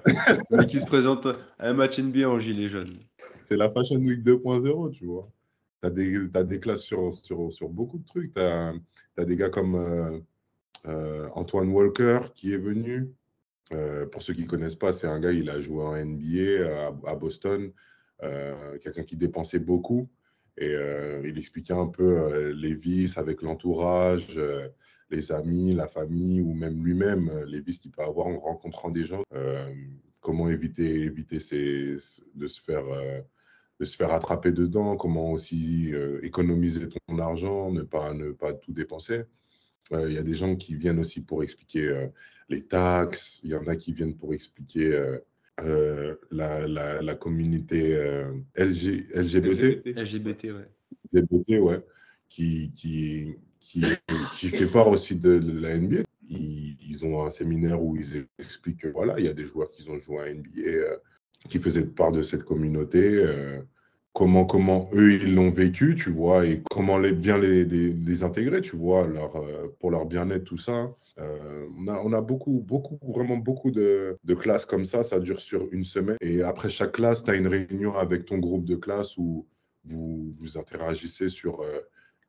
Le 0.51 0.57
mec 0.57 0.69
qui 0.69 0.79
se 0.79 0.87
présente 0.87 1.27
à 1.27 1.37
un 1.69 1.73
match 1.73 1.99
NBA 1.99 2.29
en 2.29 2.39
gilet 2.39 2.69
jaune. 2.69 2.99
C'est 3.43 3.57
la 3.57 3.71
Fashion 3.71 3.97
Week 3.97 4.23
2.0, 4.23 4.93
tu 4.93 5.07
vois. 5.07 5.31
Tu 5.83 5.89
as 5.89 6.39
as 6.41 6.45
des 6.45 6.61
classes 6.61 6.83
sur, 6.83 7.13
sur, 7.15 7.53
sur, 7.53 7.69
beaucoup 7.69 7.99
de 7.99 8.07
trucs. 8.07 8.35
Tu 8.35 8.41
as, 8.41 8.75
des 9.25 9.37
gars 9.37 9.49
comme 9.49 9.75
euh, 9.75 10.19
euh, 10.87 11.29
Antoine 11.35 11.71
Walker 11.71 12.21
qui 12.35 12.53
est 12.53 12.59
venu. 12.59 13.11
Euh, 13.73 14.05
pour 14.07 14.23
ceux 14.23 14.35
qui 14.35 14.43
ne 14.43 14.47
connaissent 14.47 14.75
pas, 14.75 14.93
c'est 14.93 15.07
un 15.07 15.21
gars, 15.21 15.33
il 15.33 15.49
a 15.49 15.61
joué 15.61 15.83
en 15.83 15.97
NBA 15.97 16.91
à, 17.07 17.15
Boston, 17.15 17.73
quelqu'un 18.83 19.05
qui 19.05 19.17
dépensait 19.17 19.61
beaucoup. 19.61 20.09
Et 20.59 20.75
il 21.25 21.39
expliquait 21.39 21.73
un 21.73 21.87
peu 21.87 22.51
les 22.51 22.75
vices 22.75 23.17
avec 23.17 23.41
l'entourage, 23.43 24.39
les 25.11 25.33
amis, 25.33 25.73
la 25.73 25.89
famille 25.89 26.41
ou 26.41 26.55
même 26.55 26.85
lui-même, 26.85 27.31
les 27.47 27.61
vices 27.61 27.79
qu'il 27.79 27.91
peut 27.91 28.03
avoir 28.03 28.27
en 28.27 28.39
rencontrant 28.39 28.91
des 28.91 29.05
gens. 29.05 29.23
comment 30.21 30.49
éviter, 30.49 31.03
éviter 31.03 31.37
de 31.37 32.47
se 32.47 32.63
faire 32.63 32.85
de 33.81 33.85
se 33.87 33.97
faire 33.97 34.13
attraper 34.13 34.53
dedans, 34.53 34.97
comment 34.97 35.33
aussi 35.33 35.93
économiser 36.23 36.89
ton 36.89 37.19
argent, 37.19 37.73
ne 37.73 37.83
pas, 37.83 38.13
ne 38.13 38.31
pas 38.31 38.53
tout 38.53 38.73
dépenser? 38.73 39.23
Il 39.93 40.13
y 40.13 40.19
a 40.19 40.23
des 40.23 40.35
gens 40.35 40.55
qui 40.55 40.75
viennent 40.75 41.01
aussi 41.01 41.23
pour 41.23 41.43
expliquer 41.43 42.09
les 42.51 42.63
taxes, 42.63 43.41
il 43.43 43.51
y 43.51 43.55
en 43.55 43.67
a 43.67 43.77
qui 43.77 43.93
viennent 43.93 44.17
pour 44.17 44.35
expliquer 44.35 45.17
la, 45.59 46.67
la, 46.67 47.03
la, 47.03 47.15
communauté 47.15 47.95
LG, 48.57 49.09
LGBT. 49.15 49.97
LGBT, 49.97 50.45
ouais. 50.45 50.69
LGBT, 51.13 51.61
ouais. 51.61 51.85
Qui, 52.29 52.71
qui, 52.73 53.35
qui, 53.61 53.83
fait 54.49 54.67
part 54.67 54.89
aussi 54.89 55.17
de, 55.17 55.41
la 55.61 55.77
NBA. 55.79 56.03
Ils, 56.29 57.05
ont 57.05 57.25
un 57.25 57.31
séminaire 57.31 57.83
où 57.83 57.97
ils 57.97 58.27
expliquent 58.39 58.83
que 58.83 58.89
voilà, 58.89 59.19
il 59.19 59.25
y 59.25 59.29
a 59.29 59.33
des 59.33 59.45
joueurs 59.45 59.71
qui 59.71 59.89
ont 59.89 59.99
joué 59.99 60.19
à 60.19 60.35
NBA 60.35 60.99
qui 61.49 61.59
faisaient 61.59 61.87
part 61.87 62.13
de 62.13 62.21
cette 62.21 62.45
communauté 62.45 63.25
comment, 64.13 64.45
comment 64.45 64.89
eux, 64.93 65.15
ils 65.15 65.35
l'ont 65.35 65.51
vécu, 65.51 65.95
tu 65.95 66.11
vois, 66.11 66.47
et 66.47 66.63
comment 66.71 66.99
les, 66.99 67.13
bien 67.13 67.39
les, 67.39 68.23
intégrer, 68.23 68.61
tu 68.61 68.77
vois, 68.77 69.07
leur, 69.07 69.37
euh, 69.37 69.75
pour 69.79 69.91
leur 69.91 70.07
bien-être, 70.07 70.45
tout 70.45 70.57
ça. 70.57 70.93
Euh, 71.19 71.67
on, 71.77 72.13
a, 72.13 72.21
beaucoup, 72.21 72.61
beaucoup, 72.61 72.99
vraiment 73.03 73.37
beaucoup 73.37 73.71
de, 73.71 74.19
classes 74.39 74.65
comme 74.65 74.85
ça, 74.85 75.03
ça 75.03 75.21
dure 75.21 75.41
sur 75.41 75.69
une 75.73 75.85
semaine. 75.85 76.17
Et 76.21 76.43
après 76.43 76.69
chaque 76.69 76.93
classe, 76.93 77.25
tu 77.25 77.31
as 77.31 77.37
une 77.37 77.47
réunion 77.47 77.95
avec 77.95 78.25
ton 78.25 78.39
groupe 78.39 78.65
de 78.65 78.77
classe 78.77 79.17
où 79.19 79.47
vous, 79.85 80.35
interagissez 80.57 81.29
sur 81.29 81.61
euh, 81.61 81.81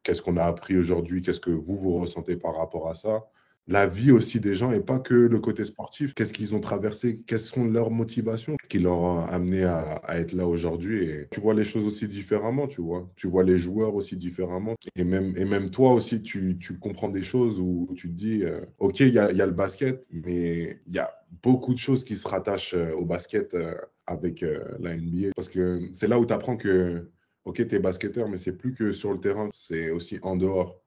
qu'est-ce 0.03 0.21
qu'on 0.21 0.37
a 0.37 0.43
appris 0.43 0.77
aujourd'hui, 0.77 1.21
qu'est-ce 1.21 1.39
que 1.39 1.51
vous, 1.51 1.75
vous 1.75 1.99
ressentez 1.99 2.37
par 2.37 2.57
rapport 2.57 2.87
à 2.87 2.93
ça 2.93 3.25
la 3.67 3.87
vie 3.87 4.11
aussi 4.11 4.39
des 4.39 4.55
gens 4.55 4.71
et 4.71 4.81
pas 4.81 4.99
que 4.99 5.13
le 5.13 5.39
côté 5.39 5.63
sportif. 5.63 6.13
Qu'est-ce 6.13 6.33
qu'ils 6.33 6.55
ont 6.55 6.59
traversé, 6.59 7.21
quelles 7.25 7.39
sont 7.39 7.65
leurs 7.65 7.91
motivations 7.91 8.55
qui 8.69 8.79
leur 8.79 8.97
ont 8.97 9.25
amené 9.25 9.63
à, 9.63 10.01
être 10.09 10.33
là 10.33 10.47
aujourd'hui? 10.47 11.03
Et 11.05 11.27
tu 11.31 11.39
vois 11.39 11.53
les 11.53 11.63
choses 11.63 11.85
aussi 11.85 12.07
différemment, 12.07 12.67
tu 12.67 12.81
vois. 12.81 13.09
Tu 13.15 13.27
vois 13.27 13.43
les 13.43 13.57
joueurs 13.57 13.95
aussi 13.95 14.17
différemment. 14.17 14.75
Et 14.95 15.03
même, 15.03 15.33
et 15.37 15.45
même 15.45 15.69
toi 15.69 15.93
aussi, 15.93 16.21
tu, 16.21 16.57
tu 16.59 16.79
comprends 16.79 17.09
des 17.09 17.23
choses 17.23 17.59
où 17.59 17.87
tu 17.95 18.09
te 18.09 18.13
dis, 18.13 18.43
euh, 18.43 18.61
OK, 18.79 18.99
il 18.99 19.13
y 19.13 19.19
a, 19.19 19.31
le 19.31 19.51
basket, 19.51 20.05
mais 20.11 20.79
il 20.87 20.93
y 20.93 20.99
a 20.99 21.11
beaucoup 21.43 21.73
de 21.73 21.79
choses 21.79 22.03
qui 22.03 22.15
se 22.15 22.27
rattachent 22.27 22.73
euh, 22.73 22.93
au 22.93 23.05
basket 23.05 23.53
euh, 23.53 23.75
avec 24.07 24.41
la 24.41 24.97
NBA. 24.97 25.29
Parce 25.35 25.47
que 25.47 25.79
c'est 25.93 26.07
là 26.07 26.19
où 26.19 26.25
tu 26.25 26.33
apprends 26.33 26.57
que, 26.57 27.09
OK, 27.45 27.67
tu 27.67 27.75
es 27.75 27.79
basketteur, 27.79 28.29
mais 28.29 28.37
c'est 28.37 28.55
plus 28.55 28.73
que 28.73 28.93
sur 28.93 29.11
le 29.11 29.19
terrain, 29.19 29.49
c'est 29.51 29.89
aussi 29.89 30.19
en 30.21 30.35
dehors. 30.35 30.79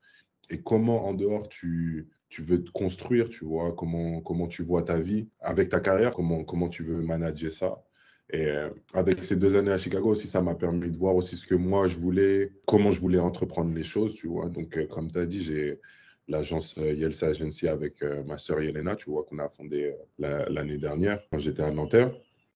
Et 0.50 0.60
comment 0.60 1.06
en 1.06 1.14
dehors 1.14 1.48
tu, 1.48 2.08
tu 2.28 2.42
veux 2.42 2.62
te 2.62 2.70
construire, 2.70 3.28
tu 3.28 3.44
vois, 3.44 3.72
comment, 3.72 4.20
comment 4.20 4.46
tu 4.46 4.62
vois 4.62 4.82
ta 4.82 4.98
vie 4.98 5.28
avec 5.40 5.68
ta 5.68 5.80
carrière, 5.80 6.12
comment, 6.12 6.44
comment 6.44 6.68
tu 6.68 6.84
veux 6.84 7.00
manager 7.02 7.50
ça? 7.50 7.82
Et 8.30 8.46
euh, 8.46 8.70
avec 8.94 9.22
ces 9.22 9.36
deux 9.36 9.56
années 9.56 9.72
à 9.72 9.78
Chicago 9.78 10.10
aussi, 10.10 10.28
ça 10.28 10.40
m'a 10.40 10.54
permis 10.54 10.90
de 10.90 10.96
voir 10.96 11.14
aussi 11.14 11.36
ce 11.36 11.46
que 11.46 11.54
moi 11.54 11.88
je 11.88 11.96
voulais, 11.96 12.52
comment 12.66 12.90
je 12.90 13.00
voulais 13.00 13.18
entreprendre 13.18 13.74
les 13.74 13.84
choses, 13.84 14.14
tu 14.14 14.28
vois? 14.28 14.48
Donc, 14.48 14.76
euh, 14.76 14.86
comme 14.86 15.10
tu 15.10 15.18
as 15.18 15.26
dit, 15.26 15.42
j'ai 15.42 15.80
l'agence 16.28 16.76
euh, 16.78 16.92
Yelsa 16.92 17.28
Agency 17.28 17.68
avec 17.68 18.02
ma 18.26 18.38
sœur 18.38 18.62
Yelena, 18.62 18.96
tu 18.96 19.10
vois, 19.10 19.24
qu'on 19.24 19.38
a 19.38 19.48
fondée 19.48 19.94
l'année 20.18 20.78
dernière 20.78 21.20
quand 21.30 21.38
j'étais 21.38 21.62
à 21.62 21.70
Nanterre. 21.70 22.14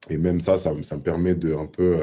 Et 0.09 0.17
même 0.17 0.41
ça, 0.41 0.57
ça, 0.57 0.73
ça 0.83 0.97
me 0.97 1.03
permet 1.03 1.35
de 1.35 1.53
un 1.55 1.67
peu 1.67 2.01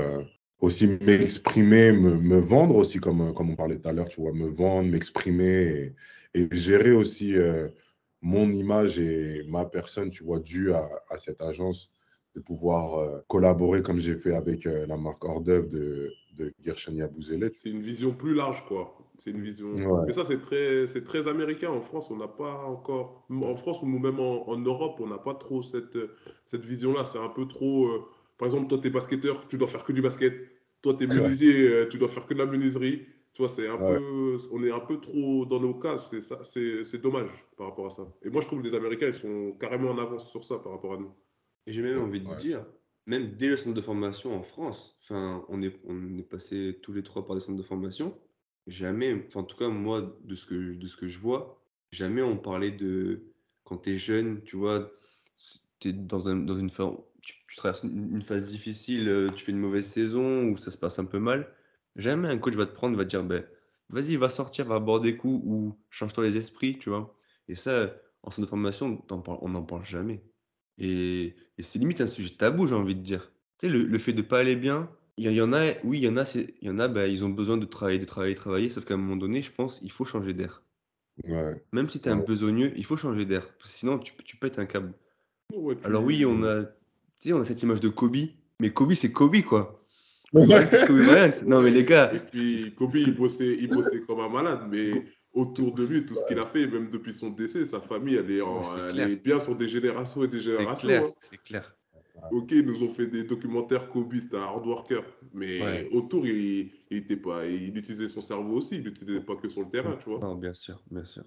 aussi 0.66 0.88
m'exprimer, 0.88 1.91
me, 1.91 2.16
me, 2.16 2.39
vendre 2.39 2.76
aussi, 2.76 2.99
comme, 2.99 3.34
comme 3.34 3.51
on 3.51 3.55
parlait 3.55 3.78
tout 3.78 3.88
à 3.88 3.93
l'heure, 3.93 4.07
tu 4.07 4.20
vois, 4.20 4.34
me 4.34 4.47
vendre, 4.47 4.89
m'exprimer 4.89 5.93
et 6.34 6.47
gérer 6.51 6.91
aussi 6.91 7.38
euh, 7.38 7.70
mon 8.22 8.51
image 8.51 8.99
et 8.99 9.43
ma 9.47 9.66
personne, 9.66 10.09
tu 10.09 10.24
vois, 10.24 10.39
dû 10.39 10.74
à, 10.74 10.89
cette 11.18 11.41
agence, 11.41 11.91
de 12.36 12.41
pouvoir 12.41 12.99
euh, 12.99 13.20
collaborer 13.28 13.82
comme 13.82 13.99
j'ai 13.99 14.16
fait 14.16 14.36
avec 14.36 14.66
euh, 14.66 14.86
la 14.88 14.97
marque 14.97 15.24
hors 15.24 15.39
d'œuvre 15.39 15.70
de, 15.70 16.11
de 16.34 16.51
Gershenia 16.66 17.07
C'est 17.53 17.70
une 17.70 17.82
vision 17.82 18.11
plus 18.11 18.34
large, 18.34 18.66
quoi. 18.68 18.97
C'est 19.18 19.30
une 19.30 19.41
vision. 19.41 20.03
Mais 20.05 20.11
ça, 20.11 20.26
c'est 20.26 20.41
très, 20.41 20.88
c'est 20.88 21.05
très 21.05 21.30
américain. 21.30 21.70
En 21.70 21.80
France, 21.80 22.11
on 22.11 22.18
n'a 22.18 22.28
pas 22.28 22.66
encore. 22.66 23.26
En 23.30 23.55
France 23.55 23.82
ou 23.82 23.86
même 23.86 24.20
en, 24.20 24.49
en 24.49 24.57
Europe, 24.57 24.99
on 24.99 25.07
n'a 25.07 25.18
pas 25.18 25.36
trop 25.36 25.61
cette, 25.61 25.97
cette 26.45 26.66
vision-là. 26.66 27.05
C'est 27.05 27.20
un 27.20 27.30
peu 27.30 27.47
trop. 27.47 27.88
Par 28.38 28.47
exemple, 28.47 28.68
toi, 28.68 28.78
tu 28.78 28.88
es 28.88 28.89
basketteur, 28.89 29.47
tu 29.47 29.57
dois 29.57 29.70
faire 29.70 29.86
que 29.86 29.93
du 29.93 30.01
basket. 30.01 30.34
Toi, 30.86 30.93
tu 30.93 31.05
es 31.05 31.07
menuisier, 31.07 31.88
tu 31.89 31.97
dois 31.97 32.07
faire 32.07 32.27
que 32.27 32.36
de 32.36 32.39
la 32.39 32.45
menuiserie. 32.45 33.07
Tu 33.33 33.41
vois, 33.41 33.49
c'est 33.49 33.67
un 33.67 33.75
peu, 33.75 34.38
on 34.51 34.63
est 34.63 34.71
un 34.71 34.79
peu 34.79 35.01
trop 35.01 35.43
dans 35.47 35.59
nos 35.59 35.73
cas, 35.73 35.97
c'est 35.97 36.21
ça, 36.21 36.43
c'est 36.43 37.01
dommage 37.01 37.31
par 37.57 37.69
rapport 37.69 37.88
à 37.88 37.89
ça. 37.89 38.07
Et 38.21 38.29
moi, 38.29 38.41
je 38.41 38.45
trouve 38.45 38.61
que 38.61 38.67
les 38.67 38.75
Américains, 38.75 39.07
ils 39.07 39.15
sont 39.15 39.53
carrément 39.59 39.89
en 39.89 39.97
avance 39.97 40.29
sur 40.29 40.43
ça 40.43 40.59
par 40.59 40.73
rapport 40.73 40.93
à 40.93 40.97
nous. 40.97 41.11
Et 41.65 41.73
j'ai 41.73 41.81
même 41.81 41.99
envie 41.99 42.19
de 42.19 42.36
dire, 42.36 42.63
même 43.07 43.31
dès 43.36 43.47
le 43.47 43.57
centre 43.57 43.73
de 43.75 43.81
formation 43.81 44.36
en 44.36 44.43
France, 44.43 44.95
enfin, 45.01 45.43
on 45.49 45.63
est, 45.63 45.75
on 45.86 46.19
est 46.19 46.23
passé 46.23 46.77
tous 46.83 46.93
les 46.93 47.01
trois 47.01 47.25
par 47.25 47.36
des 47.36 47.41
centres 47.41 47.57
de 47.57 47.63
formation. 47.63 48.15
Jamais, 48.67 49.25
enfin, 49.27 49.39
en 49.39 49.43
tout 49.43 49.57
cas, 49.57 49.69
moi, 49.69 50.15
de 50.23 50.36
ce 50.36 50.45
que, 50.45 50.75
de 50.75 50.88
ce 50.88 50.95
que 50.95 51.07
je 51.07 51.17
vois, 51.17 51.59
jamais 51.91 52.21
on 52.21 52.38
parlait 52.38 52.71
de 52.71 53.23
quand 53.63 53.79
tu 53.79 53.95
es 53.95 53.97
jeune, 53.97 54.43
tu 54.43 54.55
vois, 54.55 54.91
tu 55.79 55.89
es 55.89 55.93
dans, 55.93 56.29
un, 56.29 56.36
dans 56.36 56.59
une 56.59 56.69
tu, 57.26 57.36
tu 57.49 57.57
traverses 57.57 57.84
une 57.84 58.21
phase 58.21 58.51
difficile, 58.51 59.09
euh, 59.09 59.30
tu 59.30 59.43
fais 59.43 59.51
une 59.51 59.59
mauvaise 59.59 59.86
saison 59.86 60.45
ou 60.45 60.57
ça 60.57 60.71
se 60.71 60.78
passe 60.78 60.99
un 60.99 61.05
peu 61.05 61.19
mal 61.19 61.51
Jamais 61.95 62.28
un 62.28 62.38
coach 62.38 62.55
va 62.55 62.65
te 62.65 62.73
prendre, 62.73 62.97
va 62.97 63.05
te 63.05 63.09
dire, 63.09 63.23
ben, 63.23 63.45
vas-y, 63.89 64.17
va 64.17 64.30
sortir, 64.30 64.65
va 64.65 64.76
aborder 64.76 65.11
des 65.11 65.17
coups 65.17 65.41
ou 65.45 65.78
change-toi 65.89 66.26
les 66.26 66.38
esprits, 66.38 66.78
tu 66.78 66.89
vois. 66.89 67.15
Et 67.47 67.55
ça, 67.55 67.95
en 68.23 68.32
centre 68.32 68.41
de 68.41 68.49
formation, 68.49 69.01
on 69.09 69.49
n'en 69.49 69.63
parle 69.63 69.86
jamais. 69.86 70.21
Et, 70.78 71.36
c'est 71.59 71.80
limite 71.80 72.01
un 72.01 72.07
sujet 72.07 72.32
tabou, 72.32 72.67
j'ai 72.67 72.76
envie 72.76 72.95
de 72.95 73.01
dire. 73.01 73.32
Tu 73.59 73.67
sais, 73.67 73.73
le, 73.73 73.97
fait 73.97 74.11
de 74.11 74.21
ne 74.21 74.28
pas 74.28 74.39
aller 74.39 74.57
bien, 74.57 74.91
il 75.17 75.32
y, 75.32 75.41
en 75.41 75.53
a, 75.53 75.71
oui, 75.86 75.99
il 75.99 76.03
y 76.03 76.09
en 76.09 76.17
a, 76.17 76.26
il 76.36 76.67
y 76.67 76.69
en 76.69 76.80
a 76.80 76.89
ben, 76.89 77.09
ils 77.09 77.23
ont 77.23 77.30
besoin 77.30 77.55
de 77.55 77.65
travailler, 77.65 77.99
de 77.99 78.05
travailler, 78.05 78.34
de 78.34 78.39
travailler, 78.39 78.69
sauf 78.69 78.84
qu'à 78.84 78.95
un 78.95 78.97
moment 78.97 79.15
donné, 79.15 79.41
je 79.41 79.51
pense, 79.53 79.80
il 79.82 79.91
faut 79.91 80.03
changer 80.03 80.34
d'air. 80.34 80.63
Même 81.71 81.88
si 81.88 82.01
tu 82.01 82.09
es 82.09 82.11
un 82.11 82.17
besogneux, 82.17 82.73
il 82.76 82.84
faut 82.84 82.97
changer 82.97 83.26
d'air. 83.26 83.47
Sinon, 83.63 83.99
tu, 83.99 84.11
tu 84.26 84.36
pètes 84.36 84.59
un 84.59 84.65
câble. 84.65 84.93
Alors 85.84 86.03
oui, 86.03 86.26
on 86.26 86.43
a, 86.43 86.65
on 87.28 87.41
a 87.41 87.45
cette 87.45 87.61
image 87.63 87.82
de 87.82 87.89
Kobe, 87.89 88.18
mais 88.59 88.72
Kobe, 88.72 88.93
c'est 88.93 89.11
Kobe, 89.11 89.41
quoi. 89.41 89.82
Non, 90.34 91.61
mais 91.61 91.72
les 91.72 91.86
gars. 91.86 92.11
Et 92.13 92.20
puis, 92.20 92.74
Kobe, 92.76 92.95
il 92.95 93.16
bossait, 93.16 93.57
il 93.59 93.70
bossait 93.70 94.01
comme 94.01 94.20
un 94.20 94.30
malade, 94.30 94.68
mais 94.70 95.05
autour 95.34 95.74
de 95.74 95.86
lui, 95.86 96.05
tout 96.05 96.16
ce 96.16 96.26
qu'il 96.28 96.39
a 96.39 96.45
fait, 96.45 96.68
même 96.68 96.89
depuis 96.89 97.13
son 97.13 97.30
décès, 97.30 97.66
sa 97.66 97.82
famille, 97.82 98.16
elle 98.16 98.32
est, 98.32 98.41
en, 98.41 98.61
elle 98.89 98.99
est 98.99 99.16
bien 99.24 99.39
sur 99.39 99.55
des 99.55 99.68
générations 99.68 100.24
et 100.24 100.28
des 100.28 100.41
générations. 100.41 101.16
C'est 101.30 101.41
clair. 101.41 101.76
Hein. 101.93 101.99
clair. 102.20 102.32
Ok, 102.32 102.51
ils 102.51 102.66
nous 102.66 102.82
ont 102.82 102.88
fait 102.88 103.07
des 103.07 103.26
documentaires 103.26 103.89
Kobe, 103.89 104.16
c'était 104.16 104.38
un 104.38 104.43
hard 104.43 104.66
worker. 104.66 105.03
Mais 105.34 105.89
autour, 105.91 106.26
il, 106.26 106.72
il, 106.89 106.97
était 106.97 107.18
pas, 107.18 107.45
il 107.45 107.78
utilisait 107.78 108.07
son 108.07 108.22
cerveau 108.22 108.55
aussi, 108.55 108.76
il 108.76 108.84
n'utilisait 108.84 109.22
pas 109.22 109.36
que 109.36 109.49
sur 109.49 109.61
le 109.61 109.70
terrain, 109.70 109.97
tu 109.97 110.09
vois. 110.09 110.20
Non, 110.20 110.36
bien 110.36 110.53
sûr, 110.53 110.82
bien 110.89 111.03
sûr. 111.03 111.24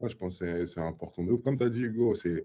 Moi, 0.00 0.08
je 0.08 0.16
pense 0.16 0.38
que 0.38 0.66
c'est 0.66 0.80
important. 0.80 1.24
Comme 1.44 1.56
tu 1.56 1.62
as 1.62 1.68
dit, 1.68 1.82
Hugo, 1.82 2.14
c'est 2.14 2.44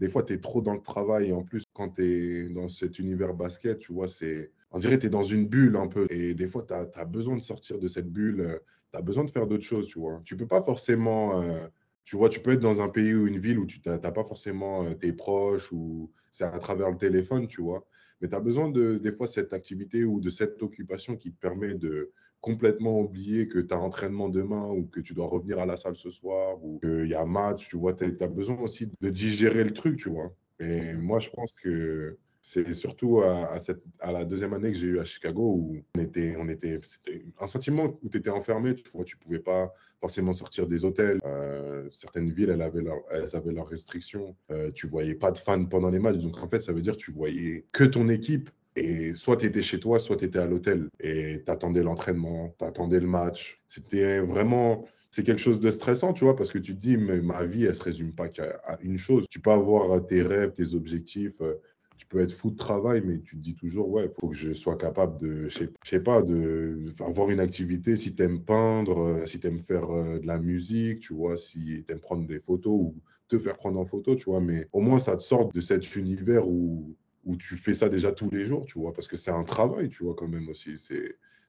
des 0.00 0.08
fois, 0.08 0.22
tu 0.22 0.32
es 0.32 0.38
trop 0.38 0.62
dans 0.62 0.72
le 0.72 0.80
travail. 0.80 1.28
Et 1.28 1.32
en 1.32 1.42
plus, 1.42 1.64
quand 1.74 1.90
tu 1.90 2.02
es 2.02 2.48
dans 2.48 2.68
cet 2.68 2.98
univers 2.98 3.34
basket, 3.34 3.78
tu 3.78 3.92
vois, 3.92 4.08
c'est 4.08 4.50
on 4.72 4.78
dirait 4.78 4.96
que 4.96 5.02
tu 5.02 5.06
es 5.08 5.10
dans 5.10 5.22
une 5.22 5.46
bulle 5.46 5.76
un 5.76 5.88
peu. 5.88 6.06
Et 6.10 6.34
des 6.34 6.48
fois, 6.48 6.64
tu 6.66 6.72
as, 6.72 7.04
besoin 7.04 7.36
de 7.36 7.42
sortir 7.42 7.78
de 7.78 7.86
cette 7.86 8.10
bulle. 8.10 8.40
Euh, 8.40 8.58
tu 8.92 8.98
as 8.98 9.02
besoin 9.02 9.24
de 9.24 9.30
faire 9.30 9.46
d'autres 9.46 9.64
choses, 9.64 9.88
tu 9.88 9.98
vois. 9.98 10.22
Tu 10.24 10.36
peux 10.36 10.46
pas 10.46 10.62
forcément. 10.62 11.42
Euh, 11.42 11.66
tu 12.04 12.16
vois, 12.16 12.30
tu 12.30 12.40
peux 12.40 12.52
être 12.52 12.60
dans 12.60 12.80
un 12.80 12.88
pays 12.88 13.14
ou 13.14 13.26
une 13.26 13.38
ville 13.38 13.58
où 13.58 13.66
tu 13.66 13.80
n'as 13.84 13.98
pas 13.98 14.24
forcément 14.24 14.84
euh, 14.84 14.94
tes 14.94 15.12
proches 15.12 15.70
ou 15.70 16.10
c'est 16.30 16.44
à 16.44 16.58
travers 16.58 16.90
le 16.90 16.96
téléphone, 16.96 17.46
tu 17.46 17.60
vois. 17.60 17.86
Mais 18.20 18.28
tu 18.28 18.34
as 18.34 18.40
besoin 18.40 18.70
de, 18.70 18.96
des 18.96 19.12
fois, 19.12 19.26
cette 19.26 19.52
activité 19.52 20.04
ou 20.04 20.20
de 20.20 20.30
cette 20.30 20.62
occupation 20.62 21.16
qui 21.16 21.30
te 21.30 21.38
permet 21.38 21.74
de 21.74 22.10
complètement 22.40 23.00
oublier 23.00 23.48
que 23.48 23.58
tu 23.58 23.74
as 23.74 23.78
entraînement 23.78 24.28
demain 24.28 24.68
ou 24.70 24.86
que 24.86 25.00
tu 25.00 25.14
dois 25.14 25.26
revenir 25.26 25.58
à 25.58 25.66
la 25.66 25.76
salle 25.76 25.96
ce 25.96 26.10
soir 26.10 26.62
ou 26.62 26.78
qu'il 26.80 27.06
y 27.06 27.14
a 27.14 27.24
match, 27.24 27.68
tu 27.68 27.76
vois. 27.76 27.94
Tu 27.94 28.16
as, 28.20 28.28
besoin 28.28 28.58
aussi 28.60 28.90
de 29.00 29.10
digérer 29.10 29.64
le 29.64 29.72
truc, 29.72 29.98
tu 29.98 30.10
vois. 30.10 30.34
Et 30.58 30.94
moi, 30.94 31.18
je 31.18 31.30
pense 31.30 31.52
que 31.52 32.16
C'est 32.42 32.72
surtout 32.72 33.20
à, 33.20 33.58
cette, 33.58 33.82
à, 34.00 34.12
la 34.12 34.24
deuxième 34.24 34.54
année 34.54 34.72
que 34.72 34.78
j'ai 34.78 34.86
eu 34.86 34.98
à 34.98 35.04
Chicago 35.04 35.42
où 35.42 35.76
on 35.94 36.00
était, 36.00 36.36
on 36.38 36.48
était, 36.48 36.80
c'était 36.84 37.26
un 37.38 37.46
sentiment 37.46 37.98
où 38.02 38.08
tu 38.08 38.16
étais 38.16 38.30
enfermé, 38.30 38.74
tu 38.74 38.90
vois, 38.94 39.04
tu 39.04 39.18
pouvais 39.18 39.40
pas 39.40 39.74
forcément 40.00 40.32
sortir 40.32 40.66
des 40.66 40.86
hôtels. 40.86 41.20
Euh, 41.26 41.86
certaines 41.90 42.30
villes, 42.30 42.48
elles 42.48 42.62
avaient, 42.62 42.80
leur, 42.80 42.98
elles 43.10 43.36
avaient 43.36 43.52
leurs 43.52 43.68
restrictions. 43.68 44.34
Euh, 44.50 44.70
tu 44.72 44.86
voyais 44.86 45.14
pas 45.14 45.30
de 45.30 45.38
fans 45.38 45.66
pendant 45.66 45.90
les 45.90 45.98
matchs. 45.98 46.16
Donc 46.16 46.42
en 46.42 46.48
fait, 46.48 46.60
ça 46.60 46.72
veut 46.72 46.80
dire 46.80 46.94
que 46.94 47.02
tu 47.02 47.10
voyais 47.10 47.66
que 47.72 47.84
ton 47.84 48.08
équipe. 48.08 48.48
Et 48.76 49.14
soit 49.14 49.36
tu 49.36 49.46
étais 49.46 49.62
chez 49.62 49.80
toi, 49.80 49.98
soit 49.98 50.16
tu 50.16 50.24
étais 50.24 50.38
à 50.38 50.46
l'hôtel. 50.46 50.88
Et 51.00 51.42
tu 51.44 51.50
attendais 51.50 51.82
l'entraînement, 51.82 52.54
tu 52.58 52.64
attendais 52.64 53.00
le 53.00 53.06
match. 53.06 53.60
C'était 53.68 54.20
vraiment 54.20 54.86
c'est 55.10 55.24
quelque 55.24 55.40
chose 55.40 55.60
de 55.60 55.70
stressant, 55.70 56.12
tu 56.12 56.24
vois, 56.24 56.36
parce 56.36 56.52
que 56.52 56.58
tu 56.58 56.74
te 56.74 56.80
dis, 56.80 56.96
mais 56.96 57.20
ma 57.20 57.44
vie, 57.44 57.64
elle 57.64 57.74
se 57.74 57.82
résume 57.82 58.12
pas 58.14 58.28
qu'à 58.28 58.78
une 58.82 58.96
chose. 58.96 59.26
Tu 59.28 59.40
peux 59.40 59.50
avoir 59.50 60.06
tes 60.06 60.22
rêves, 60.22 60.52
tes 60.52 60.74
objectifs, 60.74 61.40
euh, 61.40 61.54
tu 61.98 62.06
peux 62.06 62.20
être 62.20 62.32
fou 62.32 62.50
de 62.50 62.56
travail, 62.56 63.02
mais 63.04 63.18
tu 63.20 63.36
te 63.36 63.42
dis 63.42 63.54
toujours, 63.54 63.90
ouais, 63.90 64.04
il 64.04 64.20
faut 64.20 64.28
que 64.28 64.36
je 64.36 64.52
sois 64.52 64.76
capable 64.76 65.18
de, 65.18 65.48
je 65.48 65.66
sais 65.84 66.00
pas, 66.00 66.22
de 66.22 66.94
avoir 67.00 67.28
une 67.30 67.40
activité, 67.40 67.96
si 67.96 68.14
tu 68.14 68.22
aimes 68.22 68.44
peindre, 68.44 69.00
euh, 69.00 69.26
si 69.26 69.40
tu 69.40 69.48
aimes 69.48 69.62
faire 69.62 69.90
euh, 69.90 70.18
de 70.20 70.26
la 70.26 70.38
musique, 70.38 71.00
tu 71.00 71.14
vois, 71.14 71.36
si 71.36 71.84
tu 71.86 71.92
aimes 71.92 72.00
prendre 72.00 72.26
des 72.26 72.40
photos 72.40 72.72
ou 72.72 72.94
te 73.28 73.38
faire 73.38 73.56
prendre 73.56 73.80
en 73.80 73.86
photo, 73.86 74.14
tu 74.14 74.24
vois, 74.24 74.40
mais 74.40 74.66
au 74.72 74.80
moins 74.80 74.98
ça 74.98 75.16
te 75.16 75.22
sort 75.22 75.52
de 75.52 75.60
cet 75.60 75.96
univers 75.96 76.48
où, 76.48 76.96
où 77.24 77.36
tu 77.36 77.56
fais 77.56 77.74
ça 77.74 77.88
déjà 77.88 78.12
tous 78.12 78.30
les 78.30 78.44
jours, 78.44 78.64
tu 78.64 78.78
vois, 78.78 78.92
parce 78.92 79.08
que 79.08 79.16
c'est 79.16 79.30
un 79.30 79.44
travail, 79.44 79.88
tu 79.88 80.04
vois, 80.04 80.14
quand 80.14 80.28
même 80.28 80.48
aussi. 80.48 80.76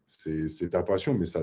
C'est, 0.06 0.70
ta 0.70 0.84
passion, 0.84 1.14
mais 1.14 1.26
ça, 1.26 1.42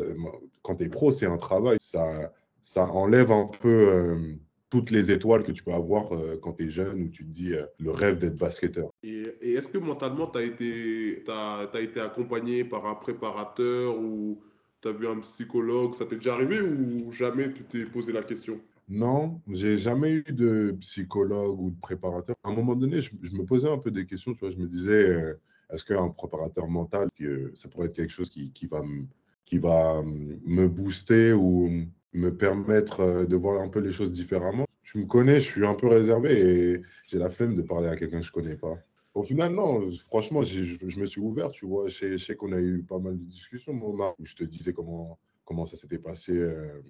quand 0.63 0.77
tu 0.77 0.85
es 0.85 0.89
pro, 0.89 1.11
c'est 1.11 1.27
un 1.27 1.39
travail. 1.39 1.79
Ça, 1.81 2.33
ça 2.61 2.85
enlève 2.85 3.33
un 3.33 3.47
peu 3.47 3.89
euh, 3.89 4.35
toutes 4.71 4.91
les 4.91 5.11
étoiles 5.11 5.43
que 5.43 5.53
tu 5.53 5.63
peux 5.63 5.73
avoir 5.73 6.15
euh, 6.15 6.39
quand 6.43 6.55
tu 6.55 6.67
es 6.67 6.71
jeune 6.71 7.03
où 7.05 7.09
tu 7.09 7.25
te 7.25 7.31
dis 7.31 7.55
euh, 7.55 7.65
le 7.79 7.91
rêve 7.91 8.19
d'être 8.19 8.39
basketteur. 8.39 8.91
Et, 9.03 9.23
est-ce 9.41 9.69
que 9.69 9.79
mentalement, 9.79 10.27
tu 10.27 10.39
as 10.39 10.43
été, 10.43 11.25
as, 11.29 11.81
été 11.81 12.01
accompagné 12.01 12.65
par 12.65 12.87
un 12.87 12.95
préparateur 12.95 13.99
ou 13.99 14.43
tu 14.83 14.89
as 14.89 14.93
vu 14.93 15.07
un 15.07 15.19
psychologue? 15.21 15.95
Ça 15.95 16.05
t'est 16.05 16.17
déjà 16.17 16.35
arrivé 16.35 16.61
ou 16.61 17.11
jamais 17.13 17.53
tu 17.53 17.65
t'es 17.65 17.85
posé 17.85 18.13
la 18.13 18.23
question? 18.23 18.61
Non, 18.89 19.43
j'ai 19.49 19.77
jamais 19.77 20.13
eu 20.15 20.23
de 20.23 20.75
psychologue 20.81 21.61
ou 21.61 21.71
de 21.71 21.79
préparateur. 21.81 22.37
À 22.43 22.49
un 22.49 22.55
moment 22.55 22.75
donné, 22.75 23.01
je, 23.03 23.11
me 23.33 23.45
posais 23.45 23.69
un 23.69 23.79
peu 23.79 23.91
des 23.91 24.07
questions. 24.07 24.33
Tu 24.33 24.41
vois, 24.41 24.51
je 24.51 24.57
me 24.57 24.67
disais, 24.67 25.11
euh, 25.11 25.35
est-ce 25.71 25.85
qu'un 25.85 26.09
préparateur 26.09 26.69
mental, 26.69 27.09
ça 27.55 27.69
pourrait 27.69 27.89
être 27.89 27.97
quelque 27.97 28.11
chose 28.11 28.31
qui, 28.31 28.67
va, 28.67 30.03
me 30.03 30.67
booster 30.69 31.33
ou 31.35 31.71
me 32.15 32.31
permettre 32.31 33.01
euh, 33.01 33.27
de 33.27 33.37
voir 33.37 33.61
un 33.61 33.69
peu 33.69 33.81
les 33.81 33.93
choses 33.93 34.11
différemment? 34.11 34.65
Tu 34.83 34.99
me 34.99 35.07
connais, 35.07 35.41
je 35.41 35.47
suis 35.47 35.67
un 35.67 35.75
peu 35.75 35.89
réservé 35.89 36.41
et 36.41 36.83
j'ai 37.07 37.19
la 37.19 37.29
flemme 37.29 37.55
de 37.55 37.63
parler 37.63 37.89
à 37.89 37.97
quelqu'un 37.97 38.21
que 38.21 38.27
je 38.27 38.33
connais 38.33 38.57
pas. 38.57 38.79
Au 39.13 39.23
final, 39.23 39.53
non, 39.53 39.91
franchement, 39.99 40.41
je 40.41 40.99
me 41.01 41.05
suis 41.05 41.21
ouvert, 41.21 41.51
tu 41.51 41.67
vois. 41.67 41.89
Je 41.89 42.17
sais, 42.17 42.37
qu'on 42.37 42.53
a 42.53 42.61
eu 42.61 42.83
pas 42.83 42.99
mal 42.99 43.19
de 43.19 43.25
discussions, 43.25 43.75
moi, 43.75 44.15
où 44.19 44.25
je 44.25 44.35
te 44.35 44.45
disais 44.45 44.73
comment, 44.73 45.19
comment 45.45 45.67
ça 45.67 45.77
s'était 45.77 45.99
passé 45.99 46.33
euh, 46.33 46.81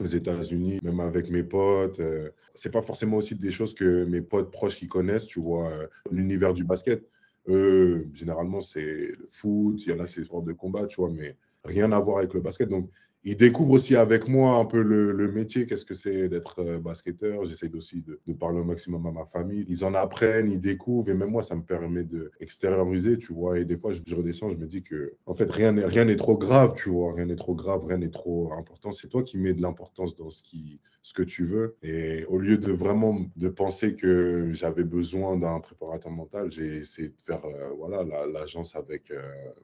aux 0.00 0.06
États-Unis, 0.06 0.78
même 0.82 1.00
avec 1.00 1.30
mes 1.30 1.42
potes. 1.42 2.00
Euh. 2.00 2.30
c'est 2.54 2.72
pas 2.72 2.82
forcément 2.82 3.18
aussi 3.18 3.34
des 3.34 3.50
choses 3.50 3.74
que 3.74 4.04
mes 4.04 4.22
potes 4.22 4.50
proches 4.50 4.76
qui 4.76 4.88
connaissent, 4.88 5.26
tu 5.26 5.40
vois, 5.40 5.72
l'univers 6.10 6.52
du 6.52 6.64
basket. 6.64 7.08
Eux, 7.48 8.06
généralement, 8.12 8.60
c'est 8.60 8.82
le 8.82 9.26
foot, 9.28 9.82
il 9.86 9.90
y 9.90 9.94
en 9.94 10.00
a, 10.00 10.06
c'est 10.06 10.24
sport 10.24 10.42
de 10.42 10.52
combat, 10.52 10.86
tu 10.86 11.00
vois, 11.00 11.10
mais 11.10 11.36
rien 11.64 11.90
à 11.92 11.98
voir 11.98 12.18
avec 12.18 12.34
le 12.34 12.40
basket. 12.40 12.68
Donc, 12.68 12.90
ils 13.28 13.36
découvrent 13.36 13.72
aussi 13.72 13.94
avec 13.94 14.26
moi 14.26 14.54
un 14.54 14.64
peu 14.64 14.80
le, 14.80 15.30
métier, 15.30 15.66
qu'est-ce 15.66 15.84
que 15.84 15.92
c'est 15.92 16.30
d'être 16.30 16.60
euh, 16.60 16.78
basketteur. 16.78 17.44
J'essaie 17.44 17.70
aussi 17.74 18.00
de, 18.00 18.32
parler 18.32 18.58
au 18.58 18.64
maximum 18.64 19.04
à 19.06 19.12
ma 19.12 19.26
famille. 19.26 19.66
Ils 19.68 19.84
en 19.84 19.92
apprennent, 19.92 20.50
ils 20.50 20.60
découvrent, 20.60 21.10
et 21.10 21.14
même 21.14 21.30
moi, 21.30 21.42
ça 21.42 21.54
me 21.54 21.62
permet 21.62 22.04
d'extérioriser, 22.04 23.18
tu 23.18 23.34
vois. 23.34 23.58
Et 23.58 23.66
des 23.66 23.76
fois, 23.76 23.92
je, 23.92 24.14
redescends, 24.14 24.48
je 24.48 24.56
me 24.56 24.66
dis 24.66 24.82
que, 24.82 25.12
en 25.26 25.34
fait, 25.34 25.50
rien 25.50 25.72
n'est 25.72 25.84
rien 25.84 26.06
n'est 26.06 26.16
trop 26.16 26.38
grave, 26.38 26.72
tu 26.74 26.88
vois. 26.88 27.12
Rien 27.12 27.26
n'est 27.26 27.36
trop 27.36 27.54
grave, 27.54 27.84
rien 27.84 27.98
n'est 27.98 28.08
trop 28.08 28.50
important. 28.54 28.92
C'est 28.92 29.08
toi 29.08 29.22
qui 29.22 29.36
mets 29.36 29.52
de 29.52 29.60
l'importance 29.60 30.16
dans 30.16 30.30
ce 30.30 30.42
qui 30.42 30.80
ce 31.02 31.12
que 31.12 31.22
tu 31.22 31.46
veux. 31.46 31.76
Et 31.82 32.24
au 32.26 32.38
lieu 32.38 32.58
de 32.58 32.72
vraiment 32.72 33.26
de 33.36 33.48
penser 33.48 33.94
que 33.94 34.50
j'avais 34.52 34.84
besoin 34.84 35.36
d'un 35.36 35.60
préparateur 35.60 36.12
mental, 36.12 36.50
j'ai 36.52 36.76
essayé 36.76 37.08
de 37.08 37.14
faire 37.26 37.44
euh, 37.44 37.70
voilà 37.76 38.04
l'agence 38.26 38.74
avec 38.76 39.10
euh, 39.10 39.22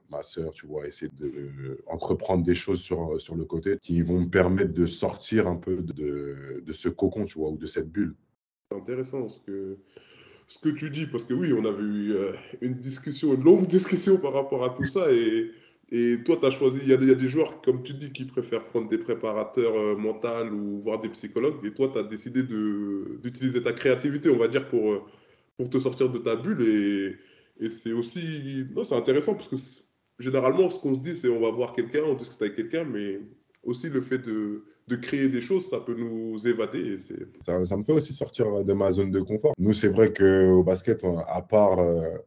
ma 0.09 0.23
sœur, 0.23 0.51
tu 0.51 0.65
vois, 0.65 0.87
essayer 0.87 1.11
de 1.15 1.83
entreprendre 1.87 2.43
des 2.43 2.55
choses 2.55 2.81
sur, 2.81 3.19
sur 3.19 3.35
le 3.35 3.45
côté 3.45 3.77
qui 3.81 4.01
vont 4.01 4.21
me 4.21 4.29
permettre 4.29 4.73
de 4.73 4.85
sortir 4.85 5.47
un 5.47 5.57
peu 5.57 5.77
de, 5.77 6.63
de 6.65 6.73
ce 6.73 6.89
cocon, 6.89 7.25
tu 7.25 7.39
vois, 7.39 7.49
ou 7.49 7.57
de 7.57 7.67
cette 7.67 7.89
bulle. 7.89 8.15
C'est 8.71 8.77
intéressant 8.77 9.27
ce 9.29 9.39
que, 9.39 9.77
ce 10.47 10.59
que 10.59 10.69
tu 10.69 10.89
dis, 10.89 11.05
parce 11.05 11.23
que 11.23 11.33
oui, 11.33 11.53
on 11.53 11.65
avait 11.65 11.83
eu 11.83 12.13
euh, 12.13 12.33
une 12.61 12.75
discussion, 12.75 13.33
une 13.33 13.43
longue 13.43 13.67
discussion 13.67 14.17
par 14.17 14.33
rapport 14.33 14.63
à 14.63 14.69
tout 14.69 14.85
ça, 14.85 15.11
et 15.11 15.51
et 15.91 16.23
toi, 16.23 16.37
tu 16.37 16.45
as 16.45 16.49
choisi, 16.49 16.79
il 16.81 16.89
y, 16.89 16.93
a 16.93 16.97
des 16.97 17.27
joueurs, 17.27 17.61
comme 17.61 17.83
tu 17.83 17.93
dis, 17.93 18.11
qui 18.11 18.25
préfèrent 18.25 18.65
prendre 18.65 18.89
des 18.89 18.97
préparateurs 18.97 19.75
euh, 19.75 19.95
mentaux 19.95 20.47
ou 20.51 20.81
voir 20.81 20.99
des 20.99 21.09
psychologues. 21.09 21.63
Et 21.63 21.73
toi, 21.73 21.89
tu 21.93 21.99
as 21.99 22.03
décidé 22.03 22.41
d'utiliser 22.43 23.61
ta 23.61 23.71
créativité, 23.71 24.29
on 24.29 24.37
va 24.37 24.47
dire, 24.47 24.67
pour, 24.67 24.93
euh, 24.93 25.67
te 25.69 25.79
sortir 25.79 26.09
de 26.09 26.17
ta 26.17 26.35
bulle. 26.35 26.61
Et, 27.59 27.69
c'est 27.69 27.93
aussi. 27.93 28.65
Non, 28.75 28.83
c'est 28.83 28.95
intéressant 28.95 29.35
parce 29.35 29.47
que 29.47 29.55
généralement, 30.19 30.69
ce 30.69 30.79
qu'on 30.79 30.95
se 30.95 30.99
dit, 30.99 31.15
c'est 31.15 31.29
on 31.29 31.39
va 31.39 31.51
voir 31.51 31.71
quelqu'un, 31.71 32.01
on 32.03 32.15
discute 32.15 32.41
avec 32.41 32.55
quelqu'un, 32.55 32.83
mais 32.83 33.21
aussi 33.63 33.89
le 33.89 34.01
fait 34.01 34.17
de, 34.17 34.63
créer 35.01 35.29
des 35.29 35.39
choses, 35.39 35.69
ça 35.69 35.79
peut 35.79 35.95
nous 35.95 36.47
évader. 36.47 36.97
Ça, 37.41 37.77
me 37.77 37.83
fait 37.83 37.93
aussi 37.93 38.11
sortir 38.11 38.63
de 38.63 38.73
ma 38.73 38.91
zone 38.91 39.11
de 39.11 39.21
confort. 39.21 39.53
Nous, 39.57 39.73
c'est 39.73 39.87
vrai 39.87 40.11
qu'au 40.11 40.63
basket, 40.63 41.05
à 41.27 41.41
part. 41.41 41.79
Euh, 41.79 42.17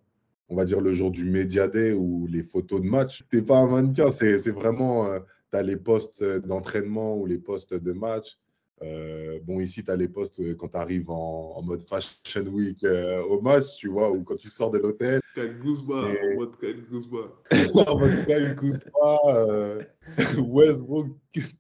on 0.49 0.57
va 0.57 0.65
dire, 0.65 0.81
le 0.81 0.93
jour 0.93 1.11
du 1.11 1.25
Media 1.25 1.69
Day 1.69 1.93
ou 1.93 2.27
les 2.27 2.43
photos 2.43 2.81
de 2.81 2.87
match. 2.87 3.23
Tu 3.31 3.37
n'es 3.37 3.43
pas 3.43 3.59
un 3.59 3.69
mannequin, 3.69 4.11
c'est 4.11 4.51
vraiment, 4.51 5.07
euh, 5.07 5.19
tu 5.53 5.59
as 5.59 5.63
les 5.63 5.77
postes 5.77 6.25
d'entraînement 6.25 7.17
ou 7.17 7.27
les 7.27 7.39
postes 7.39 7.75
de 7.75 7.93
match. 7.93 8.39
Euh, 8.81 9.41
bon, 9.43 9.61
ici, 9.61 9.83
tu 9.83 9.91
as 9.91 9.97
les 9.97 10.09
postes 10.09 10.41
euh, 10.41 10.55
quand 10.55 10.69
tu 10.69 10.77
arrives 10.77 11.11
en, 11.11 11.61
mode 11.63 11.83
Fashion 11.83 12.47
Week 12.47 12.85
au 13.29 13.41
match, 13.41 13.77
tu 13.77 13.89
vois, 13.89 14.11
ou 14.11 14.23
quand 14.23 14.37
tu 14.37 14.49
sors 14.49 14.71
de 14.71 14.79
l'hôtel. 14.79 15.21
Kyle 15.35 15.59
Guzma, 15.61 15.97
en 15.97 16.37
mode 16.37 16.59
Kyle 16.59 16.85
en 17.87 17.99
mode 17.99 18.25
Kyle 18.27 18.57
Westbrook, 20.47 21.09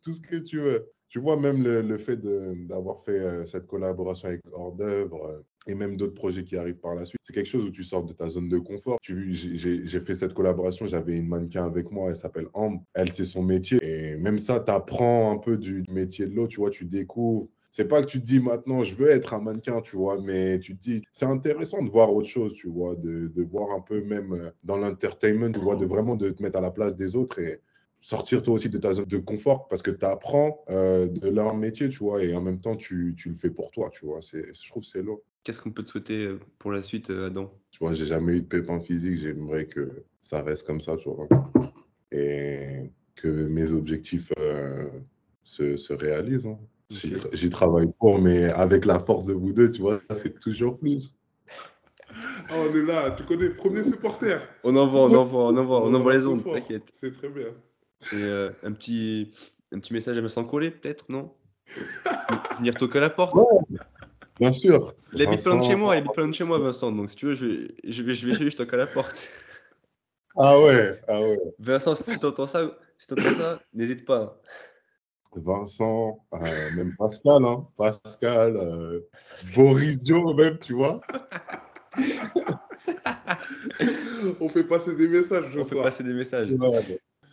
tout 0.02 0.12
ce 0.12 0.20
que 0.20 0.36
tu 0.36 0.60
veux. 0.60 0.86
Tu 1.10 1.18
vois, 1.18 1.36
même 1.38 1.62
le, 1.62 1.82
le 1.82 1.98
fait 1.98 2.18
d'avoir 2.66 3.00
fait 3.00 3.44
cette 3.46 3.66
collaboration 3.66 4.28
avec 4.28 4.42
Hors 4.52 4.72
d'œuvre, 4.72 5.42
et 5.68 5.74
même 5.74 5.96
d'autres 5.96 6.14
projets 6.14 6.42
qui 6.42 6.56
arrivent 6.56 6.78
par 6.78 6.94
la 6.94 7.04
suite. 7.04 7.20
C'est 7.22 7.32
quelque 7.32 7.46
chose 7.46 7.64
où 7.64 7.70
tu 7.70 7.84
sors 7.84 8.02
de 8.02 8.12
ta 8.12 8.28
zone 8.28 8.48
de 8.48 8.58
confort. 8.58 8.98
J'ai 9.02 10.00
fait 10.00 10.14
cette 10.14 10.34
collaboration, 10.34 10.86
j'avais 10.86 11.16
une 11.18 11.28
mannequin 11.28 11.64
avec 11.64 11.90
moi, 11.90 12.10
elle 12.10 12.16
s'appelle 12.16 12.48
Ambre. 12.54 12.82
Elle, 12.94 13.12
c'est 13.12 13.24
son 13.24 13.42
métier. 13.42 13.78
Et 13.82 14.16
même 14.16 14.38
ça, 14.38 14.60
tu 14.60 14.72
apprends 14.72 15.30
un 15.32 15.38
peu 15.38 15.58
du 15.58 15.84
métier 15.90 16.26
de 16.26 16.34
l'autre, 16.34 16.48
tu 16.48 16.60
vois, 16.60 16.70
tu 16.70 16.86
découvres. 16.86 17.48
C'est 17.70 17.86
pas 17.86 18.00
que 18.00 18.06
tu 18.06 18.20
te 18.20 18.26
dis 18.26 18.40
maintenant, 18.40 18.82
je 18.82 18.94
veux 18.94 19.10
être 19.10 19.34
un 19.34 19.40
mannequin, 19.40 19.82
tu 19.82 19.96
vois, 19.96 20.18
mais 20.20 20.58
tu 20.58 20.74
te 20.74 20.80
dis, 20.80 21.02
c'est 21.12 21.26
intéressant 21.26 21.82
de 21.82 21.90
voir 21.90 22.12
autre 22.12 22.26
chose, 22.26 22.54
tu 22.54 22.66
vois, 22.68 22.96
de, 22.96 23.28
de 23.28 23.42
voir 23.42 23.70
un 23.72 23.80
peu 23.80 24.02
même 24.02 24.32
euh, 24.32 24.50
dans 24.64 24.78
l'entertainment, 24.78 25.52
tu 25.52 25.60
vois, 25.60 25.76
de 25.76 25.84
vraiment 25.84 26.16
de 26.16 26.30
te 26.30 26.42
mettre 26.42 26.58
à 26.58 26.62
la 26.62 26.70
place 26.70 26.96
des 26.96 27.14
autres 27.14 27.38
et 27.40 27.60
sortir 28.00 28.42
toi 28.42 28.54
aussi 28.54 28.68
de 28.68 28.78
ta 28.78 28.92
zone 28.92 29.06
de 29.06 29.18
confort 29.18 29.68
parce 29.68 29.82
que 29.82 29.90
tu 29.90 30.06
apprends 30.06 30.64
euh, 30.70 31.06
de 31.08 31.28
leur 31.28 31.54
métier, 31.54 31.88
tu 31.88 31.98
vois, 31.98 32.22
et 32.22 32.34
en 32.34 32.40
même 32.40 32.60
temps, 32.60 32.76
tu, 32.76 33.14
tu 33.16 33.28
le 33.28 33.34
fais 33.34 33.50
pour 33.50 33.70
toi, 33.70 33.90
tu 33.92 34.06
vois. 34.06 34.20
Je 34.22 34.68
trouve 34.68 34.82
c'est 34.84 35.02
lourd. 35.02 35.22
Qu'est-ce 35.44 35.60
qu'on 35.60 35.70
peut 35.70 35.82
te 35.82 35.90
souhaiter 35.90 36.26
euh, 36.26 36.40
pour 36.58 36.72
la 36.72 36.82
suite, 36.82 37.10
euh, 37.10 37.28
Adam? 37.28 37.52
Tu 37.70 37.78
vois, 37.78 37.94
j'ai 37.94 38.06
jamais 38.06 38.34
eu 38.34 38.40
de 38.42 38.46
pépin 38.46 38.80
physique. 38.80 39.18
J'aimerais 39.18 39.66
que 39.66 40.04
ça 40.20 40.42
reste 40.42 40.66
comme 40.66 40.80
ça, 40.80 40.96
tu 40.96 41.08
vois. 41.08 41.28
Et 42.12 42.90
que 43.14 43.28
mes 43.28 43.72
objectifs 43.72 44.32
euh, 44.38 44.88
se, 45.42 45.76
se, 45.76 45.92
réalisent. 45.92 46.46
Hein. 46.46 46.58
J'y 46.90 47.50
travaille 47.50 47.90
pour, 47.98 48.20
mais 48.20 48.44
avec 48.44 48.84
la 48.84 48.98
force 48.98 49.26
de 49.26 49.34
vous 49.34 49.52
deux, 49.52 49.70
tu 49.70 49.82
vois, 49.82 50.00
c'est 50.14 50.38
toujours 50.38 50.78
plus. 50.78 51.18
Ah, 52.50 52.54
on 52.56 52.74
est 52.74 52.82
là, 52.82 53.10
tu 53.10 53.24
connais, 53.24 53.50
premier 53.50 53.82
supporter. 53.82 54.40
On 54.64 54.74
envoie, 54.74 55.02
on 55.02 55.14
envoie, 55.14 55.44
on 55.44 55.56
envoie, 55.56 55.86
on 55.86 55.94
envoie 55.94 56.14
les 56.14 56.26
ondes, 56.26 56.44
t'inquiète. 56.44 56.84
C'est 56.94 57.12
très 57.12 57.28
bien. 57.28 57.48
Et 58.12 58.48
un, 58.62 58.72
petit, 58.72 59.30
un 59.72 59.80
petit 59.80 59.92
message 59.92 60.16
à 60.16 60.22
me 60.22 60.48
coller, 60.48 60.70
peut-être, 60.70 61.10
non? 61.10 61.34
Venir 62.58 62.74
toquer 62.74 62.98
à 62.98 63.02
la 63.02 63.10
porte? 63.10 63.36
Bien 64.38 64.52
sûr. 64.52 64.94
Il 65.12 65.22
habite 65.22 65.42
plein 65.42 65.56
de 65.56 65.64
chez 65.64 65.74
moi, 65.74 65.94
il 65.94 65.98
habite 65.98 66.12
plein 66.12 66.28
de 66.28 66.34
chez 66.34 66.44
moi, 66.44 66.58
Vincent. 66.58 66.92
Donc 66.92 67.10
si 67.10 67.16
tu 67.16 67.26
veux, 67.26 67.34
je 67.34 67.46
vais, 67.46 67.74
je 67.84 68.02
vais, 68.02 68.14
je 68.14 68.26
vais, 68.26 68.34
je, 68.34 68.50
je 68.50 68.56
toque 68.56 68.72
à 68.74 68.76
la 68.76 68.86
porte. 68.86 69.16
Ah 70.40 70.60
ouais, 70.60 71.00
ah 71.08 71.20
ouais. 71.20 71.36
Vincent, 71.58 71.96
si 71.96 72.16
tu 72.16 72.24
entends 72.24 72.46
ça, 72.46 72.70
si 72.96 73.06
ça 73.08 73.60
n'hésite 73.74 74.04
pas. 74.04 74.40
Vincent, 75.34 76.24
euh, 76.32 76.70
même 76.76 76.94
Pascal, 76.96 77.44
hein, 77.44 77.66
Pascal, 77.76 78.56
euh, 78.56 79.00
Boris 79.56 80.00
Dio 80.00 80.32
même, 80.34 80.56
tu 80.58 80.74
vois. 80.74 81.00
On 84.40 84.48
fait 84.48 84.64
passer 84.64 84.94
des 84.94 85.08
messages, 85.08 85.46
je 85.52 85.58
On 85.58 85.64
fait 85.64 85.82
passer 85.82 86.04
des 86.04 86.14
messages. 86.14 86.46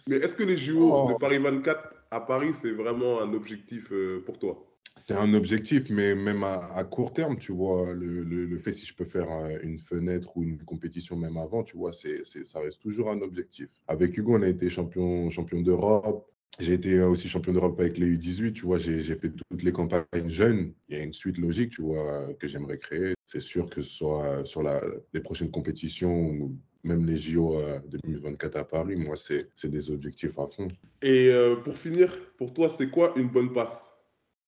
Mais 0.08 0.16
est-ce 0.18 0.36
que 0.36 0.44
les 0.44 0.58
JO 0.58 1.10
de 1.10 1.14
Paris 1.20 1.38
24 1.38 1.94
à 2.10 2.22
Paris, 2.22 2.54
c'est 2.60 2.72
vraiment 2.72 3.22
un 3.22 3.32
objectif 3.34 3.92
euh, 3.92 4.24
pour 4.26 4.40
toi? 4.40 4.66
C'est 4.98 5.14
un 5.14 5.34
objectif, 5.34 5.90
mais 5.90 6.16
même 6.16 6.44
à, 6.44 6.84
court 6.84 7.14
terme, 7.14 7.38
tu 7.38 7.52
vois, 7.52 7.94
le, 7.94 8.58
fait 8.60 8.72
si 8.72 8.86
je 8.86 8.94
peux 8.94 9.06
faire 9.06 9.32
euh, 9.32 9.58
une 9.62 9.80
fenêtre 9.80 10.36
ou 10.36 10.44
une 10.44 10.58
compétition 10.60 11.16
même 11.16 11.38
avant, 11.38 11.64
tu 11.64 11.78
vois, 11.78 11.92
ça 11.92 12.60
reste 12.60 12.80
toujours 12.80 13.12
un 13.12 13.22
objectif. 13.22 13.68
Avec 13.88 14.18
Hugo, 14.18 14.38
on 14.38 14.42
a 14.42 14.48
été 14.48 14.70
champion, 14.70 15.30
champion 15.30 15.62
d'Europe. 15.62 16.32
J'ai 16.60 16.74
été 16.74 17.02
aussi 17.02 17.28
champion 17.28 17.52
d'Europe 17.52 17.78
avec 17.82 17.98
les 17.98 18.16
U18, 18.16 18.54
tu 18.54 18.66
vois, 18.66 18.78
j'ai, 18.78 19.02
fait 19.02 19.30
toutes 19.30 19.64
les 19.64 19.74
campagnes 19.74 20.30
jeunes. 20.30 20.74
Il 20.88 20.98
y 20.98 21.02
a 21.02 21.04
une 21.04 21.12
suite 21.12 21.38
logique, 21.38 21.72
tu 21.72 21.82
vois, 21.82 22.34
que 22.40 22.48
j'aimerais 22.48 22.78
créer. 22.78 23.14
C'est 23.26 23.42
sûr 23.42 23.70
que 23.70 23.82
ce 23.82 23.90
soit 23.90 24.46
sur 24.46 24.64
la, 24.64 24.82
les 25.14 25.20
prochaines 25.20 25.52
compétitions 25.52 26.50
même 26.86 27.06
les 27.06 27.18
JO 27.18 27.60
2024 27.88 28.56
euh, 28.56 28.60
à 28.60 28.64
Paris, 28.64 28.96
moi, 28.96 29.16
c'est, 29.18 29.50
c'est 29.56 29.70
des 29.70 29.90
objectifs 29.90 30.38
à 30.38 30.48
fond. 30.48 30.68
Et 31.02 31.30
euh, 31.30 31.56
pour 31.56 31.74
finir, 31.74 32.16
pour 32.38 32.54
toi, 32.54 32.70
c'est 32.70 32.90
quoi 32.90 33.14
une 33.18 33.28
bonne 33.28 33.52
passe? 33.52 33.95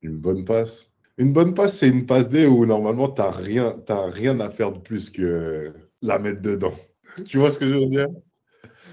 Une 0.08 0.18
bonne 0.18 0.46
passe. 0.46 0.92
Une 1.18 1.34
bonne 1.34 1.54
passe, 1.54 1.80
c'est 1.80 1.90
une 1.90 2.06
passe 2.06 2.30
D 2.30 2.46
où 2.46 2.66
normalement, 2.66 3.10
tu 3.10 3.22
n'as 3.22 3.32
rien, 3.32 3.74
rien 3.90 4.40
à 4.40 4.50
faire 4.50 4.72
de 4.72 4.80
plus 4.80 5.10
que 5.10 5.74
la 6.02 6.20
mettre 6.20 6.42
dedans. 6.42 6.76
tu 7.26 7.38
vois 7.38 7.52
ce 7.52 7.60
que 7.60 7.68
je 7.68 7.74
veux 7.74 7.86
dire? 7.86 8.08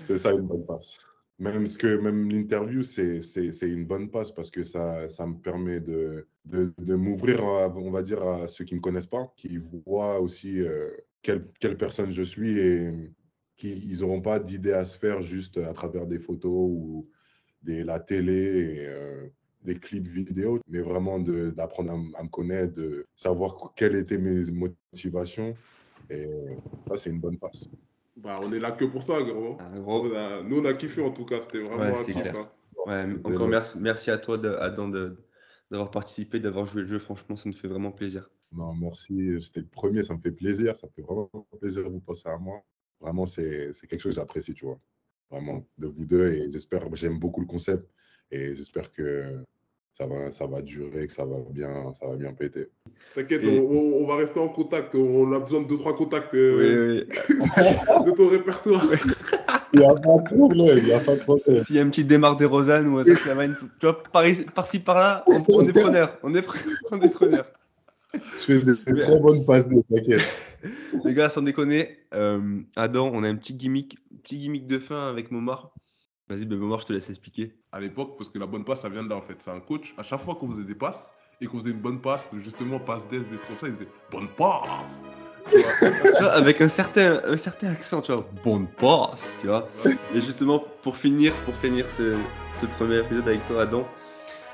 C'est 0.02 0.18
ça 0.18 0.32
une 0.32 0.46
bonne 0.46 0.66
passe. 0.66 0.98
Même, 1.38 1.66
ce 1.66 1.78
que, 1.78 1.98
même 1.98 2.30
l'interview, 2.30 2.82
c'est 2.82 3.20
une 3.62 3.86
bonne 3.86 4.10
passe 4.10 4.30
parce 4.30 4.50
que 4.50 4.62
ça, 4.64 5.08
ça 5.10 5.26
me 5.26 5.34
permet 5.34 5.80
de, 5.80 6.26
de, 6.44 6.94
m'ouvrir, 6.94 7.42
on 7.42 7.90
va 7.90 8.02
dire, 8.02 8.22
à 8.22 8.46
ceux 8.46 8.64
qui 8.64 8.74
ne 8.74 8.78
me 8.78 8.82
connaissent 8.82 9.08
pas, 9.08 9.32
qui 9.36 9.58
voient 9.84 10.20
aussi 10.20 10.60
euh, 10.60 10.90
quelle, 11.22 11.48
quelle, 11.58 11.76
personne 11.76 12.10
je 12.10 12.22
suis 12.22 12.58
et 12.58 12.92
qui 13.56 13.96
n'auront 14.00 14.20
pas 14.20 14.38
d'idée 14.38 14.72
à 14.72 14.84
se 14.84 14.96
faire 14.96 15.22
juste 15.22 15.58
à 15.58 15.72
travers 15.72 16.06
des 16.06 16.18
photos 16.18 16.70
ou 16.70 17.08
des, 17.62 17.82
la 17.82 17.98
télé. 17.98 18.32
Et, 18.32 18.86
euh, 18.86 19.28
des 19.64 19.76
clips 19.76 20.06
vidéo, 20.06 20.60
mais 20.68 20.80
vraiment 20.80 21.18
d'apprendre 21.18 21.92
à, 21.92 22.22
me 22.22 22.28
connaître, 22.28 22.74
de 22.74 23.06
savoir 23.16 23.72
quelles 23.74 23.96
étaient 23.96 24.18
mes 24.18 24.50
motivations. 24.50 25.54
Et 26.10 26.26
ça, 26.88 26.96
c'est 26.96 27.10
une 27.10 27.20
bonne 27.20 27.38
passe. 27.38 27.68
Bah, 28.16 28.38
on 28.42 28.52
est 28.52 28.60
là 28.60 28.72
que 28.72 28.84
pour 28.84 29.02
ça, 29.02 29.22
gros. 29.22 29.56
Ah, 29.58 29.70
nous, 30.44 30.58
on 30.58 30.64
a 30.64 30.74
kiffé 30.74 31.02
en 31.02 31.10
tout 31.10 31.24
cas. 31.24 31.40
C'était 31.40 31.60
vraiment 31.60 31.82
ouais, 31.82 32.16
un 32.16 32.40
hein. 32.40 32.48
Ouais, 32.86 33.16
encore 33.24 33.48
merci, 33.48 33.78
merci 33.80 34.10
à 34.10 34.18
toi, 34.18 34.38
Adam, 34.60 34.88
d'avoir 35.70 35.90
participé, 35.90 36.38
d'avoir 36.38 36.66
joué 36.66 36.82
le 36.82 36.88
jeu. 36.88 36.98
Franchement, 36.98 37.36
ça 37.36 37.48
nous 37.48 37.56
fait 37.56 37.68
vraiment 37.68 37.90
plaisir. 37.90 38.30
Non, 38.52 38.74
merci. 38.74 39.42
C'était 39.42 39.60
le 39.60 39.66
premier, 39.66 40.02
ça 40.02 40.14
me 40.14 40.20
fait 40.20 40.30
plaisir. 40.30 40.76
Ça 40.76 40.86
me 40.86 40.92
fait 40.92 41.02
vraiment 41.02 41.28
plaisir 41.58 41.84
de 41.84 41.88
vous 41.88 42.00
passer 42.00 42.28
à 42.28 42.36
moi. 42.36 42.62
Vraiment, 43.00 43.26
c'est 43.26 43.72
quelque 43.88 44.00
chose 44.00 44.14
que 44.14 44.20
j'apprécie, 44.20 44.52
tu 44.52 44.66
vois. 44.66 44.78
Vraiment, 45.30 45.66
de 45.78 45.86
vous 45.86 46.04
deux. 46.04 46.30
Et 46.32 46.50
j'espère, 46.50 46.94
j'aime 46.94 47.18
beaucoup 47.18 47.40
le 47.40 47.46
concept. 47.46 47.88
Et 48.30 48.54
j'espère 48.54 48.90
que 48.90 49.44
ça 49.94 50.06
va, 50.06 50.32
ça 50.32 50.46
va 50.46 50.60
durer, 50.60 51.06
que 51.06 51.12
ça 51.12 51.24
va 51.24 51.36
bien, 51.50 51.92
ça 51.94 52.06
va 52.06 52.16
bien 52.16 52.32
péter. 52.32 52.66
T'inquiète, 53.14 53.42
on, 53.46 54.04
va 54.06 54.16
rester 54.16 54.40
en 54.40 54.48
contact. 54.48 54.96
On 54.96 55.32
a 55.32 55.38
besoin 55.38 55.62
de 55.62 55.68
deux, 55.68 55.78
trois 55.78 55.94
contacts 55.94 56.34
euh, 56.34 57.06
de 58.04 58.10
ton 58.10 58.28
répertoire. 58.28 58.84
Il 59.72 59.80
n'y 59.80 59.86
a 59.86 59.94
pas 59.94 60.16
de 60.18 60.34
problème, 60.34 60.78
il 60.78 60.84
n'y 60.84 60.92
a 60.92 60.98
pas 60.98 61.14
de 61.14 61.20
problème. 61.20 61.64
S'il 61.64 61.76
y 61.76 61.78
a 61.78 61.82
une 61.82 61.90
petite 61.90 62.08
démarque 62.08 62.40
des 62.40 62.44
Rosanne 62.44 62.88
ou 62.88 62.98
un 62.98 63.04
truc, 63.04 63.20
tu 63.22 63.86
vois, 63.86 64.02
par-ci, 64.54 64.80
par-là, 64.80 65.24
on, 65.28 65.60
est 65.60 65.72
preneur. 65.72 66.18
On 66.24 66.34
est, 66.34 66.42
preneur. 66.42 67.44
Je 68.14 68.18
fais 68.38 68.58
des, 68.58 69.00
très 69.00 69.20
bonnes 69.20 69.44
passes 69.44 69.68
de 69.68 69.80
t'inquiète. 69.92 70.22
Les 71.04 71.14
gars, 71.14 71.28
sans 71.28 71.42
déconner, 71.42 71.98
euh, 72.14 72.60
Adam, 72.74 73.10
on 73.12 73.22
a 73.22 73.28
un 73.28 73.36
petit 73.36 73.54
gimmick, 73.54 73.98
petit 74.24 74.38
gimmick 74.38 74.66
de 74.66 74.78
fin 74.78 75.08
avec 75.08 75.30
Momar. 75.30 75.72
Vas-y, 76.28 76.46
Momar, 76.46 76.80
je 76.80 76.86
te 76.86 76.92
laisse 76.94 77.10
expliquer 77.10 77.54
à 77.70 77.80
l'époque, 77.80 78.16
parce 78.16 78.30
que 78.30 78.38
la 78.38 78.46
bonne 78.46 78.64
passe, 78.64 78.80
ça 78.80 78.88
vient 78.88 79.02
de 79.02 79.10
là 79.10 79.16
en 79.16 79.20
fait. 79.20 79.36
C'est 79.40 79.50
un 79.50 79.60
coach, 79.60 79.94
à 79.98 80.02
chaque 80.02 80.20
fois 80.20 80.36
qu'on 80.36 80.48
faisait 80.50 80.64
des 80.64 80.74
passes 80.74 81.12
et 81.40 81.46
qu'on 81.46 81.58
faisait 81.58 81.72
une 81.72 81.80
bonne 81.80 82.00
passe, 82.00 82.34
justement, 82.42 82.78
passe 82.78 83.06
d'aise, 83.08 83.24
des 83.30 83.36
comme 83.36 83.56
ça, 83.60 83.68
il 83.68 83.74
disait 83.74 83.88
bonne 84.10 84.28
passe 84.28 85.02
avec 86.32 86.62
un 86.62 86.68
certain, 86.68 87.20
un 87.22 87.36
certain 87.36 87.70
accent, 87.70 88.00
tu 88.00 88.12
vois, 88.12 88.26
bonne 88.42 88.66
passe, 88.66 89.30
tu 89.42 89.48
vois. 89.48 89.68
Et 90.14 90.20
justement, 90.22 90.64
pour 90.80 90.96
finir, 90.96 91.34
pour 91.44 91.54
finir 91.56 91.84
ce, 91.98 92.16
ce, 92.58 92.64
premier 92.78 93.00
épisode 93.00 93.28
avec 93.28 93.46
toi, 93.46 93.62
Adam, 93.62 93.86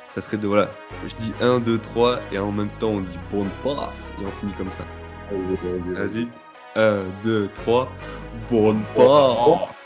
ça 0.09 0.21
serait 0.21 0.39
de 0.39 0.49
voilà, 0.49 0.69
je 1.07 1.15
dis 1.15 1.33
1, 1.41 1.61
2, 1.61 1.79
3, 1.79 2.19
et 2.33 2.39
en 2.39 2.51
même 2.51 2.71
temps 2.81 2.91
on 2.91 3.01
dit 3.03 3.19
bonne 3.31 3.51
passe, 3.63 4.11
et 4.21 4.27
on 4.27 4.31
finit 4.41 4.53
comme 4.55 4.73
ça. 4.73 4.85
Vas-y, 5.31 5.95
vas-y. 5.95 5.95
Vas-y. 5.95 6.29
1, 6.75 7.05
2, 7.23 7.49
3, 7.55 7.87
bonne 8.51 8.83
passe. 8.97 9.80